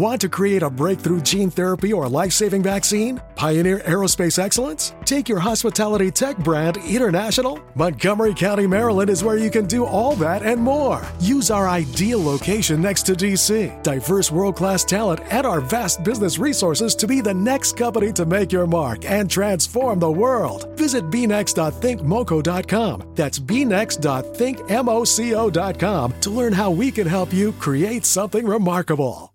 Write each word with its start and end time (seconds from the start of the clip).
Want 0.00 0.20
to 0.22 0.30
create 0.30 0.62
a 0.62 0.70
breakthrough 0.70 1.20
gene 1.20 1.50
therapy 1.50 1.92
or 1.92 2.08
life 2.08 2.32
saving 2.32 2.62
vaccine? 2.62 3.20
Pioneer 3.34 3.80
aerospace 3.80 4.38
excellence? 4.38 4.94
Take 5.04 5.28
your 5.28 5.40
hospitality 5.40 6.10
tech 6.10 6.38
brand 6.38 6.78
international? 6.78 7.60
Montgomery 7.74 8.32
County, 8.32 8.66
Maryland 8.66 9.10
is 9.10 9.22
where 9.22 9.36
you 9.36 9.50
can 9.50 9.66
do 9.66 9.84
all 9.84 10.16
that 10.16 10.42
and 10.42 10.58
more. 10.58 11.06
Use 11.20 11.50
our 11.50 11.68
ideal 11.68 12.24
location 12.24 12.80
next 12.80 13.02
to 13.02 13.12
DC, 13.12 13.82
diverse 13.82 14.30
world 14.30 14.56
class 14.56 14.84
talent, 14.84 15.20
and 15.28 15.46
our 15.46 15.60
vast 15.60 16.02
business 16.02 16.38
resources 16.38 16.94
to 16.94 17.06
be 17.06 17.20
the 17.20 17.34
next 17.34 17.76
company 17.76 18.10
to 18.10 18.24
make 18.24 18.52
your 18.52 18.66
mark 18.66 19.04
and 19.04 19.30
transform 19.30 19.98
the 19.98 20.10
world. 20.10 20.78
Visit 20.78 21.10
bnext.thinkmoco.com. 21.10 23.12
That's 23.16 23.38
bnext.thinkmoco.com 23.38 26.14
to 26.22 26.30
learn 26.30 26.52
how 26.54 26.70
we 26.70 26.90
can 26.90 27.06
help 27.06 27.34
you 27.34 27.52
create 27.52 28.06
something 28.06 28.46
remarkable. 28.46 29.30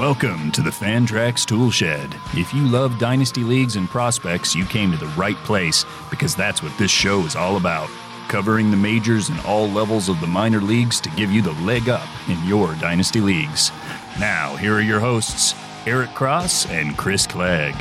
Welcome 0.00 0.50
to 0.52 0.62
the 0.62 0.70
Fantrax 0.70 1.44
Toolshed. 1.44 2.16
If 2.34 2.54
you 2.54 2.66
love 2.66 2.98
dynasty 2.98 3.44
leagues 3.44 3.76
and 3.76 3.86
prospects, 3.86 4.54
you 4.54 4.64
came 4.64 4.90
to 4.92 4.96
the 4.96 5.08
right 5.08 5.36
place 5.44 5.84
because 6.08 6.34
that's 6.34 6.62
what 6.62 6.72
this 6.78 6.90
show 6.90 7.26
is 7.26 7.36
all 7.36 7.58
about. 7.58 7.90
Covering 8.26 8.70
the 8.70 8.78
majors 8.78 9.28
and 9.28 9.38
all 9.40 9.68
levels 9.68 10.08
of 10.08 10.18
the 10.22 10.26
minor 10.26 10.62
leagues 10.62 11.02
to 11.02 11.10
give 11.10 11.30
you 11.30 11.42
the 11.42 11.52
leg 11.52 11.90
up 11.90 12.08
in 12.30 12.42
your 12.46 12.74
dynasty 12.76 13.20
leagues. 13.20 13.72
Now, 14.18 14.56
here 14.56 14.74
are 14.74 14.80
your 14.80 15.00
hosts, 15.00 15.54
Eric 15.86 16.14
Cross 16.14 16.64
and 16.70 16.96
Chris 16.96 17.26
Clegg. 17.26 17.74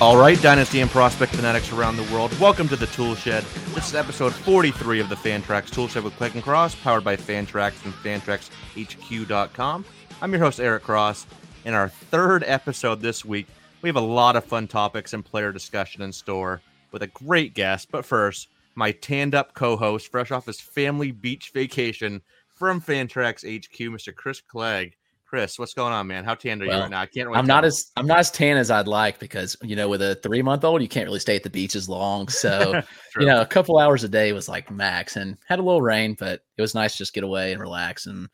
All 0.00 0.16
right, 0.16 0.40
Dynasty 0.40 0.80
and 0.80 0.88
Prospect 0.88 1.34
fanatics 1.34 1.72
around 1.72 1.96
the 1.96 2.04
world, 2.14 2.32
welcome 2.38 2.68
to 2.68 2.76
the 2.76 2.86
Tool 2.86 3.16
Shed. 3.16 3.42
This 3.74 3.88
is 3.88 3.96
episode 3.96 4.32
43 4.32 5.00
of 5.00 5.08
the 5.08 5.16
Fantrax 5.16 5.70
Tool 5.70 5.88
Shed 5.88 6.04
with 6.04 6.14
Clegg 6.14 6.34
and 6.34 6.42
Cross, 6.44 6.76
powered 6.76 7.02
by 7.02 7.16
Fantrax 7.16 7.84
and 7.84 7.92
FantraxHQ.com. 7.94 9.84
I'm 10.22 10.32
your 10.32 10.40
host, 10.40 10.60
Eric 10.60 10.84
Cross. 10.84 11.26
In 11.64 11.74
our 11.74 11.88
third 11.88 12.44
episode 12.46 13.00
this 13.00 13.24
week, 13.24 13.48
we 13.82 13.88
have 13.88 13.96
a 13.96 14.00
lot 14.00 14.36
of 14.36 14.44
fun 14.44 14.68
topics 14.68 15.14
and 15.14 15.24
player 15.24 15.50
discussion 15.50 16.02
in 16.02 16.12
store 16.12 16.62
with 16.92 17.02
a 17.02 17.08
great 17.08 17.54
guest. 17.54 17.88
But 17.90 18.04
first, 18.04 18.50
my 18.76 18.92
tanned 18.92 19.34
up 19.34 19.54
co 19.54 19.76
host, 19.76 20.12
fresh 20.12 20.30
off 20.30 20.46
his 20.46 20.60
family 20.60 21.10
beach 21.10 21.50
vacation 21.52 22.22
from 22.54 22.80
Fantrax 22.80 23.38
HQ, 23.42 23.76
Mr. 23.76 24.14
Chris 24.14 24.40
Clegg. 24.40 24.94
Chris, 25.28 25.58
what's 25.58 25.74
going 25.74 25.92
on, 25.92 26.06
man? 26.06 26.24
How 26.24 26.34
tan 26.34 26.62
are 26.62 26.64
you 26.64 26.70
right 26.70 26.90
now? 26.90 27.02
I 27.02 27.06
can't. 27.06 27.28
I'm 27.36 27.46
not 27.46 27.62
as 27.62 27.92
I'm 27.98 28.06
not 28.06 28.18
as 28.18 28.30
tan 28.30 28.56
as 28.56 28.70
I'd 28.70 28.88
like 28.88 29.18
because 29.18 29.58
you 29.62 29.76
know 29.76 29.86
with 29.86 30.00
a 30.00 30.14
three 30.22 30.40
month 30.40 30.64
old 30.64 30.80
you 30.80 30.88
can't 30.88 31.04
really 31.04 31.20
stay 31.20 31.36
at 31.36 31.42
the 31.42 31.50
beach 31.50 31.76
as 31.76 31.86
long. 31.86 32.28
So 32.28 32.80
you 33.20 33.26
know 33.26 33.42
a 33.42 33.46
couple 33.46 33.78
hours 33.78 34.04
a 34.04 34.08
day 34.08 34.32
was 34.32 34.48
like 34.48 34.70
max, 34.70 35.16
and 35.16 35.36
had 35.46 35.58
a 35.58 35.62
little 35.62 35.82
rain, 35.82 36.16
but 36.18 36.40
it 36.56 36.62
was 36.62 36.74
nice 36.74 36.92
to 36.92 36.98
just 36.98 37.12
get 37.12 37.24
away 37.24 37.52
and 37.52 37.60
relax 37.60 38.06
and 38.06 38.26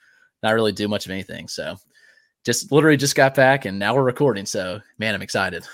not 0.44 0.54
really 0.54 0.70
do 0.70 0.86
much 0.86 1.04
of 1.04 1.10
anything. 1.10 1.48
So 1.48 1.76
just 2.44 2.70
literally 2.70 2.96
just 2.96 3.16
got 3.16 3.34
back 3.34 3.64
and 3.64 3.76
now 3.76 3.92
we're 3.92 4.04
recording. 4.04 4.46
So 4.46 4.80
man, 4.98 5.16
I'm 5.16 5.22
excited. 5.22 5.66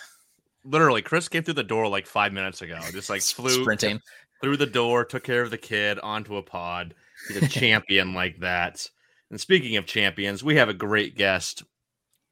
literally 0.64 1.02
Chris 1.02 1.28
came 1.28 1.42
through 1.42 1.54
the 1.54 1.62
door 1.62 1.86
like 1.86 2.06
five 2.06 2.32
minutes 2.32 2.62
ago. 2.62 2.78
Just 2.92 3.10
like 3.10 3.20
flew 3.20 3.60
sprinting. 3.60 4.00
through 4.40 4.56
the 4.56 4.64
door, 4.64 5.04
took 5.04 5.24
care 5.24 5.42
of 5.42 5.50
the 5.50 5.58
kid 5.58 5.98
onto 5.98 6.36
a 6.36 6.42
pod. 6.42 6.94
He's 7.28 7.42
a 7.42 7.48
champion 7.60 8.14
like 8.14 8.40
that. 8.40 8.88
And 9.30 9.40
speaking 9.40 9.76
of 9.76 9.86
champions, 9.86 10.42
we 10.42 10.56
have 10.56 10.68
a 10.68 10.74
great 10.74 11.16
guest 11.16 11.62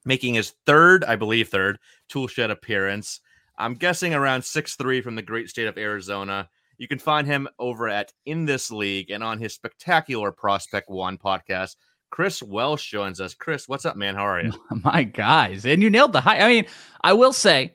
making 0.05 0.35
his 0.35 0.55
third, 0.67 1.05
I 1.05 1.17
believe, 1.17 1.49
third 1.49 1.79
Toolshed 2.09 2.39
appearance. 2.39 3.21
I'm 3.59 3.75
guessing 3.75 4.15
around 4.15 4.45
six 4.45 4.77
three 4.77 5.01
from 5.01 5.15
the 5.15 5.23
great 5.23 5.49
state 5.49 5.67
of 5.67 5.79
Arizona. 5.79 6.49
You 6.79 6.89
can 6.89 6.99
find 6.99 7.27
him 7.27 7.49
over 7.59 7.89
at 7.89 8.13
In 8.25 8.45
This 8.45 8.71
League 8.71 9.11
and 9.11 9.23
on 9.23 9.39
his 9.39 9.55
spectacular 9.55 10.31
Prospect 10.33 10.89
One 10.89 11.19
podcast. 11.19 11.77
Chris 12.11 12.43
Welsh 12.43 12.91
joins 12.91 13.21
us. 13.21 13.35
Chris, 13.35 13.69
what's 13.69 13.85
up, 13.85 13.97
man? 13.97 14.15
How 14.15 14.27
are 14.27 14.41
you? 14.41 14.53
my 14.85 15.03
guys 15.03 15.67
and 15.67 15.83
you 15.83 15.91
nailed 15.91 16.13
the 16.13 16.21
height 16.21 16.41
i 16.41 16.49
mean 16.49 16.67
i 17.03 17.13
will 17.13 17.33
say 17.33 17.75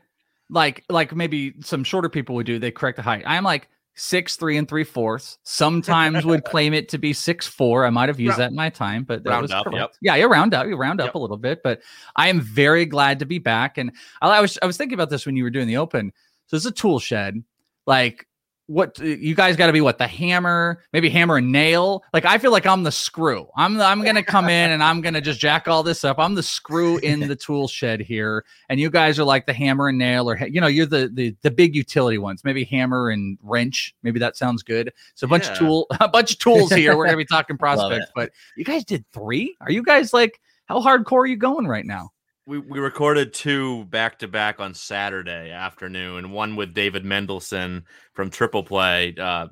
like 0.49 0.83
like 0.89 1.15
maybe 1.15 1.53
some 1.61 1.83
shorter 1.83 2.09
people 2.09 2.35
would 2.35 2.45
do 2.45 2.59
they 2.59 2.71
correct 2.71 2.95
the 2.95 3.01
height 3.01 3.23
i'm 3.25 3.43
like 3.43 3.67
six 3.95 4.35
three 4.35 4.57
and 4.57 4.67
three 4.67 4.83
fourths 4.83 5.37
sometimes 5.43 6.25
would 6.25 6.43
claim 6.45 6.73
it 6.73 6.89
to 6.89 6.97
be 6.97 7.13
six 7.13 7.45
four 7.47 7.85
i 7.85 7.89
might 7.91 8.09
have 8.09 8.19
used 8.19 8.31
Round- 8.31 8.41
that 8.41 8.49
in 8.49 8.55
my 8.55 8.69
time 8.69 9.03
but 9.03 9.23
that 9.23 9.29
round 9.29 9.41
was 9.43 9.51
up, 9.51 9.65
correct. 9.65 9.77
yep. 9.77 9.91
yeah 10.01 10.15
you 10.15 10.27
round 10.27 10.53
up 10.55 10.65
you 10.67 10.75
round 10.75 10.99
up 10.99 11.07
Yep. 11.09 11.15
a 11.15 11.19
little 11.19 11.37
bit 11.37 11.61
but 11.63 11.79
i 12.15 12.27
am 12.27 12.41
very 12.41 12.85
glad 12.87 13.19
to 13.19 13.25
be 13.25 13.37
back 13.37 13.77
and 13.77 13.91
I, 14.21 14.29
I 14.29 14.41
was 14.41 14.57
i 14.63 14.65
was 14.65 14.77
thinking 14.77 14.95
about 14.95 15.11
this 15.11 15.25
when 15.27 15.35
you 15.35 15.43
were 15.43 15.51
doing 15.51 15.67
the 15.67 15.77
open 15.77 16.11
so 16.47 16.57
it's 16.57 16.65
a 16.65 16.71
tool 16.71 16.97
shed 16.99 17.43
like 17.85 18.25
what 18.67 18.97
uh, 19.01 19.03
you 19.03 19.35
guys 19.35 19.57
got 19.57 19.67
to 19.67 19.73
be 19.73 19.81
what 19.81 19.97
the 19.97 20.07
hammer 20.07 20.81
maybe 20.93 21.09
hammer 21.09 21.37
and 21.37 21.51
nail? 21.51 22.03
Like 22.13 22.23
i 22.25 22.37
feel 22.37 22.51
like 22.51 22.65
i'm 22.65 22.83
the 22.83 22.91
screw. 22.91 23.47
I'm 23.57 23.75
the, 23.75 23.83
i'm 23.83 24.03
gonna 24.03 24.23
come 24.23 24.45
in 24.49 24.71
and 24.71 24.81
i'm 24.81 25.01
gonna 25.01 25.19
just 25.19 25.39
jack 25.39 25.67
all 25.67 25.83
this 25.83 26.03
up. 26.03 26.17
I'm 26.17 26.33
the 26.33 26.43
screw 26.43 26.97
in 26.99 27.19
the 27.19 27.35
tool 27.35 27.67
shed 27.67 27.99
here 27.99 28.45
and 28.69 28.79
you 28.79 28.89
guys 28.89 29.19
are 29.19 29.25
like 29.25 29.45
the 29.45 29.53
hammer 29.53 29.89
and 29.89 29.97
nail 29.97 30.29
or 30.29 30.37
you 30.47 30.61
know 30.61 30.67
you're 30.67 30.85
the 30.85 31.09
the, 31.13 31.35
the 31.41 31.51
big 31.51 31.75
utility 31.75 32.17
ones. 32.17 32.43
Maybe 32.43 32.63
hammer 32.63 33.09
and 33.09 33.37
wrench. 33.43 33.93
Maybe 34.01 34.19
that 34.19 34.37
sounds 34.37 34.63
good. 34.63 34.93
So 35.15 35.25
a 35.25 35.27
bunch 35.27 35.45
Yeah. 35.45 35.51
of 35.51 35.57
tool 35.57 35.87
a 35.99 36.07
bunch 36.07 36.31
of 36.31 36.39
tools 36.39 36.71
here. 36.71 36.95
We're 36.95 37.05
gonna 37.05 37.17
be 37.17 37.25
talking 37.25 37.57
prospects 37.59 38.11
but 38.15 38.31
you 38.55 38.63
guys 38.63 38.85
did 38.85 39.03
three? 39.11 39.55
Are 39.61 39.71
you 39.71 39.83
guys 39.83 40.13
like 40.13 40.39
how 40.65 40.79
hardcore 40.79 41.19
are 41.23 41.25
you 41.25 41.35
going 41.35 41.67
right 41.67 41.85
now 41.85 42.12
we, 42.45 42.57
we 42.57 42.79
recorded 42.79 43.33
two 43.33 43.85
back 43.85 44.19
to 44.19 44.27
back 44.27 44.59
on 44.59 44.73
Saturday 44.73 45.51
afternoon, 45.51 46.31
one 46.31 46.55
with 46.55 46.73
David 46.73 47.03
Mendelson 47.03 47.83
from 48.13 48.29
Triple 48.29 48.63
Play. 48.63 49.15
Uh, 49.17 49.47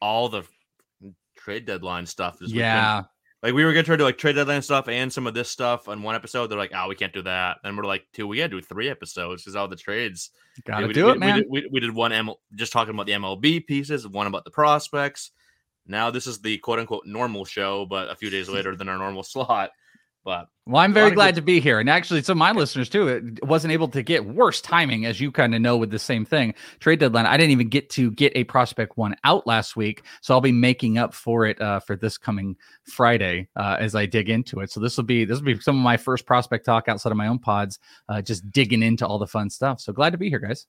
all 0.00 0.28
the 0.28 0.44
trade 1.36 1.64
deadline 1.64 2.06
stuff. 2.06 2.38
this 2.38 2.48
weekend. 2.48 2.60
yeah 2.60 3.02
Like 3.42 3.54
we 3.54 3.64
were 3.64 3.72
gonna 3.72 3.84
try 3.84 3.94
to 3.94 3.98
do 3.98 4.04
like 4.04 4.18
trade 4.18 4.34
deadline 4.34 4.62
stuff 4.62 4.88
and 4.88 5.12
some 5.12 5.26
of 5.26 5.32
this 5.32 5.50
stuff 5.50 5.88
on 5.88 6.02
one 6.02 6.14
episode. 6.14 6.48
They're 6.48 6.58
like, 6.58 6.72
oh, 6.74 6.88
we 6.88 6.94
can't 6.94 7.12
do 7.12 7.22
that. 7.22 7.58
And 7.64 7.76
we're 7.76 7.84
like, 7.84 8.04
two, 8.12 8.26
we 8.26 8.36
gotta 8.36 8.50
do 8.50 8.60
three 8.60 8.90
episodes 8.90 9.42
because 9.42 9.56
all 9.56 9.68
the 9.68 9.76
trades. 9.76 10.30
gotta 10.66 10.86
we, 10.86 10.92
do 10.92 11.06
we, 11.06 11.12
it 11.12 11.18
man 11.18 11.34
We 11.36 11.40
did, 11.40 11.50
we, 11.50 11.68
we 11.72 11.80
did 11.80 11.94
one 11.94 12.12
M- 12.12 12.30
just 12.54 12.72
talking 12.72 12.94
about 12.94 13.06
the 13.06 13.12
MLB 13.12 13.66
pieces, 13.66 14.06
one 14.06 14.26
about 14.26 14.44
the 14.44 14.50
prospects. 14.50 15.30
Now 15.86 16.10
this 16.10 16.26
is 16.26 16.40
the 16.40 16.58
quote 16.58 16.78
unquote 16.78 17.06
normal 17.06 17.46
show, 17.46 17.86
but 17.86 18.10
a 18.10 18.16
few 18.16 18.28
days 18.28 18.50
later 18.50 18.76
than 18.76 18.88
our 18.90 18.98
normal 18.98 19.22
slot. 19.24 19.70
But 20.24 20.48
Well, 20.66 20.82
I'm 20.82 20.92
very 20.92 21.10
glad 21.12 21.34
good- 21.34 21.40
to 21.40 21.42
be 21.42 21.60
here. 21.60 21.80
And 21.80 21.88
actually, 21.88 22.22
some 22.22 22.36
of 22.36 22.38
my 22.38 22.52
listeners 22.52 22.88
too 22.88 23.08
it 23.08 23.44
wasn't 23.44 23.72
able 23.72 23.88
to 23.88 24.02
get 24.02 24.26
worse 24.26 24.60
timing, 24.60 25.06
as 25.06 25.20
you 25.20 25.32
kind 25.32 25.54
of 25.54 25.62
know 25.62 25.76
with 25.76 25.90
the 25.90 25.98
same 25.98 26.24
thing. 26.26 26.54
Trade 26.80 26.98
deadline. 26.98 27.24
I 27.24 27.36
didn't 27.36 27.52
even 27.52 27.68
get 27.68 27.88
to 27.90 28.10
get 28.10 28.32
a 28.34 28.44
prospect 28.44 28.98
one 28.98 29.16
out 29.24 29.46
last 29.46 29.76
week, 29.76 30.02
so 30.20 30.34
I'll 30.34 30.40
be 30.42 30.52
making 30.52 30.98
up 30.98 31.14
for 31.14 31.46
it 31.46 31.58
uh, 31.62 31.80
for 31.80 31.96
this 31.96 32.18
coming 32.18 32.56
Friday 32.84 33.48
uh, 33.56 33.76
as 33.78 33.94
I 33.94 34.04
dig 34.06 34.28
into 34.28 34.60
it. 34.60 34.70
So 34.70 34.80
this 34.80 34.96
will 34.96 35.04
be 35.04 35.24
this 35.24 35.38
will 35.38 35.46
be 35.46 35.60
some 35.60 35.76
of 35.76 35.82
my 35.82 35.96
first 35.96 36.26
prospect 36.26 36.66
talk 36.66 36.88
outside 36.88 37.10
of 37.12 37.16
my 37.16 37.28
own 37.28 37.38
pods, 37.38 37.78
uh, 38.08 38.20
just 38.20 38.50
digging 38.50 38.82
into 38.82 39.06
all 39.06 39.18
the 39.18 39.26
fun 39.26 39.48
stuff. 39.48 39.80
So 39.80 39.92
glad 39.92 40.10
to 40.10 40.18
be 40.18 40.28
here, 40.28 40.40
guys. 40.40 40.66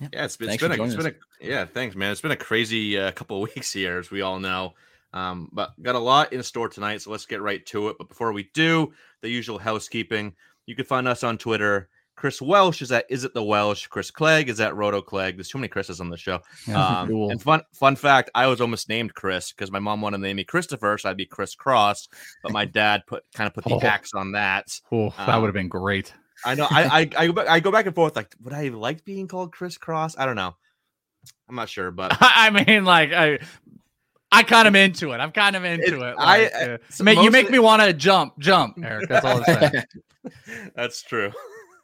Yeah, 0.00 0.08
it's, 0.24 0.36
it's 0.36 0.46
Thanks 0.46 0.62
been 0.62 0.70
a, 0.70 0.74
it's 0.74 0.94
joining 0.94 0.96
been 0.96 1.06
a 1.40 1.46
yeah, 1.46 1.64
thanks, 1.64 1.96
man. 1.96 2.12
It's 2.12 2.20
been 2.20 2.30
a 2.30 2.36
crazy 2.36 2.98
uh, 2.98 3.10
couple 3.12 3.42
of 3.42 3.50
weeks 3.54 3.72
here, 3.72 3.98
as 3.98 4.10
we 4.10 4.20
all 4.22 4.38
know. 4.38 4.74
Um, 5.12 5.48
but 5.52 5.72
got 5.82 5.94
a 5.94 5.98
lot 5.98 6.32
in 6.32 6.42
store 6.42 6.68
tonight, 6.68 7.02
so 7.02 7.10
let's 7.10 7.26
get 7.26 7.42
right 7.42 7.64
to 7.66 7.88
it. 7.88 7.96
But 7.98 8.08
before 8.08 8.32
we 8.32 8.48
do, 8.54 8.92
the 9.20 9.28
usual 9.28 9.58
housekeeping. 9.58 10.34
You 10.66 10.74
can 10.76 10.84
find 10.84 11.06
us 11.08 11.22
on 11.24 11.38
Twitter. 11.38 11.88
Chris 12.14 12.40
Welsh 12.42 12.82
is 12.82 12.92
at 12.92 13.06
Is 13.08 13.24
It 13.24 13.32
the 13.34 13.42
Welsh? 13.42 13.86
Chris 13.86 14.10
Clegg 14.10 14.48
is 14.48 14.60
at 14.60 14.76
Roto 14.76 15.00
Clegg. 15.00 15.36
There's 15.36 15.48
too 15.48 15.58
many 15.58 15.68
Chris's 15.68 16.00
on 16.00 16.10
the 16.10 16.16
show. 16.16 16.40
Um, 16.74 17.08
Cool. 17.08 17.30
And 17.30 17.42
fun 17.42 17.62
fun 17.72 17.96
fact, 17.96 18.30
I 18.34 18.46
was 18.46 18.60
almost 18.60 18.88
named 18.88 19.14
Chris 19.14 19.50
because 19.50 19.70
my 19.70 19.78
mom 19.78 20.02
wanted 20.02 20.18
to 20.18 20.22
name 20.22 20.36
me 20.36 20.44
Christopher, 20.44 20.98
so 20.98 21.08
I'd 21.10 21.16
be 21.16 21.24
Chris 21.26 21.54
Cross. 21.54 22.08
But 22.42 22.52
my 22.52 22.64
dad 22.80 23.02
put 23.06 23.24
kind 23.34 23.48
of 23.48 23.54
put 23.54 23.64
the 23.64 23.74
Oh. 23.74 23.80
axe 23.80 24.12
on 24.14 24.32
that. 24.32 24.66
Oh, 24.92 25.08
that 25.16 25.28
um, 25.30 25.40
would 25.40 25.48
have 25.48 25.54
been 25.54 25.68
great. 25.68 26.12
I 26.44 26.54
know. 26.54 26.66
I, 26.70 27.00
I 27.00 27.10
I 27.24 27.26
go 27.28 27.32
back, 27.32 27.48
I 27.48 27.60
go 27.60 27.72
back 27.72 27.86
and 27.86 27.94
forth. 27.94 28.14
Like, 28.14 28.34
would 28.42 28.52
I 28.52 28.68
like 28.68 29.04
being 29.04 29.26
called 29.26 29.52
Chris 29.52 29.78
Cross? 29.78 30.16
I 30.18 30.26
don't 30.26 30.36
know. 30.36 30.54
I'm 31.48 31.54
not 31.56 31.68
sure, 31.70 31.90
but 31.90 32.16
I 32.20 32.50
mean, 32.50 32.84
like 32.84 33.12
I. 33.12 33.38
I 34.32 34.42
kind 34.42 34.66
of 34.66 34.74
into 34.74 35.12
it. 35.12 35.18
I'm 35.18 35.30
kind 35.32 35.54
of 35.56 35.64
into 35.64 36.00
it. 36.02 36.14
I- 36.18 36.42
Like, 36.44 36.54
uh, 36.54 36.78
so 36.90 37.04
ma- 37.04 37.10
you 37.12 37.30
make 37.30 37.50
me 37.50 37.58
want 37.58 37.82
to 37.82 37.92
jump, 37.92 38.38
jump, 38.38 38.78
Eric. 38.82 39.08
That's 39.08 39.24
all 39.24 39.38
I'm 39.38 39.44
saying. 39.44 39.84
That's 40.74 41.02
true. 41.02 41.32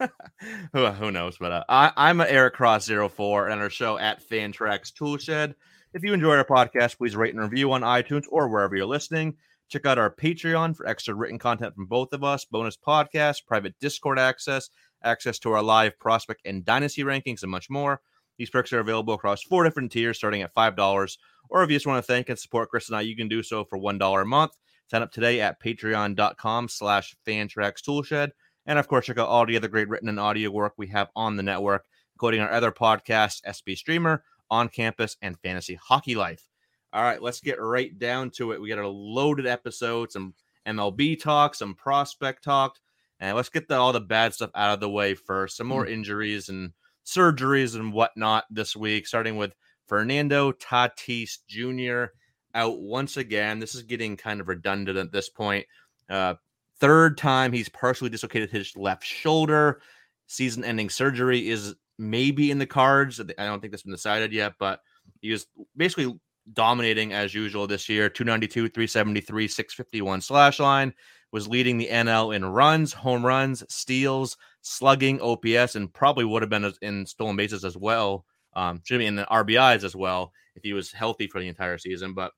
who, 0.73 0.87
who 0.87 1.11
knows? 1.11 1.37
But 1.39 1.53
uh, 1.53 1.65
I, 1.69 1.93
I'm 1.97 2.21
Eric 2.21 2.55
Cross 2.55 2.89
04 2.89 3.49
and 3.49 3.61
our 3.61 3.71
show 3.71 3.99
at 3.99 4.27
Fantrax 4.27 4.93
Toolshed. 4.93 5.55
If 5.95 6.03
you 6.05 6.13
enjoy 6.13 6.37
our 6.37 6.45
podcast, 6.45 6.99
please 6.99 7.17
rate 7.17 7.35
and 7.35 7.43
review 7.43 7.73
on 7.73 7.83
iTunes 7.83 8.25
or 8.31 8.49
wherever 8.49 8.77
you're 8.77 8.87
listening. 8.87 9.37
Check 9.69 9.85
out 9.87 9.99
our 9.99 10.15
Patreon 10.15 10.77
for 10.77 10.87
extra 10.87 11.15
written 11.15 11.39
content 11.39 11.75
from 11.75 11.87
both 11.87 12.13
of 12.13 12.25
us, 12.25 12.45
bonus 12.45 12.77
podcasts, 12.77 13.45
private 13.45 13.75
Discord 13.81 14.19
access, 14.19 14.71
access 15.03 15.39
to 15.41 15.53
our 15.53 15.63
live 15.63 15.99
prospect 15.99 16.43
and 16.47 16.65
dynasty 16.65 17.03
rankings, 17.03 17.43
and 17.43 17.51
much 17.51 17.69
more. 17.69 18.01
These 18.39 18.51
perks 18.51 18.73
are 18.73 18.79
available 18.81 19.15
across 19.15 19.43
four 19.43 19.65
different 19.65 19.91
tiers, 19.91 20.17
starting 20.17 20.43
at 20.43 20.55
$5. 20.55 21.19
Or 21.51 21.63
if 21.63 21.71
you 21.71 21.77
just 21.77 21.87
want 21.87 22.05
to 22.05 22.13
thank 22.13 22.29
and 22.29 22.39
support 22.39 22.71
Chris 22.71 22.89
and 22.89 22.97
I, 22.97 23.03
you 23.03 23.17
can 23.17 23.29
do 23.29 23.43
so 23.43 23.65
for 23.65 23.79
$1 23.79 24.23
a 24.23 24.25
month. 24.25 24.53
Sign 24.91 25.03
up 25.03 25.13
today 25.13 25.41
at 25.41 25.61
patreon.com 25.61 26.69
slash 26.69 27.15
fantrax 27.27 27.83
toolshed. 27.83 28.33
And 28.67 28.79
of 28.79 28.89
course, 28.89 29.07
check 29.07 29.19
out 29.19 29.29
all 29.29 29.47
the 29.47 29.57
other 29.57 29.69
great 29.69 29.89
written 29.89 30.09
and 30.09 30.21
audio 30.21 30.51
work 30.51 30.75
we 30.77 30.89
have 30.89 31.09
on 31.17 31.37
the 31.37 31.43
network, 31.43 31.87
including 32.15 32.41
our 32.41 32.51
other 32.51 32.73
podcasts, 32.73 33.43
SB 33.47 33.77
Streamer, 33.77 34.25
On 34.51 34.69
Campus, 34.69 35.17
and 35.23 35.39
Fantasy 35.41 35.75
Hockey 35.75 36.15
Life. 36.15 36.49
All 36.93 37.03
right, 37.03 37.21
let's 37.21 37.41
get 37.41 37.61
right 37.61 37.99
down 37.99 38.31
to 38.33 38.53
it. 38.53 38.61
We 38.61 38.69
got 38.69 38.79
a 38.79 38.89
loaded 38.89 39.47
episode, 39.47 40.11
some 40.11 40.35
MLB 40.67 41.21
talk, 41.21 41.55
some 41.55 41.75
prospect 41.75 42.45
talk, 42.45 42.79
and 43.21 43.37
let's 43.37 43.49
get 43.49 43.69
the, 43.69 43.77
all 43.77 43.93
the 43.93 44.01
bad 44.01 44.33
stuff 44.35 44.51
out 44.55 44.73
of 44.73 44.81
the 44.81 44.89
way 44.89 45.15
first. 45.15 45.57
Some 45.57 45.67
more 45.67 45.85
mm-hmm. 45.85 45.95
injuries 45.95 46.49
and 46.49 46.73
surgeries 47.05 47.75
and 47.75 47.93
whatnot 47.93 48.45
this 48.51 48.77
week, 48.77 49.07
starting 49.07 49.37
with 49.37 49.55
Fernando 49.89 50.53
Tatis 50.53 51.39
Jr. 51.49 52.13
out 52.55 52.81
once 52.81 53.17
again. 53.17 53.59
This 53.59 53.75
is 53.75 53.83
getting 53.83 54.17
kind 54.17 54.41
of 54.41 54.49
redundant 54.49 54.99
at 54.99 55.11
this 55.11 55.29
point. 55.29 55.67
Uh, 56.09 56.35
third 56.79 57.19
time 57.19 57.53
he's 57.53 57.69
partially 57.69 58.11
dislocated 58.11 58.51
his 58.51 58.77
left 58.77 59.05
shoulder. 59.05 59.81
Season 60.27 60.63
ending 60.65 60.91
surgery 60.91 61.49
is 61.49 61.75
maybe 61.99 62.51
in 62.51 62.59
the 62.59 62.67
cards. 62.67 63.21
I 63.21 63.47
don't 63.47 63.61
think 63.61 63.73
that's 63.73 63.83
been 63.83 63.93
decided 63.93 64.33
yet, 64.33 64.55
but 64.59 64.81
he 65.21 65.33
was 65.33 65.47
basically 65.77 66.19
dominating 66.53 67.13
as 67.13 67.35
usual 67.35 67.67
this 67.67 67.89
year 67.89 68.09
292, 68.09 68.69
373, 68.69 69.49
651 69.49 70.21
slash 70.21 70.61
line. 70.61 70.95
Was 71.31 71.47
leading 71.47 71.77
the 71.77 71.89
NL 71.89 72.35
in 72.35 72.43
runs, 72.43 72.95
home 72.95 73.25
runs, 73.25 73.63
steals, 73.69 74.39
slugging, 74.63 75.21
OPS, 75.21 75.75
and 75.75 75.93
probably 75.93 76.25
would 76.25 76.41
have 76.41 76.49
been 76.49 76.73
in 76.81 77.05
stolen 77.05 77.37
bases 77.37 77.67
as 77.67 77.77
well. 77.77 78.25
Um, 78.59 78.81
should 78.85 78.99
be 78.99 79.07
in 79.07 79.15
the 79.15 79.27
RBIs 79.31 79.85
as 79.85 79.95
well 79.95 80.33
if 80.57 80.65
he 80.65 80.73
was 80.73 80.91
healthy 80.91 81.29
for 81.29 81.41
the 81.41 81.47
entire 81.47 81.79
season. 81.79 82.13
But 82.13 82.33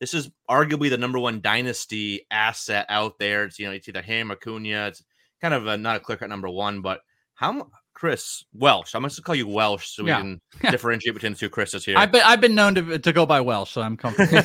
this 0.00 0.14
is 0.14 0.30
arguably 0.48 0.88
the 0.88 0.96
number 0.96 1.18
one 1.18 1.42
dynasty 1.42 2.26
asset 2.30 2.86
out 2.88 3.18
there. 3.18 3.44
It's 3.44 3.58
you 3.58 3.66
know 3.66 3.72
it's 3.72 3.88
either 3.88 4.00
him 4.00 4.32
or 4.32 4.36
Acuna. 4.36 4.88
It's 4.88 5.04
kind 5.42 5.52
of 5.52 5.66
a, 5.66 5.76
not 5.76 5.96
a 5.96 6.00
clear 6.00 6.16
cut 6.16 6.30
number 6.30 6.48
one, 6.48 6.80
but 6.80 7.00
how 7.34 7.68
Chris 7.92 8.44
Welsh? 8.54 8.94
I'm 8.94 9.02
going 9.02 9.10
to 9.10 9.22
call 9.22 9.34
you 9.34 9.46
Welsh 9.46 9.88
so 9.88 10.02
we 10.02 10.10
yeah. 10.10 10.20
can 10.20 10.40
differentiate 10.70 11.14
between 11.14 11.32
the 11.32 11.38
two 11.38 11.50
Chris's 11.50 11.84
here. 11.84 11.98
I've 11.98 12.10
been 12.10 12.22
I've 12.24 12.40
been 12.40 12.54
known 12.54 12.74
to 12.76 12.98
to 12.98 13.12
go 13.12 13.26
by 13.26 13.42
Welsh, 13.42 13.72
so 13.72 13.82
I'm 13.82 13.98
comfortable. 13.98 14.42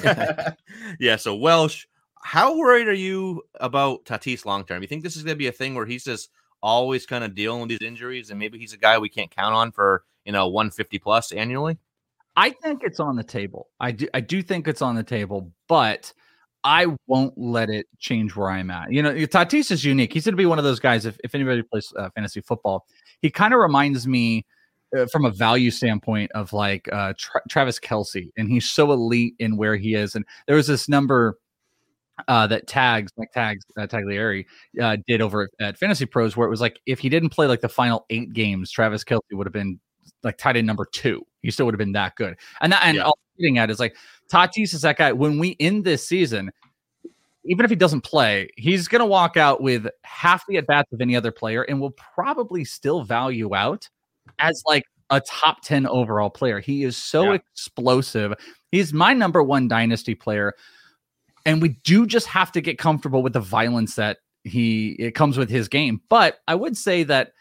yeah, 0.99 1.15
so 1.15 1.35
Welsh. 1.35 1.85
How 2.23 2.55
worried 2.55 2.87
are 2.87 2.93
you 2.93 3.41
about 3.55 4.05
Tatis 4.05 4.45
long 4.45 4.63
term? 4.63 4.83
You 4.83 4.87
think 4.87 5.01
this 5.01 5.15
is 5.15 5.23
going 5.23 5.33
to 5.33 5.39
be 5.39 5.47
a 5.47 5.51
thing 5.51 5.73
where 5.73 5.87
he's 5.87 6.03
just 6.03 6.29
always 6.61 7.07
kind 7.07 7.23
of 7.23 7.33
dealing 7.33 7.61
with 7.61 7.69
these 7.69 7.81
injuries, 7.81 8.29
and 8.29 8.37
maybe 8.37 8.59
he's 8.59 8.73
a 8.73 8.77
guy 8.77 8.99
we 8.99 9.09
can't 9.09 9.31
count 9.31 9.55
on 9.55 9.71
for 9.71 10.03
you 10.25 10.31
know 10.31 10.47
150 10.47 10.99
plus 10.99 11.31
annually? 11.31 11.77
I 12.35 12.51
think 12.51 12.81
it's 12.83 12.99
on 12.99 13.15
the 13.15 13.23
table. 13.23 13.69
I 13.79 13.91
do. 13.91 14.07
I 14.13 14.21
do 14.21 14.41
think 14.41 14.67
it's 14.67 14.81
on 14.81 14.95
the 14.95 15.03
table, 15.03 15.51
but 15.67 16.13
I 16.63 16.87
won't 17.07 17.37
let 17.37 17.69
it 17.69 17.87
change 17.99 18.35
where 18.35 18.49
I'm 18.49 18.69
at. 18.71 18.91
You 18.91 19.03
know, 19.03 19.13
Tatis 19.13 19.71
is 19.71 19.83
unique. 19.83 20.13
He's 20.13 20.25
going 20.25 20.33
to 20.33 20.37
be 20.37 20.45
one 20.45 20.57
of 20.57 20.63
those 20.63 20.79
guys. 20.79 21.05
If 21.05 21.17
if 21.23 21.35
anybody 21.35 21.61
plays 21.63 21.91
uh, 21.97 22.09
fantasy 22.15 22.41
football, 22.41 22.85
he 23.21 23.29
kind 23.29 23.53
of 23.53 23.59
reminds 23.59 24.07
me. 24.07 24.45
Uh, 24.93 25.05
from 25.05 25.23
a 25.23 25.31
value 25.31 25.71
standpoint 25.71 26.29
of 26.33 26.51
like 26.51 26.91
uh, 26.91 27.13
Tra- 27.17 27.39
Travis 27.47 27.79
Kelce, 27.79 28.29
and 28.35 28.49
he's 28.49 28.69
so 28.69 28.91
elite 28.91 29.35
in 29.39 29.55
where 29.55 29.77
he 29.77 29.93
is. 29.93 30.15
And 30.15 30.25
there 30.47 30.57
was 30.57 30.67
this 30.67 30.89
number 30.89 31.37
uh, 32.27 32.47
that 32.47 32.67
tags 32.67 33.11
like 33.17 33.31
tags 33.31 33.63
uh, 33.77 33.87
Tagliere 33.87 34.45
uh, 34.81 34.97
did 35.07 35.21
over 35.21 35.49
at 35.59 35.77
Fantasy 35.77 36.05
Pros, 36.05 36.35
where 36.35 36.47
it 36.47 36.49
was 36.49 36.61
like 36.61 36.79
if 36.85 36.99
he 36.99 37.09
didn't 37.09 37.29
play 37.29 37.47
like 37.47 37.61
the 37.61 37.69
final 37.69 38.05
eight 38.09 38.33
games, 38.33 38.71
Travis 38.71 39.03
Kelce 39.03 39.21
would 39.31 39.47
have 39.47 39.53
been 39.53 39.79
like 40.23 40.37
tied 40.37 40.57
in 40.57 40.65
number 40.65 40.85
two. 40.85 41.25
He 41.41 41.51
still 41.51 41.65
would 41.65 41.73
have 41.73 41.79
been 41.79 41.93
that 41.93 42.15
good. 42.15 42.37
And 42.61 42.71
that 42.71 42.83
and 42.83 42.97
yeah. 42.97 43.03
all 43.03 43.17
I'm 43.17 43.41
getting 43.41 43.57
at 43.57 43.69
is 43.69 43.79
like 43.79 43.95
Tatis 44.31 44.73
is 44.73 44.81
that 44.81 44.97
guy. 44.97 45.11
When 45.11 45.39
we 45.39 45.55
end 45.59 45.83
this 45.83 46.07
season, 46.07 46.51
even 47.45 47.65
if 47.65 47.69
he 47.69 47.75
doesn't 47.75 48.01
play, 48.01 48.49
he's 48.57 48.87
going 48.87 48.99
to 48.99 49.05
walk 49.05 49.37
out 49.37 49.61
with 49.61 49.87
half 50.03 50.45
the 50.47 50.57
at 50.57 50.67
bats 50.67 50.91
of 50.93 51.01
any 51.01 51.15
other 51.15 51.31
player, 51.31 51.63
and 51.63 51.81
will 51.81 51.91
probably 51.91 52.63
still 52.63 53.03
value 53.03 53.55
out 53.55 53.89
as 54.39 54.61
like 54.67 54.83
a 55.09 55.19
top 55.21 55.61
10 55.63 55.87
overall 55.87 56.29
player. 56.29 56.59
He 56.59 56.83
is 56.83 56.95
so 56.95 57.23
yeah. 57.23 57.33
explosive. 57.33 58.33
He's 58.71 58.93
my 58.93 59.13
number 59.13 59.43
one 59.43 59.67
dynasty 59.67 60.15
player 60.15 60.53
and 61.45 61.61
we 61.61 61.69
do 61.83 62.05
just 62.05 62.27
have 62.27 62.51
to 62.53 62.61
get 62.61 62.77
comfortable 62.77 63.23
with 63.23 63.33
the 63.33 63.39
violence 63.39 63.95
that 63.95 64.19
he 64.43 64.95
it 64.99 65.11
comes 65.11 65.37
with 65.37 65.49
his 65.49 65.67
game. 65.67 66.01
But 66.09 66.39
I 66.47 66.55
would 66.55 66.77
say 66.77 67.03
that 67.03 67.33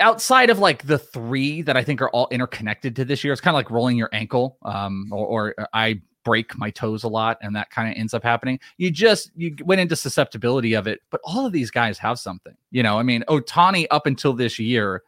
outside 0.00 0.50
of 0.50 0.58
like 0.58 0.86
the 0.86 0.98
three 0.98 1.62
that 1.62 1.76
I 1.76 1.84
think 1.84 2.00
are 2.02 2.10
all 2.10 2.28
interconnected 2.30 2.96
to 2.96 3.04
this 3.04 3.22
year, 3.22 3.32
it's 3.32 3.40
kind 3.40 3.54
of 3.54 3.58
like 3.58 3.70
rolling 3.70 3.96
your 3.96 4.10
ankle, 4.12 4.58
um, 4.62 5.08
or, 5.12 5.26
or 5.26 5.54
uh, 5.58 5.66
I 5.72 6.00
break 6.24 6.56
my 6.58 6.70
toes 6.70 7.02
a 7.02 7.08
lot, 7.08 7.38
and 7.40 7.56
that 7.56 7.70
kind 7.70 7.90
of 7.90 7.98
ends 7.98 8.12
up 8.12 8.22
happening. 8.22 8.58
You 8.76 8.90
just 8.90 9.30
you 9.36 9.54
went 9.64 9.80
into 9.80 9.96
susceptibility 9.96 10.74
of 10.74 10.86
it, 10.86 11.00
but 11.10 11.20
all 11.24 11.46
of 11.46 11.52
these 11.52 11.70
guys 11.70 11.98
have 11.98 12.18
something. 12.18 12.54
You 12.70 12.82
know, 12.82 12.98
I 12.98 13.02
mean, 13.02 13.24
Ohtani 13.28 13.86
up 13.90 14.06
until 14.06 14.32
this 14.32 14.58
year 14.58 15.02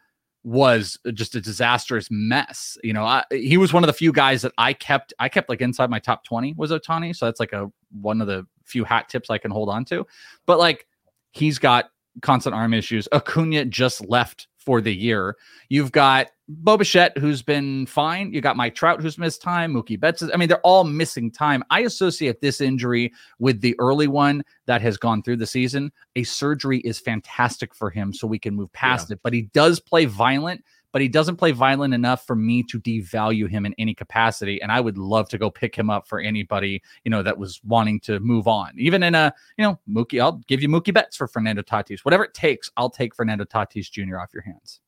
was 0.45 0.99
just 1.15 1.37
a 1.37 1.41
disastrous 1.41 2.09
mess. 2.11 2.77
You 2.83 2.93
know, 2.93 3.05
I, 3.05 3.25
he 3.31 3.57
was 3.57 3.73
one 3.73 3.85
of 3.85 3.87
the 3.87 3.93
few 3.93 4.13
guys 4.13 4.43
that 4.43 4.53
I 4.59 4.73
kept. 4.73 5.13
I 5.19 5.29
kept 5.29 5.49
like 5.49 5.61
inside 5.61 5.91
my 5.91 5.99
top 5.99 6.25
twenty 6.25 6.55
was 6.57 6.71
Ohtani, 6.71 7.15
so 7.15 7.27
that's 7.27 7.41
like 7.41 7.53
a 7.53 7.71
one 8.01 8.21
of 8.21 8.27
the 8.27 8.47
few 8.65 8.85
hat 8.85 9.09
tips 9.09 9.31
I 9.31 9.39
can 9.39 9.51
hold 9.51 9.69
on 9.69 9.85
to. 9.87 10.07
But 10.47 10.59
like, 10.59 10.87
he's 11.33 11.59
got 11.59 11.91
constant 12.21 12.55
arm 12.55 12.75
issues. 12.75 13.09
Acuna 13.13 13.65
just 13.65 14.07
left 14.09 14.49
for 14.65 14.81
the 14.81 14.95
year. 14.95 15.37
You've 15.69 15.93
got 15.93 16.29
Bo 16.49 16.77
Bichette, 16.77 17.17
who's 17.19 17.43
been 17.43 17.87
fine. 17.87 18.33
You 18.33 18.41
got 18.41 18.57
Mike 18.57 18.75
Trout, 18.75 19.01
who's 19.01 19.19
missed 19.19 19.43
time. 19.43 19.73
Mookie 19.73 19.99
Betts. 19.99 20.23
Is, 20.23 20.31
I 20.33 20.37
mean, 20.37 20.49
they're 20.49 20.61
all 20.61 20.85
missing 20.85 21.31
time. 21.31 21.63
I 21.71 21.81
associate 21.81 22.41
this 22.41 22.61
injury 22.61 23.13
with 23.39 23.61
the 23.61 23.75
early 23.79 24.07
one 24.07 24.43
that 24.67 24.83
has 24.83 24.97
gone 24.97 25.23
through 25.23 25.37
the 25.37 25.47
season. 25.47 25.93
A 26.17 26.25
surgery 26.25 26.81
is 26.81 26.99
fantastic 26.99 27.75
for 27.75 27.91
him, 27.91 28.13
so 28.13 28.27
we 28.27 28.39
can 28.39 28.55
move 28.55 28.73
past 28.73 29.11
yeah. 29.11 29.15
it. 29.15 29.21
But 29.23 29.33
he 29.33 29.43
does 29.43 29.81
play 29.81 30.05
violent 30.05 30.65
but 30.93 31.01
he 31.01 31.09
doesn't 31.09 31.37
play 31.37 31.51
violent 31.53 31.95
enough 31.95 32.27
for 32.27 32.37
me 32.37 32.63
to 32.65 32.79
devalue 32.79 33.49
him 33.49 33.67
in 33.67 33.75
any 33.79 33.95
capacity. 33.95 34.61
And 34.63 34.71
I 34.71 34.81
would 34.81 34.99
love 34.99 35.29
to 35.31 35.39
go 35.39 35.51
pick 35.51 35.75
him 35.75 35.91
up 35.91 36.07
for 36.07 36.21
anybody, 36.21 36.83
you 37.05 37.11
know, 37.11 37.23
that 37.23 37.39
was 37.39 37.61
wanting 37.65 37.99
to 38.01 38.21
move 38.21 38.47
on. 38.47 38.73
Even 38.77 39.03
in 39.03 39.15
a, 39.15 39.33
you 39.57 39.65
know, 39.65 39.79
Mookie, 39.89 40.21
I'll 40.21 40.43
give 40.47 40.63
you 40.63 40.69
Mookie 40.69 40.93
Betts 40.93 41.17
for 41.17 41.27
Fernando 41.27 41.63
Tatis. 41.63 42.01
Whatever 42.01 42.25
it 42.25 42.35
takes, 42.35 42.71
I'll 42.77 42.91
take 42.91 43.15
Fernando 43.15 43.45
Tatis 43.45 43.91
Jr. 43.91 44.19
off 44.19 44.35
your 44.35 44.43
hands. 44.43 44.81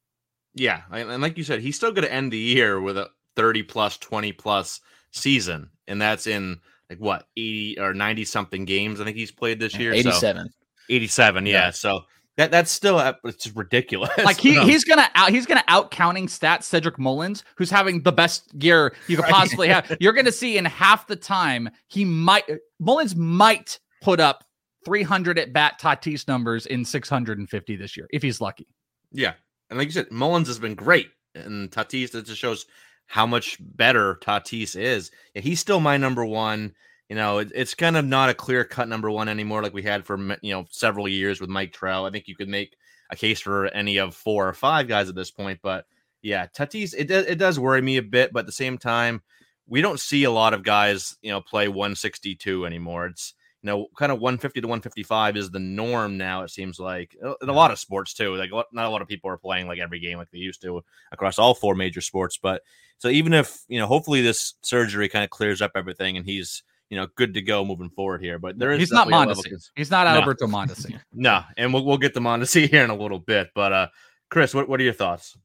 Yeah. 0.55 0.83
And 0.93 1.23
like 1.23 1.39
you 1.39 1.45
said, 1.45 1.61
he's 1.61 1.77
still 1.77 1.91
going 1.91 2.07
to 2.07 2.13
end 2.13 2.33
the 2.33 2.39
year 2.39 2.81
with 2.81 2.99
a 2.99 3.11
30 3.37 3.63
plus, 3.65 3.97
20 3.99 4.33
plus 4.33 4.81
season. 5.11 5.71
And 5.89 6.01
that's 6.01 6.27
in 6.27 6.61
like 6.91 6.99
what, 6.99 7.27
80 7.37 7.81
or 7.81 7.95
90 7.95 8.25
something 8.27 8.65
games 8.65 9.01
I 9.01 9.05
think 9.05 9.17
he's 9.17 9.33
played 9.33 9.59
this 9.59 9.77
year. 9.77 9.93
87. 9.93 10.47
So 10.47 10.53
87. 10.91 11.47
Yeah. 11.47 11.53
yeah. 11.53 11.71
So 11.71 12.03
that 12.37 12.51
that's 12.51 12.71
still 12.71 12.99
uh, 12.99 13.15
it's 13.25 13.55
ridiculous. 13.55 14.11
Like 14.19 14.39
he 14.39 14.61
he's 14.65 14.85
gonna 14.85 15.09
out 15.15 15.31
he's 15.31 15.47
gonna 15.47 15.65
out 15.69 15.91
counting 15.91 16.27
stats 16.27 16.65
Cedric 16.65 16.99
Mullins, 16.99 17.45
who's 17.57 17.71
having 17.71 18.03
the 18.03 18.13
best 18.13 18.51
year 18.61 18.95
you 19.07 19.17
could 19.17 19.27
possibly 19.27 19.69
have. 19.69 19.97
You're 20.01 20.13
gonna 20.13 20.33
see 20.33 20.59
in 20.59 20.65
half 20.65 21.07
the 21.07 21.17
time 21.17 21.71
he 21.89 22.05
might 22.05 22.45
Mullins 22.81 23.15
might 23.15 23.79
put 24.03 24.21
up 24.21 24.45
300 24.85 25.39
at 25.39 25.53
bat 25.53 25.81
Tatis 25.81 26.27
numbers 26.27 26.67
in 26.67 26.85
650 26.85 27.77
this 27.77 27.97
year 27.97 28.07
if 28.11 28.23
he's 28.23 28.41
lucky. 28.41 28.67
Yeah, 29.13 29.35
and 29.71 29.79
like 29.79 29.87
you 29.87 29.93
said, 29.93 30.11
Mullins 30.11 30.49
has 30.49 30.59
been 30.59 30.75
great, 30.75 31.09
and 31.35 31.71
Tatis 31.71 32.11
that 32.13 32.27
just 32.27 32.41
shows 32.41 32.67
how 33.07 33.27
much 33.27 33.59
better 33.61 34.17
Tatis 34.17 34.75
is. 34.77 35.11
Yeah, 35.35 35.43
he's 35.43 35.61
still 35.61 35.79
my 35.79 35.97
number 35.97 36.25
one 36.25 36.75
you 37.09 37.17
know, 37.17 37.39
it, 37.39 37.53
it's 37.55 37.75
kind 37.75 37.97
of 37.97 38.05
not 38.05 38.31
a 38.31 38.35
clear 38.35 38.65
cut 38.65 38.89
number 38.89 39.11
one 39.11 39.29
anymore 39.29 39.63
like 39.63 39.75
we 39.75 39.83
had 39.83 40.05
for 40.05 40.19
you 40.43 40.53
know 40.53 40.65
several 40.71 41.09
years 41.09 41.41
with 41.41 41.51
Mike 41.51 41.73
Trout. 41.73 42.07
I 42.07 42.11
think 42.11 42.29
you 42.29 42.37
could 42.37 42.49
make 42.49 42.77
a 43.11 43.17
case 43.17 43.41
for 43.41 43.67
any 43.69 43.99
of 43.99 44.15
four 44.15 44.49
or 44.49 44.55
five 44.55 44.89
guys 44.89 45.09
at 45.09 45.15
this 45.15 45.31
point, 45.31 45.61
but 45.63 45.85
yeah, 46.23 46.47
Tatis 46.47 46.95
it 46.97 47.11
it 47.11 47.39
does 47.39 47.59
worry 47.59 47.83
me 47.83 47.99
a 47.99 48.03
bit, 48.03 48.33
but 48.33 48.41
at 48.41 48.47
the 48.47 48.53
same 48.53 48.79
time, 48.79 49.23
we 49.67 49.83
don't 49.83 50.01
see 50.01 50.25
a 50.25 50.31
lot 50.31 50.55
of 50.55 50.63
guys 50.63 51.17
you 51.21 51.31
know 51.31 51.41
play 51.41 51.69
162 51.69 52.65
anymore. 52.65 53.07
It's 53.07 53.35
you 53.63 53.67
know 53.67 53.89
kind 53.99 54.11
of 54.11 54.21
150 54.21 54.63
to 54.63 54.67
155 54.67 55.37
is 55.37 55.51
the 55.51 55.59
norm 55.59 56.17
now. 56.17 56.43
It 56.43 56.51
seems 56.51 56.81
like 56.81 57.15
in 57.43 57.49
a 57.51 57.53
lot 57.53 57.71
of 57.71 57.79
sports 57.79 58.15
too. 58.15 58.35
Like 58.37 58.51
not 58.73 58.87
a 58.87 58.91
lot 58.91 59.03
of 59.03 59.09
people 59.09 59.29
are 59.29 59.37
playing 59.37 59.69
like 59.69 59.79
every 59.79 60.01
game 60.01 60.17
like 60.17 60.31
they 60.31 60.39
used 60.39 60.63
to 60.63 60.83
across 61.13 61.39
all 61.39 61.55
four 61.55 61.75
major 61.75 62.01
sports, 62.01 62.39
but 62.39 62.63
so 62.97 63.09
even 63.09 63.35
if 63.35 63.63
you 63.69 63.79
know 63.79 63.87
hopefully 63.87 64.23
this 64.23 64.55
surgery 64.63 65.11
kind 65.11 65.25
of 65.25 65.31
clears 65.31 65.61
up 65.61 65.73
everything 65.75 66.17
and 66.17 66.25
he's 66.25 66.63
you 66.95 67.01
know 67.01 67.09
good 67.17 67.35
to 67.35 67.43
go 67.43 67.65
moving 67.65 67.91
forward 67.91 68.23
here. 68.23 68.39
But 68.39 68.57
there 68.57 68.71
is 68.71 68.79
He's 68.79 68.93
not 68.93 69.09
definitely 69.09 69.35
level 69.35 69.43
Mondesi. 69.43 69.71
He's 69.75 69.91
not 69.91 70.05
No. 70.05 70.21
Alberto 70.21 70.47
Mondesi. 70.47 71.01
No, 71.13 71.43
and 71.57 71.75
we'll 71.75 71.85
we'll 71.85 71.99
get 71.99 72.15
them 72.15 72.27
on 72.29 72.39
to 72.39 72.47
see 72.47 72.67
here 72.69 72.85
in 72.85 72.91
a 72.91 72.97
little 72.97 73.19
bit. 73.19 73.49
But 73.53 73.73
uh, 73.73 73.89
Chris, 74.31 74.55
what 74.55 74.69
what 74.69 74.79
are 74.79 74.85
your 74.85 74.93
thoughts? 74.93 75.37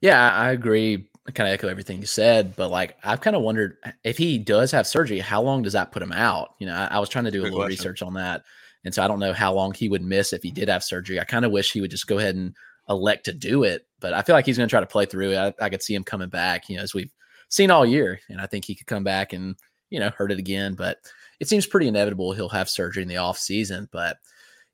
Yeah, 0.00 0.30
I 0.32 0.46
I 0.46 0.52
agree. 0.52 1.08
I 1.26 1.32
kind 1.32 1.48
of 1.48 1.54
echo 1.54 1.66
everything 1.66 1.98
you 1.98 2.06
said, 2.06 2.54
but 2.54 2.70
like 2.70 2.96
I've 3.02 3.20
kind 3.20 3.34
of 3.34 3.42
wondered 3.42 3.78
if 4.04 4.16
he 4.16 4.38
does 4.38 4.70
have 4.70 4.86
surgery, 4.86 5.18
how 5.18 5.42
long 5.42 5.62
does 5.62 5.72
that 5.72 5.90
put 5.90 6.00
him 6.00 6.12
out? 6.12 6.50
You 6.60 6.68
know, 6.68 6.74
I, 6.74 6.86
I 6.86 6.98
was 7.00 7.08
trying 7.08 7.24
to 7.24 7.32
do 7.32 7.40
a 7.40 7.44
little 7.44 7.58
question. 7.58 7.70
research 7.70 8.02
on 8.02 8.14
that, 8.14 8.44
and 8.84 8.94
so 8.94 9.02
I 9.02 9.08
don't 9.08 9.18
know 9.18 9.32
how 9.32 9.52
long 9.52 9.74
he 9.74 9.88
would 9.88 10.02
miss 10.02 10.32
if 10.32 10.44
he 10.44 10.52
did 10.52 10.68
have 10.68 10.84
surgery. 10.84 11.18
I 11.18 11.24
kind 11.24 11.44
of 11.44 11.50
wish 11.50 11.72
he 11.72 11.80
would 11.80 11.90
just 11.90 12.06
go 12.06 12.18
ahead 12.18 12.36
and 12.36 12.54
elect 12.88 13.24
to 13.24 13.32
do 13.32 13.64
it, 13.64 13.88
but 13.98 14.12
I 14.14 14.22
feel 14.22 14.36
like 14.36 14.46
he's 14.46 14.56
going 14.56 14.68
to 14.68 14.72
try 14.72 14.78
to 14.78 14.86
play 14.86 15.04
through 15.06 15.32
it. 15.32 15.36
I, 15.36 15.64
I 15.64 15.68
could 15.68 15.82
see 15.82 15.96
him 15.96 16.04
coming 16.04 16.28
back, 16.28 16.68
you 16.68 16.76
know, 16.76 16.84
as 16.84 16.94
we've 16.94 17.10
seen 17.48 17.72
all 17.72 17.84
year, 17.84 18.20
and 18.28 18.40
I 18.40 18.46
think 18.46 18.64
he 18.64 18.76
could 18.76 18.86
come 18.86 19.02
back 19.02 19.32
and 19.32 19.56
you 19.96 20.00
know 20.00 20.10
hurt 20.10 20.32
it 20.32 20.38
again. 20.38 20.74
But 20.74 20.98
it 21.40 21.48
seems 21.48 21.66
pretty 21.66 21.88
inevitable 21.88 22.32
he'll 22.32 22.48
have 22.50 22.68
surgery 22.68 23.02
in 23.02 23.08
the 23.08 23.16
off 23.18 23.38
season, 23.38 23.88
but. 23.92 24.18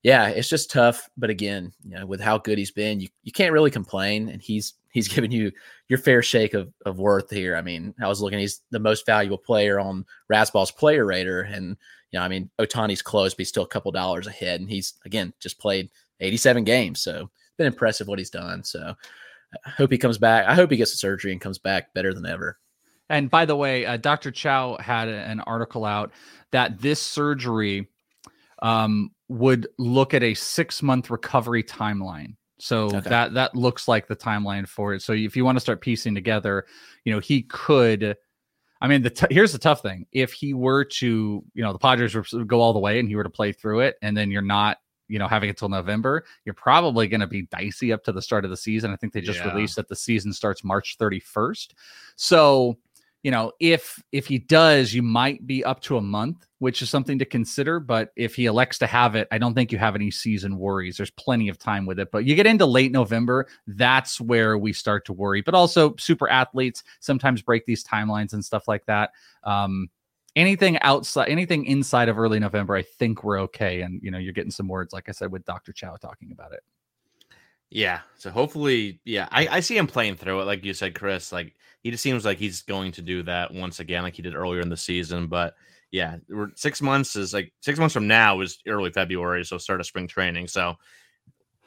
Yeah, 0.05 0.31
it's 0.31 0.49
just 0.49 0.69
tough, 0.69 1.09
but 1.17 1.31
again, 1.31 1.73
you 1.85 1.95
know, 1.95 2.07
with 2.07 2.21
how 2.21 2.37
good 2.37 2.59
he's 2.59 2.73
been, 2.73 2.99
you, 2.99 3.07
you 3.23 3.31
can't 3.31 3.53
really 3.53 3.71
complain, 3.71 4.31
and 4.31 4.43
he's 4.43 4.75
he's 4.93 5.09
given 5.15 5.31
you 5.31 5.51
your 5.89 5.99
fair 5.99 6.23
shake 6.23 6.55
of, 6.55 6.73
of 6.87 6.99
worth 6.99 7.31
here. 7.31 7.57
I 7.57 7.63
mean, 7.63 7.95
I 8.01 8.07
was 8.07 8.23
looking, 8.23 8.39
he's 8.39 8.61
the 8.71 8.79
most 8.79 9.05
valuable 9.05 9.39
player 9.39 9.81
on 9.81 10.07
Razzball's 10.33 10.71
player 10.71 11.05
rater. 11.05 11.43
And, 11.43 11.77
you 12.11 12.19
know, 12.19 12.23
I 12.23 12.29
mean, 12.29 12.49
Ohtani's 12.59 13.03
close, 13.03 13.35
but 13.35 13.39
he's 13.39 13.49
still 13.49 13.65
a 13.65 13.69
couple 13.69 13.91
dollars 13.91 14.27
ahead. 14.27 14.61
And 14.61 14.71
he's, 14.71 14.95
again, 15.05 15.33
just 15.41 15.59
played 15.59 15.91
87 16.21 16.65
games. 16.65 17.01
So 17.01 17.23
it's 17.23 17.57
been 17.59 17.67
impressive 17.67 18.07
what 18.07 18.19
he's 18.19 18.31
done. 18.31 18.63
So 18.63 18.95
I 19.67 19.71
hope 19.71 19.91
he 19.91 19.99
comes 19.99 20.19
back. 20.19 20.47
I 20.47 20.55
hope 20.55 20.71
he 20.71 20.77
gets 20.77 20.93
the 20.93 20.99
surgery 20.99 21.33
and 21.33 21.41
comes 21.41 21.59
back 21.59 21.93
better 21.95 22.15
than 22.15 22.27
ever. 22.27 22.59
And 23.13 23.29
by 23.31 23.45
the 23.45 23.55
way, 23.55 23.85
uh, 23.85 23.99
Dr. 23.99 24.31
Chow 24.31 24.79
had 24.81 25.07
a- 25.07 25.13
an 25.29 25.41
article 25.41 25.85
out 25.85 26.13
that 26.51 26.81
this 26.81 27.01
surgery 27.01 27.89
um, 28.63 29.11
would 29.29 29.67
look 29.79 30.15
at 30.15 30.23
a 30.23 30.35
six 30.35 30.83
month 30.83 31.11
recovery 31.11 31.63
timeline. 31.65 32.37
So 32.59 32.87
Okay. 32.97 33.11
that 33.11 33.35
that 33.35 33.55
looks 33.57 33.89
like 33.89 34.07
the 34.07 34.15
timeline 34.15 34.69
for 34.69 34.95
it. 34.95 35.03
So 35.03 35.13
if 35.13 35.37
you 35.37 35.45
want 35.45 35.57
to 35.57 35.61
start 35.61 35.81
piecing 35.81 36.15
together, 36.15 36.65
you 37.05 37.13
know, 37.13 37.19
he 37.19 37.43
could. 37.43 38.17
I 38.81 38.89
mean, 38.89 39.03
the 39.03 39.11
t- 39.11 39.27
here's 39.31 39.53
the 39.53 39.59
tough 39.59 39.83
thing: 39.83 40.07
if 40.13 40.33
he 40.33 40.55
were 40.55 40.85
to, 40.85 41.45
you 41.55 41.63
know, 41.63 41.73
the 41.73 41.79
Padres 41.81 42.15
were 42.15 42.25
go 42.45 42.61
all 42.61 42.73
the 42.73 42.79
way 42.79 42.99
and 43.01 43.09
he 43.09 43.17
were 43.17 43.25
to 43.25 43.31
play 43.31 43.53
through 43.53 43.81
it, 43.81 43.97
and 44.01 44.17
then 44.17 44.31
you're 44.31 44.43
not, 44.43 44.79
you 45.09 45.19
know, 45.19 45.27
having 45.27 45.51
it 45.51 45.57
till 45.57 45.69
November, 45.69 46.25
you're 46.45 46.55
probably 46.55 47.09
going 47.09 47.21
to 47.21 47.27
be 47.27 47.43
dicey 47.43 47.93
up 47.93 48.05
to 48.05 48.13
the 48.13 48.23
start 48.23 48.45
of 48.45 48.51
the 48.51 48.57
season. 48.57 48.93
I 48.93 48.97
think 48.97 49.13
they 49.13 49.21
just 49.21 49.41
Yeah. 49.41 49.53
released 49.53 49.75
that 49.77 49.89
the 49.89 49.97
season 49.97 50.33
starts 50.33 50.63
March 50.63 50.97
31st. 50.99 51.75
So 52.15 52.79
you 53.23 53.31
know 53.31 53.53
if 53.61 54.03
if 54.13 54.27
he 54.27 54.39
does 54.39 54.93
you 54.93 55.03
might 55.03 55.47
be 55.47 55.65
up 55.65 55.81
to 55.81 55.97
a 55.97 56.01
month 56.01 56.47
which 56.59 56.83
is 56.83 56.91
something 56.91 57.19
to 57.19 57.25
consider 57.25 57.81
but 57.81 58.11
if 58.17 58.35
he 58.35 58.47
elects 58.47 58.79
to 58.79 58.87
have 58.87 59.15
it 59.15 59.29
i 59.31 59.39
don't 59.39 59.55
think 59.55 59.73
you 59.73 59.79
have 59.79 59.95
any 59.95 60.11
season 60.11 60.59
worries. 60.59 60.97
There's 60.97 61.11
plenty 61.11 61.49
of 61.49 61.59
time 61.59 61.87
with 61.87 61.99
it 61.99 62.11
but 62.11 62.25
you 62.25 62.35
get 62.35 62.47
into 62.47 62.67
late 62.67 62.93
november 62.93 63.47
that's 63.67 64.21
where 64.21 64.59
we 64.59 64.73
start 64.73 65.05
to 65.07 65.13
worry 65.13 65.41
but 65.41 65.55
also 65.55 65.95
super 65.97 66.29
athletes 66.29 66.83
sometimes 67.01 67.43
break 67.43 67.67
these 67.67 67.85
timelines 67.85 68.33
and 68.33 68.45
stuff 68.45 68.69
like 68.69 68.85
that. 68.87 69.11
Um 69.45 69.89
anything 70.35 70.79
outside 70.81 71.29
anything 71.29 71.67
inside 71.67 72.09
of 72.09 72.19
early 72.19 72.39
november 72.39 72.75
i 72.75 72.81
think 72.81 73.23
we're 73.23 73.39
okay 73.39 73.83
and 73.83 74.01
you 74.03 74.11
know 74.11 74.17
you're 74.17 74.33
getting 74.33 74.51
some 74.51 74.67
words 74.67 74.93
like 74.93 75.07
i 75.09 75.13
said 75.13 75.31
with 75.31 75.45
dr 75.45 75.71
chow 75.75 75.95
talking 75.97 76.33
about 76.33 76.53
it 76.53 76.63
Yeah. 77.73 78.01
So 78.19 78.31
hopefully, 78.31 79.01
yeah, 79.05 79.29
I, 79.31 79.49
I 79.49 79.61
see 79.61 79.77
him 79.77 79.87
playing 79.87 80.17
through 80.17 80.43
it, 80.43 80.45
like 80.45 80.65
you 80.65 80.75
said, 80.75 80.95
Chris. 80.95 81.33
Like 81.33 81.55
he 81.83 81.91
just 81.91 82.03
seems 82.03 82.25
like 82.25 82.39
he's 82.39 82.63
going 82.63 82.93
to 82.93 83.03
do 83.03 83.23
that 83.25 83.53
once 83.53 83.81
again, 83.81 84.03
like 84.03 84.15
he 84.15 84.23
did 84.23 84.35
earlier 84.35 84.61
in 84.61 84.69
the 84.69 84.77
season. 84.77 85.27
But 85.27 85.55
yeah, 85.91 86.19
six 86.55 86.83
months 86.83 87.17
is 87.17 87.33
like 87.33 87.53
six 87.61 87.79
months 87.79 87.95
from 87.95 88.07
now 88.07 88.41
is 88.41 88.59
early 88.69 88.91
February, 88.91 89.45
so 89.45 89.57
start 89.57 89.81
of 89.81 89.87
spring 89.87 90.07
training. 90.07 90.49
So 90.49 90.75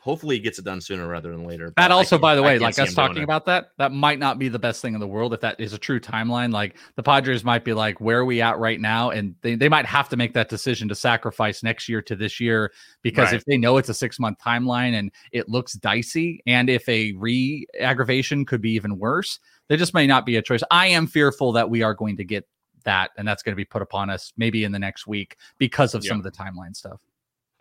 hopefully 0.05 0.35
he 0.35 0.39
gets 0.39 0.59
it 0.59 0.65
done 0.65 0.79
sooner 0.79 1.07
rather 1.07 1.31
than 1.31 1.45
later. 1.45 1.73
That 1.77 1.89
also, 1.89 2.19
by 2.19 2.35
the 2.35 2.43
way, 2.43 2.59
like 2.59 2.77
us 2.77 2.93
talking 2.93 3.23
about 3.23 3.43
that, 3.47 3.71
that 3.79 3.91
might 3.91 4.19
not 4.19 4.37
be 4.37 4.49
the 4.49 4.59
best 4.59 4.79
thing 4.79 4.93
in 4.93 4.99
the 4.99 5.07
world 5.07 5.33
if 5.33 5.41
that 5.41 5.59
is 5.59 5.73
a 5.73 5.79
true 5.79 5.99
timeline. 5.99 6.53
Like 6.53 6.77
the 6.95 7.01
Padres 7.01 7.43
might 7.43 7.65
be 7.65 7.73
like, 7.73 7.99
where 7.99 8.19
are 8.19 8.25
we 8.25 8.39
at 8.39 8.59
right 8.59 8.79
now? 8.79 9.09
And 9.09 9.33
they, 9.41 9.55
they 9.55 9.67
might 9.67 9.87
have 9.87 10.07
to 10.09 10.15
make 10.15 10.33
that 10.35 10.47
decision 10.47 10.87
to 10.89 10.95
sacrifice 10.95 11.63
next 11.63 11.89
year 11.89 12.03
to 12.03 12.15
this 12.15 12.39
year 12.39 12.71
because 13.01 13.29
Right. 13.29 13.33
if 13.33 13.45
they 13.45 13.57
know 13.57 13.77
it's 13.77 13.89
a 13.89 13.95
six 13.95 14.19
month 14.19 14.37
timeline 14.37 14.93
and 14.93 15.11
it 15.31 15.49
looks 15.49 15.73
dicey, 15.73 16.43
and 16.45 16.69
if 16.69 16.87
a 16.87 17.13
re 17.13 17.65
aggravation 17.79 18.45
could 18.45 18.61
be 18.61 18.73
even 18.73 18.99
worse, 18.99 19.39
there 19.69 19.77
just 19.77 19.95
may 19.95 20.05
not 20.05 20.23
be 20.23 20.37
a 20.37 20.41
choice. 20.43 20.61
I 20.69 20.85
am 20.85 21.07
fearful 21.07 21.51
that 21.53 21.67
we 21.67 21.81
are 21.81 21.95
going 21.95 22.17
to 22.17 22.23
get 22.23 22.47
that, 22.83 23.09
and 23.17 23.27
that's 23.27 23.41
going 23.41 23.53
to 23.53 23.57
be 23.57 23.65
put 23.65 23.81
upon 23.81 24.11
us 24.11 24.33
maybe 24.37 24.65
in 24.65 24.71
the 24.71 24.77
next 24.77 25.07
week 25.07 25.37
because 25.57 25.95
of 25.95 26.05
some 26.05 26.17
of 26.19 26.23
the 26.23 26.31
timeline 26.31 26.75
stuff. 26.75 26.99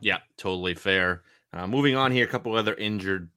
Yeah, 0.02 0.18
totally 0.36 0.74
fair. 0.74 1.22
Uh, 1.54 1.68
moving 1.68 1.94
on 1.94 2.10
here, 2.10 2.24
a 2.24 2.28
couple 2.28 2.54
other 2.56 2.74
injured 2.74 3.30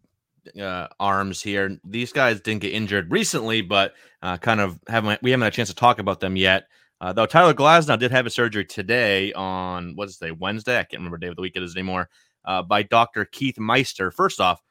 uh, 0.60 0.88
arms 1.00 1.42
here. 1.42 1.78
These 1.86 2.12
guys 2.12 2.42
didn't 2.42 2.62
get 2.62 2.74
injured 2.74 3.12
recently, 3.12 3.62
but 3.62 3.94
uh, 4.24 4.38
kind 4.38 4.60
of 4.60 4.80
haven't 4.88 5.22
we 5.22 5.32
haven't 5.32 5.44
had 5.44 5.54
a 5.54 5.56
chance 5.56 5.70
to 5.70 5.76
talk 5.76 6.00
about 6.00 6.20
them 6.20 6.36
yet. 6.36 6.68
Uh, 7.00 7.14
though 7.14 7.28
Tyler 7.28 7.54
Glasnow 7.54 8.00
did 8.00 8.12
have 8.12 8.26
a 8.26 8.32
surgery 8.32 8.66
today 8.66 9.32
on 9.34 9.96
what's 9.96 10.18
today 10.18 10.32
Wednesday. 10.32 10.80
I 10.80 10.84
can't 10.84 11.00
remember 11.00 11.18
day 11.18 11.28
of 11.28 11.36
the 11.36 11.44
week 11.44 11.56
it 11.56 11.62
is 11.62 11.76
anymore. 11.76 12.10
Uh, 12.44 12.64
by 12.64 12.82
Doctor 12.82 13.26
Keith 13.26 13.60
Meister. 13.60 14.10
First 14.10 14.40
off, 14.40 14.64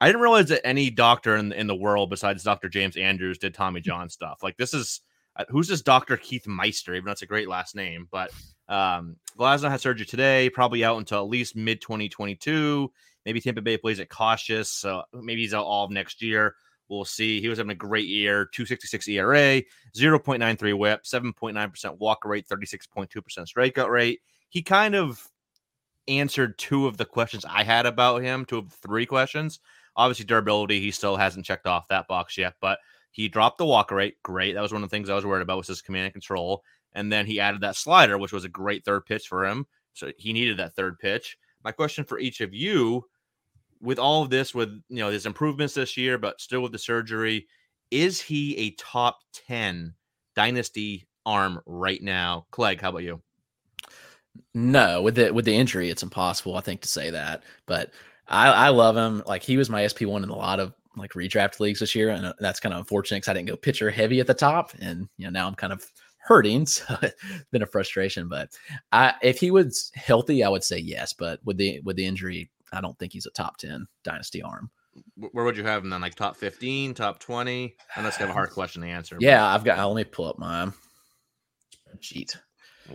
I 0.00 0.08
didn't 0.08 0.22
realize 0.22 0.48
that 0.48 0.66
any 0.66 0.90
doctor 0.90 1.36
in 1.36 1.52
in 1.52 1.68
the 1.68 1.76
world 1.76 2.10
besides 2.10 2.42
Doctor 2.42 2.68
James 2.68 2.96
Andrews 2.96 3.38
did 3.38 3.54
Tommy 3.54 3.80
John 3.80 4.08
stuff. 4.08 4.42
Like 4.42 4.56
this 4.56 4.74
is 4.74 5.00
uh, 5.36 5.44
who's 5.48 5.68
this 5.68 5.82
Doctor 5.82 6.16
Keith 6.16 6.48
Meister? 6.48 6.94
Even 6.94 7.04
though 7.04 7.12
it's 7.12 7.22
a 7.22 7.26
great 7.26 7.48
last 7.48 7.76
name, 7.76 8.08
but 8.10 8.32
um, 8.70 9.16
Glasnow 9.38 9.70
had 9.70 9.80
surgery 9.80 10.06
today, 10.06 10.48
probably 10.48 10.84
out 10.84 10.96
until 10.96 11.18
at 11.18 11.28
least 11.28 11.56
mid 11.56 11.82
2022. 11.82 12.90
Maybe 13.26 13.40
Tampa 13.40 13.60
Bay 13.60 13.76
plays 13.76 13.98
it 13.98 14.08
cautious, 14.08 14.70
so 14.70 15.02
maybe 15.12 15.42
he's 15.42 15.52
out 15.52 15.66
all 15.66 15.84
of 15.84 15.90
next 15.90 16.22
year. 16.22 16.54
We'll 16.88 17.04
see. 17.04 17.40
He 17.40 17.48
was 17.48 17.58
having 17.58 17.72
a 17.72 17.76
great 17.76 18.08
year 18.08 18.46
266 18.46 19.08
ERA, 19.08 19.62
0.93 19.96 20.78
whip, 20.78 21.02
7.9% 21.04 21.98
walk 21.98 22.24
rate, 22.24 22.48
36.2% 22.48 23.08
strikeout 23.46 23.90
rate. 23.90 24.20
He 24.48 24.62
kind 24.62 24.94
of 24.94 25.28
answered 26.08 26.58
two 26.58 26.86
of 26.86 26.96
the 26.96 27.04
questions 27.04 27.44
I 27.44 27.62
had 27.62 27.86
about 27.86 28.22
him, 28.22 28.44
two 28.44 28.58
of 28.58 28.72
three 28.72 29.06
questions. 29.06 29.60
Obviously, 29.96 30.24
durability, 30.24 30.80
he 30.80 30.90
still 30.90 31.16
hasn't 31.16 31.44
checked 31.44 31.66
off 31.66 31.88
that 31.88 32.08
box 32.08 32.38
yet, 32.38 32.54
but 32.60 32.78
he 33.12 33.28
dropped 33.28 33.58
the 33.58 33.66
walk 33.66 33.90
rate. 33.90 34.16
Great. 34.22 34.54
That 34.54 34.62
was 34.62 34.72
one 34.72 34.82
of 34.82 34.90
the 34.90 34.96
things 34.96 35.10
I 35.10 35.14
was 35.14 35.26
worried 35.26 35.42
about 35.42 35.58
was 35.58 35.66
his 35.68 35.82
command 35.82 36.06
and 36.06 36.14
control. 36.14 36.62
And 36.92 37.12
then 37.12 37.26
he 37.26 37.40
added 37.40 37.60
that 37.60 37.76
slider, 37.76 38.18
which 38.18 38.32
was 38.32 38.44
a 38.44 38.48
great 38.48 38.84
third 38.84 39.06
pitch 39.06 39.28
for 39.28 39.44
him. 39.46 39.66
So 39.94 40.10
he 40.18 40.32
needed 40.32 40.58
that 40.58 40.74
third 40.74 40.98
pitch. 40.98 41.38
My 41.64 41.72
question 41.72 42.04
for 42.04 42.18
each 42.18 42.40
of 42.40 42.54
you, 42.54 43.04
with 43.80 43.98
all 43.98 44.22
of 44.22 44.30
this, 44.30 44.54
with 44.54 44.70
you 44.88 44.98
know 44.98 45.10
his 45.10 45.26
improvements 45.26 45.74
this 45.74 45.96
year, 45.96 46.18
but 46.18 46.40
still 46.40 46.62
with 46.62 46.72
the 46.72 46.78
surgery, 46.78 47.46
is 47.90 48.20
he 48.20 48.56
a 48.56 48.70
top 48.72 49.18
10 49.46 49.94
dynasty 50.34 51.06
arm 51.26 51.60
right 51.66 52.02
now? 52.02 52.46
Clegg, 52.50 52.80
how 52.80 52.90
about 52.90 53.02
you? 53.02 53.20
No, 54.54 55.02
with 55.02 55.16
the 55.16 55.32
with 55.32 55.44
the 55.44 55.54
injury, 55.54 55.90
it's 55.90 56.02
impossible, 56.02 56.56
I 56.56 56.60
think, 56.60 56.82
to 56.82 56.88
say 56.88 57.10
that. 57.10 57.42
But 57.66 57.92
I, 58.28 58.48
I 58.48 58.68
love 58.68 58.96
him. 58.96 59.22
Like 59.26 59.42
he 59.42 59.56
was 59.56 59.70
my 59.70 59.86
SP 59.86 60.02
one 60.06 60.22
in 60.22 60.30
a 60.30 60.36
lot 60.36 60.60
of 60.60 60.72
like 60.96 61.12
redraft 61.12 61.60
leagues 61.60 61.80
this 61.80 61.94
year, 61.94 62.10
and 62.10 62.26
uh, 62.26 62.32
that's 62.38 62.60
kind 62.60 62.72
of 62.72 62.78
unfortunate 62.78 63.18
because 63.18 63.28
I 63.28 63.34
didn't 63.34 63.48
go 63.48 63.56
pitcher 63.56 63.90
heavy 63.90 64.20
at 64.20 64.26
the 64.26 64.34
top, 64.34 64.72
and 64.80 65.08
you 65.16 65.24
know 65.24 65.30
now 65.30 65.46
I'm 65.46 65.54
kind 65.54 65.72
of 65.72 65.84
hurting, 66.20 66.66
so 66.66 66.84
it's 67.02 67.14
been 67.50 67.62
a 67.62 67.66
frustration. 67.66 68.28
But 68.28 68.50
I, 68.92 69.14
if 69.22 69.40
he 69.40 69.50
was 69.50 69.90
healthy, 69.94 70.44
I 70.44 70.48
would 70.48 70.64
say 70.64 70.78
yes. 70.78 71.12
But 71.12 71.40
with 71.44 71.56
the 71.56 71.80
with 71.80 71.96
the 71.96 72.06
injury, 72.06 72.50
I 72.72 72.80
don't 72.80 72.98
think 72.98 73.12
he's 73.12 73.26
a 73.26 73.30
top 73.30 73.56
ten 73.56 73.86
dynasty 74.04 74.42
arm. 74.42 74.70
Where 75.16 75.44
would 75.44 75.56
you 75.56 75.64
have 75.64 75.84
him 75.84 75.90
then? 75.90 76.00
Like 76.00 76.16
top 76.16 76.36
15, 76.36 76.94
top 76.94 77.20
20? 77.20 77.76
I 77.96 78.02
know 78.02 78.10
kind 78.10 78.24
of 78.24 78.30
a 78.30 78.32
hard 78.32 78.50
question 78.52 78.82
to 78.82 78.88
answer. 78.88 79.16
Yeah, 79.20 79.46
I've 79.46 79.64
got. 79.64 79.78
Let 79.86 79.96
me 79.96 80.04
pull 80.04 80.26
up 80.26 80.38
my 80.38 80.70
cheat. 82.00 82.36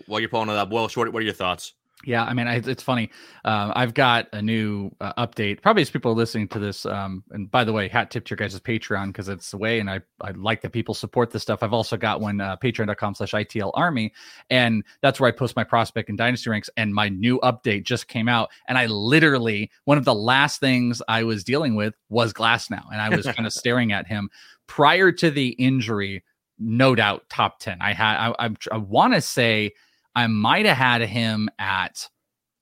While 0.08 0.20
you're 0.20 0.30
pulling 0.30 0.50
it 0.50 0.56
up, 0.56 0.72
well, 0.72 0.88
Short, 0.88 1.12
what 1.14 1.22
are 1.22 1.26
your 1.26 1.34
thoughts? 1.34 1.74
Yeah, 2.06 2.24
I 2.24 2.34
mean, 2.34 2.48
I, 2.48 2.56
it's 2.58 2.84
funny. 2.84 3.10
Um, 3.44 3.74
I've 3.76 3.94
got 3.94 4.28
a 4.32 4.42
new 4.42 4.92
uh, 5.02 5.26
update. 5.26 5.62
Probably 5.62 5.82
as 5.82 5.90
people 5.90 6.12
are 6.12 6.16
listening 6.16 6.48
to 6.50 6.60
this. 6.60 6.86
Um, 6.86 7.24
and 7.32 7.50
by 7.50 7.64
the 7.64 7.74
way, 7.74 7.88
hat 7.88 8.12
tip 8.12 8.26
to 8.26 8.30
your 8.32 8.38
guys' 8.38 8.60
Patreon 8.60 9.08
because 9.08 9.28
it's 9.28 9.52
the 9.52 9.58
way, 9.58 9.80
and 9.80 9.90
I 9.90 10.02
I 10.22 10.32
like 10.32 10.62
that 10.62 10.72
people 10.72 10.94
support 10.94 11.32
this 11.32 11.42
stuff. 11.42 11.64
I've 11.64 11.74
also 11.74 11.98
got 11.98 12.22
one 12.22 12.40
uh, 12.40 12.58
Patreon.com/slash 12.58 13.32
ITL 13.32 13.72
Army, 13.74 14.14
and 14.50 14.84
that's 15.02 15.20
where 15.20 15.28
I 15.28 15.32
post 15.32 15.56
my 15.56 15.64
prospect 15.64 16.10
and 16.10 16.18
dynasty 16.18 16.50
ranks. 16.50 16.70
And 16.78 16.94
my 16.94 17.10
new 17.10 17.40
update 17.40 17.84
just 17.84 18.08
came 18.08 18.30
out, 18.30 18.50
and 18.68 18.78
I 18.78 18.86
literally 18.86 19.72
one 19.86 19.98
of 19.98 20.06
the 20.06 20.16
last 20.16 20.60
things 20.60 21.02
I 21.08 21.24
was 21.24 21.44
dealing 21.44 21.76
with 21.76 21.96
was 22.10 22.34
Glasnow, 22.34 22.84
and 22.92 23.02
I 23.02 23.10
was 23.10 23.26
kind 23.26 23.48
of 23.48 23.54
staring 23.54 23.92
at 23.92 24.08
him 24.08 24.30
prior 24.68 25.12
to 25.12 25.32
the 25.32 25.50
injury. 25.50 26.24
No 26.60 26.94
doubt, 26.96 27.30
top 27.30 27.60
ten. 27.60 27.80
I 27.82 27.94
had. 27.94 28.18
I, 28.18 28.46
I, 28.46 28.50
I 28.72 28.78
want 28.78 29.16
to 29.16 29.22
say. 29.22 29.74
I 30.16 30.28
might 30.28 30.66
have 30.66 30.78
had 30.78 31.02
him 31.02 31.50
at 31.60 32.10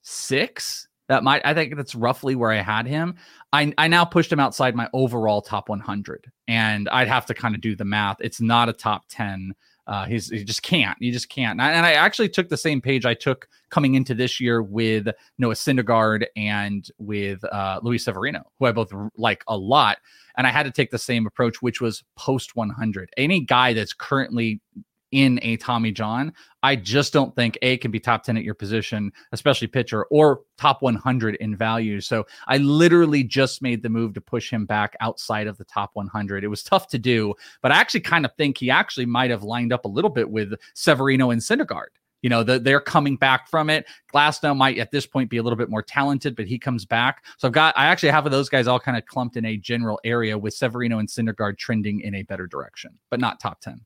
six. 0.02 0.88
That 1.08 1.22
might, 1.22 1.42
I 1.44 1.52
think 1.54 1.76
that's 1.76 1.94
roughly 1.94 2.34
where 2.34 2.50
I 2.50 2.62
had 2.62 2.86
him. 2.86 3.16
I, 3.52 3.72
I 3.76 3.88
now 3.88 4.04
pushed 4.04 4.32
him 4.32 4.40
outside 4.40 4.74
my 4.74 4.88
overall 4.92 5.42
top 5.42 5.68
100, 5.68 6.30
and 6.48 6.88
I'd 6.88 7.08
have 7.08 7.26
to 7.26 7.34
kind 7.34 7.54
of 7.54 7.60
do 7.60 7.76
the 7.76 7.84
math. 7.84 8.16
It's 8.20 8.40
not 8.40 8.68
a 8.68 8.72
top 8.72 9.04
10 9.10 9.54
Uh, 9.86 10.06
he's 10.06 10.30
he 10.30 10.42
just 10.44 10.62
can't. 10.62 10.96
You 11.00 11.12
just 11.12 11.28
can't. 11.28 11.60
And 11.60 11.62
I, 11.62 11.72
and 11.72 11.84
I 11.84 11.92
actually 11.92 12.30
took 12.30 12.48
the 12.48 12.56
same 12.56 12.80
page 12.80 13.04
I 13.04 13.12
took 13.12 13.46
coming 13.68 13.94
into 13.94 14.14
this 14.14 14.40
year 14.40 14.62
with 14.62 15.08
Noah 15.36 15.54
Syndergaard 15.54 16.24
and 16.36 16.88
with 16.98 17.44
uh, 17.44 17.80
Luis 17.82 18.04
Severino, 18.04 18.50
who 18.58 18.64
I 18.64 18.72
both 18.72 18.92
like 19.16 19.44
a 19.46 19.56
lot. 19.56 19.98
And 20.38 20.46
I 20.46 20.50
had 20.50 20.62
to 20.62 20.70
take 20.70 20.90
the 20.90 20.98
same 20.98 21.26
approach, 21.26 21.60
which 21.60 21.82
was 21.82 22.02
post 22.16 22.56
100. 22.56 23.10
Any 23.18 23.40
guy 23.40 23.74
that's 23.74 23.92
currently 23.92 24.60
in 25.14 25.38
a 25.42 25.56
Tommy 25.58 25.92
John, 25.92 26.32
I 26.64 26.74
just 26.74 27.12
don't 27.12 27.34
think 27.36 27.56
A 27.62 27.76
can 27.76 27.92
be 27.92 28.00
top 28.00 28.24
10 28.24 28.36
at 28.36 28.42
your 28.42 28.54
position, 28.54 29.12
especially 29.30 29.68
pitcher, 29.68 30.06
or 30.06 30.40
top 30.58 30.82
100 30.82 31.36
in 31.36 31.56
value. 31.56 32.00
So 32.00 32.26
I 32.48 32.56
literally 32.56 33.22
just 33.22 33.62
made 33.62 33.84
the 33.84 33.88
move 33.88 34.14
to 34.14 34.20
push 34.20 34.52
him 34.52 34.66
back 34.66 34.96
outside 34.98 35.46
of 35.46 35.56
the 35.56 35.64
top 35.64 35.90
100. 35.92 36.42
It 36.42 36.48
was 36.48 36.64
tough 36.64 36.88
to 36.88 36.98
do, 36.98 37.32
but 37.62 37.70
I 37.70 37.76
actually 37.76 38.00
kind 38.00 38.24
of 38.24 38.32
think 38.36 38.58
he 38.58 38.70
actually 38.70 39.06
might 39.06 39.30
have 39.30 39.44
lined 39.44 39.72
up 39.72 39.84
a 39.84 39.88
little 39.88 40.10
bit 40.10 40.28
with 40.28 40.52
Severino 40.74 41.30
and 41.30 41.40
Syndergaard. 41.40 41.94
You 42.22 42.30
know, 42.30 42.42
the, 42.42 42.58
they're 42.58 42.80
coming 42.80 43.16
back 43.16 43.48
from 43.48 43.70
it. 43.70 43.86
Glasnow 44.12 44.56
might 44.56 44.78
at 44.78 44.90
this 44.90 45.06
point 45.06 45.30
be 45.30 45.36
a 45.36 45.44
little 45.44 45.58
bit 45.58 45.70
more 45.70 45.82
talented, 45.82 46.34
but 46.34 46.48
he 46.48 46.58
comes 46.58 46.84
back. 46.84 47.24
So 47.38 47.46
I've 47.46 47.54
got, 47.54 47.78
I 47.78 47.86
actually 47.86 48.08
have 48.08 48.28
those 48.28 48.48
guys 48.48 48.66
all 48.66 48.80
kind 48.80 48.96
of 48.96 49.06
clumped 49.06 49.36
in 49.36 49.44
a 49.44 49.58
general 49.58 50.00
area 50.02 50.36
with 50.36 50.54
Severino 50.54 50.98
and 50.98 51.08
Syndergaard 51.08 51.56
trending 51.56 52.00
in 52.00 52.16
a 52.16 52.22
better 52.24 52.48
direction, 52.48 52.98
but 53.10 53.20
not 53.20 53.38
top 53.38 53.60
10. 53.60 53.82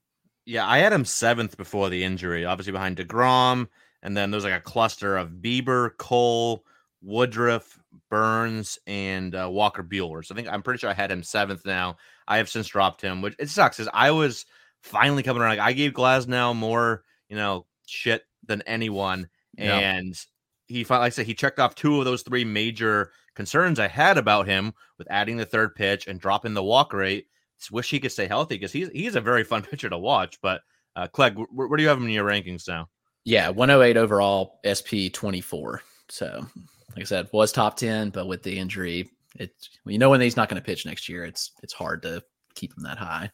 Yeah, 0.48 0.66
I 0.66 0.78
had 0.78 0.94
him 0.94 1.04
seventh 1.04 1.58
before 1.58 1.90
the 1.90 2.02
injury, 2.02 2.46
obviously 2.46 2.72
behind 2.72 2.96
DeGrom. 2.96 3.68
And 4.02 4.16
then 4.16 4.30
there's 4.30 4.44
like 4.44 4.54
a 4.54 4.60
cluster 4.60 5.18
of 5.18 5.28
Bieber, 5.28 5.94
Cole, 5.98 6.64
Woodruff, 7.02 7.78
Burns, 8.08 8.78
and 8.86 9.34
uh, 9.34 9.50
Walker 9.50 9.82
Buehler. 9.82 10.24
So 10.24 10.34
I 10.34 10.36
think 10.36 10.48
I'm 10.48 10.62
pretty 10.62 10.78
sure 10.78 10.88
I 10.88 10.94
had 10.94 11.10
him 11.10 11.22
seventh 11.22 11.66
now. 11.66 11.98
I 12.26 12.38
have 12.38 12.48
since 12.48 12.68
dropped 12.68 13.02
him, 13.02 13.20
which 13.20 13.34
it 13.38 13.50
sucks 13.50 13.76
because 13.76 13.90
I 13.92 14.10
was 14.10 14.46
finally 14.80 15.22
coming 15.22 15.42
around. 15.42 15.58
Like, 15.58 15.68
I 15.68 15.74
gave 15.74 15.92
Glasnow 15.92 16.56
more, 16.56 17.04
you 17.28 17.36
know, 17.36 17.66
shit 17.86 18.22
than 18.46 18.62
anyone. 18.62 19.28
Yeah. 19.58 19.78
And 19.78 20.18
he, 20.66 20.82
fi- 20.82 20.96
like 20.96 21.08
I 21.08 21.10
said, 21.10 21.26
he 21.26 21.34
checked 21.34 21.58
off 21.58 21.74
two 21.74 21.98
of 21.98 22.06
those 22.06 22.22
three 22.22 22.46
major 22.46 23.10
concerns 23.34 23.78
I 23.78 23.88
had 23.88 24.16
about 24.16 24.46
him 24.46 24.72
with 24.96 25.08
adding 25.10 25.36
the 25.36 25.44
third 25.44 25.74
pitch 25.74 26.06
and 26.06 26.18
dropping 26.18 26.54
the 26.54 26.64
walk 26.64 26.94
rate. 26.94 27.26
Wish 27.70 27.90
he 27.90 28.00
could 28.00 28.12
stay 28.12 28.26
healthy 28.26 28.56
because 28.56 28.72
he's 28.72 28.88
he's 28.90 29.16
a 29.16 29.20
very 29.20 29.44
fun 29.44 29.62
pitcher 29.70 29.88
to 29.88 29.98
watch. 29.98 30.40
But 30.40 30.62
uh, 30.96 31.08
Clegg, 31.08 31.36
where, 31.36 31.68
where 31.68 31.76
do 31.76 31.82
you 31.82 31.88
have 31.88 31.98
him 31.98 32.04
in 32.04 32.10
your 32.10 32.28
rankings 32.28 32.68
now? 32.68 32.88
Yeah, 33.24 33.50
108 33.50 33.96
overall, 33.96 34.60
SP 34.64 35.12
24. 35.12 35.82
So, 36.08 36.46
like 36.96 37.02
I 37.02 37.04
said, 37.04 37.28
was 37.32 37.52
top 37.52 37.76
10, 37.76 38.10
but 38.10 38.26
with 38.26 38.42
the 38.42 38.58
injury, 38.58 39.10
it's 39.34 39.68
you 39.84 39.98
know 39.98 40.10
when 40.10 40.20
he's 40.20 40.36
not 40.36 40.48
going 40.48 40.60
to 40.60 40.64
pitch 40.64 40.86
next 40.86 41.08
year, 41.08 41.24
it's 41.24 41.52
it's 41.62 41.74
hard 41.74 42.02
to 42.02 42.22
keep 42.54 42.76
him 42.76 42.84
that 42.84 42.98
high. 42.98 43.30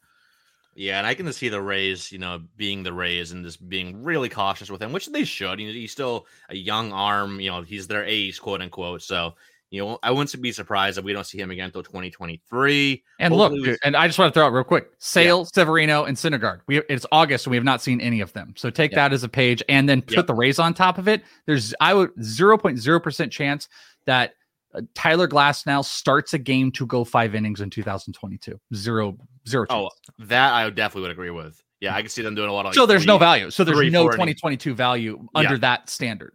Yeah, 0.77 0.99
and 0.99 1.07
I 1.07 1.15
can 1.15 1.33
see 1.33 1.49
the 1.49 1.63
Rays, 1.63 2.11
you 2.11 2.19
know, 2.19 2.43
being 2.57 2.83
the 2.83 2.93
Rays 2.93 3.31
and 3.31 3.45
just 3.45 3.67
being 3.69 4.03
really 4.03 4.29
cautious 4.29 4.71
with 4.71 4.83
him, 4.83 4.93
which 4.93 5.07
they 5.07 5.25
should. 5.25 5.61
You 5.61 5.69
know, 5.69 5.73
he's 5.73 5.93
still 5.93 6.27
a 6.49 6.57
young 6.57 6.93
arm. 6.93 7.39
You 7.39 7.53
know, 7.53 7.63
he's 7.63 7.87
their 7.87 8.05
ace, 8.05 8.41
quote 8.41 8.61
unquote. 8.61 9.03
So, 9.03 9.35
you 9.75 9.85
know, 9.85 9.99
I 10.03 10.11
wouldn't 10.13 10.41
be 10.41 10.53
surprised 10.53 10.99
if 10.99 11.05
we 11.05 11.13
don't 11.13 11.25
see 11.27 11.39
him 11.39 11.51
again 11.51 11.67
until 11.67 11.83
2023. 11.83 13.03
And 13.19 13.35
Hopefully 13.35 13.59
look, 13.61 13.67
dude, 13.67 13.79
and 13.83 13.97
I 13.97 14.07
just 14.07 14.19
want 14.19 14.33
to 14.33 14.39
throw 14.39 14.47
out 14.47 14.53
real 14.53 14.65
quick: 14.65 14.91
Sale, 14.99 15.47
Severino, 15.47 16.05
and 16.05 16.17
Syndergaard. 16.17 16.61
We 16.67 16.79
it's 16.89 17.05
August, 17.13 17.47
and 17.47 17.51
we 17.51 17.57
have 17.57 17.65
not 17.65 17.83
seen 17.83 18.01
any 18.01 18.21
of 18.21 18.33
them. 18.33 18.55
So 18.57 18.71
take 18.71 18.93
Yep. 18.93 18.97
that 18.97 19.13
as 19.13 19.25
a 19.25 19.29
page, 19.29 19.63
and 19.69 19.89
then 19.89 20.01
put 20.03 20.17
Yep. 20.17 20.27
the 20.29 20.35
Rays 20.35 20.59
on 20.59 20.75
top 20.75 20.99
of 20.99 21.09
it. 21.09 21.23
There's 21.47 21.75
I 21.81 21.93
would 21.95 22.11
zero 22.23 22.57
point 22.57 22.79
zero 22.79 23.01
percent 23.01 23.33
chance 23.33 23.69
that 24.07 24.35
uh, 24.75 24.83
Tyler 24.95 25.27
Glasnow 25.29 25.85
starts 25.85 26.35
a 26.35 26.39
game 26.39 26.71
to 26.73 26.87
go 26.87 27.05
five 27.05 27.35
innings 27.35 27.61
in 27.61 27.71
2022. 27.71 28.59
Zero 28.75 29.17
zero. 29.49 29.67
oh, 29.71 29.91
that 30.21 30.53
I 30.53 30.65
would 30.65 30.75
definitely 30.77 31.03
would 31.03 31.13
agree 31.13 31.31
with. 31.31 31.61
Yeah, 31.81 31.95
I 31.95 32.01
can 32.01 32.09
see 32.09 32.23
them 32.23 32.35
doing 32.35 32.49
a 32.49 32.53
lot 32.53 32.61
of. 32.61 32.67
Like, 32.71 32.75
so 32.77 32.87
there's 32.87 33.05
no 33.07 33.19
value. 33.19 33.51
So 33.51 33.65
there's 33.65 33.77
three, 33.77 33.91
no 33.91 34.03
four 34.05 34.15
innings. 34.15 34.41
2022 34.41 34.75
value 34.75 35.27
under 35.35 35.55
Yeah. 35.55 35.59
that 35.59 35.91
standard. 35.91 36.33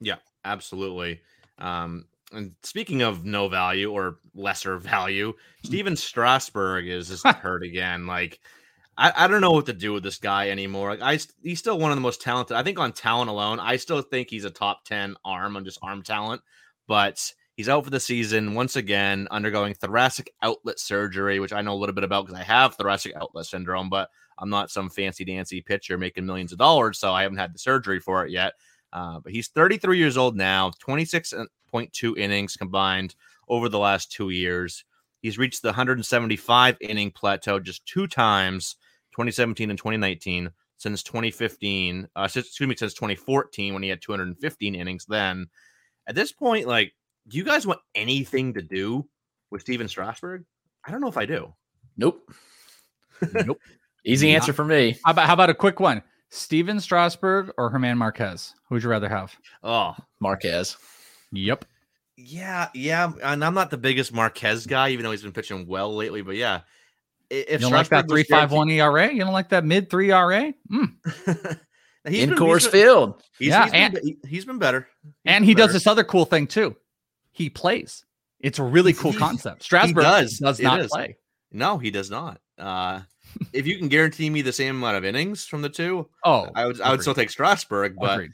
Yeah, 0.00 0.16
absolutely. 0.44 1.20
Um, 1.58 2.06
and 2.32 2.52
speaking 2.62 3.02
of 3.02 3.24
no 3.24 3.48
value 3.48 3.90
or 3.90 4.18
lesser 4.34 4.78
value, 4.78 5.32
Stephen 5.64 5.96
Strasburg 5.96 6.86
is 6.86 7.08
just 7.08 7.26
hurt 7.26 7.62
again. 7.62 8.06
Like, 8.06 8.40
I, 8.96 9.12
I 9.16 9.28
don't 9.28 9.40
know 9.40 9.52
what 9.52 9.66
to 9.66 9.72
do 9.72 9.92
with 9.92 10.02
this 10.02 10.18
guy 10.18 10.50
anymore. 10.50 10.90
Like, 10.90 11.02
I 11.02 11.18
he's 11.42 11.58
still 11.58 11.78
one 11.78 11.90
of 11.90 11.96
the 11.96 12.02
most 12.02 12.20
talented. 12.20 12.56
I 12.56 12.62
think 12.62 12.78
on 12.78 12.92
talent 12.92 13.30
alone, 13.30 13.60
I 13.60 13.76
still 13.76 14.02
think 14.02 14.30
he's 14.30 14.44
a 14.44 14.50
top 14.50 14.84
ten 14.84 15.16
arm 15.24 15.56
on 15.56 15.64
just 15.64 15.78
arm 15.82 16.02
talent, 16.02 16.42
but. 16.86 17.32
He's 17.56 17.68
out 17.68 17.84
for 17.84 17.90
the 17.90 18.00
season 18.00 18.54
once 18.54 18.76
again, 18.76 19.28
undergoing 19.30 19.74
thoracic 19.74 20.32
outlet 20.40 20.80
surgery, 20.80 21.40
which 21.40 21.52
I 21.52 21.60
know 21.60 21.74
a 21.74 21.76
little 21.76 21.94
bit 21.94 22.04
about 22.04 22.24
because 22.24 22.40
I 22.40 22.44
have 22.44 22.74
thoracic 22.74 23.14
outlet 23.14 23.44
syndrome, 23.44 23.90
but 23.90 24.08
I'm 24.40 24.48
not 24.48 24.70
some 24.70 24.88
fancy 24.88 25.24
dancy 25.24 25.60
pitcher 25.60 25.98
making 25.98 26.24
millions 26.24 26.52
of 26.52 26.58
dollars, 26.58 26.98
so 26.98 27.12
I 27.12 27.22
haven't 27.22 27.36
had 27.36 27.54
the 27.54 27.58
surgery 27.58 28.00
for 28.00 28.24
it 28.24 28.30
yet. 28.30 28.54
Uh, 28.92 29.20
but 29.20 29.32
he's 29.32 29.48
33 29.48 29.98
years 29.98 30.16
old 30.16 30.36
now, 30.36 30.72
26.2 31.72 32.18
innings 32.18 32.56
combined 32.56 33.14
over 33.48 33.68
the 33.68 33.78
last 33.78 34.12
two 34.12 34.30
years. 34.30 34.84
He's 35.22 35.38
reached 35.38 35.62
the 35.62 35.68
175 35.68 36.76
inning 36.80 37.10
plateau 37.10 37.58
just 37.60 37.84
two 37.86 38.06
times, 38.06 38.76
2017 39.12 39.70
and 39.70 39.78
2019, 39.78 40.50
since 40.78 41.02
2015. 41.02 42.08
Uh, 42.16 42.28
since, 42.28 42.46
excuse 42.46 42.68
me, 42.68 42.76
since 42.76 42.94
2014 42.94 43.74
when 43.74 43.82
he 43.82 43.88
had 43.88 44.00
215 44.00 44.74
innings. 44.74 45.04
Then, 45.06 45.46
at 46.06 46.14
this 46.14 46.32
point, 46.32 46.66
like, 46.66 46.92
do 47.28 47.36
you 47.36 47.44
guys 47.44 47.66
want 47.66 47.80
anything 47.94 48.54
to 48.54 48.62
do 48.62 49.06
with 49.50 49.60
Stephen 49.60 49.88
Strasburg? 49.88 50.44
I 50.86 50.90
don't 50.90 51.00
know 51.02 51.08
if 51.08 51.18
I 51.18 51.26
do. 51.26 51.52
Nope. 51.96 52.30
Nope. 53.34 53.60
Easy 54.06 54.28
Yeah. 54.28 54.36
answer 54.36 54.54
for 54.54 54.64
me. 54.64 54.96
How 55.04 55.10
about 55.10 55.26
how 55.26 55.34
about 55.34 55.50
a 55.50 55.54
quick 55.54 55.78
one? 55.78 56.02
Stephen 56.30 56.80
Strasburg 56.80 57.50
or 57.58 57.68
German 57.70 57.98
Marquez? 57.98 58.54
Who 58.68 58.76
would 58.76 58.82
you 58.82 58.88
rather 58.88 59.10
have? 59.10 59.36
Oh, 59.62 59.94
Marquez. 60.20 60.78
Yep. 61.32 61.64
Yeah, 62.16 62.68
yeah, 62.74 63.12
and 63.22 63.42
I'm 63.44 63.54
not 63.54 63.70
the 63.70 63.78
biggest 63.78 64.12
Marquez 64.12 64.66
guy, 64.66 64.90
even 64.90 65.04
though 65.04 65.10
he's 65.10 65.22
been 65.22 65.32
pitching 65.32 65.66
well 65.66 65.94
lately. 65.94 66.20
But 66.22 66.36
yeah, 66.36 66.60
i- 67.30 67.34
if 67.34 67.52
You 67.52 67.58
don't 67.68 67.72
like 67.72 67.88
that 67.88 68.08
three 68.08 68.24
five 68.24 68.52
one 68.52 68.68
ERA? 68.68 69.10
You 69.12 69.20
don't 69.20 69.32
like 69.32 69.48
that 69.50 69.64
mid 69.64 69.88
three 69.88 70.10
ERA? 70.12 70.52
Mm. 70.70 70.94
He's 72.08 72.22
In 72.24 72.30
been- 72.30 72.38
Coors 72.38 72.62
been- 72.62 72.70
Field. 72.72 73.22
he's- 73.38 73.50
Yeah, 73.50 73.64
he's 73.64 73.72
been 74.00 74.02
he- 74.02 74.28
he's 74.28 74.44
been 74.46 74.58
better. 74.58 74.88
He's 75.02 75.12
And 75.26 75.42
been 75.42 75.48
he 75.48 75.54
does 75.54 75.72
this 75.74 75.86
other 75.86 76.02
cool 76.04 76.24
thing 76.24 76.46
too. 76.46 76.74
He 77.30 77.50
plays. 77.50 78.04
It's 78.40 78.58
a 78.58 78.62
really 78.62 78.92
cool 78.94 79.12
concept. 79.18 79.62
Strasburg 79.62 80.02
does. 80.02 80.38
does 80.38 80.60
not 80.60 80.88
play. 80.88 81.16
No, 81.52 81.76
he 81.78 81.90
does 81.90 82.10
not. 82.10 82.40
Uh, 82.58 83.00
if 83.52 83.66
you 83.66 83.76
can 83.78 83.88
guarantee 83.88 84.30
me 84.30 84.40
the 84.42 84.52
same 84.52 84.76
amount 84.76 84.96
of 84.96 85.04
innings 85.04 85.44
from 85.46 85.60
the 85.62 85.68
two, 85.68 86.08
Oh, 86.24 86.48
I 86.54 86.64
would 86.66 86.80
I 86.80 86.90
would 86.90 87.02
still 87.02 87.14
take 87.14 87.30
Strasburg. 87.30 87.96
But 87.98 88.14
Agreed. 88.14 88.30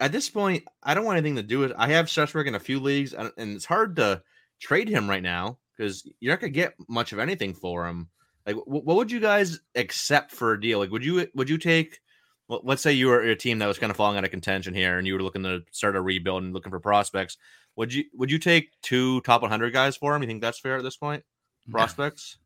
At 0.00 0.12
this 0.12 0.28
point, 0.28 0.64
I 0.82 0.94
don't 0.94 1.04
want 1.04 1.18
anything 1.18 1.36
to 1.36 1.42
do 1.42 1.58
with. 1.58 1.72
I 1.76 1.88
have 1.88 2.10
Strasburg 2.10 2.48
in 2.48 2.54
a 2.54 2.60
few 2.60 2.80
leagues, 2.80 3.14
and, 3.14 3.32
and 3.36 3.56
it's 3.56 3.64
hard 3.64 3.96
to 3.96 4.22
trade 4.60 4.88
him 4.88 5.08
right 5.08 5.22
now 5.22 5.58
because 5.76 6.08
you're 6.20 6.32
not 6.32 6.40
gonna 6.40 6.50
get 6.50 6.74
much 6.88 7.12
of 7.12 7.18
anything 7.18 7.54
for 7.54 7.86
him. 7.86 8.08
Like, 8.46 8.56
wh- 8.56 8.68
what 8.68 8.96
would 8.96 9.10
you 9.10 9.20
guys 9.20 9.60
accept 9.74 10.32
for 10.32 10.52
a 10.52 10.60
deal? 10.60 10.78
Like, 10.78 10.90
would 10.90 11.04
you 11.04 11.26
would 11.34 11.48
you 11.48 11.58
take? 11.58 12.00
well, 12.48 12.60
Let's 12.62 12.82
say 12.82 12.92
you 12.92 13.08
were 13.08 13.20
a 13.20 13.36
team 13.36 13.58
that 13.58 13.66
was 13.66 13.78
kind 13.78 13.90
of 13.90 13.96
falling 13.96 14.18
out 14.18 14.24
of 14.24 14.30
contention 14.30 14.74
here, 14.74 14.98
and 14.98 15.06
you 15.06 15.14
were 15.14 15.22
looking 15.22 15.42
to 15.44 15.62
start 15.72 15.96
a 15.96 16.00
rebuild 16.00 16.42
and 16.42 16.52
looking 16.52 16.70
for 16.70 16.80
prospects. 16.80 17.36
Would 17.76 17.92
you 17.92 18.04
would 18.14 18.30
you 18.30 18.38
take 18.38 18.70
two 18.82 19.20
top 19.22 19.42
100 19.42 19.72
guys 19.72 19.96
for 19.96 20.14
him? 20.14 20.22
You 20.22 20.28
think 20.28 20.42
that's 20.42 20.60
fair 20.60 20.76
at 20.76 20.82
this 20.82 20.96
point? 20.96 21.24
Prospects? 21.70 22.38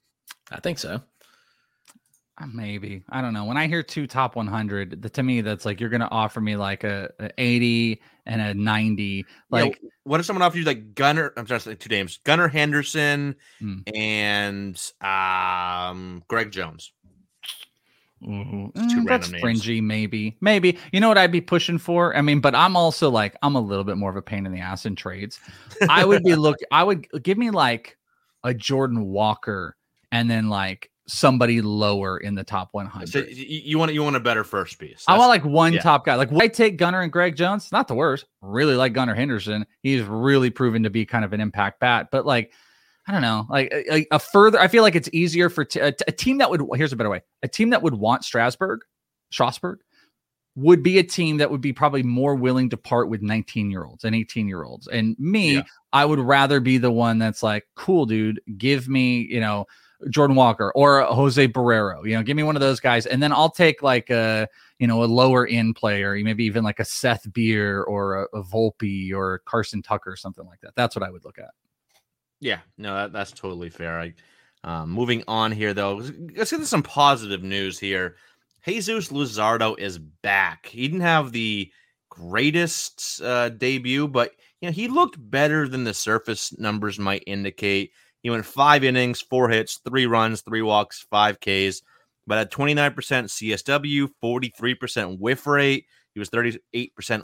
I 0.51 0.61
think 0.61 0.79
so. 0.79 1.03
Uh, 2.41 2.47
Maybe 2.53 3.03
I 3.11 3.21
don't 3.21 3.35
know. 3.35 3.45
When 3.45 3.57
I 3.57 3.67
hear 3.67 3.83
two 3.83 4.07
top 4.07 4.35
100, 4.37 5.03
the, 5.03 5.11
to 5.11 5.23
me 5.23 5.41
that's 5.43 5.65
like 5.65 5.81
you're 5.81 5.91
going 5.91 6.01
to 6.01 6.11
offer 6.11 6.41
me 6.41 6.57
like 6.57 6.85
a, 6.85 7.11
a 7.19 7.31
80 7.39 8.01
and 8.27 8.41
a 8.41 8.55
90. 8.55 9.27
Like, 9.51 9.79
what 10.05 10.21
if 10.21 10.27
someone 10.27 10.43
offers 10.43 10.59
you 10.59 10.65
like 10.65 10.95
Gunnar? 10.95 11.33
I'm 11.37 11.47
say 11.47 11.75
two 11.75 11.89
names: 11.89 12.19
Gunnar 12.25 12.49
Henderson 12.49 13.37
Hmm. 13.59 13.79
and 13.95 14.93
um 15.01 16.25
Greg 16.29 16.51
Jones. 16.51 16.93
mm, 18.23 18.73
that's 18.75 18.95
random 18.95 19.31
names. 19.33 19.41
fringy. 19.41 19.81
Maybe, 19.81 20.37
maybe 20.41 20.79
you 20.93 21.01
know 21.01 21.09
what 21.09 21.19
I'd 21.19 21.33
be 21.33 21.41
pushing 21.41 21.79
for. 21.79 22.17
I 22.17 22.23
mean, 22.23 22.41
but 22.41 22.55
I'm 22.55 22.77
also 22.77 23.11
like 23.11 23.37
I'm 23.43 23.57
a 23.57 23.61
little 23.61 23.85
bit 23.85 23.97
more 23.97 24.11
of 24.11 24.17
a 24.17 24.23
pain 24.23 24.47
in 24.47 24.53
the 24.53 24.61
ass 24.61 24.87
in 24.87 24.97
trades. 24.97 25.39
I 25.89 26.05
would 26.05 26.23
be 26.25 26.35
look. 26.37 26.57
I 26.71 26.85
would 26.85 27.07
give 27.23 27.37
me 27.37 27.51
like 27.51 27.99
a 28.45 28.55
Jordan 28.55 29.05
Walker 29.07 29.77
and 30.13 30.31
then 30.31 30.49
like 30.49 30.91
somebody 31.11 31.61
lower 31.61 32.19
in 32.19 32.35
the 32.35 32.45
top 32.45 32.69
100. 32.73 33.09
So 33.09 33.19
you 33.29 33.79
want 33.79 33.93
you 33.93 34.03
want 34.03 34.17
a 34.17 34.21
better 34.21 34.45
first 34.45 34.79
piece. 34.79 35.05
I 35.09 35.19
want 35.19 35.29
like 35.29 35.45
one 35.45 35.73
yeah. 35.73 35.81
top 35.81 36.05
guy. 36.05 36.15
Like 36.15 36.33
I 36.33 36.49
take 36.49 36.77
Gunnar 36.77 37.03
and 37.03 37.13
Greg 37.13 37.37
Jones? 37.37 37.71
Not 37.73 37.89
the 37.89 37.95
worst. 37.95 38.27
Really 38.41 38.77
like 38.77 38.93
Gunnar 38.93 39.15
Henderson. 39.15 39.67
He's 39.83 40.03
really 40.03 40.51
proven 40.51 40.85
to 40.85 40.91
be 40.91 41.05
kind 41.05 41.25
of 41.25 41.33
an 41.33 41.41
impact 41.41 41.81
bat. 41.81 42.09
But 42.13 42.27
like, 42.27 42.53
I 43.07 43.13
don't 43.13 43.23
know. 43.23 43.47
Like 43.51 43.73
a, 43.73 44.07
a- 44.13 44.19
further, 44.19 44.61
I 44.61 44.69
feel 44.69 44.83
like 44.83 44.95
it's 44.95 45.11
easier 45.13 45.51
for 45.51 45.65
t- 45.65 45.81
a, 45.81 45.93
a 46.07 46.13
team 46.13 46.39
that 46.39 46.49
would. 46.51 46.63
Here's 46.75 46.93
a 46.93 46.97
better 46.97 47.11
way. 47.11 47.23
A 47.43 47.49
team 47.49 47.71
that 47.71 47.83
would 47.83 47.95
want 47.95 48.25
Strasburg, 48.25 48.81
Strasburg, 49.33 49.81
would 50.55 50.83
be 50.83 50.99
a 50.99 51.03
team 51.03 51.39
that 51.39 51.51
would 51.51 51.61
be 51.61 51.73
probably 51.73 52.03
more 52.03 52.35
willing 52.37 52.71
to 52.71 52.77
part 52.77 53.09
with 53.09 53.23
19 53.23 53.71
year 53.71 53.85
olds 53.85 54.05
and 54.05 54.15
18 54.15 54.47
year 54.47 54.63
olds. 54.63 54.87
And 54.87 55.17
me, 55.19 55.57
Yeah. 55.57 55.63
I 55.93 56.05
would 56.05 56.21
rather 56.21 56.61
be 56.61 56.79
the 56.79 56.93
one 56.93 57.19
that's 57.19 57.43
like, 57.43 57.67
cool, 57.75 58.07
dude. 58.07 58.41
Give 58.57 58.89
me, 58.89 59.27
you 59.29 59.41
know. 59.41 59.67
Jordan 60.09 60.37
Walker 60.37 60.73
or 60.75 61.03
Jose 61.03 61.49
Barrero. 61.49 62.05
You 62.07 62.17
know, 62.17 62.23
give 62.23 62.37
me 62.37 62.43
one 62.43 62.57
of 62.57 62.61
those 62.61 62.81
guys, 62.81 63.07
and 63.07 63.23
then 63.23 63.33
I'll 63.33 63.51
take 63.51 63.83
like 63.83 64.11
a 64.11 64.49
you 64.79 64.87
know 64.87 65.03
a 65.03 65.07
lower 65.07 65.47
end 65.47 65.77
player, 65.77 66.15
maybe 66.23 66.45
even 66.45 66.65
like 66.65 66.81
a 66.81 66.85
Seth 66.85 67.31
Beer 67.33 67.83
or 67.83 68.23
a, 68.23 68.39
a 68.39 68.43
Volpe 68.43 69.13
or 69.13 69.41
Carson 69.45 69.83
Tucker, 69.83 70.13
or 70.13 70.17
something 70.17 70.47
like 70.47 70.61
that. 70.61 70.75
That's 70.77 70.97
what 70.97 71.03
I 71.03 71.11
would 71.11 71.25
look 71.25 71.39
at. 71.39 71.51
Yeah, 72.41 72.61
no, 72.79 72.95
that, 72.95 73.13
that's 73.13 73.33
totally 73.33 73.69
fair. 73.69 74.01
I, 74.01 74.15
um, 74.65 74.91
moving 74.91 75.23
on 75.29 75.53
here, 75.53 75.75
though, 75.75 75.97
let's 76.35 76.51
get 76.51 76.67
some 76.67 76.83
positive 76.83 77.43
news 77.43 77.79
here. 77.79 78.17
Jesus 78.67 79.09
Luzardo 79.09 79.79
is 79.79 79.99
back. 79.99 80.67
He 80.67 80.87
didn't 80.87 81.01
have 81.01 81.33
the 81.33 81.71
greatest 82.11 83.23
uh, 83.23 83.49
debut, 83.51 84.07
but 84.07 84.33
you 84.61 84.69
know 84.69 84.73
he 84.73 84.89
looked 84.89 85.17
better 85.31 85.67
than 85.67 85.85
the 85.85 85.95
surface 85.95 86.57
numbers 86.59 86.99
might 86.99 87.25
indicate. 87.27 87.93
He 88.23 88.31
went 88.31 88.45
five 88.45 88.85
innings, 88.85 89.21
four 89.21 89.49
hits, 89.49 89.81
three 89.87 90.07
runs, 90.07 90.43
three 90.43 90.63
walks, 90.63 91.07
five 91.11 91.39
Ks, 91.41 91.83
but 92.27 92.39
at 92.39 92.51
29% 92.51 92.95
CSW, 92.95 94.09
43% 94.23 95.19
whiff 95.19 95.47
rate. 95.47 95.87
He 96.13 96.21
was 96.21 96.31
38% 96.31 96.61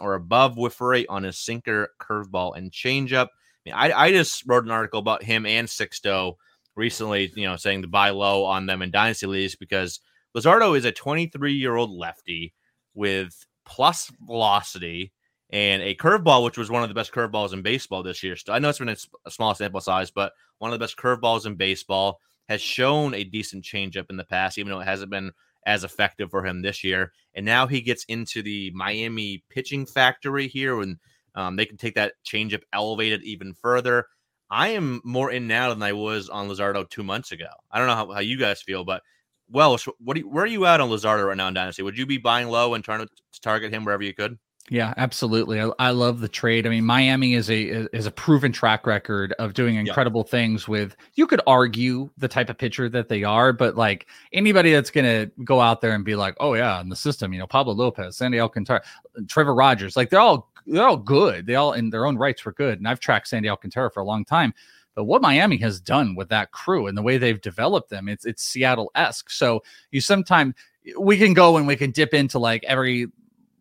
or 0.00 0.14
above 0.14 0.56
whiff 0.56 0.80
rate 0.80 1.06
on 1.09 1.24
his 1.24 1.38
sinker, 1.38 1.90
curveball, 2.00 2.56
and 2.56 2.70
changeup. 2.70 3.26
I, 3.26 3.28
mean, 3.64 3.74
I, 3.74 3.92
I 3.92 4.12
just 4.12 4.44
wrote 4.46 4.64
an 4.64 4.70
article 4.70 5.00
about 5.00 5.22
him 5.22 5.44
and 5.44 5.68
Sixto 5.68 6.37
recently, 6.76 7.32
you 7.35 7.46
know, 7.46 7.56
saying 7.56 7.82
to 7.82 7.88
buy 7.88 8.11
low 8.11 8.44
on 8.44 8.66
them 8.66 8.82
in 8.82 8.90
dynasty 8.90 9.26
leagues 9.26 9.56
because 9.56 10.00
Luzardo 10.37 10.76
is 10.76 10.85
a 10.85 10.92
23 10.92 11.52
year 11.54 11.74
old 11.74 11.90
lefty 11.90 12.54
with 12.94 13.46
plus 13.64 14.11
velocity 14.20 15.12
and 15.50 15.82
a 15.82 15.94
curveball, 15.94 16.44
which 16.44 16.59
was 16.59 16.70
one 16.70 16.82
of 16.82 16.88
the 16.88 16.94
best 16.94 17.12
curveballs 17.12 17.52
in 17.52 17.62
baseball 17.62 18.02
this 18.02 18.22
year. 18.22 18.37
So 18.37 18.52
I 18.52 18.59
know 18.59 18.68
it's 18.68 18.78
been 18.78 18.88
a 18.88 19.30
small 19.30 19.54
sample 19.54 19.80
size, 19.80 20.11
but 20.11 20.32
one 20.59 20.72
of 20.72 20.78
the 20.78 20.82
best 20.82 20.96
curveballs 20.96 21.46
in 21.46 21.54
baseball 21.54 22.20
has 22.48 22.61
shown 22.61 23.14
a 23.14 23.24
decent 23.24 23.64
changeup 23.64 24.11
in 24.11 24.16
the 24.16 24.24
past, 24.24 24.59
even 24.59 24.72
though 24.72 24.80
it 24.80 24.87
hasn't 24.87 25.11
been 25.11 25.32
as 25.66 25.85
effective 25.85 26.30
for 26.30 26.44
him 26.44 26.62
this 26.62 26.85
year. 26.85 27.12
And 27.35 27.44
now 27.44 27.66
he 27.66 27.80
gets 27.80 28.04
into 28.04 28.42
the 28.42 28.70
Miami 28.74 29.44
pitching 29.50 29.85
factory 29.87 30.48
here, 30.48 30.80
and 30.80 30.96
um, 31.35 31.56
they 31.56 31.66
can 31.66 31.76
take 31.76 31.94
that 31.96 32.14
changeup 32.24 32.62
elevated 32.72 33.22
even 33.24 33.54
further. 33.54 34.06
I 34.48 34.68
am 34.68 35.00
more 35.04 35.32
in 35.32 35.48
now 35.48 35.70
than 35.70 35.82
I 35.82 35.92
was 35.92 36.28
on 36.28 36.48
Luzardo 36.48 36.88
two 36.88 37.02
months 37.02 37.32
ago. 37.32 37.48
I 37.70 37.78
don't 37.78 37.88
know 37.88 37.96
how, 37.96 38.12
how 38.12 38.20
you 38.20 38.38
guys 38.38 38.62
feel, 38.62 38.85
but 38.85 39.02
well, 39.50 39.76
what 39.98 40.16
you, 40.16 40.28
where 40.28 40.44
are 40.44 40.48
you 40.48 40.66
at 40.66 40.80
on 40.80 40.88
Luzardo 40.88 41.26
right 41.26 41.37
now 41.37 41.48
in 41.48 41.54
Dynasty? 41.54 41.82
Would 41.82 41.98
you 41.98 42.06
be 42.06 42.18
buying 42.18 42.48
low 42.48 42.74
and 42.74 42.82
trying 42.82 43.00
to 43.00 43.09
target 43.42 43.72
him 43.72 43.85
wherever 43.85 44.02
you 44.02 44.14
could? 44.14 44.38
Yeah, 44.68 44.94
absolutely. 44.96 45.61
I, 45.61 45.70
I, 45.79 45.90
love 45.90 46.18
the 46.18 46.29
trade. 46.29 46.66
I 46.66 46.70
mean, 46.70 46.85
Miami 46.85 47.35
is 47.35 47.48
a 47.48 47.87
is 47.94 48.07
a 48.07 48.11
proven 48.11 48.50
track 48.50 48.85
record 48.85 49.33
of 49.38 49.55
doing 49.55 49.76
incredible 49.76 50.24
yeah. 50.26 50.31
things 50.31 50.66
with. 50.66 50.96
You 51.14 51.29
could 51.29 51.40
argue 51.46 52.11
the 52.18 52.26
type 52.26 52.50
of 52.50 52.59
pitcher 52.59 52.88
that 52.88 53.09
they 53.09 53.22
are, 53.22 53.52
but 53.52 53.76
like 53.76 54.07
anybody 54.33 54.72
that's 54.72 54.90
going 54.90 55.05
to 55.05 55.31
go 55.44 55.61
out 55.61 55.83
there 55.83 55.92
and 55.92 56.05
be 56.05 56.16
like, 56.16 56.35
"Oh 56.40 56.55
yeah, 56.55 56.81
in 56.81 56.88
the 56.88 56.96
system, 56.96 57.33
you 57.33 57.38
know, 57.38 57.46
Pablo 57.46 57.74
Lopez, 57.74 58.16
Sandy 58.16 58.40
Alcantara, 58.40 58.83
Trevor 59.29 59.55
Rogers, 59.55 59.96
like 59.96 60.11
they're 60.11 60.20
all 60.20 60.50
they're 60.66 60.87
all 60.87 60.96
good. 60.96 61.46
They 61.46 61.55
all 61.55 61.72
in 61.72 61.90
their 61.90 62.05
own 62.05 62.16
rights 62.16 62.44
were 62.44 62.52
good." 62.52 62.79
And 62.79 62.88
I've 62.88 63.00
tracked 63.00 63.29
Sandy 63.29 63.48
Alcantara 63.48 63.92
for 63.92 64.00
a 64.00 64.07
long 64.07 64.24
time. 64.24 64.52
But 64.96 65.05
what 65.05 65.22
Miami 65.22 65.59
has 65.59 65.79
done 65.79 66.16
with 66.16 66.31
that 66.31 66.50
crew 66.50 66.88
and 66.88 66.98
the 66.98 67.02
way 67.02 67.18
they've 67.18 67.40
developed 67.40 67.90
them, 67.90 68.09
it's 68.09 68.26
it's 68.26 68.42
Seattle 68.42 68.90
esque. 68.96 69.31
So 69.31 69.62
you 69.92 70.00
sometimes 70.00 70.55
we 70.98 71.18
can 71.18 71.35
go 71.35 71.57
and 71.57 71.68
we 71.68 71.76
can 71.76 71.92
dip 71.92 72.14
into 72.14 72.40
like 72.40 72.64
every 72.64 73.07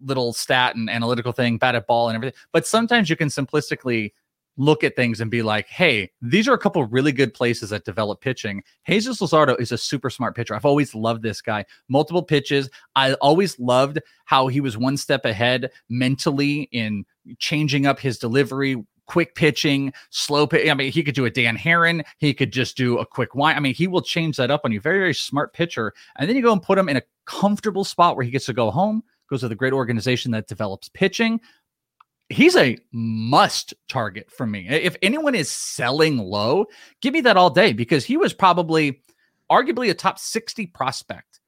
little 0.04 0.34
stat 0.34 0.76
and 0.76 0.90
analytical 0.90 1.32
thing, 1.32 1.58
batted 1.58 1.86
ball 1.88 2.10
and 2.10 2.16
everything. 2.16 2.38
But 2.52 2.68
sometimes 2.68 3.10
you 3.10 3.16
can 3.16 3.30
simplistically 3.30 4.12
look 4.58 4.84
at 4.84 4.96
things 4.96 5.20
and 5.20 5.30
be 5.30 5.42
like, 5.42 5.68
hey, 5.68 6.12
these 6.22 6.48
are 6.48 6.54
a 6.54 6.58
couple 6.58 6.84
really 6.86 7.12
good 7.12 7.34
places 7.34 7.70
that 7.70 7.84
develop 7.84 8.22
pitching. 8.22 8.64
Jesus 8.88 9.20
Luzardo 9.20 9.60
is 9.60 9.72
a 9.72 9.78
super 9.78 10.10
smart 10.10 10.36
pitcher. 10.36 10.56
I've 10.56 10.66
always 10.66 10.96
loved 10.96 11.24
this 11.24 11.42
guy. 11.42 11.66
Multiple 11.90 12.24
pitches. 12.24 12.70
I 12.96 13.14
always 13.16 13.60
loved 13.60 14.00
how 14.26 14.48
he 14.48 14.62
was 14.62 14.78
one 14.78 14.98
step 14.98 15.26
ahead 15.26 15.72
mentally 15.90 16.70
in 16.72 17.06
changing 17.38 17.86
up 17.86 18.00
his 18.00 18.18
delivery, 18.18 18.82
quick 19.08 19.36
pitching, 19.36 19.94
slow 20.10 20.48
pitch. 20.48 20.70
I 20.70 20.74
mean, 20.74 20.92
he 20.92 21.04
could 21.04 21.16
do 21.16 21.26
a 21.26 21.30
Dan 21.30 21.58
Haren. 21.58 22.04
He 22.18 22.34
could 22.34 22.52
just 22.52 22.78
do 22.78 22.98
a 22.98 23.06
quick 23.06 23.36
wine. 23.36 23.56
I 23.56 23.60
mean, 23.60 23.74
he 23.74 23.88
will 23.88 24.02
change 24.02 24.38
that 24.38 24.52
up 24.52 24.62
on 24.64 24.72
you. 24.72 24.80
Very, 24.80 25.00
very 25.00 25.14
smart 25.14 25.54
pitcher. 25.54 25.94
And 26.18 26.30
then 26.30 26.36
you 26.36 26.42
go 26.42 26.54
and 26.54 26.62
put 26.62 26.78
him 26.78 26.90
in 26.90 26.98
a 26.98 27.04
comfortable 27.26 27.84
spot 27.84 28.16
where 28.16 28.26
he 28.26 28.32
gets 28.32 28.46
to 28.46 28.54
go 28.54 28.72
home, 28.72 29.04
goes 29.30 29.42
to 29.42 29.48
the 29.48 29.56
great 29.56 29.74
organization 29.74 30.32
that 30.32 30.48
develops 30.48 30.90
pitching. 30.90 31.40
He's 32.30 32.56
a 32.56 32.78
must 32.92 33.74
target 33.88 34.32
for 34.32 34.48
me. 34.48 34.68
If 34.68 34.98
anyone 35.02 35.36
is 35.36 35.50
selling 35.50 36.18
low, 36.18 36.66
give 37.02 37.14
me 37.14 37.22
that 37.22 37.38
all 37.38 37.52
day 37.52 37.72
because 37.74 38.04
he 38.04 38.18
was 38.18 38.34
probably 38.34 39.02
arguably 39.52 39.90
a 39.90 39.94
top 39.94 40.18
60 40.18 40.68
prospect 40.68 41.40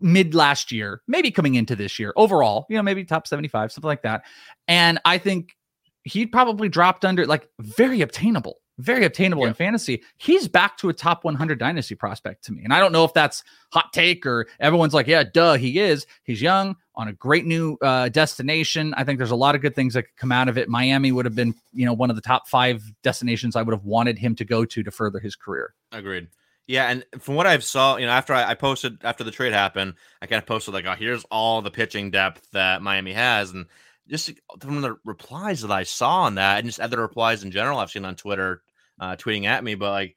mid 0.00 0.34
last 0.34 0.70
year, 0.70 1.02
maybe 1.06 1.30
coming 1.30 1.54
into 1.54 1.74
this 1.74 1.98
year 1.98 2.12
overall, 2.16 2.66
you 2.68 2.76
know, 2.76 2.82
maybe 2.82 3.04
top 3.04 3.26
75, 3.26 3.72
something 3.72 3.88
like 3.88 4.02
that. 4.02 4.22
And 4.68 5.00
I 5.04 5.18
think 5.18 5.56
he 6.04 6.26
probably 6.26 6.68
dropped 6.68 7.04
under 7.04 7.26
like 7.26 7.48
very 7.58 8.00
obtainable, 8.00 8.60
very 8.78 9.04
obtainable 9.04 9.42
yeah. 9.42 9.48
in 9.48 9.54
fantasy. 9.54 10.02
He's 10.18 10.48
back 10.48 10.76
to 10.78 10.88
a 10.88 10.92
top 10.92 11.24
100 11.24 11.58
dynasty 11.58 11.94
prospect 11.94 12.44
to 12.44 12.52
me. 12.52 12.62
And 12.62 12.72
I 12.72 12.78
don't 12.78 12.92
know 12.92 13.04
if 13.04 13.14
that's 13.14 13.42
hot 13.72 13.92
take 13.92 14.26
or 14.26 14.46
everyone's 14.60 14.94
like, 14.94 15.06
yeah, 15.06 15.24
duh, 15.24 15.54
he 15.54 15.78
is. 15.80 16.06
He's 16.24 16.42
young 16.42 16.76
on 16.96 17.08
a 17.08 17.12
great 17.12 17.44
new 17.44 17.76
uh, 17.82 18.08
destination. 18.08 18.94
I 18.96 19.04
think 19.04 19.18
there's 19.18 19.30
a 19.30 19.36
lot 19.36 19.54
of 19.54 19.60
good 19.60 19.74
things 19.74 19.94
that 19.94 20.04
could 20.04 20.16
come 20.16 20.32
out 20.32 20.48
of 20.48 20.56
it. 20.56 20.68
Miami 20.68 21.12
would 21.12 21.26
have 21.26 21.34
been, 21.34 21.54
you 21.72 21.84
know, 21.84 21.92
one 21.92 22.10
of 22.10 22.16
the 22.16 22.22
top 22.22 22.48
five 22.48 22.82
destinations 23.02 23.54
I 23.54 23.62
would 23.62 23.74
have 23.74 23.84
wanted 23.84 24.18
him 24.18 24.34
to 24.36 24.44
go 24.44 24.64
to 24.64 24.82
to 24.82 24.90
further 24.90 25.18
his 25.18 25.36
career. 25.36 25.74
Agreed. 25.92 26.28
Yeah, 26.66 26.88
and 26.88 27.04
from 27.20 27.36
what 27.36 27.46
I've 27.46 27.62
saw, 27.62 27.96
you 27.96 28.06
know, 28.06 28.12
after 28.12 28.34
I, 28.34 28.50
I, 28.50 28.54
posted 28.54 29.04
after 29.04 29.22
the 29.22 29.30
trade 29.30 29.52
happened, 29.52 29.94
I 30.20 30.26
kind 30.26 30.42
of 30.42 30.46
posted 30.46 30.74
like, 30.74 30.84
"Oh, 30.84 30.96
here's 30.98 31.24
all 31.30 31.62
the 31.62 31.70
pitching 31.70 32.10
depth 32.10 32.48
that 32.52 32.82
Miami 32.82 33.12
has," 33.12 33.52
and 33.52 33.66
just 34.08 34.32
from 34.58 34.80
the 34.80 34.96
replies 35.04 35.62
that 35.62 35.70
I 35.70 35.84
saw 35.84 36.22
on 36.22 36.36
that, 36.36 36.58
and 36.58 36.66
just 36.66 36.80
other 36.80 37.00
replies 37.00 37.44
in 37.44 37.52
general 37.52 37.78
I've 37.78 37.92
seen 37.92 38.04
on 38.04 38.16
Twitter, 38.16 38.62
uh, 38.98 39.14
tweeting 39.14 39.44
at 39.44 39.62
me, 39.62 39.76
but 39.76 39.92
like 39.92 40.16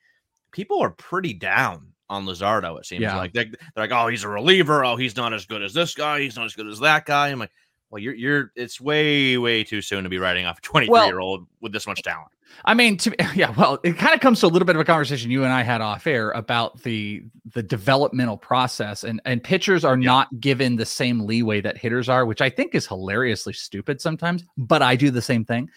people 0.51 0.81
are 0.81 0.89
pretty 0.89 1.33
down 1.33 1.93
on 2.09 2.25
Luzardo. 2.25 2.77
It 2.79 2.85
seems 2.85 3.01
yeah. 3.01 3.17
like 3.17 3.33
they're, 3.33 3.45
they're, 3.45 3.87
like, 3.87 3.91
oh, 3.91 4.07
he's 4.07 4.23
a 4.23 4.29
reliever. 4.29 4.83
Oh, 4.83 4.95
he's 4.95 5.15
not 5.15 5.33
as 5.33 5.45
good 5.45 5.61
as 5.61 5.73
this 5.73 5.93
guy. 5.93 6.21
He's 6.21 6.35
not 6.35 6.45
as 6.45 6.55
good 6.55 6.67
as 6.67 6.79
that 6.79 7.05
guy. 7.05 7.29
I'm 7.29 7.39
like, 7.39 7.51
well, 7.89 7.99
you're 7.99 8.13
you're. 8.13 8.51
It's 8.55 8.79
way 8.79 9.37
way 9.37 9.63
too 9.63 9.81
soon 9.81 10.03
to 10.03 10.09
be 10.09 10.19
writing 10.19 10.45
off 10.45 10.59
a 10.59 10.61
23 10.61 10.91
well, 10.91 11.07
year 11.07 11.19
old 11.19 11.47
with 11.59 11.71
this 11.71 11.87
much 11.87 12.03
talent. 12.03 12.29
I 12.65 12.73
mean, 12.73 12.97
to, 12.97 13.15
yeah, 13.35 13.51
well, 13.51 13.79
it 13.83 13.97
kind 13.97 14.13
of 14.13 14.19
comes 14.19 14.39
to 14.41 14.47
a 14.47 14.49
little 14.49 14.65
bit 14.65 14.75
of 14.75 14.79
a 14.79 14.85
conversation 14.85 15.31
you 15.31 15.43
and 15.43 15.53
I 15.53 15.63
had 15.63 15.81
off 15.81 16.05
air 16.05 16.31
about 16.31 16.81
the 16.83 17.23
the 17.53 17.63
developmental 17.63 18.37
process, 18.37 19.03
and 19.03 19.21
and 19.25 19.43
pitchers 19.43 19.83
are 19.83 19.97
yeah. 19.97 20.05
not 20.05 20.39
given 20.39 20.75
the 20.75 20.85
same 20.85 21.21
leeway 21.21 21.61
that 21.61 21.77
hitters 21.77 22.09
are, 22.09 22.25
which 22.25 22.41
I 22.41 22.49
think 22.49 22.75
is 22.75 22.85
hilariously 22.85 23.53
stupid 23.53 24.01
sometimes. 24.01 24.43
But 24.57 24.81
I 24.81 24.95
do 24.95 25.09
the 25.09 25.21
same 25.21 25.43
thing. 25.43 25.69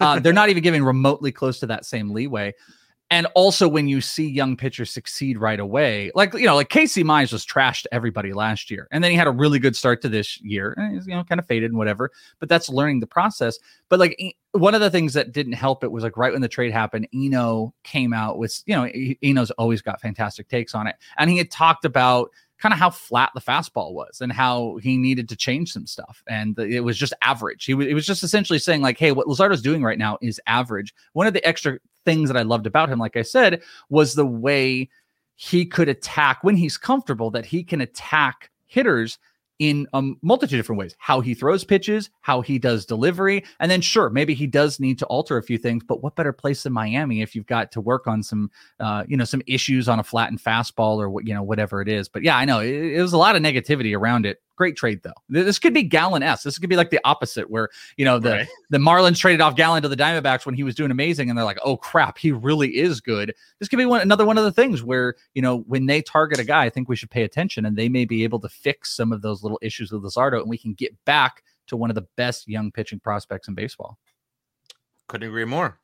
Uh, 0.00 0.20
they're 0.20 0.32
not 0.32 0.48
even 0.50 0.62
giving 0.62 0.84
remotely 0.84 1.32
close 1.32 1.60
to 1.60 1.66
that 1.66 1.84
same 1.84 2.10
leeway. 2.10 2.54
And 3.10 3.26
also, 3.34 3.66
when 3.66 3.88
you 3.88 4.02
see 4.02 4.28
young 4.28 4.54
pitchers 4.54 4.90
succeed 4.90 5.38
right 5.38 5.58
away, 5.58 6.10
like 6.14 6.34
you 6.34 6.44
know, 6.44 6.54
like 6.54 6.68
Casey 6.68 7.02
Mize 7.02 7.32
was 7.32 7.46
trashed 7.46 7.86
everybody 7.90 8.34
last 8.34 8.70
year, 8.70 8.86
and 8.90 9.02
then 9.02 9.10
he 9.10 9.16
had 9.16 9.26
a 9.26 9.30
really 9.30 9.58
good 9.58 9.74
start 9.74 10.02
to 10.02 10.10
this 10.10 10.38
year, 10.42 10.74
and 10.76 10.94
he's 10.94 11.06
you 11.06 11.14
know 11.14 11.24
kind 11.24 11.38
of 11.38 11.46
faded 11.46 11.70
and 11.70 11.78
whatever. 11.78 12.10
But 12.38 12.50
that's 12.50 12.68
learning 12.68 13.00
the 13.00 13.06
process. 13.06 13.58
But 13.88 13.98
like 13.98 14.36
one 14.52 14.74
of 14.74 14.82
the 14.82 14.90
things 14.90 15.14
that 15.14 15.32
didn't 15.32 15.54
help 15.54 15.84
it 15.84 15.90
was 15.90 16.04
like 16.04 16.18
right 16.18 16.32
when 16.32 16.42
the 16.42 16.48
trade 16.48 16.72
happened, 16.72 17.08
Eno 17.14 17.72
came 17.82 18.12
out 18.12 18.36
with 18.36 18.62
you 18.66 18.76
know 18.76 18.86
Eno's 19.24 19.50
always 19.52 19.80
got 19.80 20.02
fantastic 20.02 20.48
takes 20.48 20.74
on 20.74 20.86
it, 20.86 20.96
and 21.16 21.30
he 21.30 21.38
had 21.38 21.50
talked 21.50 21.86
about 21.86 22.30
kind 22.58 22.72
of 22.72 22.78
how 22.78 22.90
flat 22.90 23.30
the 23.34 23.40
fastball 23.40 23.92
was 23.92 24.20
and 24.20 24.32
how 24.32 24.76
he 24.82 24.96
needed 24.96 25.28
to 25.28 25.36
change 25.36 25.72
some 25.72 25.86
stuff. 25.86 26.22
And 26.28 26.58
it 26.58 26.80
was 26.80 26.98
just 26.98 27.14
average. 27.22 27.64
He 27.64 27.74
was, 27.74 27.86
it 27.86 27.94
was 27.94 28.06
just 28.06 28.22
essentially 28.22 28.58
saying, 28.58 28.82
like, 28.82 28.98
hey, 28.98 29.12
what 29.12 29.28
Luzardo's 29.28 29.62
doing 29.62 29.82
right 29.82 29.98
now 29.98 30.18
is 30.20 30.40
average. 30.46 30.94
One 31.12 31.26
of 31.26 31.34
the 31.34 31.46
extra 31.46 31.78
things 32.04 32.28
that 32.28 32.36
I 32.36 32.42
loved 32.42 32.66
about 32.66 32.88
him, 32.88 32.98
like 32.98 33.16
I 33.16 33.22
said, 33.22 33.62
was 33.90 34.14
the 34.14 34.26
way 34.26 34.88
he 35.36 35.64
could 35.64 35.88
attack 35.88 36.42
when 36.42 36.56
he's 36.56 36.76
comfortable, 36.76 37.30
that 37.30 37.46
he 37.46 37.62
can 37.62 37.80
attack 37.80 38.50
hitters 38.66 39.18
in 39.58 39.86
a 39.92 40.02
multitude 40.22 40.58
of 40.58 40.64
different 40.64 40.78
ways. 40.78 40.94
How 40.98 41.20
he 41.20 41.34
throws 41.34 41.64
pitches 41.64 42.10
how 42.20 42.40
he 42.40 42.58
does 42.58 42.84
delivery 42.84 43.44
and 43.60 43.70
then 43.70 43.80
sure 43.80 44.10
maybe 44.10 44.34
he 44.34 44.46
does 44.46 44.80
need 44.80 44.98
to 44.98 45.06
alter 45.06 45.36
a 45.36 45.42
few 45.42 45.58
things 45.58 45.82
but 45.84 46.02
what 46.02 46.14
better 46.16 46.32
place 46.32 46.62
than 46.62 46.72
miami 46.72 47.22
if 47.22 47.34
you've 47.34 47.46
got 47.46 47.72
to 47.72 47.80
work 47.80 48.06
on 48.06 48.22
some 48.22 48.50
uh, 48.80 49.04
you 49.08 49.16
know 49.16 49.24
some 49.24 49.42
issues 49.46 49.88
on 49.88 49.98
a 49.98 50.04
flattened 50.04 50.42
fastball 50.42 50.98
or 50.98 51.10
what 51.10 51.26
you 51.26 51.34
know 51.34 51.42
whatever 51.42 51.80
it 51.80 51.88
is. 51.88 52.08
But 52.08 52.22
yeah 52.22 52.36
i 52.36 52.44
know 52.44 52.60
it, 52.60 52.70
it 52.70 53.02
was 53.02 53.12
a 53.12 53.18
lot 53.18 53.36
of 53.36 53.42
negativity 53.42 53.96
around 53.96 54.26
it 54.26 54.40
Great 54.58 54.76
trade 54.76 55.04
though. 55.04 55.12
This 55.28 55.60
could 55.60 55.72
be 55.72 55.84
Gallen 55.84 56.24
s. 56.24 56.42
This 56.42 56.58
could 56.58 56.68
be 56.68 56.74
like 56.74 56.90
the 56.90 56.98
opposite, 57.04 57.48
where 57.48 57.68
you 57.96 58.04
know 58.04 58.18
the 58.18 58.30
right. 58.30 58.48
the 58.70 58.78
Marlins 58.78 59.16
traded 59.16 59.40
off 59.40 59.54
Gallen 59.54 59.82
to 59.82 59.88
the 59.88 59.96
Diamondbacks 59.96 60.44
when 60.44 60.56
he 60.56 60.64
was 60.64 60.74
doing 60.74 60.90
amazing, 60.90 61.30
and 61.30 61.38
they're 61.38 61.44
like, 61.44 61.60
oh 61.64 61.76
crap, 61.76 62.18
he 62.18 62.32
really 62.32 62.76
is 62.76 63.00
good. 63.00 63.32
This 63.60 63.68
could 63.68 63.76
be 63.76 63.86
one 63.86 64.00
another 64.00 64.26
one 64.26 64.36
of 64.36 64.42
the 64.42 64.50
things 64.50 64.82
where 64.82 65.14
you 65.34 65.42
know 65.42 65.58
when 65.68 65.86
they 65.86 66.02
target 66.02 66.40
a 66.40 66.44
guy, 66.44 66.64
I 66.64 66.70
think 66.70 66.88
we 66.88 66.96
should 66.96 67.08
pay 67.08 67.22
attention, 67.22 67.64
and 67.64 67.76
they 67.76 67.88
may 67.88 68.04
be 68.04 68.24
able 68.24 68.40
to 68.40 68.48
fix 68.48 68.96
some 68.96 69.12
of 69.12 69.22
those 69.22 69.44
little 69.44 69.60
issues 69.62 69.92
with 69.92 70.02
Luzardo, 70.02 70.40
and 70.40 70.50
we 70.50 70.58
can 70.58 70.74
get 70.74 70.92
back 71.04 71.44
to 71.68 71.76
one 71.76 71.88
of 71.88 71.94
the 71.94 72.08
best 72.16 72.48
young 72.48 72.72
pitching 72.72 72.98
prospects 72.98 73.46
in 73.46 73.54
baseball. 73.54 73.96
Couldn't 75.06 75.28
agree 75.28 75.44
more. 75.44 75.78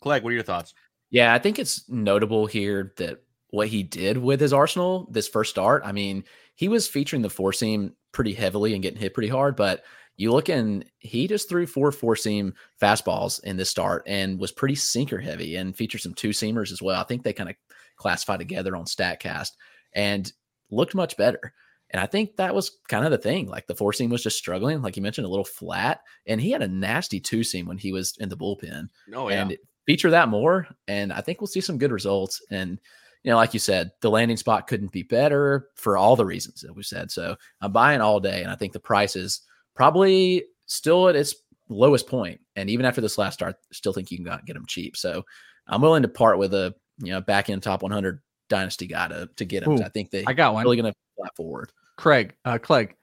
Clegg, 0.00 0.22
what 0.22 0.30
are 0.30 0.34
your 0.34 0.44
thoughts? 0.44 0.74
Yeah, 1.10 1.34
I 1.34 1.40
think 1.40 1.58
it's 1.58 1.88
notable 1.88 2.46
here 2.46 2.92
that 2.98 3.18
what 3.52 3.68
he 3.68 3.82
did 3.82 4.16
with 4.16 4.40
his 4.40 4.52
arsenal 4.52 5.08
this 5.10 5.28
first 5.28 5.50
start. 5.50 5.82
I 5.84 5.92
mean, 5.92 6.24
he 6.62 6.68
was 6.68 6.86
featuring 6.86 7.22
the 7.22 7.28
four 7.28 7.52
seam 7.52 7.92
pretty 8.12 8.32
heavily 8.32 8.72
and 8.72 8.84
getting 8.84 9.00
hit 9.00 9.14
pretty 9.14 9.28
hard, 9.28 9.56
but 9.56 9.82
you 10.16 10.30
look 10.30 10.48
and 10.48 10.84
he 11.00 11.26
just 11.26 11.48
threw 11.48 11.66
four 11.66 11.90
four 11.90 12.14
seam 12.14 12.54
fastballs 12.80 13.42
in 13.42 13.56
this 13.56 13.68
start 13.68 14.04
and 14.06 14.38
was 14.38 14.52
pretty 14.52 14.76
sinker 14.76 15.18
heavy 15.18 15.56
and 15.56 15.76
featured 15.76 16.02
some 16.02 16.14
two 16.14 16.28
seamers 16.28 16.70
as 16.70 16.80
well. 16.80 17.00
I 17.00 17.04
think 17.04 17.24
they 17.24 17.32
kind 17.32 17.50
of 17.50 17.56
classify 17.96 18.36
together 18.36 18.76
on 18.76 18.84
StatCast 18.84 19.48
and 19.92 20.32
looked 20.70 20.94
much 20.94 21.16
better. 21.16 21.52
And 21.90 22.00
I 22.00 22.06
think 22.06 22.36
that 22.36 22.54
was 22.54 22.78
kind 22.88 23.04
of 23.04 23.10
the 23.10 23.18
thing. 23.18 23.48
Like 23.48 23.66
the 23.66 23.74
four 23.74 23.92
seam 23.92 24.10
was 24.10 24.22
just 24.22 24.38
struggling, 24.38 24.82
like 24.82 24.96
you 24.96 25.02
mentioned, 25.02 25.26
a 25.26 25.30
little 25.30 25.44
flat. 25.44 26.02
And 26.28 26.40
he 26.40 26.52
had 26.52 26.62
a 26.62 26.68
nasty 26.68 27.18
two 27.18 27.42
seam 27.42 27.66
when 27.66 27.78
he 27.78 27.90
was 27.90 28.14
in 28.20 28.28
the 28.28 28.36
bullpen. 28.36 28.86
Oh, 29.12 29.28
yeah. 29.28 29.42
And 29.42 29.58
feature 29.84 30.10
that 30.10 30.28
more. 30.28 30.68
And 30.86 31.12
I 31.12 31.22
think 31.22 31.40
we'll 31.40 31.48
see 31.48 31.60
some 31.60 31.78
good 31.78 31.90
results. 31.90 32.40
And, 32.52 32.78
you 33.24 33.30
know, 33.30 33.36
like 33.36 33.54
you 33.54 33.60
said, 33.60 33.92
the 34.00 34.10
landing 34.10 34.36
spot 34.36 34.66
couldn't 34.66 34.92
be 34.92 35.02
better 35.02 35.68
for 35.76 35.96
all 35.96 36.16
the 36.16 36.26
reasons 36.26 36.60
that 36.62 36.74
we 36.74 36.82
said. 36.82 37.10
So 37.10 37.36
I'm 37.60 37.72
buying 37.72 38.00
all 38.00 38.20
day. 38.20 38.42
And 38.42 38.50
I 38.50 38.56
think 38.56 38.72
the 38.72 38.80
price 38.80 39.14
is 39.14 39.42
probably 39.74 40.44
still 40.66 41.08
at 41.08 41.16
its 41.16 41.36
lowest 41.68 42.08
point. 42.08 42.40
And 42.56 42.68
even 42.68 42.84
after 42.84 43.00
this 43.00 43.18
last 43.18 43.34
start, 43.34 43.56
still 43.72 43.92
think 43.92 44.10
you 44.10 44.18
can 44.18 44.40
get 44.44 44.54
them 44.54 44.66
cheap. 44.66 44.96
So 44.96 45.24
I'm 45.68 45.80
willing 45.80 46.02
to 46.02 46.08
part 46.08 46.38
with 46.38 46.52
a, 46.52 46.74
you 46.98 47.12
know, 47.12 47.20
back 47.20 47.48
end 47.48 47.62
top 47.62 47.82
100 47.82 48.20
dynasty 48.48 48.86
guy 48.86 49.08
to, 49.08 49.28
to 49.36 49.44
get 49.44 49.62
him. 49.62 49.72
Ooh, 49.72 49.82
I 49.82 49.88
think 49.88 50.10
they 50.10 50.24
I 50.26 50.32
got 50.32 50.54
one. 50.54 50.64
really 50.64 50.76
going 50.76 50.92
to 50.92 50.98
flat 51.16 51.34
forward. 51.36 51.72
Craig, 51.96 52.34
uh, 52.44 52.58
Clegg, 52.58 52.96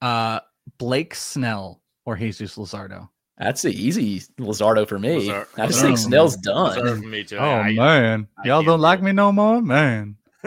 uh, 0.00 0.40
Blake 0.78 1.14
Snell 1.14 1.82
or 2.06 2.16
Jesus 2.16 2.56
Luzardo. 2.56 3.08
That's 3.38 3.62
the 3.62 3.70
easy 3.70 4.20
Luzardo 4.38 4.88
for 4.88 4.98
me. 4.98 5.28
Lazar- 5.30 5.48
I 5.58 5.66
just 5.66 5.78
Luzardo. 5.78 5.82
think 5.82 5.98
Snell's 5.98 6.36
Luzardo 6.38 6.74
done. 6.76 7.02
for 7.02 7.08
me 7.08 7.24
too. 7.24 7.36
Oh 7.36 7.44
I, 7.44 7.72
man, 7.74 8.28
I 8.42 8.46
y'all 8.48 8.58
can't 8.60 8.66
don't 8.66 8.80
like 8.80 9.02
me 9.02 9.12
no 9.12 9.30
more, 9.32 9.60
man. 9.60 10.16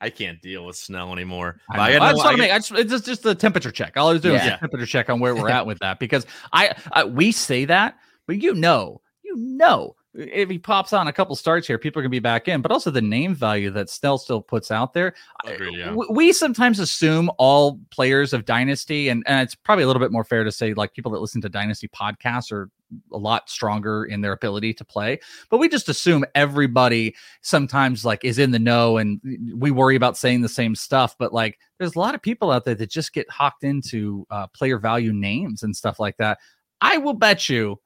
I 0.00 0.10
can't 0.10 0.40
deal 0.42 0.66
with 0.66 0.76
Snell 0.76 1.12
anymore. 1.12 1.58
I, 1.70 1.76
But 1.76 1.80
I 1.80 1.98
know. 1.98 2.04
I 2.04 2.12
just 2.12 2.24
want 2.24 2.36
to 2.36 2.42
make. 2.42 2.50
got- 2.50 2.54
I 2.54 2.58
just, 2.58 2.72
it's 2.72 2.90
just 2.90 3.06
just 3.06 3.26
a 3.26 3.34
temperature 3.34 3.70
check. 3.70 3.96
All 3.96 4.08
I 4.08 4.12
was 4.12 4.22
doing 4.22 4.36
is 4.36 4.44
Yeah. 4.44 4.56
a 4.56 4.58
temperature 4.58 4.86
check 4.86 5.08
on 5.10 5.20
where 5.20 5.34
we're 5.34 5.48
at 5.48 5.66
with 5.66 5.78
that 5.80 5.98
because 5.98 6.26
I, 6.52 6.74
I 6.92 7.04
we 7.04 7.32
say 7.32 7.64
that, 7.64 7.96
but 8.26 8.40
you 8.42 8.54
know, 8.54 9.00
you 9.24 9.34
know, 9.36 9.96
if 10.16 10.48
he 10.48 10.58
pops 10.58 10.92
on 10.92 11.08
a 11.08 11.12
couple 11.12 11.36
starts 11.36 11.66
here, 11.66 11.78
people 11.78 12.00
are 12.00 12.02
gonna 12.02 12.10
be 12.10 12.18
back 12.18 12.48
in. 12.48 12.62
But 12.62 12.72
also 12.72 12.90
the 12.90 13.02
name 13.02 13.34
value 13.34 13.70
that 13.70 13.90
Snell 13.90 14.18
still 14.18 14.40
puts 14.40 14.70
out 14.70 14.94
there. 14.94 15.14
Yeah. 15.46 15.86
w- 15.86 16.12
we 16.12 16.32
sometimes 16.32 16.78
assume 16.78 17.30
all 17.38 17.80
players 17.90 18.32
of 18.32 18.44
Dynasty, 18.44 19.08
and, 19.08 19.22
and 19.26 19.42
it's 19.42 19.54
probably 19.54 19.84
a 19.84 19.86
little 19.86 20.00
bit 20.00 20.12
more 20.12 20.24
fair 20.24 20.44
to 20.44 20.52
say 20.52 20.74
like 20.74 20.94
people 20.94 21.12
that 21.12 21.20
listen 21.20 21.40
to 21.42 21.48
Dynasty 21.48 21.88
podcasts 21.88 22.50
are 22.52 22.70
a 23.12 23.18
lot 23.18 23.50
stronger 23.50 24.04
in 24.04 24.20
their 24.20 24.32
ability 24.32 24.72
to 24.74 24.84
play. 24.84 25.18
But 25.50 25.58
we 25.58 25.68
just 25.68 25.88
assume 25.88 26.24
everybody 26.34 27.14
sometimes 27.42 28.04
like 28.04 28.24
is 28.24 28.38
in 28.38 28.50
the 28.50 28.58
know, 28.58 28.96
and 28.96 29.20
we 29.54 29.70
worry 29.70 29.96
about 29.96 30.16
saying 30.16 30.42
the 30.42 30.48
same 30.48 30.74
stuff. 30.74 31.16
But 31.18 31.32
like, 31.32 31.58
there's 31.78 31.96
a 31.96 31.98
lot 31.98 32.14
of 32.14 32.22
people 32.22 32.50
out 32.50 32.64
there 32.64 32.74
that 32.74 32.90
just 32.90 33.12
get 33.12 33.28
hawked 33.30 33.64
into 33.64 34.26
uh, 34.30 34.46
player 34.48 34.78
value 34.78 35.12
names 35.12 35.62
and 35.62 35.74
stuff 35.74 36.00
like 36.00 36.16
that. 36.18 36.38
I 36.80 36.98
will 36.98 37.14
bet 37.14 37.48
you. 37.48 37.80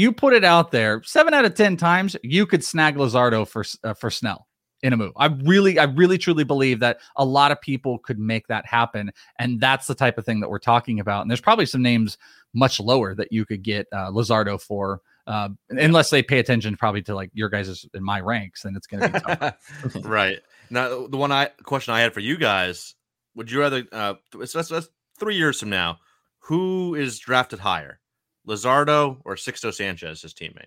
You 0.00 0.12
put 0.12 0.32
it 0.32 0.44
out 0.44 0.70
there, 0.70 1.02
seven 1.02 1.34
out 1.34 1.44
of 1.44 1.54
ten 1.54 1.76
times, 1.76 2.16
you 2.22 2.46
could 2.46 2.64
snag 2.64 2.96
Luzardo 2.96 3.46
for 3.46 3.66
uh, 3.84 3.92
for 3.92 4.10
Snell 4.10 4.46
in 4.82 4.94
a 4.94 4.96
move. 4.96 5.12
I 5.16 5.26
really, 5.26 5.78
I 5.78 5.84
really 5.84 6.16
truly 6.16 6.42
believe 6.42 6.80
that 6.80 7.00
a 7.16 7.24
lot 7.26 7.52
of 7.52 7.60
people 7.60 7.98
could 7.98 8.18
make 8.18 8.46
that 8.46 8.64
happen. 8.64 9.12
And 9.38 9.60
that's 9.60 9.86
the 9.86 9.94
type 9.94 10.16
of 10.16 10.24
thing 10.24 10.40
that 10.40 10.48
we're 10.48 10.58
talking 10.58 11.00
about. 11.00 11.20
And 11.20 11.30
there's 11.30 11.42
probably 11.42 11.66
some 11.66 11.82
names 11.82 12.16
much 12.54 12.80
lower 12.80 13.14
that 13.14 13.30
you 13.30 13.44
could 13.44 13.62
get 13.62 13.88
uh, 13.92 14.10
Luzardo 14.10 14.58
for, 14.58 15.02
uh, 15.26 15.50
unless 15.68 16.08
they 16.08 16.22
pay 16.22 16.38
attention 16.38 16.78
probably 16.78 17.02
to 17.02 17.14
like 17.14 17.30
your 17.34 17.50
guys' 17.50 17.84
in 17.92 18.02
my 18.02 18.20
ranks, 18.20 18.62
then 18.62 18.74
it's 18.74 18.86
going 18.86 19.02
to 19.02 19.10
be 19.10 19.20
tough. 19.20 20.04
right 20.06 20.38
now, 20.70 21.06
the 21.08 21.18
one 21.18 21.30
I 21.30 21.50
question 21.64 21.92
I 21.92 22.00
had 22.00 22.14
for 22.14 22.20
you 22.20 22.38
guys: 22.38 22.94
Would 23.34 23.50
you 23.50 23.60
rather? 23.60 23.84
Uh, 23.92 24.14
that's, 24.32 24.54
that's 24.54 24.88
three 25.18 25.36
years 25.36 25.60
from 25.60 25.68
now. 25.68 25.98
Who 26.44 26.94
is 26.94 27.18
drafted 27.18 27.58
higher, 27.58 28.00
Luzardo 28.46 29.18
or 29.24 29.36
Sixto 29.36 29.72
Sanchez, 29.72 30.22
his 30.22 30.34
teammate? 30.34 30.64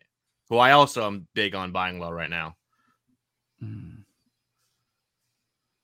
Who 0.49 0.57
I 0.57 0.71
also 0.71 1.05
am 1.05 1.27
big 1.33 1.55
on 1.55 1.71
buying 1.71 1.99
low 1.99 2.11
right 2.11 2.29
now. 2.29 2.55
Hmm. 3.59 3.89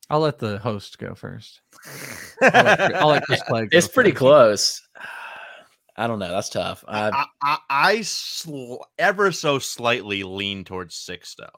I'll 0.10 0.20
let 0.22 0.40
the 0.40 0.58
host 0.58 0.98
go 0.98 1.14
first. 1.14 1.62
I'll 2.42 2.50
let, 2.64 2.96
I'll 2.96 3.08
let 3.10 3.24
Chris 3.26 3.44
Clegg 3.44 3.70
go 3.70 3.78
It's 3.78 3.88
pretty 3.88 4.12
first. 4.12 4.20
close. 4.20 4.82
I 5.98 6.08
don't 6.08 6.20
know. 6.20 6.30
That's 6.30 6.50
tough. 6.50 6.84
I, 6.88 7.10
I, 7.10 7.26
I, 7.44 7.58
I 7.70 8.02
sl- 8.02 8.78
ever 8.98 9.32
so 9.34 9.60
slightly 9.60 10.24
lean 10.24 10.64
towards 10.64 10.96
Sixto. 10.96 11.50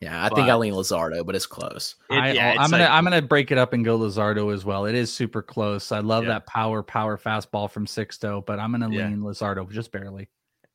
Yeah, 0.00 0.24
I 0.24 0.30
think 0.30 0.48
I 0.48 0.54
lean 0.54 0.72
Luzardo, 0.72 1.26
but 1.26 1.34
it's 1.36 1.46
close. 1.46 1.94
It- 2.08 2.14
I, 2.14 2.32
yeah, 2.32 2.52
it's 2.52 2.60
am 2.64 2.70
gonna 2.70 2.84
like- 2.84 2.92
I'm 2.92 3.04
gonna 3.04 3.20
break 3.20 3.50
it 3.50 3.58
up 3.58 3.74
and 3.74 3.84
go 3.84 3.98
Luzardo 3.98 4.52
as 4.54 4.64
well. 4.64 4.86
It 4.86 4.94
is 4.94 5.12
super 5.12 5.42
close. 5.42 5.92
I 5.92 5.98
love 6.00 6.24
Yeah. 6.24 6.30
that 6.30 6.46
power 6.46 6.82
power 6.82 7.18
fastball 7.18 7.70
from 7.70 7.84
Sixto, 7.86 8.44
but 8.44 8.58
I'm 8.58 8.72
gonna 8.72 8.90
Yeah. 8.90 9.08
lean 9.08 9.18
Luzardo 9.20 9.70
just 9.70 9.92
barely. 9.92 10.28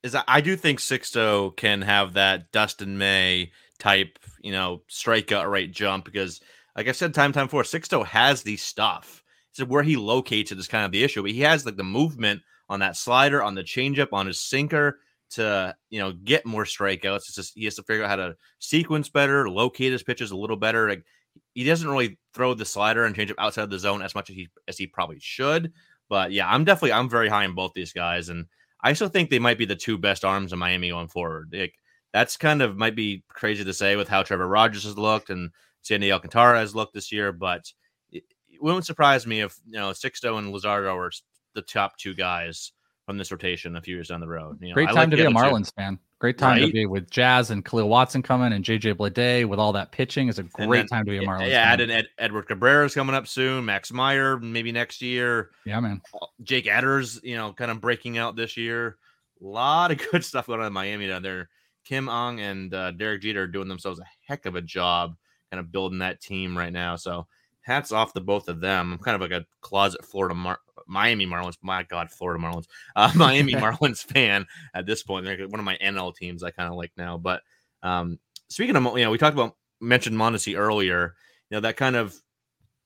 is 0.04 0.14
I- 0.14 0.24
I 0.28 0.42
do 0.42 0.56
think 0.56 0.80
Sixto 0.80 1.58
can 1.58 1.82
have 1.82 2.14
that 2.14 2.52
Dustin 2.52 2.96
May 3.00 3.52
type, 3.80 4.20
you 4.42 4.52
know, 4.52 4.84
strikeout 4.88 5.50
rate 5.50 5.72
jump 5.72 6.06
because, 6.06 6.40
like 6.78 6.88
I 6.88 6.92
said, 6.92 7.16
time 7.16 7.32
time 7.32 7.48
before, 7.48 7.64
Sixto 7.64 8.06
has 8.06 8.44
the 8.44 8.56
stuff. 8.58 9.24
So 9.54 9.66
where 9.66 9.82
he 9.82 9.96
locates 9.98 10.52
it 10.52 10.60
is 10.60 10.68
kind 10.68 10.86
of 10.86 10.92
the 10.92 11.04
issue, 11.04 11.24
but 11.24 11.32
he 11.32 11.40
has 11.42 11.66
like 11.66 11.78
the 11.78 11.84
movement 11.84 12.44
on 12.70 12.82
that 12.82 12.96
slider, 12.98 13.42
on 13.42 13.56
the 13.56 13.64
changeup, 13.64 14.10
on 14.14 14.28
his 14.28 14.40
sinker 14.40 15.00
to 15.36 15.76
you 15.89 16.00
know 16.00 16.12
get 16.12 16.45
more 16.45 16.65
strikeouts. 16.65 17.17
It's 17.17 17.36
just 17.36 17.54
he 17.56 17.65
has 17.65 17.76
to 17.76 17.84
figure 17.84 18.04
out 18.04 18.10
how 18.10 18.15
to 18.17 18.36
sequence 18.60 19.10
better, 19.10 19.50
locate 19.50 19.91
his 19.91 20.04
pitches 20.04 20.32
a 20.32 20.38
little 20.38 20.58
better. 20.58 20.89
Like 20.89 21.06
he 21.54 21.63
doesn't 21.63 21.88
really 21.88 22.17
throw 22.34 22.54
the 22.54 22.65
slider 22.65 23.06
and 23.06 23.15
change 23.15 23.32
changeup 23.32 23.43
outside 23.43 23.63
of 23.63 23.69
the 23.69 23.80
zone 23.80 24.02
as 24.02 24.15
much 24.15 24.30
as 24.30 24.36
he 24.36 24.50
as 24.67 24.78
he 24.78 24.88
probably 24.88 25.17
should. 25.19 25.71
But 26.10 26.32
yeah, 26.32 26.50
I'm 26.50 26.65
definitely 26.65 26.93
I'm 26.93 27.10
very 27.10 27.30
high 27.30 27.45
on 27.45 27.56
both 27.56 27.74
these 27.74 27.93
guys, 27.93 28.30
and 28.30 28.45
I 28.82 28.93
still 28.93 29.10
think 29.10 29.30
they 29.30 29.39
might 29.39 29.58
be 29.58 29.65
the 29.65 29.76
two 29.76 29.98
best 29.98 30.24
arms 30.24 30.54
in 30.54 30.60
Miami 30.60 30.89
going 30.89 31.08
forward. 31.08 31.50
Like, 31.54 31.74
that's 32.13 32.38
kind 32.38 32.62
of 32.62 32.78
might 32.78 32.95
be 32.95 33.24
crazy 33.30 33.63
to 33.63 33.74
say 33.74 33.95
with 33.95 34.08
how 34.08 34.24
Trevor 34.24 34.48
Rogers 34.48 34.84
has 34.84 34.98
looked 34.98 35.30
and 35.30 35.50
Sandy 35.82 36.12
Alcantara 36.12 36.60
has 36.60 36.76
looked 36.76 36.93
this 36.93 37.12
year, 37.12 37.32
but 37.32 37.71
it, 38.12 38.24
it 38.50 38.62
wouldn't 38.62 38.86
surprise 38.86 39.26
me 39.26 39.41
if 39.41 39.56
you 39.65 39.80
know 39.80 39.89
Sixto 39.91 40.38
and 40.38 40.54
Luzardo 40.54 40.95
are 40.95 41.12
the 41.56 41.62
top 41.62 41.98
two 41.98 42.13
guys 42.13 42.71
from 43.06 43.18
this 43.18 43.32
rotation 43.32 43.76
a 43.76 43.82
few 43.82 43.96
years 43.96 44.08
down 44.08 44.20
the 44.20 44.28
road. 44.28 44.58
You 44.62 44.70
know, 44.70 44.74
Great 44.74 44.86
I 44.89 44.94
time 44.94 44.96
like 44.96 45.10
to 45.12 45.15
be 45.18 45.22
a 45.24 45.30
other 45.30 45.34
two. 45.50 45.56
Marlins 45.56 45.74
fan. 45.76 46.00
Great 46.20 46.38
time 46.39 46.60
to 46.60 46.72
be 46.72 46.86
with 46.88 47.10
Jazz 47.12 47.52
and 47.52 47.63
Kahlil 47.63 47.88
Watson 47.88 48.24
coming 48.24 48.52
and 48.54 48.65
JJ 48.65 48.96
Bleday 48.96 49.46
with 49.48 49.60
all 49.60 49.74
that 49.74 49.91
pitching. 49.91 50.28
is 50.28 50.39
a 50.39 50.44
great 50.44 50.80
then- 50.80 50.88
time 50.88 51.06
to 51.06 51.12
be 51.12 51.18
a 51.18 51.22
Marlins 51.22 51.50
Yeah, 51.50 51.63
fan. 51.65 51.74
add 51.74 51.82
in 51.82 51.91
Ed, 51.91 52.08
Edward 52.18 52.48
Cabrera's 52.48 52.96
coming 52.96 53.15
up 53.15 53.28
soon. 53.28 53.65
Max 53.65 53.91
Meyer 53.91 54.39
maybe 54.39 54.72
next 54.72 55.02
year. 55.02 55.52
yeah, 55.65 55.80
man. 55.80 56.02
Jake 56.41 56.68
Eder's, 56.68 57.20
you 57.24 57.36
know, 57.36 57.54
kind 57.54 57.70
of 57.70 57.80
breaking 57.80 58.18
out 58.18 58.36
this 58.36 58.58
year. 58.58 58.98
A 59.41 59.46
lot 59.46 59.91
of 59.91 60.00
good 60.12 60.24
stuff 60.26 60.48
going 60.48 60.62
on 60.62 60.68
in 60.68 60.74
Miami 60.74 61.08
down 61.08 61.22
there. 61.22 61.50
Kim 61.84 62.10
Ng 62.10 62.39
and 62.39 62.74
uh, 62.74 62.89
Derek 62.91 63.22
Jeter 63.22 63.44
are 63.44 63.48
doing 63.48 63.68
themselves 63.68 64.00
a 64.00 64.06
heck 64.28 64.48
of 64.48 64.56
a 64.56 64.62
job 64.62 65.15
kind 65.52 65.60
of 65.60 65.72
building 65.72 66.00
that 66.00 66.20
team 66.22 66.58
right 66.58 66.74
now. 66.74 66.96
So 66.96 67.28
hats 67.62 67.91
off 67.91 68.13
to 68.13 68.22
both 68.22 68.48
of 68.50 68.60
them. 68.62 68.94
I'm 68.94 68.98
kind 69.00 69.13
of 69.13 69.22
like 69.22 69.39
a 69.39 69.46
closet 69.62 70.04
Florida 70.04 70.34
Mar- 70.34 70.60
Miami 70.86 71.26
Marlins. 71.26 71.58
My 71.62 71.84
God, 71.84 72.12
Florida 72.12 72.43
Marlins. 72.43 72.65
Uh, 72.95 73.12
Miami 73.15 73.54
Marlins 73.56 74.04
fan 74.04 74.45
at 74.74 74.86
this 74.86 75.04
point. 75.04 75.26
They're 75.26 75.48
one 75.48 75.60
of 75.60 75.65
my 75.65 75.78
NL 75.84 76.15
teams 76.15 76.43
I 76.43 76.52
kind 76.52 76.69
of 76.69 76.76
like 76.76 76.91
now. 76.98 77.17
But 77.17 77.41
um, 77.84 78.19
speaking 78.50 78.76
of, 78.76 78.84
you 78.98 79.04
know, 79.04 79.12
we 79.12 79.17
talked 79.17 79.36
about 79.38 79.56
mentioned 79.82 80.17
Mondesi 80.17 80.58
earlier. 80.58 81.15
You 81.50 81.58
know, 81.58 81.62
that 81.62 81.78
kind 81.78 81.95
of 81.95 82.15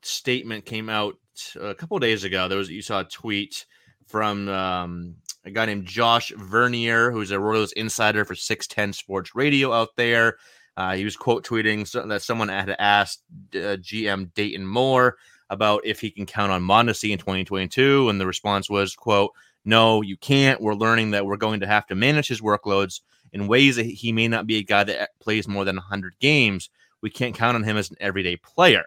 statement 0.02 0.66
came 0.66 0.90
out 0.90 1.16
a 1.60 1.76
couple 1.76 1.98
of 1.98 2.02
days 2.02 2.24
ago. 2.24 2.48
There 2.48 2.58
was 2.58 2.70
you 2.70 2.82
saw 2.82 3.02
a 3.02 3.06
tweet 3.06 3.66
from 4.08 4.50
um, 4.50 5.16
a 5.46 5.52
guy 5.52 5.66
named 5.66 5.86
Josh 5.86 6.32
Vernier, 6.36 7.12
who's 7.12 7.32
a 7.32 7.40
Royals 7.40 7.72
insider 7.74 8.26
for 8.26 8.36
610 8.36 8.94
Sports 8.94 9.36
Radio 9.36 9.72
out 9.72 9.90
there. 9.96 10.38
Uh, 10.76 10.96
he 10.96 11.04
was 11.04 11.18
quote 11.18 11.46
tweeting 11.46 11.90
that 12.08 12.22
someone 12.22 12.48
had 12.48 12.76
asked 12.80 13.22
uh, 13.54 13.76
GM 13.78 14.34
Dayton 14.34 14.66
Moore 14.66 15.18
about 15.50 15.82
if 15.86 16.00
he 16.00 16.12
can 16.12 16.26
count 16.26 16.52
on 16.52 16.64
Mondesi 16.64 17.12
in 17.12 17.18
2022, 17.18 18.10
and 18.10 18.20
the 18.20 18.28
response 18.28 18.70
was, 18.70 18.96
"quote 18.96 19.32
No, 19.66 20.02
you 20.02 20.18
can't. 20.18 20.62
We're 20.62 20.76
learning 20.76 21.12
that 21.12 21.26
we're 21.26 21.38
going 21.38 21.60
to 21.62 21.68
have 21.68 21.88
to 21.88 21.96
manage 21.96 22.28
his 22.28 22.42
workloads 22.42 23.02
in 23.34 23.48
ways 23.48 23.76
that 23.76 23.86
he 23.86 24.12
may 24.12 24.28
not 24.28 24.48
be 24.48 24.58
a 24.58 24.64
guy 24.64 24.84
that 24.84 25.12
plays 25.20 25.48
more 25.48 25.66
than 25.66 25.76
100 25.76 26.16
games. 26.20 26.70
We 27.02 27.10
can't 27.10 27.36
count 27.36 27.56
on 27.56 27.64
him 27.64 27.78
as 27.78 27.90
an 27.90 27.98
everyday 28.00 28.38
player." 28.38 28.86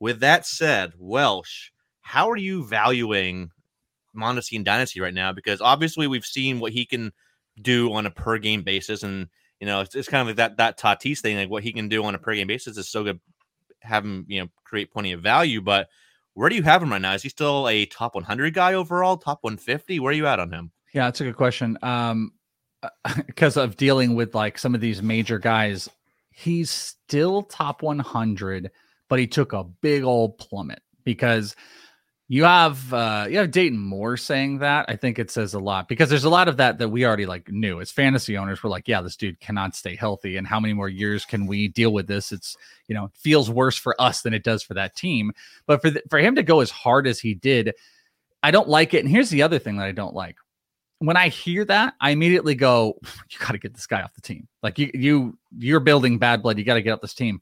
With 0.00 0.20
that 0.20 0.46
said, 0.46 0.94
Welsh, 0.98 1.70
how 2.00 2.30
are 2.30 2.36
you 2.36 2.64
valuing 2.64 3.50
Mondesi 4.16 4.56
and 4.56 4.64
Dynasty 4.64 5.00
right 5.00 5.14
now? 5.14 5.32
Because 5.32 5.60
obviously 5.60 6.06
we've 6.06 6.24
seen 6.24 6.58
what 6.58 6.72
he 6.72 6.86
can 6.86 7.12
do 7.60 7.92
on 7.92 8.06
a 8.06 8.10
per 8.10 8.38
game 8.38 8.62
basis, 8.62 9.02
and 9.02 9.28
you 9.60 9.66
know 9.66 9.80
it's, 9.80 9.94
it's 9.94 10.08
kind 10.08 10.22
of 10.22 10.26
like 10.28 10.36
that 10.36 10.56
that 10.56 10.78
Tatis 10.78 11.20
thing, 11.20 11.36
like 11.36 11.50
what 11.50 11.62
he 11.62 11.72
can 11.72 11.88
do 11.88 12.02
on 12.04 12.14
a 12.14 12.18
per 12.18 12.34
game 12.34 12.46
basis 12.46 12.76
is 12.76 12.88
so 12.88 13.04
good. 13.04 13.20
Have 13.82 14.04
him, 14.04 14.24
you 14.28 14.40
know, 14.40 14.48
create 14.64 14.92
plenty 14.92 15.12
of 15.12 15.20
value. 15.20 15.60
But 15.60 15.88
where 16.34 16.48
do 16.48 16.56
you 16.56 16.62
have 16.62 16.82
him 16.82 16.90
right 16.90 17.00
now? 17.00 17.14
Is 17.14 17.22
he 17.22 17.28
still 17.28 17.68
a 17.68 17.86
top 17.86 18.14
100 18.14 18.54
guy 18.54 18.74
overall? 18.74 19.16
Top 19.16 19.38
150? 19.42 20.00
Where 20.00 20.10
are 20.10 20.14
you 20.14 20.26
at 20.26 20.40
on 20.40 20.52
him? 20.52 20.70
Yeah, 20.92 21.06
that's 21.06 21.20
a 21.20 21.24
good 21.24 21.36
question. 21.36 21.78
Um, 21.82 22.32
because 23.26 23.56
of 23.56 23.76
dealing 23.76 24.14
with 24.14 24.34
like 24.34 24.58
some 24.58 24.74
of 24.74 24.80
these 24.80 25.02
major 25.02 25.38
guys 25.38 25.88
he's 26.30 26.70
still 26.70 27.42
top 27.42 27.82
100, 27.82 28.70
but 29.08 29.18
he 29.18 29.26
took 29.26 29.52
a 29.52 29.64
big 29.64 30.04
old 30.04 30.38
plummet 30.38 30.80
because 31.04 31.54
you 32.32 32.44
have 32.44 32.94
uh 32.94 33.26
you 33.28 33.38
have 33.38 33.50
Dayton 33.50 33.80
Moore 33.80 34.16
saying 34.16 34.58
that. 34.58 34.84
I 34.88 34.94
think 34.94 35.18
it 35.18 35.32
says 35.32 35.52
a 35.52 35.58
lot 35.58 35.88
because 35.88 36.08
there's 36.08 36.22
a 36.22 36.30
lot 36.30 36.46
of 36.46 36.58
that 36.58 36.78
that 36.78 36.88
we 36.88 37.04
already 37.04 37.26
like 37.26 37.50
knew 37.50 37.80
as 37.80 37.90
fantasy 37.90 38.38
owners. 38.38 38.62
We're 38.62 38.70
like, 38.70 38.86
yeah, 38.86 39.02
this 39.02 39.16
dude 39.16 39.40
cannot 39.40 39.74
stay 39.74 39.96
healthy, 39.96 40.36
and 40.36 40.46
how 40.46 40.60
many 40.60 40.72
more 40.72 40.88
years 40.88 41.24
can 41.24 41.44
we 41.48 41.66
deal 41.66 41.92
with 41.92 42.06
this? 42.06 42.30
It's 42.30 42.56
you 42.86 42.94
know 42.94 43.10
feels 43.14 43.50
worse 43.50 43.76
for 43.76 44.00
us 44.00 44.22
than 44.22 44.32
it 44.32 44.44
does 44.44 44.62
for 44.62 44.74
that 44.74 44.94
team. 44.94 45.32
But 45.66 45.82
for 45.82 45.90
the, 45.90 46.04
for 46.08 46.20
him 46.20 46.36
to 46.36 46.44
go 46.44 46.60
as 46.60 46.70
hard 46.70 47.08
as 47.08 47.18
he 47.18 47.34
did, 47.34 47.74
I 48.44 48.52
don't 48.52 48.68
like 48.68 48.94
it. 48.94 49.00
And 49.00 49.08
here's 49.08 49.30
the 49.30 49.42
other 49.42 49.58
thing 49.58 49.78
that 49.78 49.86
I 49.88 49.92
don't 49.92 50.14
like. 50.14 50.36
When 51.00 51.16
I 51.16 51.30
hear 51.30 51.64
that, 51.64 51.94
I 52.00 52.10
immediately 52.10 52.54
go, 52.54 52.96
"You 53.32 53.40
got 53.40 53.52
to 53.52 53.58
get 53.58 53.74
this 53.74 53.88
guy 53.88 54.02
off 54.02 54.14
the 54.14 54.20
team. 54.20 54.46
Like 54.62 54.78
you, 54.78 54.92
you, 54.94 55.38
you're 55.58 55.80
building 55.80 56.18
bad 56.18 56.44
blood. 56.44 56.58
You 56.58 56.64
got 56.64 56.74
to 56.74 56.82
get 56.82 56.92
off 56.92 57.00
this 57.00 57.12
team." 57.12 57.40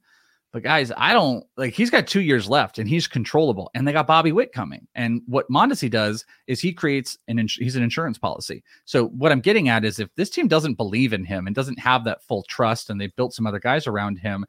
But 0.51 0.63
guys, 0.63 0.91
I 0.97 1.13
don't 1.13 1.45
like 1.57 1.73
he's 1.73 1.91
got 1.91 2.07
two 2.07 2.21
years 2.21 2.49
left 2.49 2.79
and 2.79 2.89
he's 2.89 3.07
controllable. 3.07 3.69
And 3.75 3.87
they 3.87 3.93
got 3.93 4.07
Bobby 4.07 4.31
Witt 4.31 4.51
coming. 4.51 4.87
And 4.95 5.21
what 5.27 5.49
Mondesi 5.49 5.91
does 5.91 6.25
is 6.47 6.59
he 6.59 6.73
creates 6.73 7.17
an 7.27 7.37
ins- 7.37 7.53
he's 7.53 7.75
an 7.75 7.83
insurance 7.83 8.17
policy. 8.17 8.63
So 8.85 9.09
what 9.09 9.31
I'm 9.31 9.41
getting 9.41 9.69
at 9.69 9.85
is 9.85 9.99
if 9.99 10.09
this 10.15 10.31
team 10.31 10.47
doesn't 10.47 10.73
believe 10.73 11.13
in 11.13 11.23
him 11.23 11.45
and 11.45 11.55
doesn't 11.55 11.77
have 11.77 12.03
that 12.05 12.23
full 12.23 12.43
trust 12.49 12.89
and 12.89 12.99
they 12.99 13.07
built 13.07 13.33
some 13.33 13.45
other 13.45 13.59
guys 13.59 13.85
around 13.85 14.17
him, 14.17 14.43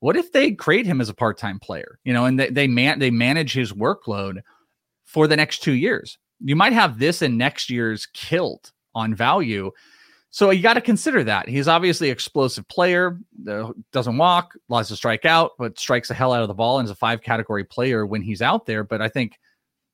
what 0.00 0.16
if 0.16 0.32
they 0.32 0.52
create 0.52 0.86
him 0.86 1.00
as 1.00 1.08
a 1.08 1.14
part-time 1.14 1.60
player? 1.60 2.00
You 2.04 2.12
know, 2.12 2.24
and 2.24 2.38
they 2.38 2.50
they 2.50 2.66
man 2.66 2.98
they 2.98 3.10
manage 3.10 3.52
his 3.52 3.72
workload 3.72 4.40
for 5.04 5.28
the 5.28 5.36
next 5.36 5.62
two 5.62 5.74
years. 5.74 6.18
You 6.40 6.56
might 6.56 6.72
have 6.72 6.98
this 6.98 7.22
and 7.22 7.38
next 7.38 7.70
year's 7.70 8.06
killed 8.06 8.72
on 8.94 9.14
value. 9.14 9.70
So 10.30 10.50
you 10.50 10.62
got 10.62 10.74
to 10.74 10.80
consider 10.80 11.24
that. 11.24 11.48
He's 11.48 11.68
obviously 11.68 12.10
explosive 12.10 12.68
player, 12.68 13.18
uh, 13.48 13.72
doesn't 13.92 14.18
walk, 14.18 14.54
lots 14.68 14.88
to 14.88 14.96
strike 14.96 15.24
out, 15.24 15.52
but 15.58 15.78
strikes 15.78 16.08
the 16.08 16.14
hell 16.14 16.32
out 16.32 16.42
of 16.42 16.48
the 16.48 16.54
ball 16.54 16.78
and 16.78 16.86
is 16.86 16.90
a 16.90 16.94
five 16.94 17.22
category 17.22 17.64
player 17.64 18.04
when 18.04 18.20
he's 18.20 18.42
out 18.42 18.66
there. 18.66 18.84
But 18.84 19.00
I 19.00 19.08
think 19.08 19.38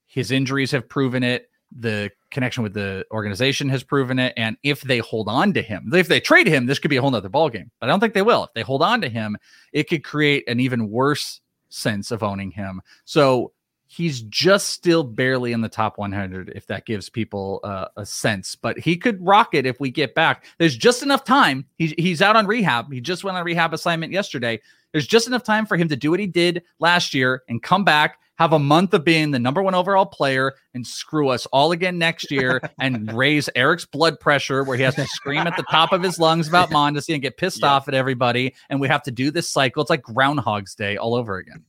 his 0.06 0.30
injuries 0.30 0.72
have 0.72 0.88
proven 0.88 1.22
it. 1.22 1.50
The 1.76 2.10
connection 2.30 2.62
with 2.62 2.74
the 2.74 3.04
organization 3.10 3.68
has 3.68 3.82
proven 3.82 4.18
it. 4.18 4.32
And 4.36 4.56
if 4.62 4.82
they 4.82 4.98
hold 4.98 5.28
on 5.28 5.52
to 5.54 5.62
him, 5.62 5.90
if 5.92 6.08
they 6.08 6.20
trade 6.20 6.46
him, 6.46 6.66
this 6.66 6.78
could 6.78 6.90
be 6.90 6.96
a 6.96 7.00
whole 7.00 7.10
nother 7.10 7.30
ballgame. 7.30 7.70
But 7.80 7.88
I 7.88 7.92
don't 7.92 8.00
think 8.00 8.14
they 8.14 8.22
will. 8.22 8.44
If 8.44 8.52
they 8.54 8.62
hold 8.62 8.82
on 8.82 9.00
to 9.00 9.08
him, 9.08 9.36
it 9.72 9.88
could 9.88 10.04
create 10.04 10.48
an 10.48 10.60
even 10.60 10.90
worse 10.90 11.40
sense 11.68 12.10
of 12.10 12.22
owning 12.22 12.50
him. 12.50 12.80
So 13.04 13.52
he's 13.94 14.22
just 14.22 14.68
still 14.68 15.04
barely 15.04 15.52
in 15.52 15.60
the 15.60 15.68
top 15.68 15.98
100 15.98 16.52
if 16.54 16.66
that 16.66 16.84
gives 16.84 17.08
people 17.08 17.60
uh, 17.62 17.86
a 17.96 18.04
sense 18.04 18.56
but 18.56 18.78
he 18.78 18.96
could 18.96 19.24
rock 19.24 19.54
it 19.54 19.66
if 19.66 19.78
we 19.78 19.90
get 19.90 20.14
back 20.14 20.44
there's 20.58 20.76
just 20.76 21.02
enough 21.02 21.24
time 21.24 21.64
he's, 21.78 21.92
he's 21.96 22.20
out 22.20 22.36
on 22.36 22.46
rehab 22.46 22.92
he 22.92 23.00
just 23.00 23.24
went 23.24 23.36
on 23.36 23.42
a 23.42 23.44
rehab 23.44 23.72
assignment 23.72 24.12
yesterday 24.12 24.60
there's 24.92 25.06
just 25.06 25.26
enough 25.26 25.44
time 25.44 25.66
for 25.66 25.76
him 25.76 25.88
to 25.88 25.96
do 25.96 26.10
what 26.10 26.20
he 26.20 26.26
did 26.26 26.62
last 26.80 27.14
year 27.14 27.42
and 27.48 27.62
come 27.62 27.84
back 27.84 28.18
have 28.36 28.52
a 28.52 28.58
month 28.58 28.92
of 28.94 29.04
being 29.04 29.30
the 29.30 29.38
number 29.38 29.62
one 29.62 29.74
overall 29.74 30.06
player 30.06 30.54
and 30.74 30.84
screw 30.84 31.28
us 31.28 31.46
all 31.46 31.70
again 31.70 31.98
next 31.98 32.32
year 32.32 32.60
and 32.80 33.12
raise 33.12 33.48
Eric's 33.54 33.84
blood 33.84 34.18
pressure 34.18 34.64
where 34.64 34.76
he 34.76 34.82
has 34.82 34.96
to 34.96 35.06
scream 35.06 35.46
at 35.46 35.56
the 35.56 35.62
top 35.70 35.92
of 35.92 36.02
his 36.02 36.18
lungs 36.18 36.48
about 36.48 36.70
Mondesi 36.72 37.14
and 37.14 37.22
get 37.22 37.36
pissed 37.36 37.62
off 37.62 37.86
at 37.86 37.94
everybody. 37.94 38.52
And 38.68 38.80
we 38.80 38.88
have 38.88 39.04
to 39.04 39.12
do 39.12 39.30
this 39.30 39.48
cycle. 39.48 39.82
It's 39.82 39.90
like 39.90 40.02
Groundhog's 40.02 40.74
Day 40.74 40.96
all 40.96 41.14
over 41.14 41.36
again. 41.36 41.64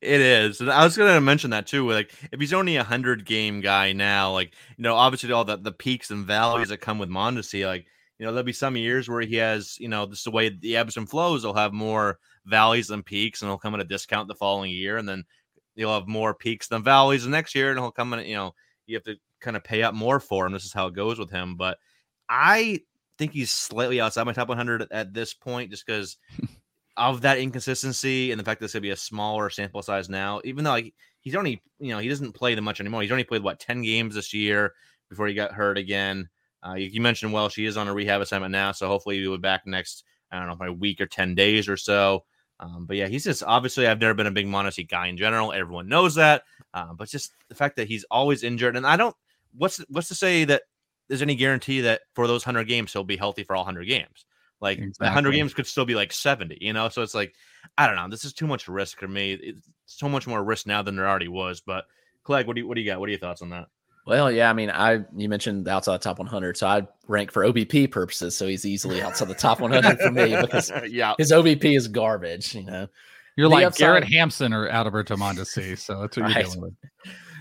It 0.00 0.20
is. 0.20 0.60
And 0.60 0.70
I 0.70 0.84
was 0.84 0.96
going 0.96 1.12
to 1.12 1.20
mention 1.20 1.50
that 1.50 1.66
too. 1.66 1.90
Like, 1.90 2.12
if 2.30 2.38
he's 2.38 2.52
only 2.52 2.76
a 2.76 2.84
hundred 2.84 3.24
game 3.24 3.60
guy 3.60 3.92
now, 3.92 4.32
like, 4.32 4.54
you 4.76 4.82
know, 4.82 4.94
obviously 4.94 5.32
all 5.32 5.44
the, 5.44 5.56
the 5.56 5.72
peaks 5.72 6.10
and 6.10 6.26
valleys 6.26 6.68
that 6.68 6.78
come 6.78 6.98
with 6.98 7.08
Mondesi, 7.08 7.66
like, 7.66 7.86
you 8.18 8.24
know, 8.24 8.32
there'll 8.32 8.44
be 8.44 8.52
some 8.52 8.76
years 8.76 9.08
where 9.08 9.22
he 9.22 9.36
has, 9.36 9.76
you 9.80 9.88
know, 9.88 10.06
just 10.06 10.24
the 10.24 10.30
way 10.30 10.48
the 10.48 10.76
ebbs 10.76 10.96
and 10.96 11.08
flows, 11.08 11.42
he'll 11.42 11.54
have 11.54 11.72
more 11.72 12.18
valleys 12.46 12.86
than 12.86 13.02
peaks 13.02 13.42
and 13.42 13.50
he'll 13.50 13.58
come 13.58 13.74
at 13.74 13.80
a 13.80 13.84
discount 13.84 14.28
the 14.28 14.34
following 14.34 14.70
year. 14.70 14.96
And 14.98 15.08
then 15.08 15.24
he'll 15.74 15.94
have 15.94 16.06
more 16.06 16.34
peaks 16.34 16.68
than 16.68 16.84
valleys 16.84 17.24
the 17.24 17.30
next 17.30 17.54
year 17.54 17.70
and 17.70 17.78
he'll 17.78 17.90
come 17.90 18.12
in, 18.14 18.24
you 18.26 18.36
know, 18.36 18.54
you 18.86 18.94
have 18.94 19.04
to 19.04 19.16
kind 19.40 19.56
of 19.56 19.64
pay 19.64 19.82
up 19.82 19.94
more 19.94 20.20
for 20.20 20.46
him. 20.46 20.52
This 20.52 20.64
is 20.64 20.72
how 20.72 20.86
it 20.86 20.94
goes 20.94 21.18
with 21.18 21.30
him. 21.30 21.56
But 21.56 21.78
I 22.28 22.80
think 23.18 23.32
he's 23.32 23.50
slightly 23.50 24.00
outside 24.00 24.24
my 24.24 24.32
top 24.32 24.48
100 24.48 24.86
at 24.90 25.12
this 25.12 25.34
point 25.34 25.70
just 25.70 25.84
because 25.84 26.16
of 26.96 27.22
that 27.22 27.38
inconsistency 27.38 28.30
and 28.30 28.38
the 28.38 28.44
fact 28.44 28.60
that 28.60 28.66
it's 28.66 28.74
gonna 28.74 28.82
be 28.82 28.90
a 28.90 28.96
smaller 28.96 29.50
sample 29.50 29.82
size 29.82 30.08
now, 30.08 30.40
even 30.44 30.64
though 30.64 30.70
like, 30.70 30.94
he's 31.20 31.34
only 31.34 31.62
you 31.78 31.90
know 31.90 31.98
he 31.98 32.08
doesn't 32.08 32.32
play 32.32 32.54
that 32.54 32.62
much 32.62 32.80
anymore. 32.80 33.02
He's 33.02 33.12
only 33.12 33.24
played 33.24 33.42
what 33.42 33.58
ten 33.58 33.82
games 33.82 34.14
this 34.14 34.32
year 34.32 34.74
before 35.08 35.26
he 35.26 35.34
got 35.34 35.52
hurt 35.52 35.78
again. 35.78 36.28
Uh, 36.66 36.74
you, 36.74 36.86
you, 36.86 37.00
mentioned 37.00 37.32
well 37.32 37.48
she 37.48 37.66
is 37.66 37.76
on 37.76 37.88
a 37.88 37.94
rehab 37.94 38.20
assignment 38.20 38.52
now, 38.52 38.72
so 38.72 38.86
hopefully 38.86 39.18
he'll 39.18 39.32
be 39.32 39.38
back 39.38 39.66
next 39.66 40.04
I 40.30 40.38
don't 40.38 40.58
know 40.58 40.66
a 40.66 40.72
week 40.72 41.00
or 41.00 41.06
ten 41.06 41.34
days 41.34 41.68
or 41.68 41.76
so. 41.76 42.24
Um, 42.60 42.86
but 42.86 42.96
yeah, 42.96 43.08
he's 43.08 43.24
just 43.24 43.42
obviously 43.42 43.86
I've 43.86 44.00
never 44.00 44.14
been 44.14 44.26
a 44.26 44.30
big 44.30 44.46
Mondesi 44.46 44.88
guy 44.88 45.08
in 45.08 45.16
general. 45.16 45.52
Everyone 45.52 45.88
knows 45.88 46.14
that, 46.14 46.44
uh, 46.72 46.92
but 46.94 47.08
just 47.08 47.32
the 47.48 47.54
fact 47.54 47.76
that 47.76 47.88
he's 47.88 48.04
always 48.10 48.44
injured, 48.44 48.76
and 48.76 48.86
I 48.86 48.96
don't 48.96 49.16
what's 49.56 49.78
what's 49.88 50.08
to 50.08 50.14
say 50.14 50.44
that 50.44 50.62
there's 51.08 51.22
any 51.22 51.34
guarantee 51.34 51.80
that 51.82 52.02
for 52.14 52.26
those 52.26 52.44
hundred 52.44 52.68
games 52.68 52.92
he'll 52.92 53.04
be 53.04 53.16
healthy 53.16 53.42
for 53.42 53.56
all 53.56 53.64
hundred 53.64 53.88
games. 53.88 54.24
Like 54.64 54.78
exactly. 54.78 55.04
100 55.04 55.32
games 55.32 55.52
could 55.52 55.66
still 55.66 55.84
be 55.84 55.94
like 55.94 56.10
70, 56.10 56.56
you 56.58 56.72
know? 56.72 56.88
So 56.88 57.02
it's 57.02 57.14
like, 57.14 57.34
I 57.76 57.86
don't 57.86 57.96
know. 57.96 58.08
This 58.08 58.24
is 58.24 58.32
too 58.32 58.46
much 58.46 58.66
risk 58.66 58.98
for 58.98 59.06
me. 59.06 59.34
It's 59.34 59.68
so 59.84 60.08
much 60.08 60.26
more 60.26 60.42
risk 60.42 60.66
now 60.66 60.80
than 60.80 60.96
there 60.96 61.06
already 61.06 61.28
was. 61.28 61.60
But 61.60 61.84
Clegg, 62.24 62.46
what 62.46 62.56
do 62.56 62.62
you 62.62 62.66
what 62.66 62.74
do 62.74 62.80
you 62.80 62.90
got? 62.90 62.98
What 62.98 63.08
are 63.08 63.12
your 63.12 63.20
thoughts 63.20 63.42
on 63.42 63.50
that? 63.50 63.66
Well, 64.06 64.32
yeah, 64.32 64.48
I 64.48 64.54
mean, 64.54 64.70
I 64.70 65.00
you 65.14 65.28
mentioned 65.28 65.68
outside 65.68 66.00
the 66.00 66.04
top 66.04 66.18
100, 66.18 66.56
so 66.56 66.66
I 66.66 66.86
rank 67.06 67.30
for 67.30 67.44
OBP 67.44 67.90
purposes, 67.90 68.36
so 68.36 68.46
he's 68.46 68.64
easily 68.64 69.02
outside 69.02 69.28
the 69.28 69.34
top 69.34 69.60
100 69.60 69.98
for 69.98 70.10
me 70.10 70.34
because 70.40 70.72
yeah, 70.90 71.14
his 71.18 71.30
OBP 71.30 71.76
is 71.76 71.88
garbage. 71.88 72.54
You 72.54 72.64
know, 72.64 72.86
you're 73.36 73.48
the 73.48 73.54
like 73.54 73.66
upside, 73.66 73.78
Garrett 73.78 74.04
Hampson 74.04 74.52
or 74.54 74.68
Adalberto 74.68 75.16
Mondesi, 75.16 75.78
so 75.78 76.00
that's 76.00 76.16
what 76.16 76.16
you're 76.16 76.26
right. 76.26 76.44
dealing 76.46 76.60
with. 76.60 76.74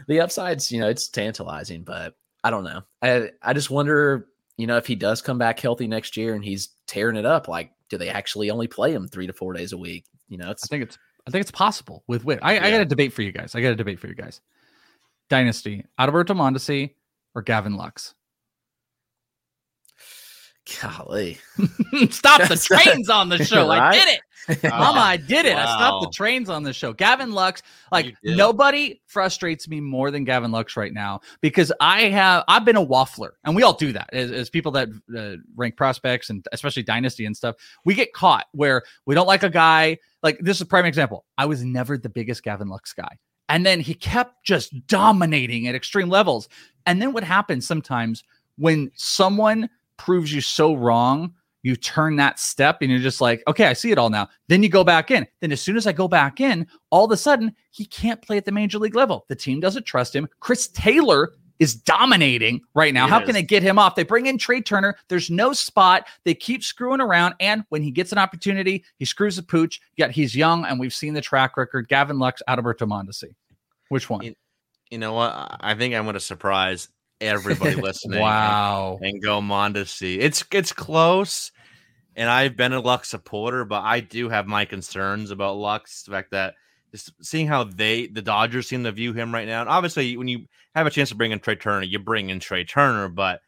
The 0.07 0.19
upsides, 0.19 0.71
you 0.71 0.81
know, 0.81 0.89
it's 0.89 1.07
tantalizing, 1.07 1.83
but 1.83 2.15
I 2.43 2.49
don't 2.49 2.65
know. 2.65 2.81
I 3.01 3.31
I 3.41 3.53
just 3.53 3.69
wonder 3.69 4.27
you 4.57 4.67
know, 4.67 4.77
if 4.77 4.85
he 4.87 4.95
does 4.95 5.21
come 5.21 5.37
back 5.37 5.59
healthy 5.59 5.87
next 5.87 6.15
year 6.15 6.35
and 6.35 6.43
he's 6.43 6.69
tearing 6.87 7.15
it 7.15 7.25
up, 7.25 7.47
like, 7.47 7.71
do 7.89 7.97
they 7.97 8.09
actually 8.09 8.49
only 8.49 8.67
play 8.67 8.91
him 8.93 9.07
three 9.07 9.27
to 9.27 9.33
four 9.33 9.53
days 9.53 9.73
a 9.73 9.77
week? 9.77 10.05
You 10.29 10.37
know, 10.37 10.51
it's. 10.51 10.63
I 10.65 10.67
think 10.67 10.83
it's. 10.83 10.97
I 11.27 11.31
think 11.31 11.41
it's 11.41 11.51
possible 11.51 12.03
with 12.07 12.25
Witt. 12.25 12.39
I, 12.41 12.55
yeah. 12.55 12.65
I 12.65 12.71
got 12.71 12.81
a 12.81 12.85
debate 12.85 13.13
for 13.13 13.21
you 13.21 13.31
guys. 13.31 13.55
I 13.55 13.61
got 13.61 13.69
a 13.71 13.75
debate 13.75 13.99
for 13.99 14.07
you 14.07 14.15
guys. 14.15 14.41
Dynasty: 15.29 15.85
Adalberto 15.99 16.35
Mondesi 16.35 16.91
or 17.33 17.41
Gavin 17.41 17.75
Lux? 17.75 18.13
Golly. 20.81 21.37
Stop 22.09 22.47
the 22.47 22.55
trains 22.55 23.09
on 23.09 23.29
the 23.29 23.37
show. 23.43 23.67
right? 23.67 23.81
I 23.81 23.91
did 23.93 24.07
it. 24.07 24.19
Mama, 24.63 24.99
I 24.99 25.17
did 25.17 25.45
it. 25.45 25.56
Wow. 25.56 25.62
I 25.62 25.65
stopped 25.65 26.06
the 26.06 26.12
trains 26.12 26.49
on 26.49 26.63
this 26.63 26.75
show. 26.75 26.93
Gavin 26.93 27.32
Lux, 27.32 27.62
like 27.91 28.15
nobody 28.23 29.01
frustrates 29.08 29.67
me 29.67 29.79
more 29.79 30.12
than 30.12 30.23
Gavin 30.23 30.51
Lux 30.51 30.75
right 30.75 30.93
now 30.93 31.21
because 31.41 31.71
I 31.79 32.03
have 32.10 32.43
I've 32.47 32.65
been 32.65 32.75
a 32.75 32.86
waffler, 32.86 33.32
and 33.43 33.56
we 33.56 33.63
all 33.63 33.73
do 33.73 33.93
that 33.93 34.10
as, 34.13 34.32
as 34.32 34.49
people 34.49 34.71
that 34.73 34.89
uh, 35.17 35.41
rank 35.56 35.77
prospects 35.77 36.29
and 36.29 36.45
especially 36.51 36.84
dynasty 36.84 37.25
and 37.25 37.36
stuff. 37.36 37.56
We 37.86 37.93
get 37.93 38.13
caught 38.13 38.45
where 38.51 38.84
we 39.06 39.15
don't 39.15 39.27
like 39.27 39.43
a 39.43 39.49
guy. 39.49 39.97
Like 40.21 40.39
this 40.39 40.58
is 40.58 40.62
a 40.62 40.65
prime 40.65 40.86
example. 40.86 41.25
I 41.38 41.45
was 41.45 41.63
never 41.63 41.97
the 41.97 42.10
biggest 42.10 42.43
Gavin 42.43 42.67
Lux 42.67 42.93
guy. 42.93 43.17
And 43.49 43.65
then 43.65 43.82
he 43.82 43.93
kept 43.93 44.43
just 44.43 44.88
dominating 44.88 45.67
at 45.67 45.75
extreme 45.75 46.10
levels. 46.10 46.47
And 46.86 47.01
then 47.01 47.13
what 47.13 47.23
happens 47.23 47.67
sometimes 47.67 48.23
when 48.58 48.91
someone 48.95 49.69
proves 49.97 50.34
you 50.34 50.41
so 50.41 50.73
wrong, 50.73 51.34
you 51.63 51.76
turn 51.76 52.17
that 52.17 52.39
step 52.39 52.78
and 52.82 52.91
you're 52.91 52.99
just 52.99 53.21
like, 53.21 53.41
okay, 53.47 53.65
I 53.65 53.73
see 53.73 53.91
it 53.91 53.97
all 53.97 54.10
now. 54.10 54.30
Then 54.49 54.62
you 54.62 54.69
go 54.69 54.84
back 54.84 55.10
in. 55.10 55.26
Then 55.41 55.52
as 55.52 55.62
soon 55.62 55.78
as 55.78 55.88
I 55.88 55.93
go 55.93 56.08
back 56.08 56.39
in, 56.39 56.67
all 56.91 57.06
of 57.06 57.12
a 57.12 57.17
sudden 57.17 57.56
he 57.71 57.86
can't 57.86 58.21
play 58.21 58.38
at 58.38 58.45
the 58.45 58.52
major 58.52 58.78
league 58.78 58.95
level. 58.95 59.26
The 59.30 59.36
team 59.36 59.60
doesn't 59.60 59.86
trust 59.86 60.15
him. 60.15 60.28
Chris 60.39 60.67
Taylor 60.67 61.32
is 61.60 61.76
dominating 61.76 62.62
right 62.76 62.93
now. 62.93 63.06
He 63.06 63.12
How 63.12 63.19
is. 63.21 63.26
can 63.26 63.34
they 63.34 63.43
get 63.43 63.63
him 63.63 63.80
off? 63.80 63.95
They 63.95 64.04
bring 64.04 64.26
in 64.26 64.38
Trea 64.38 64.62
Turner. 64.62 64.97
There's 65.08 65.30
no 65.30 65.54
spot. 65.54 66.08
They 66.26 66.34
keep 66.34 66.63
screwing 66.63 66.99
around. 66.99 67.36
And 67.39 67.63
when 67.69 67.82
he 67.82 67.91
gets 67.91 68.12
an 68.12 68.17
opportunity, 68.17 68.84
he 68.97 69.06
screws 69.06 69.38
the 69.38 69.43
pooch. 69.43 69.80
Yet 69.95 70.12
he's 70.12 70.36
young, 70.36 70.65
and 70.65 70.80
we've 70.80 70.93
seen 70.93 71.13
the 71.13 71.21
track 71.21 71.56
record. 71.56 71.88
Gavin 71.88 72.19
Lux, 72.19 72.41
Adalberto 72.49 72.88
Mondesi. 72.88 73.34
Which 73.89 74.10
one? 74.10 74.23
You, 74.23 74.36
you 74.91 74.97
know 74.97 75.13
what? 75.13 75.58
I 75.62 75.73
think 75.76 75.95
I'm 75.95 76.04
going 76.04 76.15
to 76.15 76.19
surprise 76.19 76.89
everybody 77.21 77.76
listening. 77.82 78.19
wow. 78.19 78.98
And, 79.02 79.13
and 79.13 79.23
go 79.23 79.40
Mondesi. 79.40 80.17
It's 80.19 80.44
it's 80.52 80.73
close. 80.73 81.52
And 82.15 82.29
I've 82.29 82.55
been 82.55 82.73
a 82.73 82.79
Lux 82.79 83.09
supporter, 83.09 83.65
but 83.65 83.81
I 83.81 83.99
do 83.99 84.29
have 84.29 84.47
my 84.47 84.65
concerns 84.65 85.31
about 85.31 85.57
Lux. 85.57 86.03
The 86.03 86.11
fact 86.11 86.31
that 86.31 86.55
just 86.91 87.11
seeing 87.21 87.47
how 87.47 87.63
they 87.63 88.07
the 88.07 88.21
Dodgers 88.21 88.67
seem 88.67 88.83
to 88.83 88.91
view 88.91 89.13
him 89.13 89.33
right 89.33 89.47
now. 89.47 89.61
And 89.61 89.69
obviously, 89.69 90.15
when 90.15 90.27
you 90.27 90.45
have 90.75 90.85
a 90.85 90.91
chance 90.91 91.09
to 91.09 91.15
bring 91.15 91.31
in 91.31 91.39
Trea 91.39 91.55
Turner, 91.55 91.83
you 91.83 91.99
bring 91.99 92.29
in 92.29 92.39
Trea 92.39 92.65
Turner, 92.65 93.09
but 93.09 93.41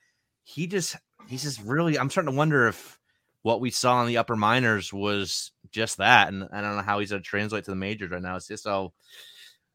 he 0.43 0.67
just 0.67 0.95
he's 1.27 1.43
just 1.43 1.61
really 1.61 1.97
I'm 1.97 2.09
starting 2.09 2.33
to 2.33 2.37
wonder 2.37 2.67
if 2.67 2.99
what 3.43 3.61
we 3.61 3.69
saw 3.69 4.01
in 4.01 4.07
the 4.07 4.17
upper 4.17 4.35
minors 4.35 4.91
was 4.91 5.51
just 5.69 5.97
that. 5.97 6.29
And 6.29 6.47
I 6.51 6.61
don't 6.61 6.75
know 6.75 6.81
how 6.81 6.99
he's 6.99 7.11
gonna 7.11 7.21
translate 7.21 7.65
to 7.65 7.71
the 7.71 7.75
majors 7.75 8.09
right 8.09 8.21
now. 8.21 8.35
It's 8.35 8.47
just 8.47 8.63
so 8.63 8.93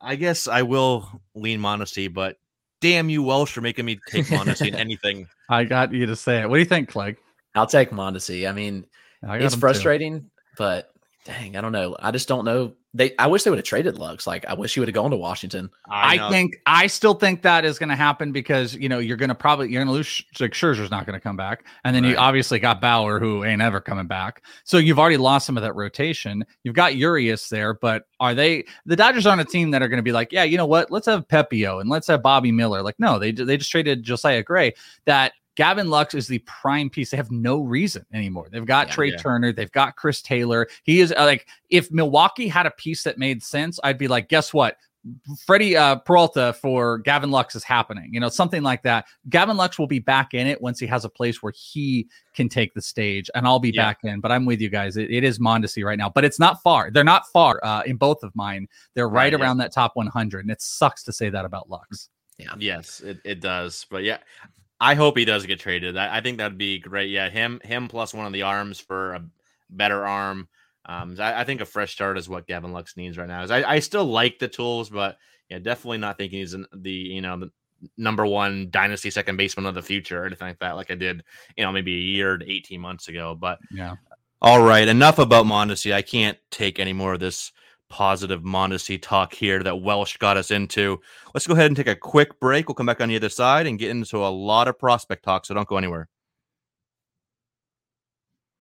I 0.01 0.16
guess 0.16 0.49
I 0.49 0.62
will 0.62 1.09
lean 1.34 1.61
Mondesi, 1.61 2.12
but 2.12 2.38
damn 2.80 3.09
you, 3.09 3.22
Welsh, 3.22 3.53
for 3.53 3.61
making 3.61 3.84
me 3.84 4.01
take 4.09 4.26
Mondesi 4.26 4.68
in 4.68 4.74
anything. 4.76 5.28
I 5.49 5.64
got 5.64 5.93
you 5.93 6.07
to 6.07 6.16
say 6.16 6.41
it. 6.41 6.49
What 6.49 6.57
do 6.57 6.61
you 6.61 6.66
think, 6.66 6.88
Clegg? 6.88 7.18
I'll 7.55 7.67
take 7.67 7.91
Mondesi. 7.91 8.49
I 8.49 8.53
mean, 8.53 8.87
I 9.27 9.39
it's 9.39 9.55
frustrating, 9.55 10.21
too. 10.21 10.31
but 10.57 10.91
dang, 11.25 11.57
I 11.57 11.61
don't 11.61 11.73
know. 11.73 11.97
I 12.01 12.11
just 12.11 12.29
don't 12.29 12.45
know. 12.45 12.75
They, 12.93 13.15
I 13.19 13.29
wish 13.29 13.45
they 13.45 13.51
would 13.51 13.59
have 13.59 13.67
traded 13.67 13.99
Lux. 13.99 14.27
Like, 14.27 14.45
I 14.47 14.55
wish 14.55 14.75
he 14.75 14.81
would 14.81 14.89
have 14.89 14.95
gone 14.95 15.13
to 15.13 15.17
Washington. 15.17 15.71
I, 15.89 16.17
know. 16.17 16.29
think 16.29 16.57
I 16.67 16.89
still 16.89 17.15
think 17.15 17.43
that 17.43 17.65
is 17.65 17.79
going 17.79 17.91
to 17.91 17.95
happen 17.95 18.33
because 18.33 18.75
you 18.75 18.89
know 18.89 18.99
you're 18.99 19.17
going 19.17 19.29
to 19.29 19.35
probably 19.35 19.71
you're 19.71 19.79
going 19.79 19.87
to 19.87 19.93
lose. 19.93 20.25
Like 20.41 20.53
Scherzer's 20.53 20.91
not 20.91 21.07
going 21.07 21.17
to 21.17 21.23
come 21.23 21.37
back, 21.37 21.67
and 21.85 21.95
then 21.95 22.03
you 22.03 22.17
obviously 22.17 22.59
got 22.59 22.81
Bauer 22.81 23.21
who 23.21 23.45
ain't 23.45 23.63
ever 23.63 23.81
coming 23.81 24.09
back. 24.09 24.43
So 24.65 24.79
you've 24.79 24.99
already 24.99 25.19
lost 25.19 25.47
some 25.47 25.57
of 25.57 25.63
that 25.63 25.77
rotation. 25.77 26.45
You've 26.65 26.75
got 26.75 26.97
Urias 26.97 27.49
there, 27.49 27.75
but 27.75 28.07
are 28.19 28.35
they 28.35 28.65
the 28.87 28.97
Dodgers 28.97 29.25
aren't 29.25 29.43
a 29.43 29.45
team 29.45 29.71
that 29.71 29.83
are 29.83 29.89
going 29.89 29.99
to 29.99 30.03
be 30.03 30.13
like, 30.13 30.33
yeah, 30.33 30.45
you 30.45 30.57
know 30.57 30.67
what? 30.67 30.91
Let's 30.91 31.07
have 31.07 31.29
Pepiot 31.29 31.81
and 31.81 31.91
let's 31.91 32.09
have 32.09 32.23
Bobby 32.23 32.51
Miller. 32.51 32.83
Like, 32.83 32.99
no, 32.99 33.21
they 33.21 33.31
they 33.31 33.57
just 33.57 33.71
traded 33.71 34.03
Josiah 34.03 34.43
Gray. 34.43 34.75
That 35.05 35.33
Gavin 35.61 35.91
Lux 35.91 36.15
is 36.15 36.27
the 36.27 36.39
prime 36.47 36.89
piece. 36.89 37.11
They 37.11 37.19
have 37.19 37.31
no 37.31 37.61
reason 37.61 38.07
anymore. 38.15 38.49
They've 38.51 38.65
got 38.65 38.87
Yeah, 38.89 38.95
Trea 38.95 39.11
yeah. 39.11 39.17
Turner. 39.19 39.53
They've 39.53 39.71
got 39.73 39.95
Chris 39.95 40.23
Taylor. 40.23 40.67
He 40.85 41.01
is 41.01 41.13
uh, 41.15 41.27
like, 41.27 41.47
if 41.69 41.93
Milwaukee 41.93 42.49
had 42.49 42.65
a 42.65 42.71
piece 42.71 43.03
that 43.03 43.19
made 43.19 43.43
sense, 43.43 43.79
I'd 43.85 43.99
be 43.99 44.09
like, 44.09 44.31
guess 44.31 44.55
what? 44.55 44.77
Freddy 45.47 45.77
uh, 45.77 45.97
Peralta 45.97 46.55
for 46.63 46.97
Gavin 47.01 47.31
Lux 47.31 47.55
is 47.55 47.63
happening. 47.63 48.09
You 48.11 48.21
know, 48.21 48.31
something 48.31 48.63
like 48.63 48.83
that. 48.85 49.05
Gavin 49.29 49.59
Lux 49.59 49.79
will 49.79 49.87
be 49.87 49.99
back 49.99 50.33
in 50.33 50.47
it 50.47 50.63
once 50.63 50.79
he 50.81 50.87
has 50.87 51.05
a 51.05 51.11
place 51.11 51.43
where 51.43 51.53
he 51.55 52.09
can 52.35 52.49
take 52.49 52.73
the 52.73 52.81
stage, 52.81 53.29
and 53.35 53.47
I'll 53.47 53.59
be 53.59 53.69
Yeah. 53.71 53.83
back 53.85 53.99
in. 54.03 54.21
But 54.21 54.33
I'm 54.33 54.47
with 54.47 54.63
you 54.63 54.71
guys. 54.71 54.97
It, 54.97 55.11
it 55.11 55.25
is 55.25 55.39
Mondesi 55.39 55.85
right 55.85 55.99
now, 55.99 56.09
but 56.09 56.25
it's 56.25 56.39
not 56.39 56.63
far. 56.63 56.91
They're 56.91 57.05
not 57.05 57.27
far 57.35 57.61
uh, 57.63 57.83
in 57.85 57.97
both 57.97 58.23
of 58.23 58.35
mine. 58.35 58.67
They're 58.95 59.11
right, 59.11 59.25
Right, 59.25 59.33
yeah. 59.35 59.39
around 59.45 59.59
that 59.59 59.73
top 59.75 59.93
100, 59.95 60.41
and 60.41 60.51
it 60.51 60.63
sucks 60.63 61.03
to 61.05 61.13
say 61.13 61.29
that 61.29 61.45
about 61.45 61.69
Lux. 61.69 62.09
Yeah. 62.39 62.55
Yes, 62.59 63.01
it, 63.01 63.19
it 63.25 63.41
does. 63.41 63.85
But 63.91 64.03
yeah, 64.05 64.19
I 64.81 64.95
hope 64.95 65.18
he 65.18 65.24
does 65.24 65.45
get 65.47 65.61
traded. 65.61 65.97
I, 65.97 66.18
I 66.18 66.20
think 66.20 66.39
that'd 66.39 66.57
be 66.59 66.78
great. 66.78 67.11
Yeah, 67.11 67.28
him 67.28 67.61
him 67.62 67.89
plus 67.89 68.14
one 68.14 68.26
of 68.26 68.33
the 68.33 68.43
arms 68.43 68.81
for 68.81 69.14
a 69.14 69.24
better 69.68 70.07
arm. 70.07 70.49
Um, 70.87 71.16
I, 71.20 71.43
I 71.43 71.45
think 71.45 71.61
a 71.61 71.66
fresh 71.66 71.93
start 71.93 72.16
is 72.16 72.28
what 72.28 72.47
Gavin 72.47 72.72
Lux 72.72 72.97
needs 72.97 73.18
right 73.18 73.28
now. 73.28 73.43
Is 73.43 73.51
I, 73.51 73.62
I 73.62 73.78
still 73.81 74.07
like 74.07 74.39
the 74.39 74.49
tools, 74.49 74.89
but 74.89 75.18
yeah, 75.49 75.59
definitely 75.59 75.99
not 75.99 76.16
thinking 76.16 76.39
he's 76.41 76.57
the 76.72 76.91
you 76.91 77.20
know 77.20 77.39
the 77.39 77.51
number 77.97 78.26
one 78.26 78.68
dynasty 78.70 79.11
second 79.11 79.37
baseman 79.37 79.66
of 79.66 79.74
the 79.74 79.83
future 79.83 80.22
or 80.22 80.26
anything 80.26 80.49
like 80.49 80.59
that. 80.61 80.76
Like 80.76 80.91
I 80.91 80.95
did, 80.95 81.22
you 81.57 81.64
know, 81.64 81.72
maybe 81.72 81.95
a 81.95 82.01
year 82.01 82.39
to 82.39 82.51
eighteen 82.51 82.81
months 82.81 83.09
ago. 83.09 83.37
But 83.39 83.59
Yeah. 83.70 83.97
all 84.41 84.62
right, 84.62 84.89
enough 84.89 85.18
about 85.18 85.47
Mondesi. 85.47 85.93
I 85.93 86.03
can't 86.03 86.39
take 86.51 86.78
any 86.78 86.93
more 86.95 87.14
of 87.14 87.20
this 87.20 87.53
positive 87.91 88.43
Mondesi 88.43 89.01
talk 89.01 89.34
here 89.34 89.62
that 89.62 89.82
Welsh 89.82 90.16
got 90.16 90.36
us 90.38 90.51
into. 90.51 91.01
Let's 91.34 91.47
go 91.47 91.53
ahead 91.55 91.66
and 91.66 91.76
take 91.76 91.88
a 91.88 91.97
quick 91.97 92.41
break. 92.41 92.68
We'll 92.68 92.74
come 92.74 92.86
back 92.86 93.01
on 93.01 93.09
the 93.11 93.16
other 93.16 93.28
side 93.28 93.66
and 93.66 93.78
get 93.78 93.91
into 93.91 94.18
a 94.18 94.28
lot 94.28 94.68
of 94.68 94.78
prospect 94.78 95.24
talk, 95.24 95.45
so 95.45 95.53
don't 95.55 95.68
go 95.68 95.76
anywhere. 95.76 96.09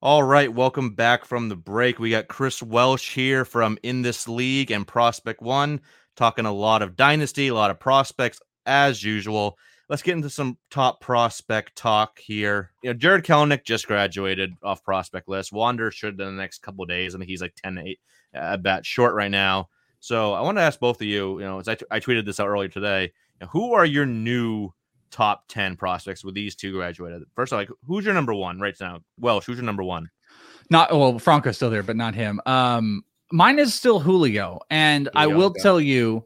All 0.00 0.22
right, 0.22 0.54
welcome 0.54 0.94
back 0.94 1.24
from 1.24 1.48
the 1.48 1.56
break. 1.56 1.98
We 1.98 2.10
got 2.10 2.28
Chris 2.28 2.62
Welsh 2.62 3.16
here 3.16 3.44
from 3.44 3.76
In 3.82 4.02
This 4.02 4.28
League 4.28 4.70
and 4.70 4.86
Prospect 4.86 5.42
One, 5.42 5.80
talking 6.14 6.46
a 6.46 6.52
lot 6.52 6.82
of 6.82 6.94
dynasty, 6.94 7.48
a 7.48 7.54
lot 7.54 7.72
of 7.72 7.80
prospects 7.80 8.38
as 8.64 9.02
usual. 9.02 9.58
Let's 9.88 10.02
get 10.02 10.12
into 10.12 10.30
some 10.30 10.56
top 10.70 11.00
prospect 11.00 11.74
talk 11.74 12.20
here. 12.20 12.70
You 12.84 12.90
know, 12.90 12.94
Jarred 12.94 13.24
Kelenic 13.24 13.64
just 13.64 13.88
graduated 13.88 14.52
off 14.62 14.84
prospect 14.84 15.28
list. 15.28 15.52
Wander 15.52 15.90
should 15.90 16.20
in 16.20 16.26
the 16.26 16.30
next 16.30 16.62
couple 16.62 16.84
days. 16.86 17.16
I 17.16 17.18
think 17.18 17.28
he's 17.28 17.42
like 17.42 17.56
10 17.56 17.74
to 17.74 17.82
8 17.82 17.98
uh, 18.36 18.38
at 18.38 18.62
bat 18.62 18.86
short 18.86 19.16
right 19.16 19.32
now. 19.32 19.68
So 19.98 20.32
I 20.32 20.42
want 20.42 20.58
to 20.58 20.62
ask 20.62 20.78
both 20.78 21.00
of 21.00 21.08
you, 21.08 21.40
you 21.40 21.44
know, 21.44 21.58
as 21.58 21.66
I, 21.66 21.74
t- 21.74 21.86
I 21.90 21.98
tweeted 21.98 22.24
this 22.24 22.38
out 22.38 22.46
earlier 22.46 22.68
today, 22.68 23.02
you 23.02 23.40
know, 23.40 23.48
who 23.48 23.74
are 23.74 23.84
your 23.84 24.06
new 24.06 24.70
top 25.10 25.44
10 25.48 25.76
prospects 25.76 26.24
with 26.24 26.34
these 26.34 26.54
two 26.54 26.72
graduated? 26.72 27.22
First, 27.34 27.52
like, 27.52 27.68
who's 27.86 28.04
your 28.04 28.14
number 28.14 28.34
one 28.34 28.60
right 28.60 28.74
now? 28.80 29.00
Welsh, 29.18 29.46
who's 29.46 29.56
your 29.56 29.64
number 29.64 29.82
one? 29.82 30.10
Not 30.70 30.92
well, 30.92 31.18
Franco's 31.18 31.56
still 31.56 31.70
there, 31.70 31.82
but 31.82 31.96
not 31.96 32.14
him. 32.14 32.40
Um, 32.44 33.02
mine 33.32 33.58
is 33.58 33.74
still 33.74 34.00
Julio, 34.00 34.60
and 34.70 35.08
I 35.14 35.26
will 35.26 35.46
okay. 35.46 35.60
tell 35.62 35.80
you 35.80 36.24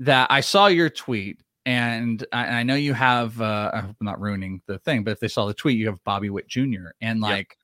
that 0.00 0.30
I 0.30 0.40
saw 0.40 0.66
your 0.66 0.90
tweet, 0.90 1.40
and 1.64 2.24
I, 2.32 2.44
and 2.44 2.56
I 2.56 2.62
know 2.62 2.74
you 2.74 2.94
have. 2.94 3.40
Uh, 3.40 3.70
I'm 3.74 3.96
not 4.00 4.20
ruining 4.20 4.60
the 4.66 4.78
thing, 4.80 5.04
but 5.04 5.12
if 5.12 5.20
they 5.20 5.28
saw 5.28 5.46
the 5.46 5.54
tweet, 5.54 5.78
you 5.78 5.86
have 5.86 6.02
Bobby 6.04 6.30
Witt 6.30 6.48
Jr. 6.48 6.88
and 7.00 7.20
like, 7.20 7.56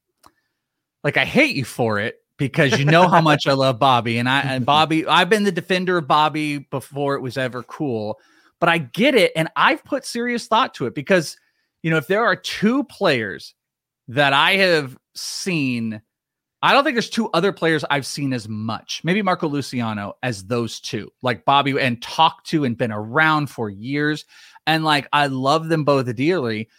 like 1.02 1.16
I 1.16 1.24
hate 1.24 1.56
you 1.56 1.64
for 1.64 1.98
it 1.98 2.16
because 2.36 2.78
you 2.78 2.84
know 2.84 3.06
how 3.08 3.20
much 3.20 3.46
I 3.46 3.52
love 3.52 3.78
Bobby, 3.78 4.18
and 4.18 4.28
I 4.28 4.40
and 4.40 4.66
Bobby. 4.66 5.06
I've 5.06 5.28
been 5.28 5.44
the 5.44 5.52
defender 5.52 5.98
of 5.98 6.08
Bobby 6.08 6.58
before 6.58 7.16
it 7.16 7.20
was 7.20 7.36
ever 7.36 7.62
cool, 7.62 8.18
but 8.64 8.70
I 8.70 8.78
get 8.78 9.14
it, 9.14 9.30
and 9.36 9.50
I've 9.56 9.84
put 9.84 10.06
serious 10.06 10.46
thought 10.46 10.72
to 10.76 10.86
it 10.86 10.94
because 10.94 11.36
you 11.82 11.90
know 11.90 11.98
if 11.98 12.06
there 12.06 12.24
are 12.24 12.34
two 12.34 12.84
players 12.84 13.54
that 14.08 14.32
I 14.32 14.52
have 14.52 14.96
seen. 15.14 16.00
I 16.62 16.72
don't 16.72 16.82
think 16.82 16.94
there's 16.94 17.10
two 17.10 17.28
other 17.34 17.52
players 17.52 17.84
I've 17.90 18.06
seen 18.06 18.32
as 18.32 18.48
much, 18.48 19.02
maybe 19.04 19.20
Marco 19.20 19.48
Luciano, 19.48 20.14
as 20.22 20.46
those 20.46 20.80
two, 20.80 21.12
like 21.20 21.44
Bobby 21.44 21.78
and 21.78 22.00
talked 22.00 22.46
to 22.46 22.64
and 22.64 22.74
been 22.74 22.90
around 22.90 23.50
for 23.50 23.68
years. 23.68 24.24
And 24.66 24.82
like, 24.82 25.06
I 25.12 25.26
love 25.26 25.68
them 25.68 25.84
both 25.84 26.16
dearly. 26.16 26.70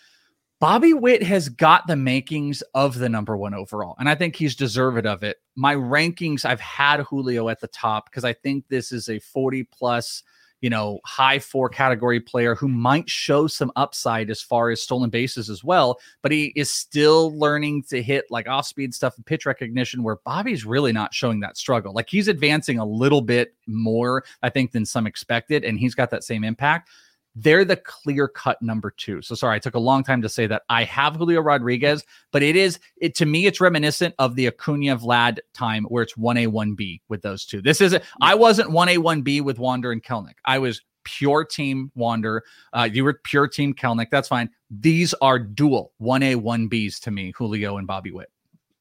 Bobby 0.60 0.96
Witt 0.96 1.22
has 1.22 1.50
got 1.50 1.86
the 1.86 1.96
makings 1.96 2.64
of 2.74 2.98
the 2.98 3.10
number 3.10 3.38
one 3.38 3.54
overall, 3.54 3.96
and 4.00 4.10
I 4.10 4.16
think 4.16 4.36
he's 4.36 4.56
deserved 4.56 5.06
of 5.06 5.22
it. 5.22 5.38
My 5.56 5.76
rankings, 5.76 6.46
I've 6.46 6.62
had 6.62 7.02
Julio 7.02 7.48
at 7.50 7.60
the 7.60 7.68
top 7.68 8.10
because 8.10 8.26
I 8.26 8.34
think 8.34 8.68
this 8.70 8.92
is 8.92 9.08
a 9.08 9.20
40 9.20 9.66
plus, 9.66 10.24
you 10.66 10.70
know, 10.72 11.00
high 11.06 11.38
four 11.38 11.70
category 11.70 12.20
player 12.20 12.56
who 12.56 12.68
might 12.68 13.08
show 13.08 13.46
some 13.46 13.72
upside 13.76 14.32
as 14.32 14.42
far 14.42 14.72
as 14.72 14.82
stolen 14.82 15.12
bases 15.12 15.48
as 15.48 15.64
well, 15.64 16.00
but 16.24 16.32
he 16.32 16.52
is 16.56 16.72
still 16.72 17.38
learning 17.38 17.84
to 17.84 18.02
hit 18.02 18.26
like 18.32 18.48
off 18.48 18.66
speed 18.66 18.92
stuff 18.92 19.16
and 19.16 19.28
pitch 19.28 19.46
recognition 19.46 20.02
where 20.02 20.16
Bobby's 20.26 20.66
really 20.66 20.92
not 20.92 21.14
showing 21.14 21.40
that 21.42 21.56
struggle. 21.56 21.94
Like 21.94 22.10
he's 22.10 22.28
advancing 22.28 22.80
a 22.80 22.86
little 22.86 23.22
bit 23.22 23.54
more, 23.68 24.24
I 24.42 24.50
think, 24.50 24.72
than 24.72 24.88
some 24.88 25.06
expected, 25.06 25.64
and 25.64 25.80
he's 25.80 25.94
got 25.94 26.10
that 26.10 26.24
same 26.24 26.44
impact 26.44 26.90
they're 27.36 27.66
the 27.66 27.76
clear 27.76 28.28
cut 28.28 28.62
number 28.62 28.92
two. 28.92 29.22
So 29.22 29.36
sorry, 29.36 29.56
I 29.56 29.60
took 29.60 29.76
a 29.76 29.80
long 29.80 30.04
time 30.04 30.22
to 30.22 30.30
say 30.30 30.48
that. 30.48 30.64
I 30.70 30.84
have 30.86 31.16
Julio 31.16 31.42
Rodriguez, 31.42 32.04
but 32.32 32.42
it 32.42 32.56
is 32.56 32.80
it 32.98 33.16
to 33.16 33.26
me, 33.26 33.46
it's 33.46 33.60
reminiscent 33.60 34.16
of 34.20 34.36
the 34.36 34.48
Acuna 34.48 34.98
Vlad 34.98 35.40
time 35.54 35.84
where 35.86 36.04
it's 36.04 36.16
one 36.16 36.38
A, 36.38 36.48
one 36.48 36.76
B 36.76 37.02
with 37.10 37.22
those 37.22 37.46
two. 37.46 37.62
This 37.62 37.82
isn't 37.82 38.04
I 38.22 38.36
wasn't 38.36 38.72
one 38.72 38.90
A, 38.90 38.98
one 38.98 39.22
B 39.22 39.42
with 39.42 39.60
Wander 39.60 39.92
and 39.92 40.04
Kelenic. 40.04 40.36
I 40.46 40.60
was 40.60 40.82
pure 41.04 41.44
team 41.46 41.92
Wander. 41.96 42.44
Uh, 42.74 42.90
you 42.92 43.04
were 43.04 43.20
pure 43.24 43.48
team 43.48 43.74
Kelenic. 43.74 44.08
That's 44.10 44.28
fine. 44.28 44.50
These 44.70 45.14
are 45.16 45.38
dual 45.38 45.92
one 45.98 46.24
A, 46.24 46.36
one 46.36 46.70
Bs 46.70 47.00
to 47.02 47.12
me, 47.12 47.34
Julio 47.36 47.78
and 47.78 47.86
Bobby 47.86 48.12
Witt. 48.12 48.32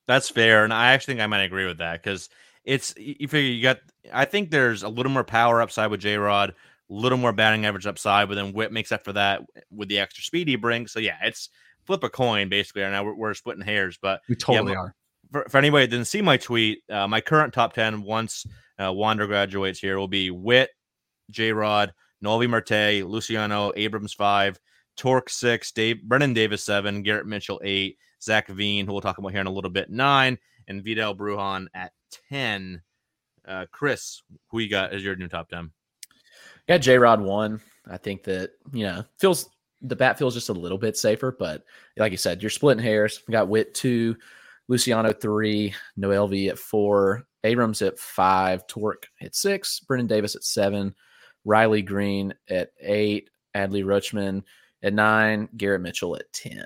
That's 0.06 0.28
fair, 0.28 0.64
and 0.64 0.72
I 0.72 0.92
actually 0.92 1.14
think 1.14 1.22
I 1.22 1.26
might 1.26 1.44
agree 1.44 1.66
with 1.66 1.78
that 1.78 2.02
because 2.02 2.28
it's 2.64 2.94
you 2.96 3.26
figure 3.26 3.50
you 3.50 3.62
got. 3.62 3.78
I 4.12 4.26
think 4.26 4.50
there's 4.50 4.82
a 4.82 4.88
little 4.88 5.10
more 5.10 5.24
power 5.24 5.62
upside 5.62 5.90
with 5.90 6.00
J 6.00 6.16
Rod, 6.16 6.54
little 6.94 7.18
more 7.18 7.32
batting 7.32 7.66
average 7.66 7.86
upside, 7.86 8.28
but 8.28 8.34
then 8.34 8.52
Witt 8.52 8.72
makes 8.72 8.92
up 8.92 9.04
for 9.04 9.12
that 9.12 9.42
with 9.70 9.88
the 9.88 9.98
extra 9.98 10.22
speed 10.22 10.48
he 10.48 10.56
brings. 10.56 10.92
So 10.92 11.00
yeah, 11.00 11.16
it's 11.22 11.48
flip 11.84 12.04
a 12.04 12.08
coin 12.08 12.48
basically. 12.48 12.82
Right 12.82 12.92
now 12.92 13.04
we're, 13.04 13.14
we're 13.14 13.34
splitting 13.34 13.64
hairs, 13.64 13.98
but 14.00 14.20
We 14.28 14.36
totally 14.36 14.72
Yeah, 14.72 14.78
are. 14.78 14.94
for, 15.32 15.46
for 15.48 15.58
anybody 15.58 15.86
that 15.86 15.90
didn't 15.90 16.06
see 16.06 16.22
my 16.22 16.36
tweet, 16.36 16.82
uh, 16.90 17.06
my 17.08 17.20
current 17.20 17.52
top 17.52 17.72
10 17.74 18.02
once 18.02 18.46
uh, 18.82 18.92
Wander 18.92 19.26
graduates 19.26 19.78
here 19.78 19.98
will 19.98 20.08
be 20.08 20.30
Witt, 20.30 20.70
J 21.30 21.52
Rod, 21.52 21.92
Noelvi 22.22 22.48
Marte, 22.48 23.04
Luciano, 23.06 23.72
Abrams 23.76 24.14
five, 24.14 24.58
Tork 24.96 25.28
six, 25.28 25.72
Dave, 25.72 26.00
Brennen 26.04 26.34
Davis 26.34 26.64
seven, 26.64 27.02
Garrett 27.02 27.26
Mitchell 27.26 27.60
eight, 27.64 27.98
Zach 28.22 28.48
Veen, 28.48 28.86
who 28.86 28.92
we'll 28.92 29.00
talk 29.00 29.18
about 29.18 29.32
here 29.32 29.40
in 29.40 29.46
a 29.46 29.52
little 29.52 29.70
bit, 29.70 29.90
nine, 29.90 30.38
and 30.68 30.82
Vidal 30.82 31.14
Brujan 31.14 31.66
at 31.74 31.92
10. 32.30 32.82
Uh, 33.46 33.66
Chris, 33.70 34.22
who 34.48 34.58
you 34.60 34.70
got 34.70 34.92
as 34.92 35.04
your 35.04 35.16
new 35.16 35.28
top 35.28 35.48
10? 35.50 35.70
Got 36.68 36.78
J 36.78 36.98
Rod 36.98 37.20
one. 37.20 37.60
I 37.90 37.98
think 37.98 38.24
that, 38.24 38.52
you 38.72 38.84
know, 38.84 39.04
feels 39.18 39.50
the 39.82 39.96
bat 39.96 40.18
feels 40.18 40.32
just 40.32 40.48
a 40.48 40.54
little 40.54 40.78
bit 40.78 40.96
safer, 40.96 41.36
but 41.38 41.64
like 41.98 42.12
you 42.12 42.16
said, 42.18 42.42
you're 42.42 42.50
splitting 42.50 42.82
hairs. 42.82 43.22
We 43.28 43.32
got 43.32 43.48
Witt 43.48 43.74
two, 43.74 44.16
Luciano 44.68 45.12
three, 45.12 45.74
Noelvi 45.98 46.48
at 46.48 46.58
four, 46.58 47.26
Abrams 47.44 47.82
at 47.82 47.98
five, 47.98 48.66
Tork 48.66 49.06
at 49.20 49.34
six, 49.34 49.80
Brennen 49.80 50.06
Davis 50.06 50.34
at 50.36 50.44
seven, 50.44 50.94
Riley 51.44 51.82
Greene 51.82 52.32
at 52.48 52.70
eight, 52.80 53.28
Adley 53.54 53.84
Rutschman 53.84 54.42
at 54.82 54.94
nine, 54.94 55.50
Garrett 55.58 55.82
Mitchell 55.82 56.16
at 56.16 56.32
ten. 56.32 56.64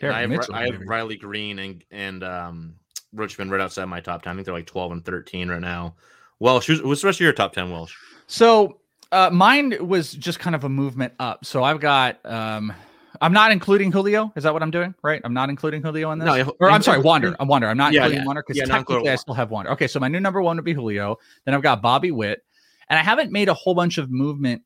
Derek 0.00 0.16
I 0.16 0.20
have, 0.22 0.30
Mitchell, 0.30 0.54
I 0.54 0.70
have. 0.70 0.80
Riley 0.86 1.16
Greene 1.16 1.58
and 1.58 1.84
and 1.90 2.24
um, 2.24 2.74
Richmond 3.12 3.50
right 3.50 3.60
outside 3.60 3.84
my 3.84 4.00
top 4.00 4.22
ten. 4.22 4.32
I 4.32 4.34
think 4.36 4.46
they're 4.46 4.54
like 4.54 4.66
twelve 4.66 4.92
and 4.92 5.04
thirteen 5.04 5.50
right 5.50 5.60
now. 5.60 5.96
Welsh, 6.40 6.66
who's, 6.66 6.82
what's 6.82 7.02
the 7.02 7.08
rest 7.08 7.20
of 7.20 7.24
your 7.24 7.34
top 7.34 7.52
ten? 7.52 7.70
Welsh. 7.70 7.94
So 8.26 8.78
uh, 9.10 9.30
mine 9.30 9.74
was 9.86 10.12
just 10.12 10.38
kind 10.38 10.54
of 10.56 10.64
a 10.64 10.68
movement 10.68 11.12
up. 11.18 11.44
So 11.44 11.62
I've 11.64 11.80
got. 11.80 12.24
um 12.26 12.72
I'm 13.20 13.32
not 13.32 13.52
including 13.52 13.92
Julio. 13.92 14.32
Is 14.34 14.42
that 14.42 14.52
what 14.52 14.64
I'm 14.64 14.72
doing? 14.72 14.94
Right? 15.02 15.20
I'm 15.22 15.34
not 15.34 15.48
including 15.48 15.80
Julio 15.82 16.10
in 16.10 16.18
this. 16.18 16.26
No, 16.26 16.34
if- 16.34 16.48
or 16.58 16.70
I'm 16.70 16.78
if- 16.80 16.84
sorry, 16.84 17.00
Wander. 17.00 17.36
I'm 17.38 17.46
Wander. 17.46 17.68
I'm 17.68 17.76
not 17.76 17.92
Yeah, 17.92 18.00
including 18.00 18.20
yeah. 18.22 18.26
Wander 18.26 18.42
because 18.42 18.56
Yeah, 18.56 18.64
technically 18.64 19.08
I 19.10 19.14
still 19.16 19.34
have 19.34 19.50
Wander. 19.50 19.70
Okay, 19.72 19.86
so 19.86 20.00
my 20.00 20.08
new 20.08 20.18
number 20.18 20.42
one 20.42 20.56
would 20.56 20.64
be 20.64 20.72
Julio. 20.72 21.18
Then 21.44 21.54
I've 21.54 21.62
got 21.62 21.82
Bobby 21.82 22.10
Witt, 22.10 22.42
and 22.88 22.98
I 22.98 23.02
haven't 23.02 23.30
made 23.30 23.48
a 23.48 23.54
whole 23.54 23.74
bunch 23.74 23.98
of 23.98 24.10
movement 24.10 24.62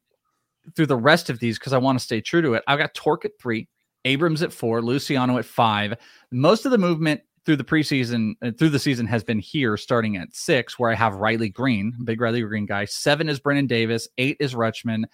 through 0.74 0.86
the 0.86 0.96
rest 0.96 1.28
of 1.28 1.38
these 1.38 1.58
because 1.58 1.74
I 1.74 1.78
want 1.78 1.98
to 1.98 2.02
stay 2.04 2.22
true 2.22 2.40
to 2.40 2.54
it. 2.54 2.62
I've 2.66 2.78
got 2.78 2.94
Tork 2.94 3.26
at 3.26 3.32
three, 3.38 3.68
Abrams 4.06 4.40
at 4.42 4.52
four, 4.54 4.80
Luciano 4.80 5.36
at 5.36 5.44
five. 5.44 5.94
Most 6.30 6.64
of 6.64 6.70
the 6.70 6.78
movement 6.78 7.20
through 7.46 7.56
the 7.56 7.64
preseason, 7.64 8.34
uh, 8.42 8.50
through 8.58 8.68
the 8.70 8.78
season, 8.78 9.06
has 9.06 9.24
been 9.24 9.38
here, 9.38 9.76
starting 9.76 10.16
at 10.16 10.34
six, 10.34 10.78
where 10.78 10.90
I 10.90 10.94
have 10.94 11.14
Riley 11.14 11.48
Greene, 11.48 11.94
big 12.04 12.20
Riley 12.20 12.42
Greene 12.42 12.66
guy. 12.66 12.84
Seven 12.84 13.28
is 13.28 13.40
Brennen 13.40 13.66
Davis. 13.68 14.08
Eight 14.18 14.36
is 14.40 14.54
Rutschman. 14.54 15.04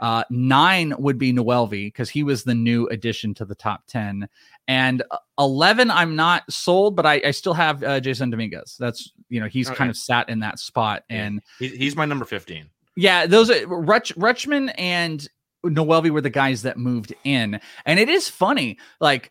Uh, 0.00 0.24
nine 0.30 0.92
would 0.98 1.16
be 1.18 1.32
Noelvi 1.32 1.86
because 1.86 2.08
he 2.10 2.22
was 2.24 2.42
the 2.42 2.54
new 2.54 2.88
addition 2.88 3.34
to 3.34 3.44
the 3.44 3.54
top 3.54 3.82
10. 3.88 4.28
And 4.66 5.02
uh, 5.12 5.18
11, 5.38 5.90
I'm 5.92 6.16
not 6.16 6.42
sold, 6.50 6.96
but 6.96 7.06
I, 7.06 7.20
I 7.24 7.30
still 7.30 7.54
have 7.54 7.82
uh, 7.84 8.00
Jasson 8.00 8.30
Dominguez. 8.30 8.76
That's, 8.80 9.12
you 9.28 9.40
know, 9.40 9.46
he's 9.46 9.68
Okay. 9.68 9.76
kind 9.76 9.90
of 9.90 9.96
sat 9.96 10.28
in 10.28 10.40
that 10.40 10.58
spot. 10.58 11.04
Yeah. 11.10 11.16
And 11.24 11.42
He, 11.60 11.68
he's 11.68 11.94
my 11.94 12.04
number 12.04 12.24
fifteen. 12.24 12.68
yeah, 12.96 13.26
those 13.26 13.48
are 13.50 13.64
Rutch, 13.66 14.12
Rutschman 14.16 14.72
and 14.76 15.28
Noelvi 15.64 16.10
were 16.10 16.20
the 16.20 16.30
guys 16.30 16.62
that 16.62 16.78
moved 16.78 17.14
in. 17.22 17.60
And 17.86 18.00
it 18.00 18.08
is 18.08 18.28
funny, 18.28 18.78
like 19.00 19.30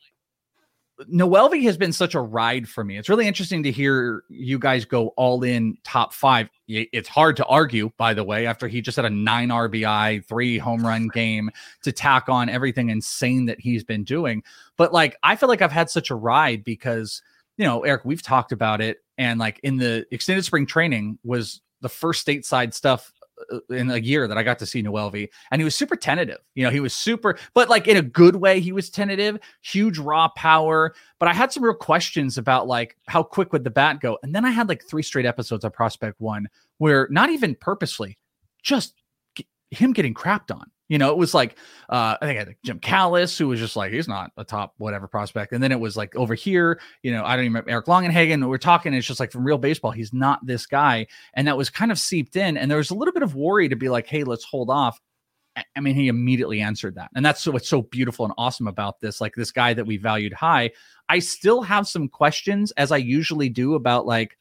Noelvi 1.10 1.64
has 1.64 1.78
been 1.78 1.94
such 1.94 2.16
a 2.16 2.22
ride 2.22 2.68
for 2.68 2.84
me. 2.84 2.98
It's 2.98 3.10
really 3.10 3.28
interesting 3.28 3.64
to 3.64 3.72
hear 3.72 4.24
you 4.30 4.60
guys 4.60 4.86
go 4.86 5.10
all 5.10 5.44
in 5.44 5.78
top 5.84 6.14
five. 6.14 6.50
It's 6.68 7.08
hard 7.08 7.38
to 7.38 7.46
argue, 7.46 7.92
by 7.98 8.14
the 8.14 8.24
way, 8.24 8.46
after 8.46 8.68
he 8.68 8.82
just 8.82 8.96
had 8.96 9.06
a 9.06 9.10
nine 9.10 9.50
RBI, 9.50 10.26
three 10.26 10.58
home 10.58 10.86
run 10.86 11.08
game 11.14 11.52
to 11.84 11.92
tack 11.92 12.30
on 12.30 12.50
everything 12.50 12.90
insane 12.90 13.46
that 13.46 13.60
he's 13.60 13.84
been 13.84 14.04
doing. 14.04 14.44
But 14.78 14.94
like, 14.94 15.18
I 15.24 15.36
feel 15.36 15.50
like 15.50 15.62
I've 15.62 15.72
had 15.72 15.90
such 15.90 16.10
a 16.10 16.16
ride 16.16 16.64
because, 16.64 17.22
you 17.58 17.66
know, 17.66 17.84
Eric, 17.84 18.06
we've 18.06 18.24
talked 18.24 18.52
about 18.52 18.82
it. 18.82 18.98
And 19.18 19.40
like 19.40 19.60
in 19.64 19.78
the 19.78 20.06
extended 20.12 20.46
spring 20.46 20.66
training 20.66 21.20
was 21.24 21.62
the 21.82 21.90
first 21.90 22.26
stateside 22.26 22.74
stuff 22.74 23.12
Uh, 23.52 23.60
in 23.74 23.90
a 23.92 23.98
year 23.98 24.28
that 24.28 24.38
I 24.38 24.44
got 24.44 24.60
to 24.60 24.66
see 24.66 24.84
Noelvi, 24.84 25.30
and 25.52 25.62
he 25.62 25.66
was 25.66 25.76
super 25.76 25.96
tentative. 25.96 26.40
You 26.56 26.66
know, 26.66 26.70
he 26.70 26.80
was 26.80 26.94
super, 26.94 27.38
but 27.54 27.70
like 27.70 27.88
in 27.88 27.98
a 27.98 28.02
good 28.02 28.36
way, 28.36 28.60
he 28.60 28.72
was 28.72 28.90
tentative, 28.90 29.40
huge 29.62 29.98
raw 29.98 30.28
power. 30.30 30.94
But 31.20 31.30
I 31.30 31.34
had 31.34 31.52
some 31.52 31.64
real 31.64 31.74
questions 31.74 32.38
about 32.38 32.68
like 32.68 32.98
how 33.08 33.24
quick 33.24 33.54
would 33.54 33.64
the 33.64 33.70
bat 33.70 34.00
go, 34.00 34.18
and 34.24 34.36
then 34.36 34.46
I 34.46 34.52
had 34.52 34.70
like 34.70 34.84
three 34.84 35.04
straight 35.04 35.26
episodes 35.26 35.64
of 35.64 35.74
Prospect 35.74 36.20
One 36.20 36.48
where 36.78 37.08
not 37.12 37.30
even 37.30 37.56
purposely, 37.56 38.18
just 38.64 38.96
him 39.70 39.94
getting 39.94 40.14
crapped 40.14 40.54
on. 40.54 40.70
You 40.92 40.98
know, 40.98 41.10
it 41.10 41.18
was 41.18 41.34
like 41.34 41.58
uh, 41.88 42.18
I 42.22 42.26
think 42.26 42.36
I 42.36 42.44
had 42.44 42.56
Jim 42.66 42.78
Callis, 42.80 43.38
who 43.38 43.48
was 43.48 43.62
just 43.62 43.78
like 43.78 43.94
he's 43.94 44.10
not 44.10 44.34
a 44.36 44.44
top 44.44 44.74
whatever 44.78 45.08
prospect, 45.08 45.54
and 45.54 45.64
then 45.64 45.72
it 45.72 45.80
was 45.80 45.96
like 45.96 46.14
over 46.18 46.36
here, 46.36 46.82
you 47.02 47.14
know, 47.14 47.24
I 47.24 47.38
don't 47.38 47.46
even 47.46 47.54
remember 47.54 47.70
Eric 47.70 47.86
Longenhagen. 47.86 48.46
We're 48.46 48.58
talking, 48.58 48.94
it's 48.94 49.08
just 49.08 49.22
like 49.22 49.32
from 49.32 49.46
real 49.46 49.58
baseball, 49.58 49.92
he's 49.92 50.12
not 50.12 50.46
this 50.46 50.66
guy, 50.66 51.08
and 51.34 51.48
that 51.48 51.56
was 51.56 51.70
kind 51.70 51.94
of 51.94 51.98
seeped 51.98 52.36
in. 52.36 52.58
And 52.58 52.70
there 52.70 52.78
was 52.78 52.90
a 52.90 52.94
little 52.94 53.14
bit 53.14 53.24
of 53.24 53.36
worry 53.36 53.70
to 53.70 53.78
be 53.78 53.88
like, 53.88 54.06
hey, 54.06 54.26
let's 54.26 54.44
hold 54.44 54.70
off. 54.70 55.00
I- 55.56 55.80
mean, 55.80 55.96
he 55.96 56.10
immediately 56.10 56.60
answered 56.60 56.96
that, 56.96 57.10
and 57.16 57.26
that's 57.26 57.48
what's 57.48 57.70
so 57.70 57.84
beautiful 57.84 58.26
and 58.26 58.34
awesome 58.38 58.68
about 58.68 59.00
this. 59.00 59.22
Like 59.22 59.34
this 59.36 59.52
guy 59.52 59.74
that 59.74 59.88
we 59.88 59.96
valued 59.96 60.34
high, 60.34 60.72
I 61.08 61.20
still 61.20 61.62
have 61.62 61.88
some 61.88 62.10
questions, 62.10 62.72
as 62.72 62.92
I 62.92 62.98
usually 62.98 63.48
do, 63.48 63.76
about 63.76 64.06
like 64.06 64.38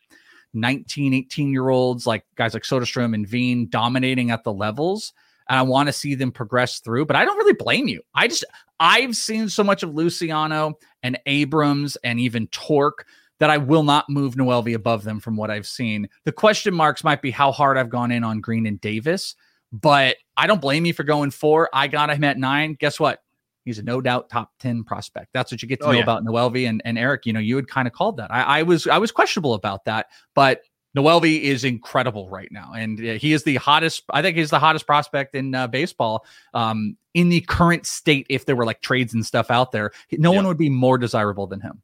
19, 0.54 1.14
18 1.14 1.52
year 1.52 1.68
olds, 1.68 2.08
like 2.08 2.24
guys 2.34 2.54
like 2.54 2.64
Soderstrom 2.64 3.14
and 3.14 3.24
Veen 3.24 3.68
dominating 3.68 4.32
at 4.32 4.42
the 4.42 4.52
levels. 4.52 5.12
And 5.50 5.58
I 5.58 5.62
want 5.62 5.88
to 5.88 5.92
see 5.92 6.14
them 6.14 6.30
progress 6.32 6.78
through, 6.78 7.04
but 7.06 7.16
I 7.16 7.24
don't 7.26 7.36
really 7.36 7.52
blame 7.54 7.88
you. 7.88 8.00
I 8.14 8.28
just, 8.28 8.44
I've 8.78 9.16
seen 9.16 9.48
so 9.48 9.62
much 9.64 9.82
of 9.82 9.92
Luciano 9.94 10.78
and 11.02 11.18
Abrams 11.26 11.96
and 12.04 12.18
even 12.20 12.46
Tork 12.48 13.04
that 13.40 13.50
I 13.50 13.56
will 13.58 13.82
not 13.82 14.08
move 14.08 14.34
Noelvi 14.36 14.74
above 14.74 15.02
them 15.02 15.18
from 15.18 15.36
what 15.36 15.50
I've 15.50 15.66
seen. 15.66 16.08
The 16.24 16.32
question 16.32 16.72
marks 16.72 17.02
might 17.02 17.20
be 17.20 17.30
how 17.30 17.50
hard 17.52 17.76
I've 17.78 17.90
gone 17.90 18.12
in 18.12 18.22
on 18.22 18.40
Greene 18.40 18.66
and 18.66 18.80
Davis, 18.80 19.34
but 19.72 20.16
I 20.36 20.46
don't 20.46 20.60
blame 20.60 20.86
you 20.86 20.92
for 20.92 21.02
going 21.04 21.30
four. 21.30 21.68
I 21.72 21.88
got 21.88 22.10
him 22.10 22.22
at 22.24 22.38
nine. 22.38 22.76
Guess 22.78 23.00
what? 23.00 23.20
He's 23.64 23.78
a 23.78 23.82
no 23.82 24.00
doubt 24.00 24.28
top 24.30 24.52
10 24.60 24.84
prospect. 24.84 25.28
That's 25.34 25.50
what 25.52 25.62
you 25.62 25.68
get 25.68 25.80
to 25.80 25.86
Oh, 25.86 25.90
know 25.92 25.98
yeah. 25.98 26.02
about 26.02 26.24
Noelvi 26.24 26.68
and, 26.68 26.80
and 26.84 26.96
Eric. 26.98 27.26
You 27.26 27.32
know, 27.32 27.40
you 27.40 27.56
had 27.56 27.68
kind 27.68 27.88
of 27.88 27.92
called 27.92 28.16
that. 28.18 28.30
I, 28.30 28.60
I 28.60 28.62
was 28.62 28.86
I 28.86 28.98
was 28.98 29.10
questionable 29.10 29.54
about 29.54 29.84
that, 29.84 30.06
but 30.34 30.60
Noelvi 30.96 31.42
is 31.42 31.64
incredible 31.64 32.28
right 32.28 32.50
now, 32.50 32.72
and 32.74 32.98
he 32.98 33.32
is 33.32 33.44
the 33.44 33.56
hottest. 33.56 34.02
I 34.10 34.22
think 34.22 34.36
he's 34.36 34.50
the 34.50 34.58
hottest 34.58 34.86
prospect 34.86 35.34
in 35.34 35.54
uh, 35.54 35.68
baseball 35.68 36.24
um, 36.52 36.96
in 37.14 37.28
the 37.28 37.42
current 37.42 37.86
state. 37.86 38.26
If 38.28 38.46
there 38.46 38.56
were 38.56 38.66
like 38.66 38.80
trades 38.80 39.14
and 39.14 39.24
stuff 39.24 39.50
out 39.50 39.70
there, 39.70 39.92
no 40.12 40.32
one 40.32 40.46
would 40.46 40.58
be 40.58 40.70
more 40.70 40.98
desirable 40.98 41.46
than 41.46 41.60
him. 41.60 41.82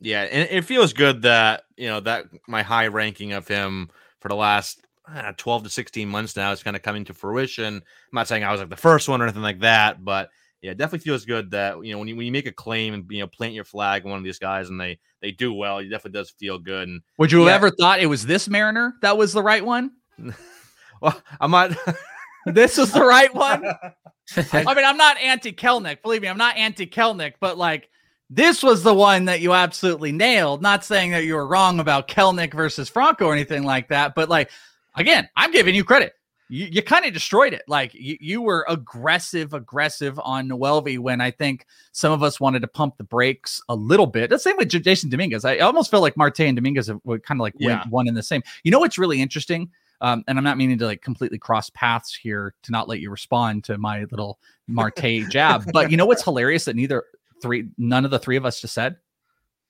Yeah, 0.00 0.22
and 0.22 0.48
it 0.50 0.64
feels 0.64 0.92
good 0.92 1.22
that 1.22 1.62
you 1.76 1.86
know 1.86 2.00
that 2.00 2.26
my 2.48 2.62
high 2.62 2.88
ranking 2.88 3.32
of 3.32 3.46
him 3.46 3.90
for 4.20 4.28
the 4.28 4.34
last 4.34 4.84
uh, 5.08 5.32
twelve 5.36 5.62
to 5.62 5.70
sixteen 5.70 6.08
months 6.08 6.34
now 6.34 6.50
is 6.50 6.64
kind 6.64 6.74
of 6.74 6.82
coming 6.82 7.04
to 7.04 7.14
fruition. 7.14 7.76
I'm 7.76 7.82
not 8.12 8.26
saying 8.26 8.42
I 8.42 8.50
was 8.50 8.60
like 8.60 8.70
the 8.70 8.76
first 8.76 9.08
one 9.08 9.20
or 9.20 9.24
anything 9.24 9.42
like 9.42 9.60
that, 9.60 10.04
but 10.04 10.30
yeah, 10.62 10.70
it 10.70 10.78
definitely 10.78 11.04
feels 11.04 11.24
good 11.24 11.50
that 11.50 11.84
you 11.84 11.92
know 11.92 11.98
when 11.98 12.06
you 12.06 12.16
when 12.16 12.24
you 12.24 12.32
make 12.32 12.46
a 12.46 12.52
claim 12.52 12.94
and 12.94 13.04
you 13.10 13.18
know 13.18 13.26
plant 13.26 13.52
your 13.52 13.64
flag 13.64 14.04
on 14.04 14.10
one 14.10 14.18
of 14.18 14.24
these 14.24 14.38
guys 14.38 14.70
and 14.70 14.80
they 14.80 14.98
they 15.20 15.32
do 15.32 15.52
well, 15.52 15.78
it 15.78 15.88
definitely 15.88 16.18
does 16.18 16.30
feel 16.30 16.58
good. 16.58 16.88
And 16.88 17.02
Would 17.18 17.32
you 17.32 17.40
have 17.40 17.48
ever 17.48 17.70
thought 17.70 18.00
it 18.00 18.06
was 18.06 18.24
this 18.24 18.48
Mariner 18.48 18.94
that 19.02 19.18
was 19.18 19.32
the 19.32 19.42
right 19.42 19.64
one? 19.64 19.90
well, 21.00 21.20
I'm 21.40 21.50
not. 21.50 21.76
This 22.44 22.76
was 22.76 22.90
the 22.90 23.04
right 23.04 23.32
one. 23.32 23.64
I 24.36 24.74
mean, 24.74 24.84
I'm 24.84 24.96
not 24.96 25.16
anti 25.18 25.52
Kelenic. 25.52 26.02
Believe 26.02 26.22
me, 26.22 26.28
I'm 26.28 26.38
not 26.38 26.56
anti 26.56 26.86
Kelenic, 26.86 27.34
but 27.38 27.56
like 27.56 27.88
this 28.30 28.64
was 28.64 28.82
the 28.82 28.92
one 28.92 29.26
that 29.26 29.40
you 29.40 29.52
absolutely 29.52 30.10
nailed. 30.10 30.60
Not 30.60 30.84
saying 30.84 31.12
that 31.12 31.24
you 31.24 31.34
were 31.34 31.46
wrong 31.46 31.78
about 31.78 32.08
Kelenic 32.08 32.52
versus 32.52 32.88
Franco 32.88 33.26
or 33.26 33.32
anything 33.32 33.62
like 33.62 33.90
that, 33.90 34.16
but 34.16 34.28
like 34.28 34.50
again, 34.96 35.28
I'm 35.36 35.52
giving 35.52 35.76
you 35.76 35.84
credit. 35.84 36.14
You, 36.52 36.66
you 36.70 36.82
kind 36.82 37.06
of 37.06 37.14
destroyed 37.14 37.54
it. 37.54 37.62
Like 37.66 37.94
you, 37.94 38.18
you 38.20 38.42
were 38.42 38.66
aggressive, 38.68 39.54
aggressive 39.54 40.20
on 40.22 40.50
Noelvi 40.50 40.98
when 40.98 41.22
I 41.22 41.30
think 41.30 41.64
some 41.92 42.12
of 42.12 42.22
us 42.22 42.38
wanted 42.40 42.60
to 42.60 42.68
pump 42.68 42.98
the 42.98 43.04
brakes 43.04 43.62
a 43.70 43.74
little 43.74 44.06
bit. 44.06 44.28
The 44.28 44.38
same 44.38 44.58
with 44.58 44.68
Jasson 44.68 45.08
Dominguez. 45.08 45.46
I 45.46 45.56
almost 45.58 45.90
felt 45.90 46.02
like 46.02 46.14
Marte 46.14 46.40
and 46.40 46.54
Dominguez 46.54 46.90
were 47.04 47.18
kind 47.20 47.40
of 47.40 47.42
like 47.42 47.54
went 47.54 47.80
Yeah. 47.84 47.88
one 47.88 48.06
in 48.06 48.12
the 48.12 48.22
same. 48.22 48.42
You 48.64 48.70
know 48.70 48.80
what's 48.80 48.98
really 48.98 49.22
interesting? 49.22 49.70
Um, 50.02 50.24
and 50.28 50.36
I'm 50.36 50.44
not 50.44 50.58
meaning 50.58 50.76
to 50.76 50.84
like 50.84 51.00
completely 51.00 51.38
cross 51.38 51.70
paths 51.70 52.14
here 52.14 52.54
to 52.64 52.70
not 52.70 52.86
let 52.86 53.00
you 53.00 53.08
respond 53.08 53.64
to 53.64 53.78
my 53.78 54.04
little 54.10 54.38
Marte 54.68 55.22
jab. 55.30 55.72
But 55.72 55.90
you 55.90 55.96
know 55.96 56.04
what's 56.04 56.22
hilarious 56.22 56.66
that 56.66 56.76
neither 56.76 57.04
three, 57.40 57.68
none 57.78 58.04
of 58.04 58.10
the 58.10 58.18
three 58.18 58.36
of 58.36 58.44
us 58.44 58.60
just 58.60 58.74
said? 58.74 58.96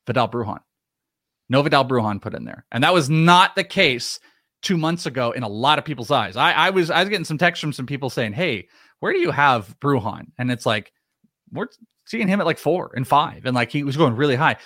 Vidal 0.08 0.28
Brujan. 0.28 0.58
No 1.48 1.62
Vidal 1.62 1.84
Brujan 1.84 2.20
put 2.20 2.34
in 2.34 2.44
there. 2.44 2.64
And 2.72 2.82
that 2.82 2.92
was 2.92 3.08
not 3.08 3.54
the 3.54 3.62
case 3.62 4.18
two 4.62 4.76
months 4.78 5.06
ago 5.06 5.32
in 5.32 5.42
a 5.42 5.48
lot 5.48 5.78
of 5.78 5.84
people's 5.84 6.10
eyes. 6.10 6.36
I, 6.36 6.52
I 6.52 6.70
was 6.70 6.90
I 6.90 7.00
was 7.00 7.08
getting 7.08 7.24
some 7.24 7.38
texts 7.38 7.60
from 7.60 7.72
some 7.72 7.86
people 7.86 8.08
saying, 8.10 8.32
Hey, 8.32 8.68
where 9.00 9.12
do 9.12 9.18
you 9.18 9.30
have 9.32 9.76
Brujan?" 9.80 10.26
And 10.38 10.50
it's 10.50 10.64
like, 10.64 10.92
we're 11.52 11.66
seeing 12.06 12.28
him 12.28 12.40
at 12.40 12.46
like 12.46 12.58
four 12.58 12.92
and 12.96 13.06
five. 13.06 13.44
And 13.44 13.54
like 13.54 13.70
he 13.72 13.82
was 13.84 13.96
going 13.96 14.16
really 14.16 14.36
high. 14.36 14.56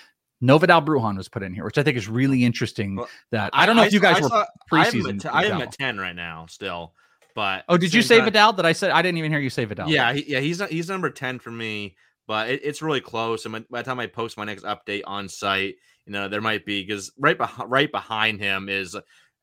No 0.40 0.58
Brujan 0.58 1.16
was 1.16 1.28
put 1.28 1.42
in 1.42 1.54
here, 1.54 1.64
which 1.64 1.78
I 1.78 1.82
think 1.82 1.96
is 1.96 2.08
really 2.08 2.44
interesting. 2.44 2.96
Well, 2.96 3.08
that 3.30 3.50
I 3.54 3.64
don't 3.64 3.74
know 3.76 3.84
if 3.84 3.92
you 3.92 4.00
guys 4.00 4.18
I 4.18 4.20
were 4.20 4.28
saw- 4.28 4.44
I 4.70 4.84
have 4.84 4.92
him 4.94 5.02
preseason. 5.02 5.24
at 5.24 5.34
I 5.34 5.44
have 5.46 5.60
at 5.60 5.72
ten 5.72 5.98
right 5.98 6.14
now 6.14 6.44
still, 6.46 6.92
but 7.34 7.64
Oh, 7.70 7.78
did 7.78 7.94
you 7.94 8.02
say 8.02 8.16
time- 8.18 8.26
Vidal? 8.26 8.52
That 8.52 8.66
I 8.66 8.72
said 8.72 8.90
I 8.90 9.00
didn't 9.00 9.16
even 9.18 9.30
hear 9.30 9.40
you 9.40 9.48
say 9.50 9.64
Vidal? 9.64 9.88
Yeah, 9.88 10.12
he, 10.12 10.24
yeah, 10.30 10.40
he's 10.40 10.60
he's 10.66 10.88
number 10.90 11.08
ten 11.08 11.38
for 11.38 11.50
me, 11.50 11.96
but 12.26 12.50
it, 12.50 12.60
it's 12.62 12.82
really 12.82 13.00
close. 13.00 13.46
And 13.46 13.52
by, 13.52 13.60
by 13.70 13.80
the 13.82 13.86
time 13.86 13.98
I 13.98 14.06
post 14.08 14.36
my 14.36 14.44
next 14.44 14.64
update 14.64 15.02
on 15.06 15.30
site, 15.30 15.76
you 16.04 16.12
know 16.12 16.28
there 16.28 16.42
might 16.42 16.66
be 16.66 16.82
because 16.84 17.10
right 17.18 17.38
behind 17.38 17.70
right 17.70 17.90
behind 17.90 18.38
him 18.38 18.68
is 18.68 18.94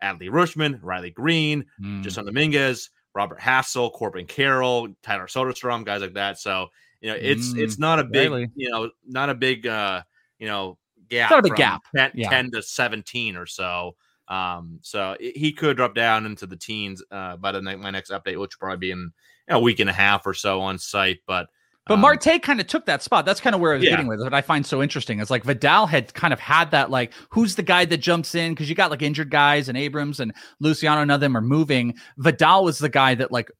Adley 0.04 0.30
Rutschman, 0.30 0.80
Riley 0.82 1.10
Greene, 1.12 1.66
Mm. 1.82 2.04
Jasson 2.04 2.26
Dominguez, 2.26 2.90
Robert 3.16 3.40
Hassell, 3.40 3.92
Corbin 3.94 4.26
Carroll, 4.26 4.90
Tyler 5.04 5.28
Soderstrom, 5.28 5.86
guys 5.86 6.02
like 6.02 6.14
that. 6.14 6.38
So 6.40 6.68
you 7.02 7.10
know 7.10 7.18
it's 7.20 7.54
Mm, 7.54 7.60
it's 7.60 7.80
not 7.80 8.00
a 8.00 8.04
big 8.04 8.30
Riley. 8.32 8.50
you 8.56 8.70
know 8.70 8.90
not 9.08 9.30
a 9.30 9.36
big 9.36 9.66
uh 9.68 10.02
you 10.40 10.48
know 10.48 10.78
gap. 11.10 11.30
not 11.32 11.40
a 11.40 11.44
big 11.44 11.56
gap, 11.56 11.82
10, 11.96 12.12
yeah. 12.16 12.30
10 12.30 12.52
to 12.52 12.62
seventeen 12.64 13.36
or 13.36 13.46
so. 13.46 13.96
Um, 14.30 14.80
so 14.82 15.16
it- 15.20 15.36
he 15.38 15.52
could 15.52 15.76
drop 15.78 15.94
down 15.96 16.26
into 16.26 16.46
the 16.48 16.56
teens 16.56 17.04
uh, 17.12 17.36
by 17.38 17.52
the 17.52 17.62
my 17.62 17.92
next 17.92 18.10
update, 18.10 18.40
which 18.40 18.56
will 18.56 18.60
probably 18.68 18.78
be 18.78 18.92
in 18.92 19.12
a 19.50 19.60
week 19.60 19.80
and 19.82 19.90
a 19.90 19.94
half 19.94 20.26
or 20.26 20.34
so 20.34 20.62
on 20.62 20.78
site. 20.80 21.20
But 21.28 21.48
But 21.86 21.96
um, 21.96 22.02
Marte 22.02 22.42
kind 22.42 22.62
of 22.62 22.68
took 22.68 22.86
that 22.86 23.02
spot. 23.04 23.26
That's 23.26 23.42
kind 23.42 23.54
of 23.56 23.62
where 23.62 23.74
I 23.74 23.78
was 23.78 23.84
Yeah. 23.84 23.92
getting 23.92 24.08
with 24.08 24.22
it. 24.22 24.24
What 24.24 24.34
I 24.34 24.42
find 24.42 24.66
so 24.66 24.82
interesting 24.82 25.20
is 25.20 25.30
like 25.30 25.44
Vidal 25.44 25.86
had 25.86 26.14
kind 26.14 26.34
of 26.34 26.40
had 26.40 26.72
that 26.72 26.90
like, 26.90 27.12
who's 27.30 27.56
the 27.56 27.64
guy 27.64 27.86
that 27.86 27.98
jumps 27.98 28.36
in? 28.36 28.54
Because 28.54 28.70
you 28.70 28.76
got 28.76 28.90
like 28.92 29.02
injured 29.02 29.30
guys 29.30 29.68
and 29.70 29.78
Abrams 29.78 30.20
and 30.20 30.34
Luciano, 30.60 31.02
none 31.04 31.10
of 31.12 31.22
them 31.22 31.36
are 31.36 31.42
moving. 31.42 31.96
Vidal 32.18 32.64
was 32.64 32.80
the 32.80 32.90
guy 32.90 33.16
that 33.16 33.32
like 33.32 33.52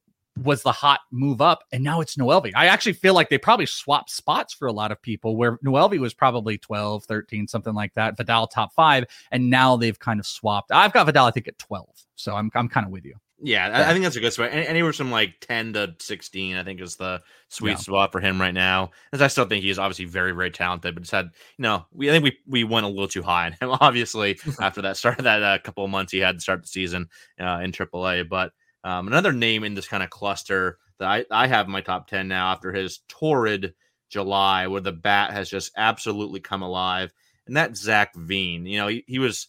was 0.42 0.64
the 0.64 0.72
hot 0.72 1.02
move 1.12 1.42
up, 1.42 1.64
and 1.72 1.84
now 1.84 2.02
it's 2.02 2.16
Noelvi. 2.16 2.52
I 2.56 2.66
actually 2.66 2.94
feel 2.94 3.14
like 3.14 3.30
they 3.30 3.38
probably 3.38 3.68
swapped 3.68 4.10
spots 4.10 4.52
for 4.52 4.68
a 4.68 4.72
lot 4.72 4.92
of 4.92 5.00
people 5.00 5.36
where 5.38 5.60
Noelvi 5.60 6.00
was 6.00 6.16
probably 6.16 6.58
12, 6.58 7.04
13, 7.06 7.48
something 7.48 7.76
like 7.76 7.94
that. 7.94 8.18
Vidal 8.18 8.48
top 8.48 8.74
five, 8.74 9.06
and 9.32 9.52
now 9.52 9.78
they've 9.78 10.00
kind 10.00 10.20
of 10.20 10.26
swapped. 10.26 10.72
I've 10.72 10.92
got 10.92 11.06
Vidal, 11.06 11.28
I 11.28 11.32
think, 11.32 11.48
at 11.48 11.60
12. 11.60 11.88
So 12.16 12.36
I'm 12.36 12.50
I'm 12.56 12.68
kind 12.68 12.86
of 12.86 12.92
with 12.92 13.06
you. 13.06 13.14
Yeah, 13.46 13.68
I, 13.68 13.90
I 13.90 13.92
think 13.94 14.04
that's 14.04 14.16
a 14.16 14.22
good 14.22 14.32
spot. 14.32 14.52
Any- 14.54 14.66
Anywhere 14.68 14.94
from 14.94 15.12
like 15.12 15.36
10 15.42 15.74
to 15.74 15.96
16, 16.00 16.56
I 16.56 16.64
think 16.64 16.80
is 16.80 16.96
the 16.96 17.22
sweet 17.50 17.72
Yeah. 17.72 17.76
spot 17.78 18.12
for 18.14 18.22
him 18.22 18.40
right 18.40 18.54
now. 18.54 18.92
As 19.12 19.22
I 19.22 19.28
still 19.28 19.44
think 19.46 19.64
he's 19.64 19.78
obviously 19.78 20.06
very, 20.06 20.32
very 20.32 20.50
talented, 20.50 20.96
but 20.96 21.02
just 21.02 21.12
had, 21.12 21.26
you 21.58 21.64
know, 21.64 21.86
we 21.92 22.10
I 22.10 22.14
think 22.14 22.24
we 22.24 22.38
we 22.48 22.64
went 22.64 22.86
a 22.86 22.90
little 22.90 23.08
too 23.08 23.22
high 23.22 23.48
on 23.48 23.52
him, 23.54 23.70
obviously, 23.82 24.40
after 24.62 24.82
that 24.84 24.96
start 24.96 25.18
of 25.20 25.26
that 25.26 25.44
uh, 25.44 25.60
couple 25.60 25.84
of 25.84 25.92
months 25.92 26.14
he 26.14 26.20
had 26.20 26.36
to 26.36 26.42
start 26.42 26.62
the 26.62 26.68
season 26.68 27.10
uh, 27.40 27.60
in 27.62 27.72
AAA. 27.74 28.24
But 28.30 28.54
um, 28.86 29.08
another 29.08 29.34
name 29.34 29.64
in 29.66 29.74
this 29.74 29.88
kind 29.90 30.04
of 30.04 30.10
cluster 30.10 30.78
that 31.00 31.10
I, 31.10 31.26
I 31.30 31.48
have 31.48 31.66
in 31.66 31.72
my 31.74 31.82
top 31.82 32.08
10 32.08 32.30
now 32.30 32.52
after 32.52 32.72
his 32.72 33.00
torrid 33.10 33.74
July, 34.10 34.68
where 34.68 34.82
the 34.82 34.92
bat 34.94 35.32
has 35.32 35.50
just 35.50 35.72
absolutely 35.76 36.40
come 36.40 36.62
alive, 36.62 37.12
and 37.48 37.58
that's 37.58 37.82
Zach 37.82 38.16
Veen. 38.16 38.66
You 38.66 38.78
know, 38.78 38.88
he, 38.88 39.04
he 39.08 39.20
was 39.20 39.48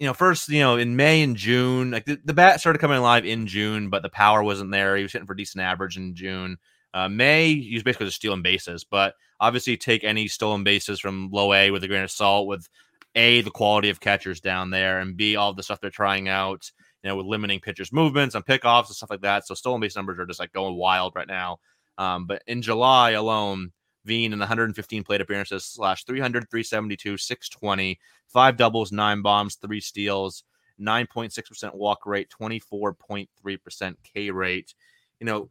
you 0.00 0.06
know, 0.06 0.14
first, 0.14 0.48
you 0.48 0.60
know, 0.60 0.78
in 0.78 0.96
May 0.96 1.22
and 1.22 1.36
June, 1.36 1.90
like 1.90 2.06
the, 2.06 2.18
the 2.24 2.32
bat 2.32 2.58
started 2.58 2.78
coming 2.78 2.96
alive 2.96 3.26
in 3.26 3.46
June, 3.46 3.90
but 3.90 4.02
the 4.02 4.08
power 4.08 4.42
wasn't 4.42 4.72
there. 4.72 4.96
He 4.96 5.02
was 5.02 5.12
hitting 5.12 5.26
for 5.26 5.34
decent 5.34 5.62
average 5.62 5.98
in 5.98 6.14
June. 6.14 6.56
Uh, 6.94 7.10
May, 7.10 7.54
he 7.54 7.74
was 7.74 7.82
basically 7.82 8.06
just 8.06 8.16
stealing 8.16 8.40
bases, 8.40 8.82
but 8.82 9.14
obviously 9.40 9.76
take 9.76 10.02
any 10.02 10.26
stolen 10.26 10.64
bases 10.64 11.00
from 11.00 11.28
low 11.30 11.52
A 11.52 11.70
with 11.70 11.84
a 11.84 11.88
grain 11.88 12.02
of 12.02 12.10
salt 12.10 12.46
with 12.46 12.66
A, 13.14 13.42
the 13.42 13.50
quality 13.50 13.90
of 13.90 14.00
catchers 14.00 14.40
down 14.40 14.70
there, 14.70 15.00
and 15.00 15.18
B, 15.18 15.36
all 15.36 15.52
the 15.52 15.62
stuff 15.62 15.82
they're 15.82 15.90
trying 15.90 16.28
out, 16.28 16.70
you 17.04 17.10
know, 17.10 17.16
with 17.16 17.26
limiting 17.26 17.60
pitchers' 17.60 17.92
movements 17.92 18.34
and 18.34 18.44
pickoffs 18.44 18.86
and 18.86 18.96
stuff 18.96 19.10
like 19.10 19.20
that. 19.20 19.46
So 19.46 19.54
stolen 19.54 19.82
base 19.82 19.96
numbers 19.96 20.18
are 20.18 20.26
just 20.26 20.40
like 20.40 20.52
going 20.52 20.76
wild 20.76 21.12
right 21.14 21.28
now. 21.28 21.58
Um, 21.98 22.24
but 22.24 22.42
in 22.46 22.62
July 22.62 23.10
alone, 23.10 23.72
Veen 24.04 24.32
in 24.32 24.38
115 24.38 25.04
plate 25.04 25.20
appearances 25.20 25.64
slash 25.64 26.04
300, 26.04 26.48
372, 26.50 27.16
620, 27.16 27.98
five 28.28 28.56
doubles, 28.56 28.92
nine 28.92 29.22
bombs, 29.22 29.56
three 29.56 29.80
steals, 29.80 30.44
9.6% 30.80 31.74
walk 31.74 32.06
rate, 32.06 32.28
24.3% 32.30 33.94
K 34.02 34.30
rate. 34.30 34.74
You 35.18 35.26
know, 35.26 35.50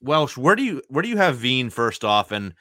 Welsh, 0.00 0.36
where 0.36 0.56
do 0.56 0.62
you 0.62 0.82
where 0.88 1.02
do 1.02 1.08
you 1.08 1.16
have 1.16 1.36
Veen 1.36 1.70
first 1.70 2.04
off 2.04 2.32
and 2.32 2.54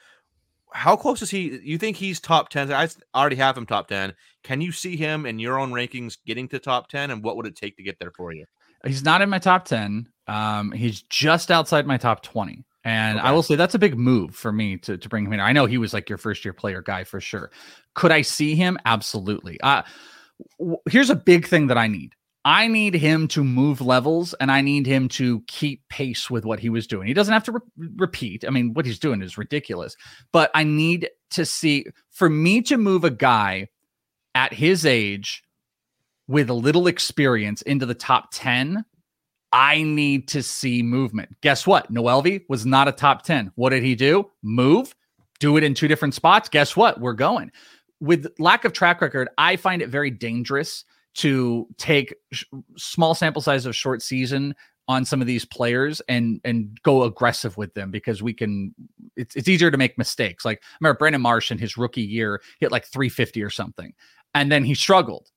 how 0.72 0.96
close 0.96 1.22
is 1.22 1.30
he? 1.30 1.60
You 1.64 1.78
think 1.78 1.98
he's 1.98 2.20
top 2.20 2.50
10? 2.50 2.72
I 2.72 2.90
already 3.14 3.38
have 3.38 3.58
him 3.58 3.66
top 3.66 3.88
10. 3.88 4.14
Can 4.44 4.62
you 4.62 4.72
see 4.72 4.98
him 4.98 5.26
in 5.26 5.40
your 5.40 5.58
own 5.58 5.72
rankings 5.72 6.18
getting 6.26 6.48
to 6.50 6.60
top 6.60 6.90
10 6.90 7.12
and 7.12 7.24
what 7.24 7.38
would 7.38 7.48
it 7.48 7.56
take 7.56 7.78
to 7.78 7.84
get 7.84 7.98
there 8.00 8.12
for 8.12 8.34
you? 8.34 8.46
He's 8.86 9.04
not 9.04 9.22
in 9.22 9.30
my 9.30 9.40
top 9.40 9.66
10. 9.66 10.08
Um, 10.28 10.72
he's 10.72 11.02
just 11.04 11.50
outside 11.50 11.88
my 11.88 11.98
top 11.98 12.22
20. 12.24 12.66
And 12.86 13.20
I 13.20 13.32
will 13.32 13.42
say 13.42 13.56
that's 13.56 13.74
a 13.74 13.80
big 13.80 13.98
move 13.98 14.36
for 14.36 14.52
me 14.52 14.78
to, 14.78 14.96
to 14.96 15.10
bring 15.10 15.26
him 15.26 15.34
in. 15.34 15.40
I 15.40 15.52
know 15.54 15.66
he 15.66 15.80
was 15.80 15.92
like 15.92 16.08
your 16.08 16.20
first 16.20 16.46
year 16.46 16.54
player 16.54 16.84
guy 16.84 17.04
for 17.04 17.20
sure. 17.20 17.50
Could 17.96 18.12
I 18.12 18.22
see 18.22 18.56
him? 18.56 18.78
Absolutely. 18.86 19.60
Uh, 19.62 19.82
w- 20.60 20.78
here's 20.88 21.10
a 21.10 21.16
big 21.16 21.48
thing 21.48 21.66
that 21.68 21.80
I 21.80 21.88
need. 21.88 22.14
I 22.46 22.68
need 22.68 22.94
him 22.94 23.28
to 23.30 23.44
move 23.44 23.82
levels 23.82 24.36
and 24.36 24.52
I 24.52 24.62
need 24.62 24.86
him 24.86 25.10
to 25.10 25.42
keep 25.48 25.82
pace 25.90 26.30
with 26.30 26.46
what 26.46 26.60
he 26.60 26.70
was 26.70 26.86
doing. 26.86 27.08
He 27.08 27.16
doesn't 27.16 27.34
have 27.34 27.44
to 27.46 27.54
re- 27.54 27.90
repeat. 27.96 28.46
I 28.48 28.52
mean, 28.52 28.76
what 28.76 28.86
he's 28.86 29.00
doing 29.00 29.24
is 29.24 29.36
ridiculous, 29.36 29.96
but 30.32 30.52
I 30.54 30.64
need 30.64 31.10
to 31.32 31.44
see 31.44 31.88
for 32.12 32.30
me 32.30 32.62
to 32.62 32.78
move 32.78 33.04
a 33.04 33.10
guy 33.10 33.70
at 34.36 34.54
his 34.54 34.86
age 34.86 35.44
with 36.28 36.52
a 36.52 36.54
little 36.54 36.86
experience 36.86 37.64
into 37.64 37.88
the 37.88 37.96
top 37.96 38.28
10. 38.32 38.86
I 39.56 39.84
need 39.84 40.28
to 40.30 40.44
see 40.44 40.84
movement. 40.84 41.34
Guess 41.40 41.66
what? 41.66 41.90
Noelvi 41.90 42.44
was 42.50 42.66
not 42.66 42.90
a 42.90 42.92
top 42.92 43.24
10. 43.24 43.54
What 43.56 43.70
did 43.70 43.84
he 43.84 43.96
do? 43.96 44.30
Move, 44.44 44.94
do 45.40 45.56
it 45.56 45.64
in 45.64 45.74
two 45.74 45.88
different 45.88 46.14
spots. 46.14 46.50
Guess 46.50 46.76
what? 46.76 47.00
We're 47.00 47.14
going. 47.14 47.54
With 48.02 48.28
lack 48.38 48.66
of 48.66 48.74
track 48.74 49.00
record, 49.00 49.30
I 49.38 49.56
find 49.56 49.82
it 49.82 49.88
very 49.88 50.12
dangerous 50.12 50.84
to 51.16 51.70
take 51.78 52.14
sh- 52.34 52.44
small 52.76 53.16
sample 53.16 53.42
size 53.42 53.66
of 53.66 53.74
short 53.74 54.02
season 54.02 54.56
on 54.90 55.06
some 55.06 55.22
of 55.22 55.28
these 55.28 55.46
players 55.46 56.02
and 56.10 56.42
and 56.44 56.78
go 56.84 57.04
aggressive 57.04 57.56
with 57.56 57.74
them 57.76 57.92
because 57.92 58.22
we 58.22 58.34
can 58.34 58.76
it's, 59.16 59.38
it's 59.38 59.48
easier 59.48 59.72
to 59.72 59.78
make 59.78 59.98
mistakes 59.98 60.46
like 60.46 60.60
I 60.62 60.76
remember 60.82 61.00
Brandon 61.00 61.22
Marsh 61.22 61.50
in 61.50 61.58
his 61.58 61.76
rookie 61.76 62.04
year 62.04 62.40
hit 62.60 62.72
like 62.72 62.86
350 62.86 63.42
or 63.42 63.50
something 63.50 63.94
and 64.36 64.52
then 64.52 64.64
he 64.64 64.76
struggled 64.76 65.32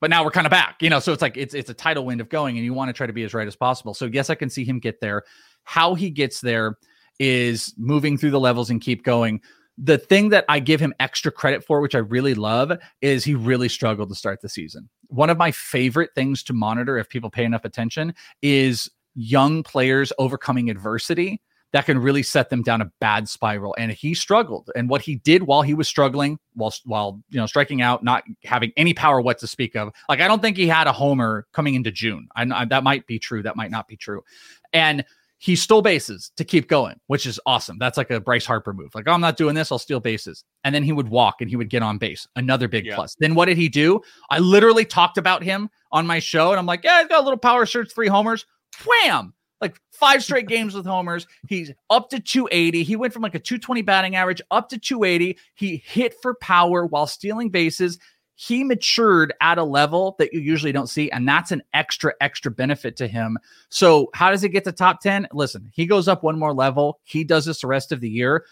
but 0.00 0.10
now 0.10 0.24
we're 0.24 0.30
kind 0.30 0.46
of 0.46 0.50
back 0.50 0.76
you 0.80 0.90
know 0.90 1.00
so 1.00 1.12
it's 1.12 1.22
like 1.22 1.36
it's 1.36 1.54
it's 1.54 1.70
a 1.70 1.74
tidal 1.74 2.04
wind 2.04 2.20
of 2.20 2.28
going 2.28 2.56
and 2.56 2.64
you 2.64 2.74
want 2.74 2.88
to 2.88 2.92
try 2.92 3.06
to 3.06 3.12
be 3.12 3.24
as 3.24 3.34
right 3.34 3.46
as 3.46 3.56
possible. 3.56 3.94
So 3.94 4.06
yes 4.06 4.30
I 4.30 4.34
can 4.34 4.50
see 4.50 4.64
him 4.64 4.78
get 4.78 5.00
there. 5.00 5.22
How 5.64 5.94
he 5.94 6.10
gets 6.10 6.40
there 6.40 6.76
is 7.18 7.74
moving 7.76 8.18
through 8.18 8.30
the 8.32 8.40
levels 8.40 8.70
and 8.70 8.80
keep 8.80 9.04
going. 9.04 9.40
The 9.76 9.98
thing 9.98 10.28
that 10.28 10.44
I 10.48 10.60
give 10.60 10.80
him 10.80 10.94
extra 11.00 11.32
credit 11.32 11.64
for, 11.64 11.80
which 11.80 11.94
I 11.94 11.98
really 11.98 12.34
love, 12.34 12.72
is 13.00 13.24
he 13.24 13.34
really 13.34 13.68
struggled 13.68 14.08
to 14.08 14.14
start 14.14 14.40
the 14.40 14.48
season. 14.48 14.88
One 15.08 15.30
of 15.30 15.38
my 15.38 15.50
favorite 15.50 16.10
things 16.14 16.42
to 16.44 16.52
monitor, 16.52 16.96
if 16.96 17.08
people 17.08 17.30
pay 17.30 17.44
enough 17.44 17.64
attention, 17.64 18.14
is 18.40 18.88
young 19.14 19.62
players 19.62 20.12
overcoming 20.18 20.70
adversity 20.70 21.40
that 21.74 21.86
can 21.86 21.98
really 21.98 22.22
set 22.22 22.50
them 22.50 22.62
down 22.62 22.80
a 22.80 22.90
bad 23.00 23.28
spiral. 23.28 23.74
And 23.76 23.90
he 23.90 24.14
struggled. 24.14 24.70
And 24.76 24.88
what 24.88 25.02
he 25.02 25.16
did 25.16 25.42
while 25.42 25.62
he 25.62 25.74
was 25.74 25.88
struggling, 25.88 26.38
while 26.54 26.72
while 26.84 27.20
you 27.30 27.38
know 27.38 27.46
striking 27.46 27.82
out, 27.82 28.04
not 28.04 28.22
having 28.44 28.72
any 28.76 28.94
power 28.94 29.20
what 29.20 29.38
to 29.40 29.48
speak 29.48 29.74
of, 29.74 29.92
like 30.08 30.20
I 30.20 30.28
don't 30.28 30.40
think 30.40 30.56
he 30.56 30.68
had 30.68 30.86
a 30.86 30.92
homer 30.92 31.48
coming 31.52 31.74
into 31.74 31.90
June. 31.90 32.28
I, 32.36 32.46
I 32.54 32.64
that 32.66 32.84
might 32.84 33.08
be 33.08 33.18
true. 33.18 33.42
That 33.42 33.56
might 33.56 33.72
not 33.72 33.88
be 33.88 33.96
true. 33.96 34.22
And 34.72 35.04
he 35.38 35.56
stole 35.56 35.82
bases 35.82 36.30
to 36.36 36.44
keep 36.44 36.68
going, 36.68 36.98
which 37.08 37.26
is 37.26 37.40
awesome. 37.44 37.76
That's 37.78 37.98
like 37.98 38.10
a 38.10 38.20
Bryce 38.20 38.46
Harper 38.46 38.72
move. 38.72 38.94
Like, 38.94 39.08
oh, 39.08 39.12
I'm 39.12 39.20
not 39.20 39.36
doing 39.36 39.56
this, 39.56 39.72
I'll 39.72 39.80
steal 39.80 40.00
bases. 40.00 40.44
And 40.62 40.72
then 40.72 40.84
he 40.84 40.92
would 40.92 41.08
walk 41.08 41.40
and 41.40 41.50
he 41.50 41.56
would 41.56 41.68
get 41.68 41.82
on 41.82 41.98
base. 41.98 42.26
Another 42.36 42.68
big 42.68 42.86
Yeah. 42.86 42.94
plus. 42.94 43.16
Then 43.18 43.34
what 43.34 43.46
did 43.46 43.58
he 43.58 43.68
do? 43.68 44.00
I 44.30 44.38
literally 44.38 44.84
talked 44.84 45.18
about 45.18 45.42
him 45.42 45.68
on 45.90 46.06
my 46.06 46.20
show, 46.20 46.50
and 46.50 46.58
I'm 46.58 46.66
like, 46.66 46.84
yeah, 46.84 47.00
he's 47.00 47.08
got 47.08 47.20
a 47.20 47.24
little 47.24 47.36
power 47.36 47.66
surge, 47.66 47.92
three 47.92 48.08
homers. 48.08 48.46
Wham! 48.86 49.34
Like 49.60 49.80
five 49.92 50.22
straight 50.22 50.48
games 50.48 50.74
with 50.74 50.84
homers. 50.84 51.26
He's 51.48 51.72
up 51.88 52.10
to 52.10 52.20
280. 52.20 52.82
He 52.82 52.96
went 52.96 53.12
from 53.12 53.22
like 53.22 53.34
a 53.34 53.38
220 53.38 53.82
batting 53.82 54.16
average 54.16 54.42
up 54.50 54.68
to 54.70 54.78
280. 54.78 55.38
He 55.54 55.76
hit 55.76 56.14
for 56.20 56.34
power 56.34 56.84
while 56.86 57.06
stealing 57.06 57.50
bases. 57.50 57.98
He 58.36 58.64
matured 58.64 59.32
at 59.40 59.58
a 59.58 59.64
level 59.64 60.16
that 60.18 60.32
you 60.32 60.40
usually 60.40 60.72
don't 60.72 60.88
see 60.88 61.10
and 61.10 61.28
that's 61.28 61.52
an 61.52 61.62
extra 61.72 62.14
extra 62.20 62.50
benefit 62.50 62.96
to 62.96 63.06
him. 63.06 63.38
So 63.68 64.10
how 64.12 64.30
does 64.30 64.42
he 64.42 64.48
get 64.48 64.64
to 64.64 64.72
top 64.72 65.00
10 65.00 65.28
listen 65.32 65.70
he 65.72 65.86
goes 65.86 66.08
up 66.08 66.22
one 66.22 66.38
more 66.38 66.52
level. 66.52 67.00
He 67.04 67.22
does 67.22 67.46
this 67.46 67.60
the 67.60 67.68
rest 67.68 67.92
of 67.92 68.00
the 68.00 68.10
year. 68.10 68.44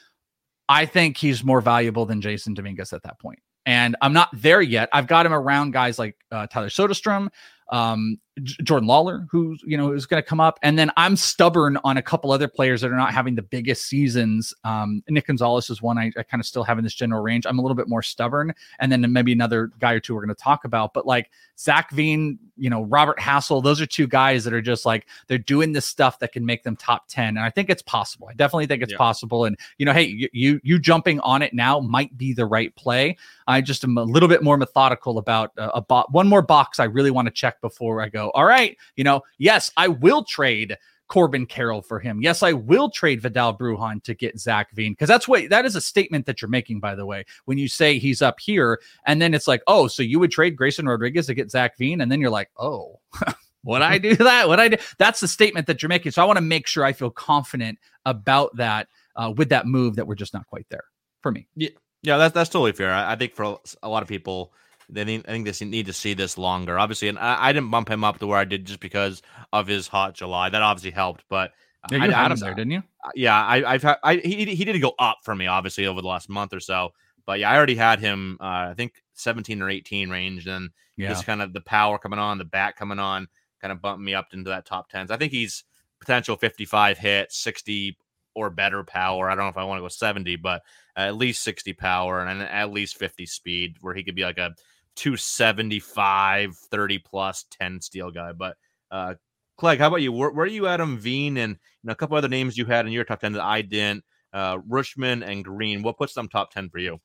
I 0.69 0.87
think 0.87 1.17
he's 1.17 1.43
more 1.43 1.61
valuable 1.61 2.07
than 2.07 2.23
jasson 2.23 2.55
dominguez 2.55 2.93
at 2.93 3.03
that 3.03 3.19
point. 3.19 3.41
And 3.67 3.97
i'm 4.01 4.13
not 4.13 4.29
there 4.33 4.63
yet. 4.63 4.89
I've 4.93 5.09
got 5.09 5.27
him 5.27 5.35
around 5.35 5.73
guys 5.73 5.99
like 5.99 6.17
uh, 6.31 6.47
tyler 6.47 6.69
soderstrom 6.69 7.31
um, 7.73 8.19
Jordan 8.41 8.89
Lawlar, 8.89 9.27
who's 9.31 9.63
you 9.67 9.77
know 9.77 9.93
is 9.93 10.07
going 10.07 10.23
to 10.23 10.27
come 10.27 10.41
up, 10.41 10.59
and 10.63 10.79
then 10.79 10.91
I'm 10.97 11.17
stubborn 11.17 11.79
on 11.85 11.99
a 11.99 12.03
couple 12.03 12.33
other 12.33 12.49
players 12.49 12.81
that 12.81 12.91
are 12.91 12.97
not 12.97 13.13
having 13.13 13.35
the 13.35 13.43
biggest 13.43 13.87
seasons. 13.87 14.55
Um, 14.65 15.03
Nick 15.09 15.27
Gonzalez 15.27 15.69
is 15.69 15.83
one 15.83 15.99
I, 15.99 16.11
I 16.17 16.23
kind 16.23 16.41
of 16.41 16.47
still 16.47 16.65
have 16.65 16.79
in 16.79 16.85
this 16.85 16.95
general 16.95 17.23
range. 17.23 17.45
I'm 17.47 17.59
a 17.59 17.63
little 17.63 17.75
bit 17.75 17.89
more 17.89 18.03
stubborn, 18.03 18.55
and 18.79 18.91
then 18.91 19.05
maybe 19.13 19.33
another 19.33 19.71
guy 19.81 19.93
or 19.93 20.01
two 20.01 20.15
we're 20.15 20.25
going 20.25 20.35
to 20.35 20.43
talk 20.43 20.65
about. 20.65 20.95
But 20.95 21.07
like 21.07 21.31
Zach 21.59 21.91
Veen, 21.91 22.39
you 22.57 22.71
know 22.71 22.85
Robert 22.85 23.19
Hassell, 23.19 23.63
those 23.63 23.83
are 23.83 23.87
two 23.87 24.07
guys 24.07 24.45
that 24.45 24.55
are 24.55 24.63
just 24.63 24.87
like 24.87 25.07
they're 25.27 25.37
doing 25.37 25.73
this 25.73 25.85
stuff 25.85 26.19
that 26.21 26.33
can 26.33 26.47
make 26.47 26.63
them 26.63 26.75
top 26.75 27.09
ten, 27.09 27.37
and 27.37 27.41
I 27.41 27.51
think 27.51 27.69
it's 27.69 27.83
possible. 27.83 28.29
I 28.31 28.35
definitely 28.35 28.67
think 28.67 28.83
it's 28.83 28.93
Yeah. 28.93 28.99
possible, 28.99 29.45
and 29.45 29.59
you 29.77 29.85
know, 29.85 29.93
hey, 29.93 30.05
you, 30.05 30.29
you 30.33 30.61
you 30.65 30.79
jumping 30.79 31.21
on 31.21 31.43
it 31.43 31.53
now 31.53 31.81
might 31.81 32.17
be 32.17 32.33
the 32.33 32.47
right 32.47 32.75
play. 32.77 33.19
I 33.47 33.61
just 33.61 33.85
am 33.85 33.99
a 33.99 34.05
little 34.05 34.29
bit 34.29 34.43
more 34.43 34.57
methodical 34.57 35.19
about 35.19 35.53
uh, 35.59 35.71
a 35.75 35.83
bo- 35.83 36.07
one 36.11 36.29
more 36.29 36.41
box 36.41 36.81
I 36.81 36.85
really 36.85 37.11
want 37.11 37.27
to 37.27 37.33
check 37.33 37.61
before 37.61 38.01
I 38.01 38.09
go. 38.09 38.22
All 38.31 38.45
right, 38.45 38.77
you 38.97 39.05
know, 39.05 39.23
yes, 39.39 39.71
I 39.77 39.89
will 39.89 40.25
trade 40.25 40.77
Corbin 41.09 41.47
Carroll 41.47 41.83
for 41.83 41.99
him. 41.99 42.23
Yes, 42.23 42.43
I 42.43 42.53
will 42.53 42.91
trade 42.91 43.21
Vidal 43.21 43.57
Brujan 43.57 44.03
to 44.05 44.15
get 44.15 44.39
Zach 44.39 44.71
Veen 44.73 44.93
because 44.93 45.09
that's 45.09 45.29
what 45.29 45.51
that 45.51 45.67
is 45.67 45.77
a 45.77 45.81
statement 45.81 46.27
that 46.27 46.41
you're 46.41 46.49
making, 46.49 46.81
by 46.81 46.95
the 46.95 47.05
way, 47.05 47.25
when 47.45 47.59
you 47.59 47.69
say 47.69 47.99
he's 47.99 48.23
up 48.23 48.41
here, 48.41 48.81
and 49.07 49.21
then 49.21 49.35
it's 49.35 49.47
like, 49.47 49.63
oh, 49.67 49.89
so 49.89 50.03
you 50.03 50.19
would 50.19 50.31
trade 50.31 50.57
Grayson 50.57 50.87
Rodriguez 50.87 51.27
to 51.27 51.35
get 51.35 51.51
Zach 51.51 51.77
Veen, 51.77 52.01
and 52.01 52.11
then 52.11 52.21
you're 52.21 52.31
like, 52.31 52.51
oh. 52.59 53.01
Would 53.65 53.83
I 53.83 53.99
do 53.99 54.17
that? 54.17 54.49
Would 54.49 54.59
I 54.59 54.69
do? 54.69 54.77
That's 54.99 55.21
the 55.21 55.29
statement 55.29 55.67
that 55.69 55.83
you're 55.83 55.89
making. 55.89 56.13
So 56.13 56.23
I 56.23 56.25
want 56.25 56.37
to 56.37 56.45
make 56.45 56.67
sure 56.67 56.85
I 56.85 56.93
feel 56.93 57.11
confident 57.11 57.79
about 58.05 58.57
that 58.57 58.89
uh, 59.17 59.33
with 59.37 59.51
that 59.51 59.67
move 59.67 59.97
that 59.97 60.07
we're 60.07 60.15
just 60.15 60.35
not 60.35 60.47
quite 60.47 60.67
there 60.69 60.85
for 61.21 61.31
me. 61.31 61.47
Yeah, 61.55 62.19
that's 62.19 62.35
that's 62.35 62.51
totally 62.51 62.73
fair. 62.73 62.91
I, 62.91 63.13
I 63.13 63.17
think 63.17 63.35
for 63.35 63.59
a 63.83 63.89
lot 63.89 64.03
of 64.03 64.09
people, 64.09 64.53
they 64.89 65.05
need, 65.05 65.25
I 65.27 65.31
think 65.33 65.47
they 65.49 65.67
need 65.67 65.87
to 65.87 65.93
see 65.93 66.15
this 66.15 66.39
longer. 66.39 66.79
Obviously, 66.79 67.09
and 67.09 67.19
I, 67.19 67.49
I 67.49 67.53
didn't 67.53 67.71
bump 67.71 67.91
him 67.91 68.05
up 68.05 68.19
to 68.19 68.27
where 68.27 68.39
I 68.39 68.45
did 68.45 68.65
just 68.67 68.81
because 68.81 69.23
of 69.53 69.67
his 69.67 69.89
hot 69.89 70.15
July. 70.15 70.49
That 70.49 70.63
obviously 70.63 70.91
helped, 70.91 71.25
but 71.29 71.53
Yeah, 71.91 71.99
you 71.99 72.13
I, 72.13 72.13
had 72.13 72.31
I 72.31 72.35
him 72.35 72.41
there, 72.41 72.55
didn't 72.55 72.73
you? 72.73 72.83
Yeah, 73.15 73.35
I, 73.41 73.73
I've 73.75 73.83
had 73.83 73.97
I 74.03 74.17
he 74.17 74.45
he 74.55 74.65
did 74.65 74.81
go 74.81 74.95
up 74.99 75.19
for 75.25 75.35
me 75.35 75.47
obviously 75.47 75.87
over 75.87 76.01
the 76.01 76.07
last 76.09 76.29
month 76.29 76.53
or 76.55 76.61
so, 76.61 76.93
but 77.27 77.41
yeah, 77.41 77.51
I 77.51 77.57
already 77.57 77.75
had 77.75 77.99
him. 77.99 78.39
Uh, 78.41 78.69
I 78.71 78.75
think 78.77 79.03
seventeen 79.15 79.61
or 79.61 79.69
eighteen 79.69 80.09
range, 80.11 80.47
and 80.47 80.71
Yeah. 80.97 81.09
just 81.09 81.27
kind 81.27 81.43
of 81.43 81.53
the 81.53 81.61
power 81.61 81.99
coming 81.99 82.19
on, 82.21 82.39
the 82.39 82.45
bat 82.45 82.77
coming 82.77 82.99
on, 83.01 83.27
kind 83.61 83.73
of 83.73 83.83
bumped 83.83 84.05
me 84.05 84.15
up 84.15 84.29
into 84.33 84.51
that 84.51 84.67
top 84.67 84.89
tens. 84.89 85.11
I 85.11 85.17
think 85.17 85.33
he's 85.33 85.65
potential 86.01 86.37
55 86.37 86.99
hit, 86.99 87.33
60 87.33 87.97
or 88.35 88.51
better 88.51 88.83
power. 88.85 89.29
I 89.31 89.35
don't 89.35 89.45
know 89.45 89.51
if 89.51 89.57
I 89.57 89.65
want 89.65 89.79
to 89.79 89.83
go 89.83 89.89
70, 89.89 90.37
but 90.37 90.63
at 90.97 91.17
least 91.17 91.43
60 91.43 91.73
power 91.75 92.25
and 92.25 92.43
at 92.43 92.73
least 92.73 92.97
50 92.97 93.27
speed, 93.27 93.77
where 93.81 93.95
he 93.95 94.03
could 94.03 94.15
be 94.15 94.23
like 94.25 94.39
a 94.39 94.55
275, 94.97 96.57
30 96.57 96.99
plus 96.99 97.45
10 97.51 97.81
steel 97.81 98.11
guy. 98.11 98.33
But 98.33 98.57
uh, 98.91 99.15
Clegg, 99.59 99.79
how 99.79 99.89
about 99.89 100.03
you? 100.03 100.13
Where, 100.13 100.31
where 100.31 100.45
are 100.45 100.49
you 100.49 100.67
Adam 100.67 100.99
Veen 100.99 101.37
and 101.37 101.53
you 101.53 101.87
know, 101.87 101.93
a 101.93 101.97
couple 101.97 102.17
other 102.17 102.29
names 102.29 102.57
you 102.57 102.65
had 102.65 102.87
in 102.87 102.93
your 102.93 103.05
top 103.05 103.21
10 103.21 103.33
that 103.33 103.43
I 103.43 103.63
didn't? 103.63 104.05
Uh, 104.33 104.59
Rutschman 104.59 105.27
and 105.27 105.45
Greene. 105.45 105.83
What 105.83 105.99
puts 105.99 106.15
them 106.15 106.29
top 106.29 106.53
10 106.53 106.71
for 106.71 106.79
you? 106.79 107.01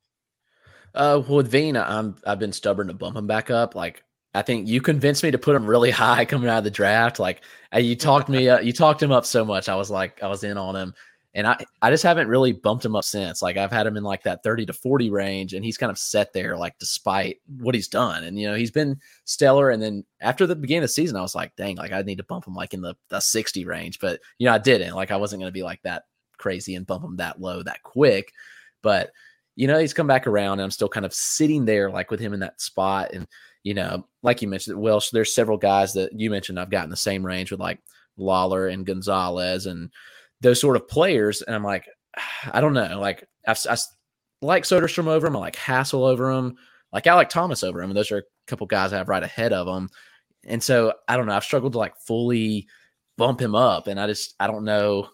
Uh, 0.95 1.21
well, 1.27 1.37
with 1.37 1.51
Veen, 1.51 1.75
I'm 1.75 2.15
I've 2.25 2.39
been 2.39 2.53
stubborn 2.53 2.87
to 2.87 2.93
bump 2.93 3.15
him 3.15 3.27
back 3.27 3.51
up. 3.51 3.75
Like 3.75 4.03
I 4.33 4.41
think 4.41 4.67
you 4.67 4.81
convinced 4.81 5.23
me 5.23 5.31
to 5.31 5.37
put 5.37 5.55
him 5.55 5.65
really 5.65 5.91
high 6.05 6.25
coming 6.25 6.49
out 6.49 6.59
of 6.59 6.63
the 6.63 6.71
draft. 6.71 7.19
Like 7.19 7.43
you 7.75 7.95
talked 7.95 8.29
me, 8.29 8.49
uh, 8.49 8.59
you 8.59 8.73
talked 8.73 9.03
him 9.03 9.11
up 9.11 9.25
so 9.25 9.43
much. 9.45 9.69
I 9.69 9.75
was 9.75 9.91
like, 9.91 10.23
I 10.23 10.27
was 10.27 10.43
in 10.43 10.57
on 10.57 10.75
him, 10.75 10.93
and 11.37 11.45
I 11.47 11.63
I 11.83 11.91
just 11.91 12.03
haven't 12.03 12.27
really 12.27 12.51
bumped 12.51 12.83
him 12.83 12.95
up 12.95 13.03
since. 13.03 13.43
Like 13.43 13.57
I've 13.57 13.71
had 13.71 13.85
him 13.85 13.95
in 13.95 14.03
like 14.03 14.23
that 14.23 14.43
thirty 14.43 14.65
to 14.65 14.73
forty 14.73 15.11
range, 15.11 15.53
and 15.53 15.63
he's 15.63 15.77
kind 15.77 15.91
of 15.91 15.97
set 15.97 16.33
there, 16.33 16.57
like 16.57 16.77
despite 16.79 17.39
what 17.59 17.75
he's 17.75 17.87
done. 17.87 18.23
And 18.23 18.39
you 18.39 18.49
know 18.49 18.55
he's 18.55 18.71
been 18.71 18.99
stellar. 19.25 19.69
And 19.69 19.81
then 19.81 20.03
after 20.19 20.47
the 20.47 20.55
beginning 20.55 20.79
of 20.79 20.89
the 20.89 20.93
season, 20.93 21.15
I 21.15 21.21
was 21.21 21.35
like, 21.35 21.55
dang, 21.55 21.77
like 21.77 21.91
I 21.91 22.01
need 22.01 22.17
to 22.17 22.23
bump 22.23 22.47
him 22.47 22.55
like 22.55 22.73
in 22.73 22.81
the, 22.81 22.95
the 23.09 23.19
sixty 23.19 23.65
range. 23.65 23.99
But 23.99 24.19
you 24.39 24.45
know 24.45 24.53
I 24.53 24.57
didn't. 24.57 24.95
Like 24.95 25.11
I 25.11 25.17
wasn't 25.17 25.41
going 25.41 25.49
to 25.49 25.57
be 25.57 25.63
like 25.63 25.81
that 25.83 26.05
crazy 26.37 26.73
and 26.75 26.87
bump 26.87 27.03
him 27.03 27.17
that 27.17 27.39
low 27.39 27.61
that 27.61 27.83
quick. 27.83 28.33
But 28.81 29.11
you 29.55 29.67
know, 29.67 29.79
he's 29.79 29.93
come 29.93 30.07
back 30.07 30.27
around 30.27 30.53
and 30.53 30.61
I'm 30.61 30.71
still 30.71 30.87
kind 30.87 31.05
of 31.05 31.13
sitting 31.13 31.65
there 31.65 31.89
like 31.89 32.11
with 32.11 32.19
him 32.19 32.33
in 32.33 32.39
that 32.41 32.61
spot. 32.61 33.09
And, 33.11 33.27
you 33.63 33.73
know, 33.73 34.07
like 34.21 34.41
you 34.41 34.47
mentioned, 34.47 34.79
Welsh, 34.79 35.09
there's 35.09 35.33
several 35.33 35.57
guys 35.57 35.93
that 35.93 36.13
you 36.13 36.29
mentioned 36.29 36.59
I've 36.59 36.69
got 36.69 36.83
in 36.83 36.91
the 36.91 36.95
same 36.95 37.25
range 37.25 37.49
with 37.49 37.59
like 37.59 37.79
Lawlar 38.19 38.71
and 38.71 38.85
Gonzalez 38.85 39.65
and 39.65 39.89
those 40.41 40.59
sort 40.59 40.75
of 40.75 40.87
players. 40.87 41.41
And 41.41 41.55
I'm 41.55 41.63
like, 41.63 41.85
I 42.51 42.61
don't 42.61 42.73
know. 42.73 42.99
Like, 42.99 43.27
I've, 43.47 43.59
I 43.69 43.77
like 44.41 44.63
Soderstrom 44.63 45.07
over 45.07 45.27
him. 45.27 45.35
I 45.35 45.39
like 45.39 45.55
Hassell 45.55 46.09
over 46.09 46.31
him. 46.31 46.57
Like, 46.93 47.07
I 47.07 47.13
like 47.13 47.29
Thomas 47.29 47.63
over 47.63 47.81
him. 47.81 47.89
And 47.89 47.97
those 47.97 48.11
are 48.11 48.19
a 48.19 48.23
couple 48.47 48.67
guys 48.67 48.93
I 48.93 48.97
have 48.97 49.09
right 49.09 49.23
ahead 49.23 49.53
of 49.53 49.67
him. 49.67 49.89
And 50.45 50.63
so 50.63 50.93
I 51.07 51.17
don't 51.17 51.25
know. 51.25 51.35
I've 51.35 51.43
struggled 51.43 51.73
to 51.73 51.79
like 51.79 51.95
fully 51.97 52.67
bump 53.17 53.41
him 53.41 53.55
up. 53.55 53.87
And 53.87 53.99
I 53.99 54.07
just, 54.07 54.35
I 54.39 54.47
don't 54.47 54.63
know. 54.63 55.09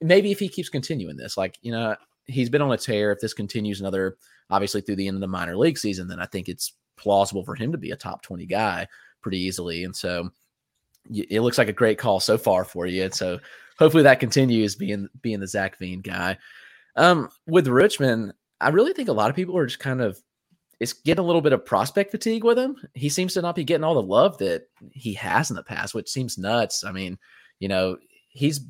Maybe 0.00 0.32
if 0.32 0.38
he 0.38 0.48
keeps 0.48 0.68
continuing 0.68 1.16
this, 1.16 1.36
like, 1.36 1.58
you 1.62 1.72
know, 1.72 1.94
he's 2.26 2.50
been 2.50 2.62
on 2.62 2.72
a 2.72 2.76
tear. 2.76 3.12
If 3.12 3.20
this 3.20 3.34
continues 3.34 3.80
another, 3.80 4.16
obviously 4.50 4.80
through 4.80 4.96
the 4.96 5.06
end 5.06 5.16
of 5.16 5.20
the 5.20 5.28
minor 5.28 5.56
league 5.56 5.78
season, 5.78 6.08
then 6.08 6.20
I 6.20 6.26
think 6.26 6.48
it's 6.48 6.72
plausible 6.96 7.44
for 7.44 7.54
him 7.54 7.72
to 7.72 7.78
be 7.78 7.90
a 7.90 7.96
top 7.96 8.22
20 8.22 8.46
guy 8.46 8.86
pretty 9.22 9.38
easily. 9.38 9.84
And 9.84 9.94
so 9.94 10.30
it 11.10 11.42
looks 11.42 11.58
like 11.58 11.68
a 11.68 11.72
great 11.72 11.98
call 11.98 12.20
so 12.20 12.38
far 12.38 12.64
for 12.64 12.86
you. 12.86 13.04
And 13.04 13.14
so 13.14 13.38
hopefully 13.78 14.02
that 14.04 14.20
continues 14.20 14.74
being 14.76 15.08
being 15.22 15.40
the 15.40 15.46
Zach 15.46 15.78
Veen 15.78 16.00
guy. 16.00 16.38
Um, 16.96 17.28
with 17.46 17.66
Richmond, 17.66 18.34
I 18.60 18.68
really 18.68 18.92
think 18.92 19.08
a 19.08 19.12
lot 19.12 19.30
of 19.30 19.36
people 19.36 19.56
are 19.56 19.66
just 19.66 19.80
kind 19.80 20.00
of 20.00 20.20
it's 20.80 20.92
getting 20.92 21.22
a 21.22 21.26
little 21.26 21.40
bit 21.40 21.52
of 21.52 21.64
prospect 21.64 22.10
fatigue 22.10 22.44
with 22.44 22.58
him. 22.58 22.76
He 22.94 23.08
seems 23.08 23.34
to 23.34 23.42
not 23.42 23.54
be 23.54 23.64
getting 23.64 23.84
all 23.84 23.94
the 23.94 24.02
love 24.02 24.38
that 24.38 24.68
he 24.92 25.14
has 25.14 25.50
in 25.50 25.56
the 25.56 25.62
past, 25.62 25.94
which 25.94 26.08
seems 26.08 26.36
nuts. 26.36 26.84
I 26.84 26.92
mean, 26.92 27.18
you 27.60 27.68
know, 27.68 27.96
he's 28.28 28.60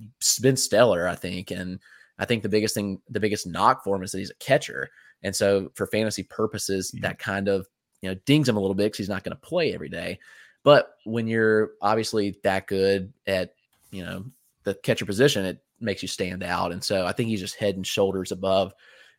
been 0.40 0.57
stellar, 0.57 1.09
I 1.09 1.14
think, 1.14 1.50
and 1.50 1.80
I 2.18 2.24
think 2.24 2.42
the 2.42 2.48
biggest 2.48 2.74
thing, 2.74 3.00
the 3.09 3.20
biggest 3.20 3.46
knock 3.46 3.82
for 3.82 3.96
him 3.96 4.02
is 4.02 4.12
that 4.12 4.18
he's 4.18 4.30
a 4.30 4.34
catcher. 4.34 4.90
And 5.22 5.34
so 5.34 5.72
for 5.74 5.86
fantasy 5.86 6.22
purposes, 6.22 6.92
yeah. 6.94 7.09
that 7.09 7.18
kind 7.18 7.48
of, 7.48 7.66
you 8.02 8.11
know, 8.11 8.14
dings 8.26 8.48
him 8.48 8.57
a 8.57 8.61
little 8.61 8.74
bit 8.74 8.84
because 8.84 8.98
he's 8.98 9.09
not 9.09 9.24
going 9.24 9.36
to 9.36 9.40
play 9.40 9.74
every 9.74 9.88
day. 9.88 10.18
But 10.62 10.94
when 11.05 11.26
you're 11.26 11.72
obviously 11.80 12.38
that 12.44 12.66
good 12.66 13.12
at, 13.26 13.55
you 13.90 14.05
know, 14.05 14.24
the 14.64 14.74
catcher 14.74 15.06
position, 15.06 15.44
it 15.44 15.62
makes 15.80 16.02
you 16.02 16.08
stand 16.08 16.42
out. 16.42 16.72
And 16.72 16.82
so 16.82 17.06
I 17.06 17.12
think 17.12 17.28
he's 17.28 17.40
just 17.40 17.56
head 17.56 17.76
and 17.76 17.86
shoulders 17.86 18.32
above 18.32 18.72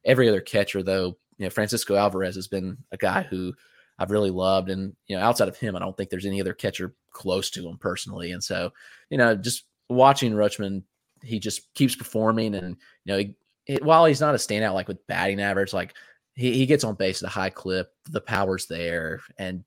every 0.04 0.28
other 0.28 0.42
catcher, 0.42 0.84
though. 0.84 1.18
You 1.38 1.46
know, 1.46 1.50
Francisco 1.50 1.96
Alvarez 1.96 2.36
has 2.36 2.48
been 2.48 2.78
a 2.92 2.98
guy 2.98 3.24
who 3.24 3.54
I've 4.00 4.12
really 4.12 4.32
loved. 4.32 4.70
And, 4.70 4.96
you 5.08 5.16
know, 5.16 5.24
outside 5.24 5.48
of 5.48 5.58
him, 5.58 5.76
I 5.76 5.80
don't 5.80 5.96
think 5.96 6.10
there's 6.10 6.26
any 6.26 6.40
other 6.40 6.54
catcher 6.54 6.96
close 7.12 7.50
to 7.52 7.68
him 7.68 7.78
personally. 7.78 8.32
And 8.32 8.44
so, 8.44 8.72
you 9.10 9.18
know, 9.18 9.36
just 9.36 9.64
watching 9.90 10.34
Rutschman 10.34 10.84
he 11.26 11.40
just 11.40 11.74
keeps 11.74 11.96
performing, 11.96 12.56
and 12.56 12.78
you 13.04 13.14
know, 13.14 13.18
he, 13.18 13.36
it, 13.68 13.84
while 13.84 14.06
he's 14.06 14.22
not 14.22 14.36
a 14.36 14.38
standout 14.38 14.74
like 14.74 14.88
with 14.88 15.06
batting 15.08 15.42
average, 15.42 15.74
like 15.74 15.96
he, 16.36 16.54
he 16.54 16.66
gets 16.66 16.84
on 16.84 16.96
base 16.96 17.22
at 17.22 17.28
a 17.28 17.32
high 17.32 17.50
clip, 17.50 17.92
the 18.10 18.22
power's 18.22 18.68
there, 18.68 19.22
and 19.38 19.64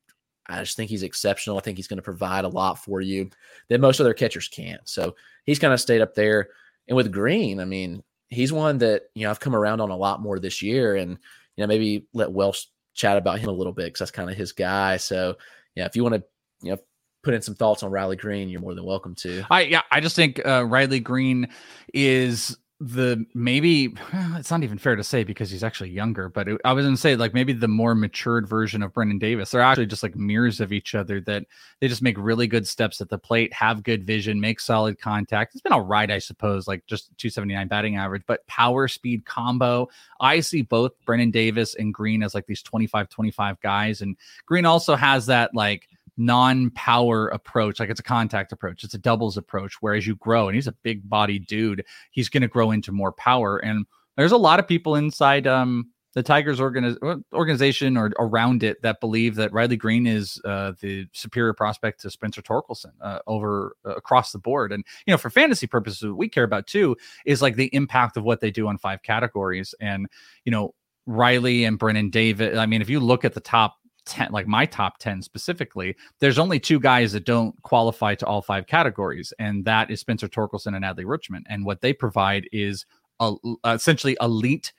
I 0.49 0.61
just 0.61 0.77
think 0.77 0.91
he's 0.91 1.03
exceptional. 1.03 1.59
I 1.59 1.61
think 1.61 1.77
he's 1.77 1.89
going 1.89 1.99
to 1.99 2.03
provide 2.03 2.45
a 2.45 2.49
lot 2.49 2.83
for 2.83 3.01
you 3.01 3.31
that 3.69 3.81
most 3.81 4.01
other 4.01 4.15
catchers 4.15 4.49
can't. 4.49 4.81
So 4.89 5.15
he's 5.45 5.59
kind 5.59 5.75
of 5.75 5.81
stayed 5.81 6.01
up 6.01 6.15
there. 6.15 6.49
And 6.89 6.97
with 6.97 7.13
Greene, 7.13 7.61
I 7.61 7.65
mean, 7.65 8.03
he's 8.29 8.53
one 8.53 8.79
that 8.79 9.05
you 9.15 9.25
know 9.25 9.31
I've 9.31 9.41
come 9.41 9.55
around 9.55 9.81
on 9.81 9.91
a 9.91 9.97
lot 9.97 10.23
more 10.23 10.39
this 10.39 10.63
year, 10.63 10.97
and 10.97 11.11
you 11.57 11.63
know 11.63 11.67
maybe 11.67 12.07
let 12.15 12.33
Welsh 12.33 12.65
chat 12.95 13.17
about 13.17 13.39
him 13.39 13.49
a 13.49 13.53
little 13.53 13.73
bit 13.73 13.87
because 13.87 14.01
that's 14.01 14.11
kind 14.11 14.31
of 14.31 14.37
his 14.37 14.53
guy. 14.53 14.97
So 14.97 15.37
yeah, 15.75 15.87
if 15.87 15.97
you 15.97 16.03
want 16.03 16.17
to 16.17 16.25
you 16.63 16.73
know 16.73 16.79
put 17.23 17.35
in 17.35 17.43
some 17.43 17.55
thoughts 17.55 17.83
on 17.83 17.91
Riley 17.91 18.17
Greene, 18.17 18.49
you're 18.49 18.61
more 18.61 18.75
than 18.75 18.85
welcome 18.85 19.15
to. 19.17 19.45
I 19.51 19.63
yeah, 19.63 19.83
I 19.91 20.01
just 20.01 20.17
think 20.17 20.45
uh, 20.47 20.65
Riley 20.67 21.01
Greene 21.01 21.49
is 21.93 22.57
the 22.81 23.26
maybe 23.35 23.93
it's 24.37 24.53
not 24.53 24.62
even 24.62 24.79
fair 24.79 24.95
to 24.95 25.03
say 25.03 25.24
because 25.24 25.51
he's 25.51 25.64
actually 25.64 25.91
younger, 25.91 26.29
but 26.29 26.47
it, 26.47 26.61
I 26.64 26.72
was 26.72 26.87
gonna 26.87 26.97
say 26.97 27.16
like 27.16 27.35
maybe 27.35 27.53
the 27.53 27.66
more 27.66 27.95
matured 27.95 28.49
version 28.49 28.85
of 28.85 28.93
Brennen 28.93 29.18
Davis. 29.18 29.51
They're 29.51 29.61
actually 29.61 29.87
just 29.87 30.05
like 30.05 30.14
mirrors 30.14 30.61
of 30.61 30.72
each 30.72 30.95
other 30.95 31.20
that 31.22 31.45
they 31.81 31.89
just 31.89 32.03
make 32.03 32.16
really 32.16 32.47
good 32.47 32.68
steps 32.68 33.01
at 33.01 33.09
the 33.09 33.18
plate, 33.18 33.53
have 33.53 33.83
good 33.83 34.05
vision, 34.05 34.41
make 34.41 34.61
solid 34.61 35.01
contact. 35.01 35.55
It's 35.55 35.61
been 35.61 35.72
all 35.72 35.81
right, 35.81 36.09
I 36.09 36.20
suppose, 36.20 36.68
like 36.68 36.87
just 36.87 37.07
279 37.18 37.66
batting 37.66 37.97
average, 37.97 38.22
but 38.29 38.47
power 38.47 38.87
speed 38.87 39.24
combo. 39.24 39.89
I 40.20 40.39
see 40.39 40.62
both 40.62 40.93
Brennen 41.05 41.33
Davis 41.33 41.74
and 41.74 41.93
Green 41.93 42.22
as 42.22 42.33
like 42.33 42.47
these 42.47 42.62
25 42.62 43.09
25 43.09 43.61
guys. 43.61 44.03
And 44.03 44.16
Green 44.47 44.66
also 44.66 44.95
has 44.95 45.26
that 45.26 45.53
like 45.53 45.89
non-power 46.19 47.29
approach 47.29 47.81
like 47.81 47.91
it's 47.91 48.01
a 48.01 48.05
contact 48.05 48.53
approach 48.53 48.85
it's 48.85 48.95
a 48.95 48.99
doubles 48.99 49.37
approach 49.37 49.81
where 49.81 49.95
as 49.95 50.07
you 50.07 50.16
grow 50.16 50.49
and 50.49 50.55
he's 50.55 50.66
a 50.66 50.73
big 50.83 51.09
body 51.09 51.39
dude 51.39 51.85
he's 52.11 52.29
going 52.29 52.43
to 52.43 52.49
grow 52.49 52.71
into 52.71 52.93
more 52.93 53.12
power 53.12 53.59
and 53.59 53.87
there's 54.16 54.33
a 54.33 54.37
lot 54.37 54.59
of 54.59 54.66
people 54.66 54.97
inside 54.97 55.47
um 55.47 55.89
the 56.19 56.23
Tigers 56.25 56.59
organi- 56.59 57.23
organization 57.33 57.97
or 57.97 58.11
around 58.19 58.64
it 58.64 58.83
that 58.83 59.01
believe 59.01 59.37
that 59.37 59.53
Riley 59.53 59.77
greene 59.77 60.07
is 60.07 60.41
uh, 60.45 60.73
the 60.81 61.07
superior 61.12 61.53
prospect 61.53 62.01
to 62.01 62.11
Spencer 62.11 62.43
Torkelson 62.43 62.93
uh, 63.01 63.21
over 63.29 63.77
uh, 63.87 63.95
across 63.95 64.33
the 64.33 64.39
board. 64.39 64.73
And 64.73 64.85
you 65.07 65.12
know, 65.12 65.19
for 65.19 65.31
fantasy 65.31 65.69
purposes, 65.69 66.09
what 66.09 66.16
we 66.16 66.29
care 66.29 66.45
about 66.45 66.66
too 66.66 66.97
is 67.25 67.41
like 67.41 67.55
the 67.55 67.73
impact 67.73 68.16
of 68.16 68.25
what 68.25 68.41
they 68.41 68.51
do 68.51 68.66
on 68.66 68.79
five 68.79 69.03
categories. 69.03 69.77
And 69.81 70.09
you 70.45 70.51
know, 70.51 70.75
Riley 71.07 71.64
and 71.64 71.79
Brennen 71.79 72.11
David. 72.11 72.57
I 72.57 72.66
mean, 72.66 72.83
if 72.83 72.91
you 72.91 73.01
look 73.01 73.25
at 73.25 73.35
the 73.35 73.41
top 73.41 73.78
10 74.09 74.33
like 74.33 74.47
my 74.47 74.67
top 74.67 74.99
10 74.99 75.23
specifically 75.23 75.95
there's 76.19 76.39
only 76.39 76.59
two 76.59 76.81
guys 76.81 77.13
that 77.13 77.25
don't 77.25 77.61
qualify 77.63 78.15
to 78.15 78.27
all 78.27 78.43
five 78.43 78.67
categories 78.67 79.33
and 79.39 79.65
that 79.65 79.91
is 79.91 80.01
spencer 80.01 80.29
torkelson 80.29 80.75
and 80.75 80.85
adley 80.85 81.05
richmond 81.07 81.47
and 81.49 81.65
what 81.65 81.81
they 81.81 81.93
provide 81.93 82.49
is 82.53 82.87
a, 83.21 83.35
essentially 83.67 84.17
elite 84.21 84.73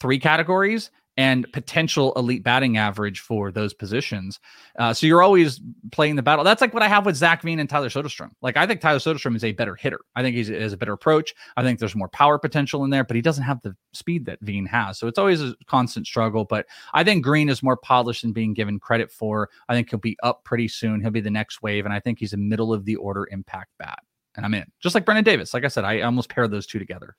three 0.00 0.18
categories 0.18 0.90
and 1.16 1.50
potential 1.52 2.12
elite 2.16 2.42
batting 2.42 2.76
average 2.76 3.20
for 3.20 3.52
those 3.52 3.72
positions. 3.72 4.40
Uh, 4.78 4.92
so 4.92 5.06
you're 5.06 5.22
always 5.22 5.60
playing 5.92 6.16
the 6.16 6.22
battle. 6.22 6.44
That's 6.44 6.60
like 6.60 6.74
what 6.74 6.82
I 6.82 6.88
have 6.88 7.06
with 7.06 7.16
Zach 7.16 7.42
Veen 7.42 7.60
and 7.60 7.68
Tyler 7.68 7.88
Soderstrom. 7.88 8.30
Like 8.42 8.56
I 8.56 8.66
think 8.66 8.80
Tyler 8.80 8.98
Soderstrom 8.98 9.36
is 9.36 9.44
a 9.44 9.52
better 9.52 9.76
hitter. 9.76 10.00
I 10.16 10.22
think 10.22 10.36
he 10.36 10.52
has 10.52 10.72
a 10.72 10.76
better 10.76 10.92
approach. 10.92 11.34
I 11.56 11.62
think 11.62 11.78
there's 11.78 11.94
more 11.94 12.08
power 12.08 12.38
potential 12.38 12.84
in 12.84 12.90
there, 12.90 13.04
but 13.04 13.16
he 13.16 13.22
doesn't 13.22 13.44
have 13.44 13.60
the 13.62 13.76
speed 13.92 14.26
that 14.26 14.40
Veen 14.40 14.66
has. 14.66 14.98
So 14.98 15.06
it's 15.06 15.18
always 15.18 15.40
a 15.40 15.54
constant 15.66 16.06
struggle. 16.06 16.44
But 16.44 16.66
I 16.92 17.04
think 17.04 17.24
Greene 17.24 17.48
is 17.48 17.62
more 17.62 17.76
polished 17.76 18.22
than 18.22 18.32
being 18.32 18.54
given 18.54 18.80
credit 18.80 19.12
for. 19.12 19.50
I 19.68 19.74
think 19.74 19.90
he'll 19.90 20.00
be 20.00 20.18
up 20.22 20.44
pretty 20.44 20.68
soon. 20.68 21.00
He'll 21.00 21.10
be 21.10 21.20
the 21.20 21.30
next 21.30 21.62
wave, 21.62 21.84
and 21.84 21.94
I 21.94 22.00
think 22.00 22.18
he's 22.18 22.32
a 22.32 22.38
middle 22.38 22.72
of 22.72 22.84
the 22.84 22.96
order 22.96 23.28
impact 23.30 23.70
bat. 23.78 24.00
And 24.36 24.44
I'm 24.44 24.54
in, 24.54 24.64
just 24.80 24.96
like 24.96 25.04
Brennen 25.04 25.22
Davis. 25.22 25.54
Like 25.54 25.64
I 25.64 25.68
said, 25.68 25.84
I 25.84 26.00
almost 26.00 26.28
pair 26.28 26.48
those 26.48 26.66
two 26.66 26.80
together. 26.80 27.16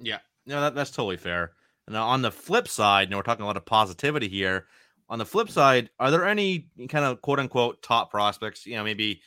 Yeah, 0.00 0.18
no, 0.46 0.60
that, 0.62 0.74
that's 0.74 0.90
totally 0.90 1.18
fair. 1.18 1.52
And 1.86 1.96
on 1.96 2.22
the 2.22 2.30
flip 2.30 2.68
side, 2.68 3.08
and 3.08 3.16
we're 3.16 3.22
talking 3.22 3.44
a 3.44 3.46
lot 3.46 3.56
of 3.56 3.64
positivity 3.64 4.28
here. 4.28 4.66
On 5.08 5.18
the 5.18 5.26
flip 5.26 5.48
side, 5.48 5.90
are 6.00 6.10
there 6.10 6.26
any 6.26 6.68
kind 6.88 7.04
of 7.04 7.22
quote 7.22 7.38
unquote 7.38 7.82
top 7.82 8.10
prospects? 8.10 8.66
You 8.66 8.74
know, 8.74 8.82
maybe 8.84 9.20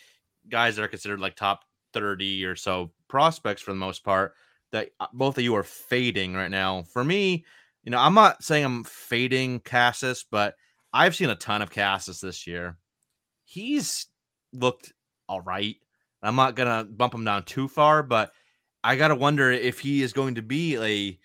guys 0.49 0.75
that 0.75 0.83
are 0.83 0.89
considered 0.89 1.21
like 1.21 1.35
top 1.35 1.63
30 1.93 2.43
or 2.45 2.55
so 2.55 2.91
prospects 3.07 3.61
for 3.61 3.71
the 3.71 3.77
most 3.77 4.03
part 4.03 4.33
that 4.71 4.89
uh, 4.99 5.07
both 5.13 5.37
of 5.37 5.43
you 5.43 5.55
are 5.55 5.63
fading 5.63 6.33
right 6.33 6.51
now. 6.51 6.83
For 6.83 7.03
me, 7.03 7.45
you 7.83 7.91
know, 7.91 7.99
I'm 7.99 8.13
not 8.13 8.43
saying 8.43 8.65
I'm 8.65 8.83
fading 8.83 9.61
Casas, 9.61 10.25
but 10.29 10.55
I've 10.93 11.15
seen 11.15 11.29
a 11.29 11.35
ton 11.35 11.61
of 11.61 11.71
Casas 11.71 12.19
this 12.19 12.45
year. 12.45 12.77
He's 13.45 14.07
looked 14.53 14.93
all 15.27 15.41
right. 15.41 15.75
I'm 16.21 16.35
not 16.35 16.55
gonna 16.55 16.83
bump 16.83 17.13
him 17.13 17.23
down 17.23 17.43
too 17.43 17.67
far, 17.67 18.03
but 18.03 18.31
I 18.83 18.95
gotta 18.95 19.15
wonder 19.15 19.51
if 19.51 19.79
he 19.79 20.03
is 20.03 20.13
going 20.13 20.35
to 20.35 20.41
be 20.41 20.77
a 20.77 21.19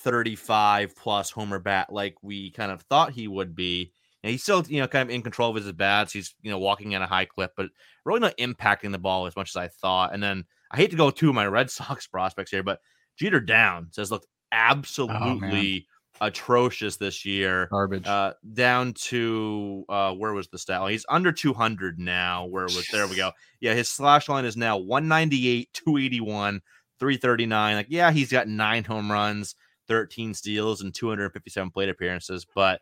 35 0.00 0.96
plus 0.96 1.30
homer 1.30 1.58
bat 1.58 1.92
like 1.92 2.16
we 2.22 2.50
kind 2.50 2.72
of 2.72 2.82
thought 2.82 3.12
he 3.12 3.28
would 3.28 3.54
be. 3.54 3.92
And 4.22 4.30
he's 4.30 4.42
still, 4.42 4.64
you 4.68 4.80
know, 4.80 4.88
kind 4.88 5.08
of 5.08 5.14
in 5.14 5.22
control 5.22 5.50
of 5.50 5.56
his 5.56 5.72
bats. 5.72 6.12
He's, 6.12 6.34
you 6.42 6.50
know, 6.50 6.58
walking 6.58 6.94
at 6.94 7.02
a 7.02 7.06
high 7.06 7.24
clip, 7.24 7.52
but 7.56 7.70
really 8.04 8.20
not 8.20 8.36
impacting 8.36 8.92
the 8.92 8.98
ball 8.98 9.26
as 9.26 9.36
much 9.36 9.50
as 9.50 9.56
I 9.56 9.68
thought. 9.68 10.12
And 10.12 10.22
then 10.22 10.44
I 10.70 10.76
hate 10.76 10.90
to 10.90 10.96
go 10.96 11.10
to 11.10 11.32
my 11.32 11.46
Red 11.46 11.70
Sox 11.70 12.06
prospects 12.06 12.50
here, 12.50 12.62
but 12.62 12.80
Jeter 13.18 13.40
Downs 13.40 13.96
has 13.96 14.10
looked 14.10 14.26
absolutely 14.52 15.86
atrocious 16.20 16.96
this 16.96 17.24
year. 17.24 17.68
Garbage. 17.70 18.06
Uh, 18.06 18.34
down 18.52 18.92
to 18.94 19.84
uh, 19.88 20.12
where 20.12 20.32
was 20.32 20.48
the 20.48 20.58
stat? 20.58 20.88
He's 20.90 21.06
under 21.08 21.32
200 21.32 21.98
now. 21.98 22.46
Where 22.46 22.64
was 22.64 22.86
there? 22.92 23.06
We 23.06 23.16
go. 23.16 23.32
Yeah, 23.60 23.74
his 23.74 23.88
slash 23.88 24.28
line 24.28 24.44
is 24.44 24.56
now 24.56 24.76
198, 24.76 25.72
281, 25.72 26.60
339. 26.98 27.76
Like, 27.76 27.86
yeah, 27.88 28.10
he's 28.10 28.30
got 28.30 28.48
nine 28.48 28.84
home 28.84 29.10
runs, 29.10 29.54
13 29.90 30.32
steals, 30.32 30.80
and 30.80 30.94
257 30.94 31.70
plate 31.72 31.88
appearances, 31.88 32.46
but 32.54 32.80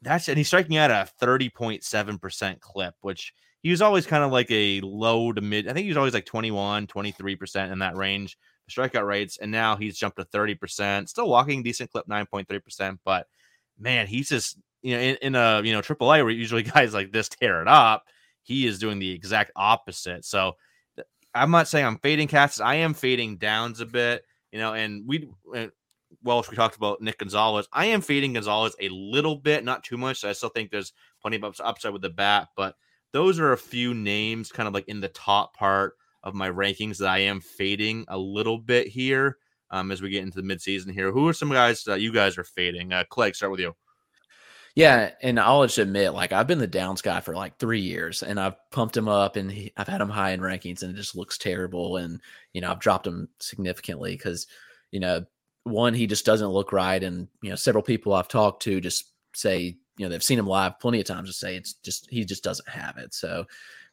that's 0.00 0.28
and 0.28 0.38
he's 0.38 0.48
striking 0.48 0.78
out 0.78 0.90
a 0.90 1.08
30.7% 1.20 2.60
clip, 2.60 2.94
which 3.02 3.34
he 3.62 3.70
was 3.70 3.82
always 3.82 4.06
kind 4.06 4.24
of 4.24 4.32
like 4.32 4.50
a 4.50 4.80
low 4.80 5.32
to 5.32 5.40
mid. 5.40 5.68
I 5.68 5.74
think 5.74 5.84
he 5.84 5.90
was 5.90 5.98
always 5.98 6.14
like 6.14 6.26
21, 6.26 6.88
23% 6.88 7.70
in 7.70 7.78
that 7.80 7.96
range 7.96 8.36
strikeout 8.68 9.06
rates, 9.06 9.38
and 9.38 9.52
now 9.52 9.76
he's 9.76 9.98
jumped 9.98 10.16
to 10.16 10.24
30%. 10.24 11.08
Still 11.08 11.28
walking 11.28 11.62
decent 11.62 11.90
clip, 11.90 12.06
9.3%, 12.08 12.98
but 13.04 13.26
man, 13.78 14.06
he's 14.06 14.28
just 14.28 14.58
you 14.80 14.96
know 14.96 15.00
in, 15.00 15.16
in 15.16 15.34
a 15.34 15.60
you 15.62 15.72
know 15.72 15.82
triple 15.82 16.12
A 16.12 16.22
where 16.22 16.30
usually 16.30 16.62
guys 16.64 16.94
like 16.94 17.12
this 17.12 17.28
tear 17.28 17.60
it 17.60 17.68
up. 17.68 18.04
He 18.42 18.66
is 18.66 18.78
doing 18.78 18.98
the 18.98 19.10
exact 19.10 19.52
opposite. 19.54 20.24
So 20.24 20.56
I'm 21.34 21.50
not 21.50 21.68
saying 21.68 21.86
I'm 21.86 21.98
fading 21.98 22.26
cats. 22.26 22.60
I 22.60 22.76
am 22.76 22.94
fading 22.94 23.36
downs 23.36 23.80
a 23.80 23.86
bit, 23.86 24.24
you 24.50 24.58
know, 24.58 24.74
and 24.74 25.06
we 25.06 25.28
well, 26.22 26.44
we 26.50 26.56
talked 26.56 26.76
about 26.76 27.00
Nick 27.00 27.18
Gonzalez. 27.18 27.68
I 27.72 27.86
am 27.86 28.00
fading 28.00 28.34
Gonzalez 28.34 28.76
a 28.80 28.88
little 28.88 29.36
bit, 29.36 29.64
not 29.64 29.84
too 29.84 29.96
much. 29.96 30.20
So 30.20 30.28
I 30.28 30.32
still 30.32 30.48
think 30.48 30.70
there's 30.70 30.92
plenty 31.20 31.36
of 31.36 31.60
upside 31.60 31.92
with 31.92 32.02
the 32.02 32.10
bat, 32.10 32.48
but 32.56 32.76
those 33.12 33.38
are 33.38 33.52
a 33.52 33.58
few 33.58 33.94
names 33.94 34.50
kind 34.50 34.66
of 34.66 34.74
like 34.74 34.88
in 34.88 35.00
the 35.00 35.08
top 35.08 35.56
part 35.56 35.96
of 36.22 36.34
my 36.34 36.48
rankings 36.48 36.98
that 36.98 37.08
I 37.08 37.18
am 37.18 37.40
fading 37.40 38.04
a 38.08 38.16
little 38.16 38.58
bit 38.58 38.86
here 38.86 39.38
um, 39.70 39.90
as 39.90 40.00
we 40.00 40.10
get 40.10 40.22
into 40.22 40.40
the 40.40 40.54
midseason 40.54 40.92
here. 40.92 41.10
Who 41.10 41.28
are 41.28 41.32
some 41.32 41.50
guys 41.50 41.84
that 41.84 42.00
you 42.00 42.12
guys 42.12 42.38
are 42.38 42.44
fading? 42.44 42.92
Uh, 42.92 43.04
Clegg, 43.08 43.34
start 43.34 43.52
with 43.52 43.60
you. 43.60 43.74
Yeah, 44.74 45.10
and 45.20 45.38
I'll 45.38 45.64
just 45.64 45.76
admit, 45.76 46.14
like 46.14 46.32
I've 46.32 46.46
been 46.46 46.58
the 46.58 46.66
downs 46.66 47.02
guy 47.02 47.20
for 47.20 47.34
like 47.34 47.58
three 47.58 47.80
years, 47.80 48.22
and 48.22 48.40
I've 48.40 48.56
pumped 48.70 48.96
him 48.96 49.06
up, 49.06 49.36
and 49.36 49.52
he, 49.52 49.70
I've 49.76 49.88
had 49.88 50.00
him 50.00 50.08
high 50.08 50.30
in 50.30 50.40
rankings, 50.40 50.82
and 50.82 50.90
it 50.92 50.96
just 50.96 51.14
looks 51.14 51.36
terrible. 51.36 51.98
And 51.98 52.20
you 52.54 52.62
know, 52.62 52.70
I've 52.70 52.80
dropped 52.80 53.06
him 53.06 53.28
significantly 53.38 54.12
because 54.12 54.46
you 54.90 55.00
know, 55.00 55.24
one, 55.64 55.94
he 55.94 56.06
just 56.06 56.26
doesn't 56.26 56.48
look 56.48 56.72
right, 56.72 57.02
and 57.02 57.28
you 57.42 57.50
know, 57.50 57.56
several 57.56 57.82
people 57.82 58.12
I've 58.12 58.28
talked 58.28 58.62
to 58.62 58.80
just 58.80 59.12
say, 59.34 59.76
you 59.96 60.04
know, 60.04 60.08
they've 60.08 60.22
seen 60.22 60.38
him 60.38 60.46
live 60.46 60.78
plenty 60.80 61.00
of 61.00 61.06
times 61.06 61.28
to 61.28 61.34
say 61.34 61.56
it's 61.56 61.74
just 61.74 62.08
he 62.10 62.24
just 62.24 62.44
doesn't 62.44 62.68
have 62.68 62.96
it. 62.98 63.14
So 63.14 63.46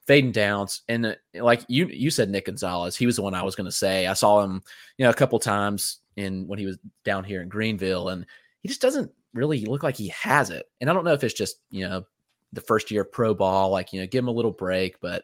fading 0.07 0.32
downs. 0.32 0.82
And 0.89 1.05
uh, 1.05 1.15
like 1.36 1.63
you 1.67 1.88
you 1.88 2.09
said, 2.09 2.30
Nick 2.30 2.45
Gonzalez, 2.45 2.95
he 2.95 3.05
was 3.05 3.15
the 3.15 3.22
one 3.22 3.36
I 3.36 3.43
was 3.43 3.55
going 3.55 3.65
to 3.65 3.72
say. 3.72 4.07
I 4.07 4.13
saw 4.13 4.41
him, 4.41 4.63
you 4.97 5.03
know, 5.03 5.11
a 5.11 5.15
couple 5.15 5.38
times 5.39 5.99
in 6.15 6.47
when 6.47 6.57
he 6.57 6.65
was 6.65 6.80
down 7.05 7.24
here 7.24 7.41
in 7.41 7.49
Greenville, 7.49 8.09
and 8.09 8.26
he 8.61 8.67
just 8.67 8.82
doesn't 8.82 9.11
really 9.34 9.65
look 9.65 9.84
like 9.84 9.95
he 9.95 10.07
has 10.07 10.49
it. 10.49 10.65
And 10.82 10.89
I 10.89 10.93
don't 10.93 11.05
know 11.05 11.13
if 11.13 11.24
it's 11.24 11.36
just 11.36 11.57
you 11.70 11.88
know 11.88 12.03
the 12.53 12.61
first 12.61 12.89
year 12.89 13.03
pro 13.03 13.36
ball, 13.36 13.70
like 13.70 13.93
you 13.93 13.99
know, 13.99 14.07
give 14.07 14.24
him 14.24 14.30
a 14.30 14.34
little 14.34 14.51
break, 14.51 14.99
but. 14.99 15.24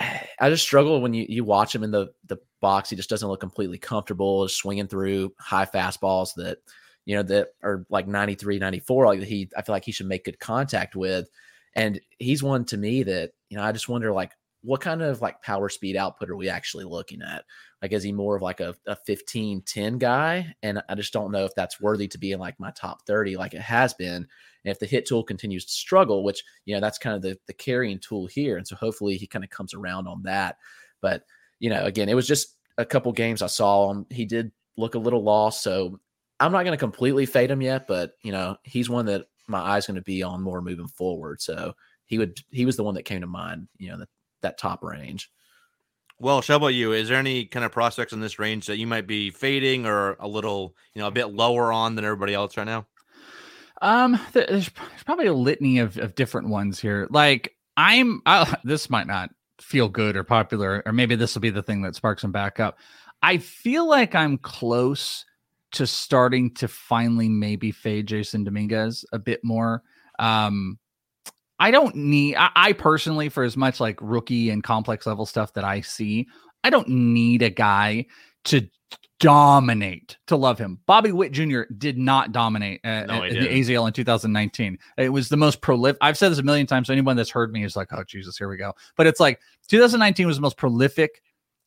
I 0.40 0.50
just 0.50 0.62
struggle 0.62 1.00
when 1.00 1.14
you, 1.14 1.26
you 1.28 1.44
watch 1.44 1.74
him 1.74 1.82
in 1.82 1.90
the, 1.90 2.08
the 2.26 2.38
box. 2.60 2.90
He 2.90 2.96
just 2.96 3.10
doesn't 3.10 3.28
look 3.28 3.40
completely 3.40 3.78
comfortable, 3.78 4.46
just 4.46 4.58
swinging 4.58 4.88
through 4.88 5.32
high 5.38 5.66
fastballs 5.66 6.34
that, 6.36 6.58
you 7.04 7.16
know, 7.16 7.22
that 7.24 7.48
are 7.62 7.86
like 7.90 8.06
93, 8.06 8.58
94. 8.58 9.06
Like 9.06 9.22
he, 9.22 9.48
I 9.56 9.62
feel 9.62 9.74
like 9.74 9.84
he 9.84 9.92
should 9.92 10.06
make 10.06 10.24
good 10.24 10.38
contact 10.38 10.94
with. 10.94 11.28
And 11.74 12.00
he's 12.18 12.42
one 12.42 12.64
to 12.66 12.76
me 12.76 13.02
that, 13.04 13.32
you 13.48 13.56
know, 13.56 13.62
I 13.62 13.72
just 13.72 13.88
wonder 13.88 14.12
like 14.12 14.32
what 14.62 14.80
kind 14.80 15.02
of 15.02 15.20
like 15.22 15.42
power 15.42 15.68
speed 15.68 15.96
output 15.96 16.30
are 16.30 16.36
we 16.36 16.48
actually 16.48 16.84
looking 16.84 17.22
at? 17.22 17.44
Like, 17.80 17.92
is 17.92 18.02
he 18.02 18.12
more 18.12 18.36
of 18.36 18.42
like 18.42 18.60
a, 18.60 18.74
a 18.86 18.96
15 18.96 19.62
10 19.62 19.98
guy? 19.98 20.54
And 20.62 20.82
I 20.88 20.94
just 20.94 21.12
don't 21.12 21.30
know 21.30 21.44
if 21.44 21.54
that's 21.54 21.80
worthy 21.80 22.08
to 22.08 22.18
be 22.18 22.32
in 22.32 22.40
like 22.40 22.58
my 22.58 22.72
top 22.72 23.06
30 23.06 23.36
like 23.36 23.54
it 23.54 23.60
has 23.60 23.94
been. 23.94 24.26
And 24.68 24.72
if 24.74 24.78
the 24.78 24.86
hit 24.86 25.06
tool 25.06 25.24
continues 25.24 25.64
to 25.64 25.72
struggle, 25.72 26.22
which, 26.22 26.44
you 26.66 26.74
know, 26.74 26.80
that's 26.80 26.98
kind 26.98 27.16
of 27.16 27.22
the, 27.22 27.38
the 27.46 27.54
carrying 27.54 27.98
tool 27.98 28.26
here. 28.26 28.58
And 28.58 28.68
so 28.68 28.76
hopefully 28.76 29.16
he 29.16 29.26
kind 29.26 29.42
of 29.42 29.48
comes 29.48 29.72
around 29.72 30.06
on 30.06 30.22
that. 30.24 30.56
But, 31.00 31.24
you 31.58 31.70
know, 31.70 31.84
again, 31.84 32.10
it 32.10 32.14
was 32.14 32.26
just 32.26 32.56
a 32.76 32.84
couple 32.84 33.10
games 33.12 33.40
I 33.40 33.46
saw 33.46 33.90
him. 33.90 34.04
He 34.10 34.26
did 34.26 34.52
look 34.76 34.94
a 34.94 34.98
little 34.98 35.22
lost. 35.22 35.62
So 35.62 35.98
I'm 36.38 36.52
not 36.52 36.64
going 36.64 36.76
to 36.76 36.76
completely 36.76 37.24
fade 37.24 37.50
him 37.50 37.62
yet, 37.62 37.86
but, 37.86 38.12
you 38.22 38.30
know, 38.30 38.56
he's 38.62 38.90
one 38.90 39.06
that 39.06 39.26
my 39.46 39.60
eyes 39.60 39.86
going 39.86 39.94
to 39.94 40.02
be 40.02 40.22
on 40.22 40.42
more 40.42 40.60
moving 40.60 40.86
forward. 40.86 41.40
So 41.40 41.74
he 42.04 42.18
would 42.18 42.38
he 42.50 42.66
was 42.66 42.76
the 42.76 42.84
one 42.84 42.94
that 42.94 43.04
came 43.04 43.22
to 43.22 43.26
mind, 43.26 43.68
you 43.78 43.88
know, 43.88 43.98
that 43.98 44.08
that 44.42 44.58
top 44.58 44.84
range. 44.84 45.30
Well, 46.20 46.42
how 46.46 46.56
about 46.56 46.68
you? 46.68 46.92
Is 46.92 47.08
there 47.08 47.18
any 47.18 47.44
kind 47.44 47.64
of 47.64 47.72
prospects 47.72 48.12
in 48.12 48.20
this 48.20 48.38
range 48.38 48.66
that 48.66 48.78
you 48.78 48.86
might 48.86 49.06
be 49.06 49.30
fading 49.30 49.86
or 49.86 50.16
a 50.18 50.26
little, 50.26 50.74
you 50.94 51.00
know, 51.00 51.06
a 51.06 51.12
bit 51.12 51.32
lower 51.32 51.72
on 51.72 51.94
than 51.94 52.04
everybody 52.04 52.34
else 52.34 52.56
right 52.56 52.66
now? 52.66 52.86
Um, 53.80 54.20
there's, 54.32 54.70
probably 55.04 55.26
a 55.26 55.34
litany 55.34 55.78
of, 55.78 55.96
of 55.98 56.14
different 56.14 56.48
ones 56.48 56.80
here. 56.80 57.06
Like 57.10 57.54
I'm, 57.76 58.22
I, 58.26 58.56
this 58.64 58.90
might 58.90 59.06
not 59.06 59.30
feel 59.60 59.88
good 59.88 60.16
or 60.16 60.24
popular, 60.24 60.82
or 60.86 60.92
maybe 60.92 61.16
this 61.16 61.34
will 61.34 61.42
be 61.42 61.50
the 61.50 61.62
thing 61.62 61.82
that 61.82 61.94
sparks 61.94 62.22
them 62.22 62.32
back 62.32 62.60
up. 62.60 62.78
I 63.22 63.38
feel 63.38 63.88
like 63.88 64.14
I'm 64.14 64.38
close 64.38 65.24
to 65.72 65.86
starting 65.86 66.54
to 66.54 66.68
finally 66.68 67.28
maybe 67.28 67.72
fade 67.72 68.06
Jasson 68.06 68.44
Dominguez 68.44 69.04
a 69.12 69.18
bit 69.18 69.40
more. 69.42 69.82
Um, 70.18 70.78
I 71.58 71.70
don't 71.70 71.94
need, 71.96 72.36
I, 72.36 72.50
I, 72.54 72.72
personally, 72.72 73.28
for 73.28 73.42
as 73.42 73.56
much 73.56 73.80
like 73.80 73.98
rookie 74.00 74.50
and 74.50 74.62
complex 74.62 75.06
level 75.06 75.26
stuff 75.26 75.54
that 75.54 75.64
I 75.64 75.80
see, 75.80 76.28
I 76.62 76.70
don't 76.70 76.88
need 76.88 77.42
a 77.42 77.50
guy 77.50 78.06
to 78.48 78.68
dominate 79.20 80.16
to 80.26 80.36
love 80.36 80.58
him. 80.58 80.78
Bobby 80.86 81.12
Witt 81.12 81.32
Jr. 81.32 81.62
did 81.76 81.98
not 81.98 82.32
dominate 82.32 82.80
uh, 82.84 83.04
no, 83.06 83.28
the 83.28 83.48
AZL 83.48 83.86
in 83.86 83.92
2019. 83.92 84.78
It 84.96 85.08
was 85.08 85.28
the 85.28 85.36
most 85.36 85.60
prolific. 85.60 85.98
I've 86.00 86.16
said 86.16 86.30
this 86.30 86.38
a 86.38 86.42
million 86.42 86.66
times. 86.66 86.86
So 86.86 86.92
anyone 86.92 87.16
that's 87.16 87.30
heard 87.30 87.52
me 87.52 87.64
is 87.64 87.76
like, 87.76 87.88
oh, 87.92 88.04
Jesus, 88.04 88.38
here 88.38 88.48
we 88.48 88.56
go. 88.56 88.72
But 88.96 89.06
it's 89.06 89.20
like 89.20 89.40
2019 89.68 90.26
was 90.26 90.36
the 90.36 90.42
most 90.42 90.56
prolific 90.56 91.22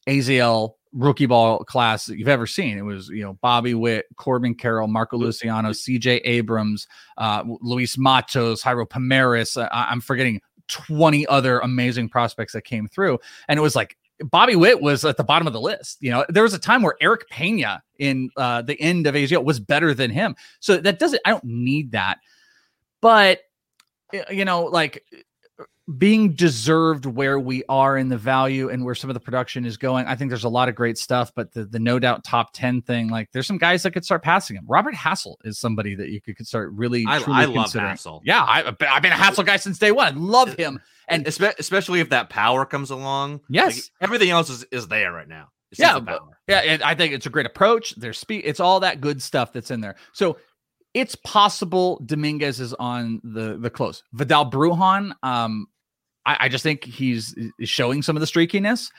AZL 0.08 0.74
rookie 0.94 1.26
ball 1.26 1.64
class 1.64 2.06
that 2.06 2.18
you've 2.18 2.28
ever 2.28 2.48
seen. 2.48 2.78
It 2.78 2.84
was, 2.84 3.10
you 3.10 3.24
know, 3.24 3.38
Bobby 3.42 3.74
Witt, 3.74 4.06
Corbin 4.16 4.56
Carroll, 4.56 4.88
Marco 4.88 5.18
Luciano, 5.18 5.70
CJ 5.70 6.22
Abrams, 6.24 6.88
uh, 7.18 7.44
Luis 7.62 7.98
Matos, 7.98 8.64
Jairo 8.64 8.88
Pomares. 8.88 9.62
Uh, 9.62 9.68
I'm 9.72 10.02
forgetting 10.02 10.42
20 10.68 11.28
other 11.28 11.60
amazing 11.60 12.10
prospects 12.10 12.54
that 12.54 12.62
came 12.64 12.88
through. 12.88 13.20
And 13.48 13.58
it 13.58 13.62
was 13.62 13.76
like 13.76 13.98
Bobby 14.24 14.56
Witt 14.56 14.82
was 14.82 15.04
at 15.06 15.18
the 15.18 15.24
bottom 15.24 15.48
of 15.48 15.54
the 15.54 15.62
list. 15.62 15.98
You 16.02 16.12
know, 16.12 16.26
there 16.30 16.44
was 16.44 16.54
a 16.54 16.60
time 16.60 16.82
where 16.82 16.96
Erik 17.02 17.28
Pena 17.30 17.84
in 17.98 18.30
uh, 18.38 18.62
the 18.62 18.80
end 18.80 19.08
of 19.08 19.16
AZL 19.16 19.44
was 19.44 19.60
better 19.60 19.94
than 19.94 20.12
him. 20.12 20.36
So 20.60 20.78
that 20.78 21.00
doesn't, 21.00 21.22
I 21.26 21.32
don't 21.32 21.44
need 21.44 21.92
that. 21.92 22.20
But, 23.02 23.42
you 24.30 24.46
know, 24.46 24.64
like 24.64 25.04
being 25.98 26.34
deserved 26.34 27.06
where 27.06 27.40
we 27.40 27.64
are 27.68 27.98
in 27.98 28.10
the 28.10 28.18
value 28.18 28.70
and 28.70 28.86
where 28.86 28.96
some 28.96 29.10
of 29.10 29.14
the 29.14 29.20
production 29.20 29.66
is 29.66 29.78
going. 29.78 30.06
I 30.06 30.16
think 30.16 30.30
there's 30.30 30.44
a 30.44 30.50
lot 30.50 30.70
of 30.70 30.76
great 30.76 30.98
stuff, 30.98 31.32
but 31.36 31.52
the, 31.52 31.66
the 31.66 31.80
no 31.80 32.00
doubt 32.00 32.24
top 32.24 32.52
10 32.54 32.84
thing, 32.84 33.10
like 33.10 33.32
there's 33.32 33.48
some 33.48 33.58
guys 33.58 33.84
that 33.84 33.92
could 33.92 34.06
start 34.06 34.24
passing 34.24 34.56
him. 34.56 34.66
Robert 34.68 34.94
Hassell 34.94 35.36
is 35.44 35.60
somebody 35.60 35.96
that 35.96 36.10
you 36.10 36.22
could, 36.22 36.38
could 36.38 36.48
start 36.48 36.72
really, 36.74 37.06
I, 37.08 37.18
I 37.28 37.46
love 37.46 37.72
Hassell. 37.74 38.22
Yeah. 38.24 38.44
I, 38.44 38.64
have 38.64 38.78
been 38.78 39.12
a 39.12 39.16
Hassell 39.16 39.46
guy 39.46 39.58
since 39.58 39.80
day 39.80 39.92
one. 39.92 40.16
I 40.16 40.20
love 40.20 40.54
him. 40.54 40.80
And 41.12 41.28
especially 41.28 42.00
if 42.00 42.10
that 42.10 42.30
power 42.30 42.66
comes 42.66 42.90
along. 42.90 43.42
Yes. 43.50 43.76
Like, 43.76 43.84
everything 44.02 44.30
else 44.30 44.50
is, 44.50 44.66
is 44.72 44.88
there 44.88 45.12
right 45.12 45.28
now. 45.28 45.50
It's 45.72 45.80
yeah. 45.80 46.00
yeah. 46.48 46.58
And 46.60 46.84
I 46.84 46.96
think 46.96 47.14
it's 47.14 47.26
a 47.26 47.30
great 47.30 47.46
approach. 47.46 47.96
There's 47.96 48.20
speed. 48.20 48.44
It's 48.46 48.60
all 48.60 48.80
that 48.82 49.02
good 49.02 49.22
stuff 49.22 49.54
that's 49.54 49.72
in 49.72 49.82
there. 49.82 49.96
So 50.14 50.38
it's 50.94 51.16
possible 51.16 52.02
Dominguez 52.06 52.60
is 52.60 52.74
on 52.74 53.22
the 53.24 53.58
the 53.58 53.70
close. 53.70 54.04
Vidal 54.12 54.50
Brujan, 54.52 55.14
um, 55.24 55.68
I, 56.26 56.38
I 56.42 56.50
just 56.50 56.64
think 56.64 56.84
he's 56.84 57.34
showing 57.62 58.02
some 58.02 58.18
of 58.18 58.20
the 58.20 58.26
streakiness. 58.26 58.92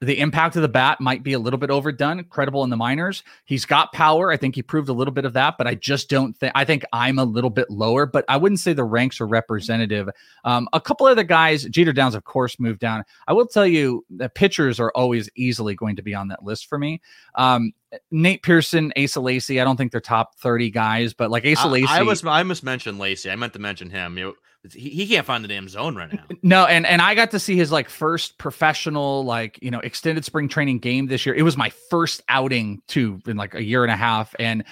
The 0.00 0.20
impact 0.20 0.54
of 0.54 0.62
the 0.62 0.68
bat 0.68 1.00
might 1.00 1.24
be 1.24 1.32
a 1.32 1.38
little 1.38 1.58
bit 1.58 1.70
overdone, 1.70 2.22
credible 2.24 2.62
in 2.62 2.70
the 2.70 2.76
minors. 2.76 3.24
He's 3.44 3.64
got 3.64 3.92
power. 3.92 4.30
I 4.30 4.36
think 4.36 4.54
he 4.54 4.62
proved 4.62 4.88
a 4.88 4.92
little 4.92 5.12
bit 5.12 5.24
of 5.24 5.32
that, 5.32 5.56
but 5.58 5.66
I 5.66 5.74
just 5.74 6.08
don't 6.08 6.36
think, 6.36 6.52
I 6.54 6.64
think 6.64 6.84
I'm 6.92 7.18
a 7.18 7.24
little 7.24 7.50
bit 7.50 7.68
lower, 7.68 8.06
but 8.06 8.24
I 8.28 8.36
wouldn't 8.36 8.60
say 8.60 8.72
the 8.72 8.84
ranks 8.84 9.20
are 9.20 9.26
representative. 9.26 10.08
Um, 10.44 10.68
a 10.72 10.80
couple 10.80 11.06
other 11.06 11.24
guys, 11.24 11.64
Jeter 11.64 11.92
Downs, 11.92 12.14
of 12.14 12.22
course, 12.22 12.60
moved 12.60 12.78
down. 12.78 13.04
I 13.26 13.32
will 13.32 13.46
tell 13.46 13.66
you 13.66 14.04
that 14.10 14.36
pitchers 14.36 14.78
are 14.78 14.92
always 14.94 15.28
easily 15.34 15.74
going 15.74 15.96
to 15.96 16.02
be 16.02 16.14
on 16.14 16.28
that 16.28 16.44
list 16.44 16.68
for 16.68 16.78
me. 16.78 17.00
Um, 17.34 17.72
Nate 18.10 18.42
Pearson, 18.42 18.92
Asa 18.96 19.20
Lacy. 19.20 19.60
I 19.60 19.64
don't 19.64 19.76
think 19.76 19.92
they're 19.92 20.00
top 20.00 20.36
30 20.38 20.70
guys, 20.70 21.14
but 21.14 21.30
like 21.30 21.44
Asa 21.44 21.68
Lacy. 21.68 21.86
I, 21.88 22.00
I 22.00 22.02
was 22.02 22.24
I 22.24 22.42
must 22.42 22.62
mention 22.62 22.98
Lacy. 22.98 23.30
I 23.30 23.36
meant 23.36 23.52
to 23.54 23.58
mention 23.58 23.90
him. 23.90 24.18
You 24.18 24.24
know, 24.24 24.34
he, 24.72 24.90
he 24.90 25.06
can't 25.06 25.26
find 25.26 25.44
the 25.44 25.48
damn 25.48 25.68
zone 25.68 25.96
right 25.96 26.12
now. 26.12 26.24
No, 26.42 26.66
and 26.66 26.86
and 26.86 27.02
I 27.02 27.14
got 27.14 27.32
to 27.32 27.38
see 27.38 27.56
his 27.56 27.72
like 27.72 27.88
first 27.88 28.38
professional 28.38 29.24
like 29.24 29.58
you 29.60 29.70
know 29.70 29.80
extended 29.80 30.24
spring 30.24 30.48
training 30.48 30.78
game 30.78 31.06
this 31.06 31.26
year. 31.26 31.34
It 31.34 31.42
was 31.42 31.56
my 31.56 31.70
first 31.90 32.22
outing 32.28 32.80
too 32.86 33.20
in 33.26 33.36
like 33.36 33.54
a 33.54 33.62
year 33.62 33.82
and 33.82 33.92
a 33.92 33.96
half, 33.96 34.34
and 34.38 34.64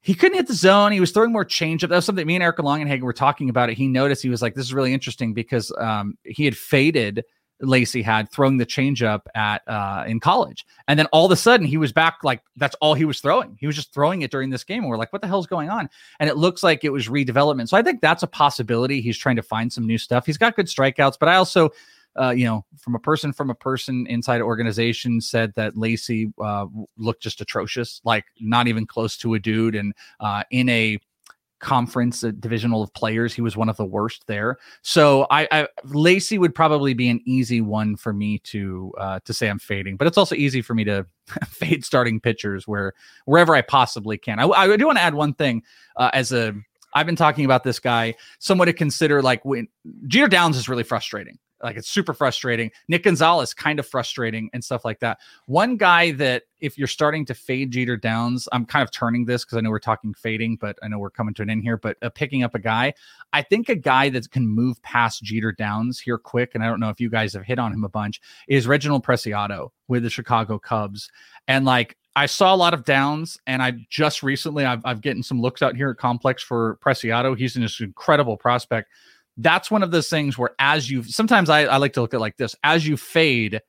he 0.00 0.14
couldn't 0.14 0.36
hit 0.36 0.48
the 0.48 0.54
zone. 0.54 0.92
He 0.92 1.00
was 1.00 1.12
throwing 1.12 1.32
more 1.32 1.44
changeup. 1.44 1.88
That 1.88 1.96
was 1.96 2.04
something 2.04 2.26
me 2.26 2.34
and 2.34 2.42
Eric 2.42 2.58
Longenhagen 2.58 3.02
were 3.02 3.12
talking 3.12 3.48
about 3.48 3.70
it. 3.70 3.78
He 3.78 3.86
noticed 3.86 4.22
he 4.22 4.28
was 4.28 4.42
like, 4.42 4.54
"This 4.54 4.66
is 4.66 4.74
really 4.74 4.92
interesting 4.92 5.34
because 5.34 5.72
um, 5.78 6.18
he 6.24 6.44
had 6.44 6.56
faded 6.56 7.24
Lacy 7.60 8.02
had 8.02 8.30
throwing 8.30 8.56
the 8.56 8.66
changeup 8.66 9.22
at 9.34 9.62
uh, 9.68 10.04
in 10.06 10.20
college, 10.20 10.66
and 10.88 10.98
then 10.98 11.06
all 11.06 11.26
of 11.26 11.32
a 11.32 11.36
sudden 11.36 11.66
he 11.66 11.76
was 11.76 11.92
back 11.92 12.18
like 12.22 12.42
that's 12.56 12.74
all 12.80 12.94
he 12.94 13.04
was 13.04 13.20
throwing. 13.20 13.56
He 13.60 13.66
was 13.66 13.76
just 13.76 13.92
throwing 13.92 14.22
it 14.22 14.30
during 14.30 14.50
this 14.50 14.64
game, 14.64 14.82
and 14.82 14.90
we're 14.90 14.96
like, 14.96 15.12
what 15.12 15.22
the 15.22 15.28
hell's 15.28 15.46
going 15.46 15.70
on? 15.70 15.88
And 16.20 16.28
it 16.28 16.36
looks 16.36 16.62
like 16.62 16.84
it 16.84 16.90
was 16.90 17.08
redevelopment. 17.08 17.68
So 17.68 17.76
I 17.76 17.82
think 17.82 18.00
that's 18.00 18.22
a 18.22 18.26
possibility. 18.26 19.00
He's 19.00 19.18
trying 19.18 19.36
to 19.36 19.42
find 19.42 19.72
some 19.72 19.86
new 19.86 19.98
stuff. 19.98 20.26
He's 20.26 20.38
got 20.38 20.56
good 20.56 20.66
strikeouts, 20.66 21.16
but 21.18 21.28
I 21.28 21.36
also. 21.36 21.70
Uh, 22.16 22.30
you 22.30 22.44
know, 22.44 22.64
from 22.78 22.94
a 22.94 22.98
person 23.00 23.32
from 23.32 23.50
a 23.50 23.54
person 23.56 24.06
inside 24.06 24.40
organization 24.40 25.20
said 25.20 25.52
that 25.56 25.76
Lacy 25.76 26.32
uh, 26.40 26.64
looked 26.96 27.20
just 27.20 27.40
atrocious, 27.40 28.00
like 28.04 28.24
not 28.38 28.68
even 28.68 28.86
close 28.86 29.16
to 29.16 29.34
a 29.34 29.40
dude, 29.40 29.74
and 29.74 29.92
uh, 30.20 30.44
in 30.52 30.68
a 30.68 31.00
conference 31.64 32.20
divisional 32.40 32.82
of 32.82 32.92
players 32.92 33.32
he 33.32 33.40
was 33.40 33.56
one 33.56 33.70
of 33.70 33.76
the 33.78 33.84
worst 33.84 34.26
there 34.26 34.58
so 34.82 35.26
i, 35.30 35.48
I 35.50 35.68
lacy 35.84 36.36
would 36.36 36.54
probably 36.54 36.92
be 36.92 37.08
an 37.08 37.20
easy 37.24 37.62
one 37.62 37.96
for 37.96 38.12
me 38.12 38.38
to 38.40 38.92
uh 38.98 39.20
to 39.24 39.32
say 39.32 39.48
i'm 39.48 39.58
fading 39.58 39.96
but 39.96 40.06
it's 40.06 40.18
also 40.18 40.34
easy 40.34 40.60
for 40.60 40.74
me 40.74 40.84
to 40.84 41.06
fade 41.48 41.84
starting 41.84 42.20
pitchers 42.20 42.68
where 42.68 42.92
wherever 43.24 43.54
i 43.54 43.62
possibly 43.62 44.18
can 44.18 44.38
i, 44.38 44.44
I 44.44 44.76
do 44.76 44.86
want 44.86 44.98
to 44.98 45.02
add 45.02 45.14
one 45.14 45.32
thing 45.32 45.62
uh, 45.96 46.10
as 46.12 46.32
a 46.32 46.54
I've 46.96 47.06
been 47.06 47.16
talking 47.16 47.44
about 47.44 47.64
this 47.64 47.80
guy, 47.80 48.14
someone 48.38 48.66
to 48.66 48.72
consider 48.72 49.20
like 49.20 49.44
when 49.44 49.66
Jeter 50.06 50.28
Downs 50.28 50.56
is 50.56 50.68
really 50.68 50.84
frustrating. 50.84 51.38
Like 51.62 51.76
it's 51.76 51.88
super 51.88 52.12
frustrating. 52.12 52.70
Nick 52.88 53.04
Gonzalez 53.04 53.54
kind 53.54 53.78
of 53.78 53.86
frustrating 53.86 54.50
and 54.52 54.62
stuff 54.62 54.84
like 54.84 55.00
that. 55.00 55.18
One 55.46 55.76
guy 55.76 56.12
that 56.12 56.42
if 56.60 56.76
you're 56.76 56.86
starting 56.86 57.24
to 57.26 57.34
fade 57.34 57.70
Jeter 57.70 57.96
Downs, 57.96 58.48
I'm 58.52 58.66
kind 58.66 58.82
of 58.82 58.90
turning 58.90 59.24
this 59.24 59.44
because 59.44 59.58
I 59.58 59.60
know 59.60 59.70
we're 59.70 59.78
talking 59.78 60.14
fading, 60.14 60.56
but 60.56 60.78
I 60.82 60.88
know 60.88 60.98
we're 60.98 61.10
coming 61.10 61.34
to 61.34 61.42
an 61.42 61.50
end 61.50 61.62
here. 61.62 61.76
But 61.76 61.96
uh, 62.02 62.10
picking 62.10 62.42
up 62.42 62.54
a 62.54 62.58
guy, 62.58 62.94
I 63.32 63.42
think 63.42 63.68
a 63.68 63.74
guy 63.74 64.08
that 64.10 64.30
can 64.30 64.46
move 64.46 64.82
past 64.82 65.22
Jeter 65.22 65.52
Downs 65.52 66.00
here 66.00 66.18
quick, 66.18 66.54
and 66.54 66.62
I 66.62 66.66
don't 66.66 66.80
know 66.80 66.90
if 66.90 67.00
you 67.00 67.10
guys 67.10 67.32
have 67.34 67.44
hit 67.44 67.58
on 67.58 67.72
him 67.72 67.84
a 67.84 67.88
bunch, 67.88 68.20
is 68.48 68.66
Reginald 68.66 69.04
Preciado 69.04 69.70
with 69.88 70.02
the 70.02 70.10
Chicago 70.10 70.58
Cubs. 70.58 71.10
And 71.48 71.64
like 71.64 71.96
I 72.16 72.26
saw 72.26 72.54
a 72.54 72.56
lot 72.56 72.74
of 72.74 72.84
downs, 72.84 73.38
and 73.46 73.62
I 73.62 73.72
just 73.90 74.22
recently 74.22 74.64
I've, 74.64 74.84
I've 74.84 75.00
getting 75.00 75.22
some 75.22 75.40
looks 75.40 75.62
out 75.62 75.76
here 75.76 75.90
at 75.90 75.96
Complex 75.96 76.42
for 76.42 76.76
Preciado. 76.76 77.36
He's 77.36 77.56
an 77.56 77.66
incredible 77.80 78.36
prospect. 78.36 78.90
That's 79.36 79.70
one 79.70 79.82
of 79.82 79.90
those 79.90 80.08
things 80.08 80.38
where 80.38 80.50
as 80.58 80.90
you 80.90 81.02
sometimes 81.02 81.50
I, 81.50 81.64
I 81.64 81.76
like 81.78 81.92
to 81.94 82.00
look 82.00 82.14
at 82.14 82.20
like 82.20 82.36
this 82.36 82.54
as 82.62 82.86
you 82.86 82.96
fade, 82.96 83.60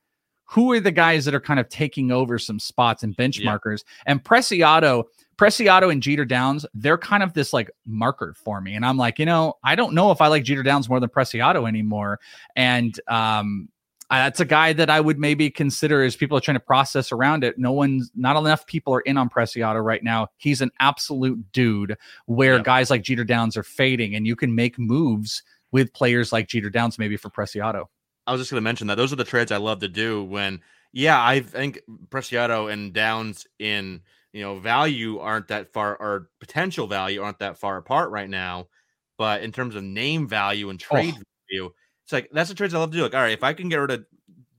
who 0.45 0.71
are 0.71 0.79
the 0.79 0.91
guys 0.91 1.25
that 1.25 1.33
are 1.33 1.39
kind 1.39 1.59
of 1.59 1.69
taking 1.69 2.11
over 2.11 2.37
some 2.37 2.59
spots 2.59 3.03
and 3.03 3.15
benchmarkers? 3.17 3.83
Yeah. 3.83 4.13
And 4.13 4.23
Preciado, 4.23 5.05
Preciado 5.37 5.91
and 5.91 6.03
Jeter 6.03 6.25
Downs, 6.25 6.65
they're 6.73 6.97
kind 6.97 7.23
of 7.23 7.33
this 7.33 7.51
like 7.51 7.71
marker 7.85 8.35
for 8.37 8.61
me. 8.61 8.75
And 8.75 8.85
I'm 8.85 8.97
like, 8.97 9.17
you 9.17 9.25
know, 9.25 9.55
I 9.63 9.75
don't 9.75 9.93
know 9.93 10.11
if 10.11 10.21
I 10.21 10.27
like 10.27 10.43
Jeter 10.43 10.63
Downs 10.63 10.87
more 10.87 10.99
than 10.99 11.09
Preciado 11.09 11.67
anymore. 11.67 12.19
And 12.55 12.97
um, 13.07 13.69
that's 14.09 14.39
a 14.39 14.45
guy 14.45 14.73
that 14.73 14.89
I 14.89 15.01
would 15.01 15.17
maybe 15.17 15.49
consider 15.49 16.03
as 16.03 16.15
people 16.15 16.37
are 16.37 16.41
trying 16.41 16.55
to 16.55 16.63
process 16.63 17.11
around 17.11 17.43
it. 17.43 17.57
No 17.57 17.71
one's 17.71 18.11
not 18.15 18.37
enough 18.37 18.67
people 18.67 18.93
are 18.93 19.01
in 19.01 19.17
on 19.17 19.29
Preciado 19.29 19.83
right 19.83 20.03
now. 20.03 20.27
He's 20.37 20.61
an 20.61 20.71
absolute 20.79 21.51
dude 21.51 21.97
where 22.27 22.59
guys 22.59 22.91
like 22.91 23.01
Jeter 23.01 23.23
Downs 23.23 23.57
are 23.57 23.63
fading, 23.63 24.13
and 24.15 24.27
you 24.27 24.35
can 24.35 24.53
make 24.53 24.77
moves 24.77 25.41
with 25.75 25.91
players 25.91 26.31
like 26.31 26.47
Jeter 26.47 26.69
Downs 26.69 26.97
maybe 26.97 27.17
for 27.17 27.29
Preciado. 27.29 27.87
I 28.25 28.31
was 28.31 28.39
just 28.39 28.49
going 28.49 28.61
to 28.61 28.63
mention 28.63 28.87
that 28.87 28.95
those 28.95 29.11
are 29.11 29.17
the 29.17 29.25
trades 29.25 29.51
I 29.51 29.57
love 29.57 29.79
to 29.79 29.89
do 29.89 30.23
when, 30.23 30.61
yeah, 30.93 31.21
I 31.21 31.41
think 31.41 31.81
Preciado 32.07 32.71
and 32.71 32.93
Downs 32.93 33.45
in 33.59 33.99
you 34.31 34.41
know 34.41 34.57
value 34.57 35.19
aren't 35.19 35.49
that 35.49 35.73
far 35.73 35.97
or 35.97 36.29
potential 36.39 36.87
value 36.87 37.21
aren't 37.21 37.39
that 37.39 37.57
far 37.57 37.75
apart 37.75 38.09
right 38.11 38.29
now, 38.29 38.69
but 39.17 39.43
in 39.43 39.51
terms 39.51 39.75
of 39.75 39.83
name 39.83 40.29
value 40.29 40.69
and 40.69 40.81
oh. 40.81 40.95
trade 40.95 41.15
oh. 41.17 41.23
value 41.51 41.71
it's 42.05 42.13
like 42.13 42.29
that's 42.31 42.49
the 42.49 42.55
trades 42.55 42.73
I 42.73 42.77
love 42.77 42.91
to 42.91 42.97
do. 42.97 43.03
Like, 43.03 43.15
all 43.15 43.21
right, 43.21 43.33
if 43.33 43.43
I 43.43 43.53
can 43.53 43.67
get 43.67 43.77
rid 43.77 43.91
of 43.91 44.05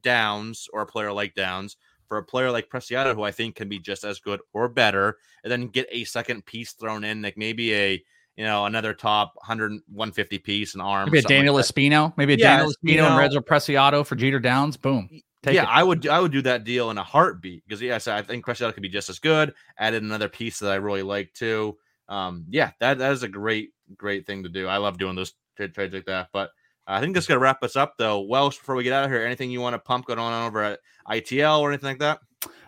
Downs 0.02 0.68
or 0.72 0.82
a 0.82 0.86
player 0.86 1.12
like 1.12 1.34
Downs 1.34 1.78
for 2.08 2.18
a 2.18 2.24
player 2.24 2.50
like 2.50 2.68
Preciado, 2.68 3.14
who 3.14 3.22
I 3.22 3.30
think 3.30 3.54
can 3.54 3.68
be 3.68 3.78
just 3.78 4.04
as 4.04 4.18
good 4.18 4.40
or 4.52 4.68
better, 4.68 5.16
and 5.42 5.50
then 5.50 5.68
get 5.68 5.86
a 5.90 6.04
second 6.04 6.44
piece 6.44 6.72
thrown 6.72 7.04
in, 7.04 7.22
like 7.22 7.38
maybe 7.38 7.72
a 7.74 8.04
you 8.36 8.44
know 8.44 8.66
another 8.66 8.92
top 8.92 9.32
100 9.36 9.72
150 9.88 10.38
piece 10.38 10.74
and 10.74 10.82
arm. 10.82 11.06
Maybe 11.06 11.18
a 11.18 11.22
Daniel 11.22 11.54
like 11.54 11.64
Espino, 11.64 12.12
maybe 12.16 12.34
a 12.34 12.36
yeah, 12.36 12.58
Daniel 12.58 12.72
Espino 12.72 13.08
and 13.08 13.18
Reginald 13.18 13.46
Preciado 13.46 14.04
for 14.04 14.14
Jeter 14.14 14.38
Downs. 14.38 14.76
Boom. 14.76 15.08
yeah, 15.44 15.62
it. 15.62 15.68
I 15.68 15.82
would 15.82 16.06
I 16.06 16.20
would 16.20 16.32
do 16.32 16.42
that 16.42 16.64
deal 16.64 16.90
in 16.90 16.98
a 16.98 17.02
heartbeat 17.02 17.64
because 17.66 17.80
yes, 17.80 18.06
I 18.08 18.22
think 18.22 18.44
Preciado 18.44 18.72
could 18.72 18.82
be 18.82 18.88
just 18.88 19.08
as 19.08 19.18
good. 19.18 19.54
Added 19.78 20.02
another 20.02 20.28
piece 20.28 20.58
that 20.58 20.70
I 20.70 20.76
really 20.76 21.02
like 21.02 21.32
too. 21.32 21.78
Um, 22.08 22.44
yeah, 22.50 22.72
that 22.80 22.98
that 22.98 23.12
is 23.12 23.22
a 23.22 23.28
great 23.28 23.70
great 23.96 24.26
thing 24.26 24.42
to 24.42 24.48
do. 24.48 24.66
I 24.66 24.76
love 24.76 24.98
doing 24.98 25.16
those 25.16 25.34
trades 25.56 25.94
like 25.94 26.06
that, 26.06 26.28
but. 26.32 26.50
I 26.88 27.00
think 27.00 27.14
that's 27.14 27.26
to 27.26 27.36
wrap 27.40 27.64
us 27.64 27.74
up, 27.74 27.94
though. 27.98 28.20
Welsh, 28.20 28.58
before 28.58 28.76
we 28.76 28.84
get 28.84 28.92
out 28.92 29.04
of 29.04 29.10
here, 29.10 29.20
anything 29.26 29.50
you 29.50 29.60
want 29.60 29.74
to 29.74 29.78
pump 29.80 30.06
going 30.06 30.20
on 30.20 30.46
over 30.46 30.62
at 30.62 30.78
ITL 31.10 31.58
or 31.58 31.70
anything 31.70 31.88
like 31.88 31.98
that? 31.98 32.20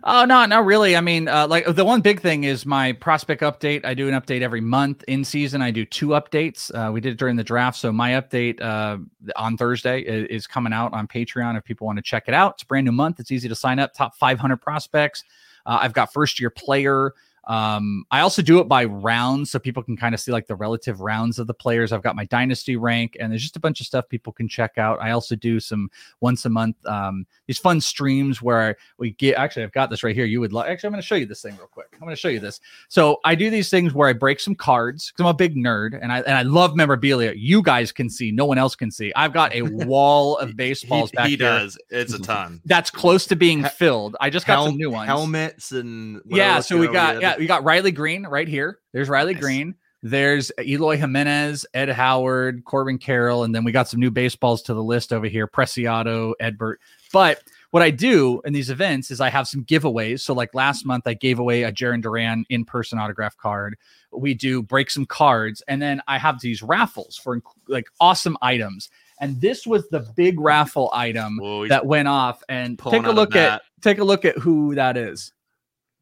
Oh 0.05 0.25
no, 0.25 0.47
not 0.47 0.65
really. 0.65 0.97
I 0.97 1.01
mean, 1.01 1.29
uh, 1.29 1.47
like 1.49 1.67
the 1.67 1.85
one 1.85 2.01
big 2.01 2.21
thing 2.21 2.45
is 2.45 2.65
my 2.65 2.93
prospect 2.93 3.43
update. 3.43 3.85
I 3.85 3.95
do 3.95 4.09
an 4.09 4.15
update 4.15 4.43
every 4.43 4.61
month 4.61 5.03
in 5.09 5.25
season. 5.25 5.61
I 5.61 5.71
do 5.71 5.85
two 5.85 6.09
updates. 6.09 6.73
Uh, 6.73 6.93
we 6.93 7.01
did 7.01 7.13
it 7.13 7.19
during 7.19 7.37
the 7.37 7.45
draft, 7.45 7.79
so 7.79 7.93
my 7.93 8.13
update 8.13 8.61
uh, 8.61 8.99
on 9.37 9.57
Thursday 9.57 10.01
is, 10.01 10.47
coming 10.47 10.73
out 10.73 10.93
on 10.93 11.09
Patreon. 11.09 11.59
If 11.59 11.65
people 11.65 11.87
want 11.87 11.99
to 11.99 12.03
check 12.03 12.25
it 12.27 12.35
out, 12.35 12.55
it's 12.55 12.65
brand 12.65 12.87
new 12.87 12.93
month. 12.93 13.19
It's 13.19 13.33
easy 13.33 13.49
to 13.49 13.55
sign 13.55 13.79
up. 13.79 13.93
Top 13.93 14.15
500 14.17 14.57
prospects. 14.59 15.25
Uh, 15.67 15.79
I've 15.83 15.93
got 15.93 16.13
first 16.13 16.41
year 16.41 16.49
player 16.49 17.13
um, 17.49 18.05
I 18.11 18.21
also 18.21 18.43
do 18.43 18.61
it 18.61 18.69
by 18.69 18.85
rounds 18.85 19.51
so 19.51 19.59
people 19.59 19.83
can 19.83 19.97
kind 19.97 20.15
of 20.15 20.21
see 20.21 20.31
like 20.31 20.47
the 20.47 20.55
relative 20.55 21.01
rounds 21.01 21.39
of 21.39 21.47
the 21.47 21.55
players. 21.55 21.93
I've 21.93 22.03
got 22.03 22.15
my 22.15 22.27
dynasty 22.27 22.77
rank, 22.77 23.17
and 23.19 23.33
there's 23.33 23.43
just 23.43 23.57
a 23.57 23.61
bunch 23.61 23.81
of 23.81 23.87
stuff 23.87 24.07
people 24.11 24.35
can 24.35 24.49
check 24.49 24.77
out. 24.77 25.01
I 25.01 25.13
also 25.13 25.35
do 25.35 25.59
some 25.59 25.91
once 26.21 26.45
a 26.45 26.51
month 26.51 26.77
um, 26.85 27.27
these 27.47 27.59
fun 27.59 27.81
streams 27.81 28.43
where 28.43 28.77
we 28.99 29.13
get 29.13 29.37
actually 29.37 29.63
I've 29.63 29.73
got 29.73 29.89
this 29.89 30.05
right 30.05 30.15
here. 30.15 30.27
You 30.27 30.41
would 30.41 30.53
like 30.53 30.69
actually 30.69 30.89
I'm 30.89 30.93
going 30.93 31.01
to 31.01 31.07
show 31.07 31.15
you 31.15 31.25
this 31.25 31.41
thing 31.41 31.57
real 31.57 31.69
quick. 31.69 31.87
I'm 31.95 32.01
going 32.01 32.11
to 32.11 32.17
show 32.17 32.29
you 32.29 32.39
this. 32.39 32.61
So 32.89 33.19
I 33.25 33.35
do 33.35 33.49
these 33.49 33.71
things 33.71 33.95
where 33.95 34.09
I 34.11 34.13
break 34.13 34.41
some 34.41 34.55
cards 34.55 35.11
because 35.11 35.25
I'm 35.25 35.31
a 35.31 35.35
big 35.35 35.57
nerd 35.57 35.99
and 36.01 36.13
I 36.13 36.21
and 36.21 36.37
I 36.37 36.43
love 36.43 36.77
memorabilia. 36.77 37.33
You 37.35 37.63
guys 37.63 37.93
can 37.93 38.11
see, 38.11 38.31
no 38.31 38.45
one 38.45 38.59
else 38.59 38.77
can 38.77 38.91
see. 38.91 39.11
I've 39.17 39.33
got 39.33 39.55
a 39.55 39.63
wall 39.87 40.37
of 40.37 40.55
baseballs 40.55 41.11
he, 41.13 41.17
back 41.17 41.25
he 41.25 41.31
here. 41.37 41.39
does. 41.39 41.79
It's 41.89 42.13
a 42.13 42.19
ton. 42.19 42.61
That's 42.67 42.91
close 42.91 43.27
to 43.29 43.37
being 43.37 43.65
filled. 43.65 44.17
I 44.21 44.29
just 44.29 44.47
got 44.47 44.55
Hel- 44.55 44.67
some 44.67 44.77
new 44.77 44.91
ones. 44.91 45.07
Helmets 45.07 45.73
and 45.73 46.21
yeah. 46.27 46.61
So 46.61 46.77
we 46.77 46.89
got 46.89 47.23
yeah 47.23 47.38
we 47.39 47.47
got 47.47 47.65
Riley 47.65 47.93
Greene 47.93 48.25
right 48.27 48.49
here. 48.49 48.79
There's 48.93 49.09
Riley 49.09 49.35
nice. 49.35 49.43
Greene. 49.43 49.75
There's 50.03 50.53
Eloy 50.61 50.97
Jimenez, 50.97 51.67
Ed 51.75 51.89
Howard, 51.89 52.65
Corbin 52.65 52.99
Carroll, 52.99 53.43
and 53.43 53.53
then 53.53 53.65
we 53.65 53.73
got 53.73 53.89
some 53.89 53.99
new 53.99 54.13
baseballs 54.13 54.63
to 54.63 54.75
the 54.75 54.83
list 54.83 55.13
over 55.13 55.27
here: 55.27 55.49
Preciado, 55.49 56.35
Edbert. 56.41 56.77
But 57.13 57.43
what 57.71 57.83
I 57.83 57.91
do 57.91 58.41
in 58.45 58.53
these 58.53 58.71
events 58.71 59.11
is 59.11 59.21
I 59.21 59.29
have 59.29 59.49
some 59.49 59.65
giveaways. 59.65 60.21
So, 60.21 60.35
like 60.35 60.55
last 60.55 60.87
month, 60.87 61.07
I 61.07 61.15
gave 61.15 61.39
away 61.39 61.65
a 61.65 61.73
Jarren 61.73 62.01
Duran 62.01 62.45
in 62.49 62.65
person 62.65 62.99
autograph 62.99 63.37
card. 63.37 63.77
We 64.13 64.35
do 64.35 64.63
break 64.63 64.91
some 64.91 65.05
cards, 65.05 65.63
and 65.69 65.83
then 65.83 66.01
I 66.07 66.19
have 66.19 66.41
these 66.41 66.63
raffles 66.63 67.17
for 67.17 67.41
like 67.67 67.89
awesome 68.01 68.39
items. 68.41 68.89
And 69.21 69.41
this 69.41 69.67
was 69.67 69.89
the 69.89 70.01
big 70.17 70.39
raffle 70.39 70.91
item 70.95 71.39
Whoa, 71.39 71.67
that 71.67 71.85
went 71.87 72.07
off. 72.07 72.43
And 72.49 72.79
take 72.79 73.05
a 73.05 73.11
look 73.11 73.35
at 73.35 73.63
take 73.83 73.99
a 73.99 74.05
look 74.05 74.25
at 74.25 74.39
who 74.39 74.75
that 74.77 74.97
is. 74.97 75.33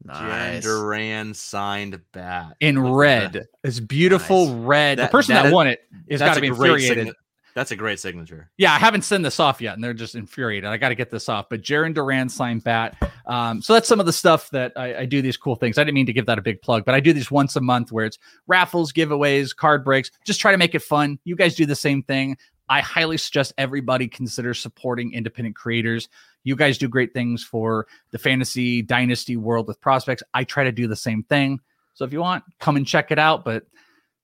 Nice. 0.03 0.63
Duran 0.63 1.33
signed 1.33 1.99
bat 2.13 2.55
in 2.59 2.79
red. 2.79 3.47
It's 3.63 3.79
beautiful 3.79 4.47
nice. 4.47 4.65
red. 4.65 4.99
That, 4.99 5.11
the 5.11 5.17
person 5.17 5.35
that, 5.35 5.43
that 5.43 5.53
won 5.53 5.67
it 5.67 5.81
is 6.07 6.19
got 6.21 6.35
to 6.35 6.41
be 6.41 6.47
infuriated. 6.47 7.07
Sign- 7.07 7.15
that's 7.57 7.71
a 7.71 7.75
great 7.75 7.99
signature. 7.99 8.51
Yeah, 8.57 8.71
I 8.71 8.77
haven't 8.77 9.01
sent 9.01 9.23
this 9.23 9.39
off 9.39 9.59
yet, 9.61 9.73
and 9.73 9.83
they're 9.83 9.95
just 9.95 10.13
infuriated. 10.13 10.69
I 10.69 10.77
got 10.77 10.89
to 10.89 10.95
get 10.95 11.09
this 11.09 11.27
off. 11.27 11.49
But 11.49 11.63
Jarren 11.63 11.91
Duran 11.91 12.29
signed 12.29 12.63
bat. 12.63 12.95
Um, 13.25 13.63
so 13.63 13.73
that's 13.73 13.87
some 13.87 13.99
of 13.99 14.05
the 14.05 14.13
stuff 14.13 14.51
that 14.51 14.73
I, 14.75 14.99
I, 14.99 15.05
do 15.05 15.23
these 15.23 15.37
cool 15.37 15.55
things. 15.55 15.79
I 15.79 15.83
didn't 15.83 15.95
mean 15.95 16.05
to 16.05 16.13
give 16.13 16.27
that 16.27 16.37
a 16.37 16.41
big 16.43 16.61
plug, 16.61 16.85
but 16.85 16.93
I 16.93 16.99
do 16.99 17.13
these 17.13 17.31
once 17.31 17.55
a 17.55 17.61
month 17.61 17.91
where 17.91 18.05
it's 18.05 18.19
raffles, 18.45 18.93
giveaways, 18.93 19.55
card 19.55 19.83
breaks. 19.83 20.11
Just 20.23 20.39
try 20.39 20.51
to 20.51 20.57
make 20.59 20.75
it 20.75 20.83
fun. 20.83 21.17
You 21.23 21.35
guys 21.35 21.55
do 21.55 21.65
the 21.65 21.75
same 21.75 22.03
thing. 22.03 22.37
I 22.69 22.81
highly 22.81 23.17
suggest 23.17 23.53
everybody 23.57 24.07
consider 24.07 24.53
supporting 24.53 25.13
independent 25.13 25.55
creators. 25.55 26.09
You 26.43 26.55
guys 26.55 26.77
do 26.77 26.87
great 26.87 27.13
things 27.13 27.43
for 27.43 27.87
the 28.11 28.17
fantasy 28.17 28.81
dynasty 28.81 29.37
world 29.37 29.67
with 29.67 29.81
prospects. 29.81 30.23
I 30.33 30.43
try 30.43 30.63
to 30.63 30.71
do 30.71 30.87
the 30.87 30.95
same 30.95 31.23
thing. 31.23 31.59
So 31.93 32.05
if 32.05 32.13
you 32.13 32.19
want, 32.19 32.43
come 32.59 32.77
and 32.77 32.85
check 32.85 33.11
it 33.11 33.19
out. 33.19 33.43
But 33.43 33.65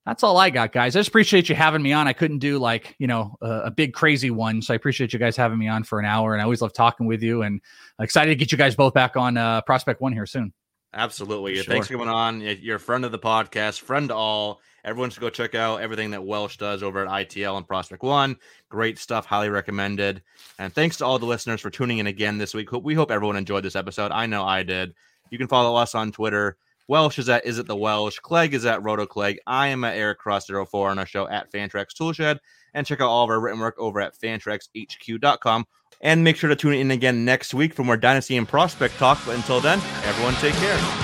that's 0.06 0.22
all 0.22 0.36
I 0.36 0.50
got, 0.50 0.72
guys. 0.72 0.94
I 0.94 1.00
just 1.00 1.08
appreciate 1.08 1.48
you 1.48 1.54
having 1.54 1.82
me 1.82 1.92
on. 1.92 2.06
I 2.06 2.12
couldn't 2.12 2.38
do 2.38 2.58
like, 2.58 2.94
you 2.98 3.06
know, 3.06 3.36
a, 3.40 3.62
a, 3.64 3.70
big 3.70 3.94
crazy 3.94 4.30
one. 4.30 4.60
So 4.60 4.74
I 4.74 4.76
appreciate 4.76 5.12
you 5.12 5.18
guys 5.18 5.36
having 5.36 5.58
me 5.58 5.66
on 5.66 5.82
for 5.82 5.98
an 5.98 6.04
hour. 6.04 6.34
And 6.34 6.42
I 6.42 6.44
always 6.44 6.60
love 6.60 6.74
talking 6.74 7.06
with 7.06 7.22
you 7.22 7.42
and 7.42 7.60
excited 7.98 8.30
to 8.30 8.36
get 8.36 8.52
you 8.52 8.58
guys 8.58 8.76
both 8.76 8.92
back 8.92 9.16
on 9.16 9.38
uh, 9.38 9.62
Prospect 9.62 10.00
One 10.00 10.12
here 10.12 10.26
soon. 10.26 10.52
Absolutely. 10.94 11.58
For 11.58 11.64
Thanks 11.64 11.88
for 11.88 11.94
coming 11.94 12.08
on. 12.08 12.40
You're 12.40 12.76
a 12.76 12.80
friend 12.80 13.04
of 13.04 13.10
the 13.10 13.18
podcast, 13.18 13.80
friend 13.80 14.08
to 14.10 14.14
all. 14.14 14.60
Everyone 14.84 15.10
should 15.10 15.22
go 15.22 15.30
check 15.30 15.54
out 15.54 15.80
everything 15.80 16.12
that 16.12 16.24
Welsh 16.24 16.56
does 16.56 16.82
over 16.82 17.04
at 17.04 17.28
ITL 17.28 17.56
and 17.56 17.66
Prospect 17.66 18.02
One. 18.02 18.36
Great 18.68 18.98
stuff. 18.98 19.26
Highly 19.26 19.48
recommended. 19.48 20.22
And 20.58 20.72
thanks 20.72 20.98
to 20.98 21.04
all 21.04 21.18
the 21.18 21.26
listeners 21.26 21.60
for 21.60 21.70
tuning 21.70 21.98
in 21.98 22.06
again 22.06 22.38
this 22.38 22.54
week. 22.54 22.70
We 22.70 22.94
hope 22.94 23.10
everyone 23.10 23.36
enjoyed 23.36 23.64
this 23.64 23.76
episode. 23.76 24.12
I 24.12 24.26
know 24.26 24.44
I 24.44 24.62
did. 24.62 24.94
You 25.30 25.38
can 25.38 25.48
follow 25.48 25.74
us 25.74 25.94
on 25.94 26.12
Twitter 26.12 26.58
Welsh 26.86 27.18
is 27.18 27.28
at 27.28 27.46
Is 27.46 27.58
It 27.58 27.66
the 27.66 27.76
Welsh? 27.76 28.18
Clegg 28.18 28.52
is 28.52 28.66
at 28.66 28.82
Roto 28.82 29.06
Clegg. 29.06 29.38
I 29.46 29.68
am 29.68 29.84
at 29.84 29.96
Eric 29.96 30.18
Cross 30.18 30.48
04 30.48 30.90
on 30.90 30.98
our 30.98 31.06
show 31.06 31.28
at 31.28 31.50
Fantrax 31.50 31.94
Toolshed. 31.94 32.38
And 32.74 32.86
check 32.86 33.00
out 33.00 33.08
all 33.08 33.24
of 33.24 33.30
our 33.30 33.40
written 33.40 33.60
work 33.60 33.76
over 33.78 34.00
at 34.00 34.18
fantraxhq.com. 34.18 35.64
And 36.00 36.24
make 36.24 36.36
sure 36.36 36.50
to 36.50 36.56
tune 36.56 36.74
in 36.74 36.90
again 36.90 37.24
next 37.24 37.54
week 37.54 37.72
for 37.72 37.84
more 37.84 37.96
Dynasty 37.96 38.36
and 38.36 38.48
Prospect 38.48 38.96
talk. 38.96 39.18
But 39.24 39.36
until 39.36 39.60
then, 39.60 39.80
everyone 40.04 40.34
take 40.34 40.54
care. 40.54 41.03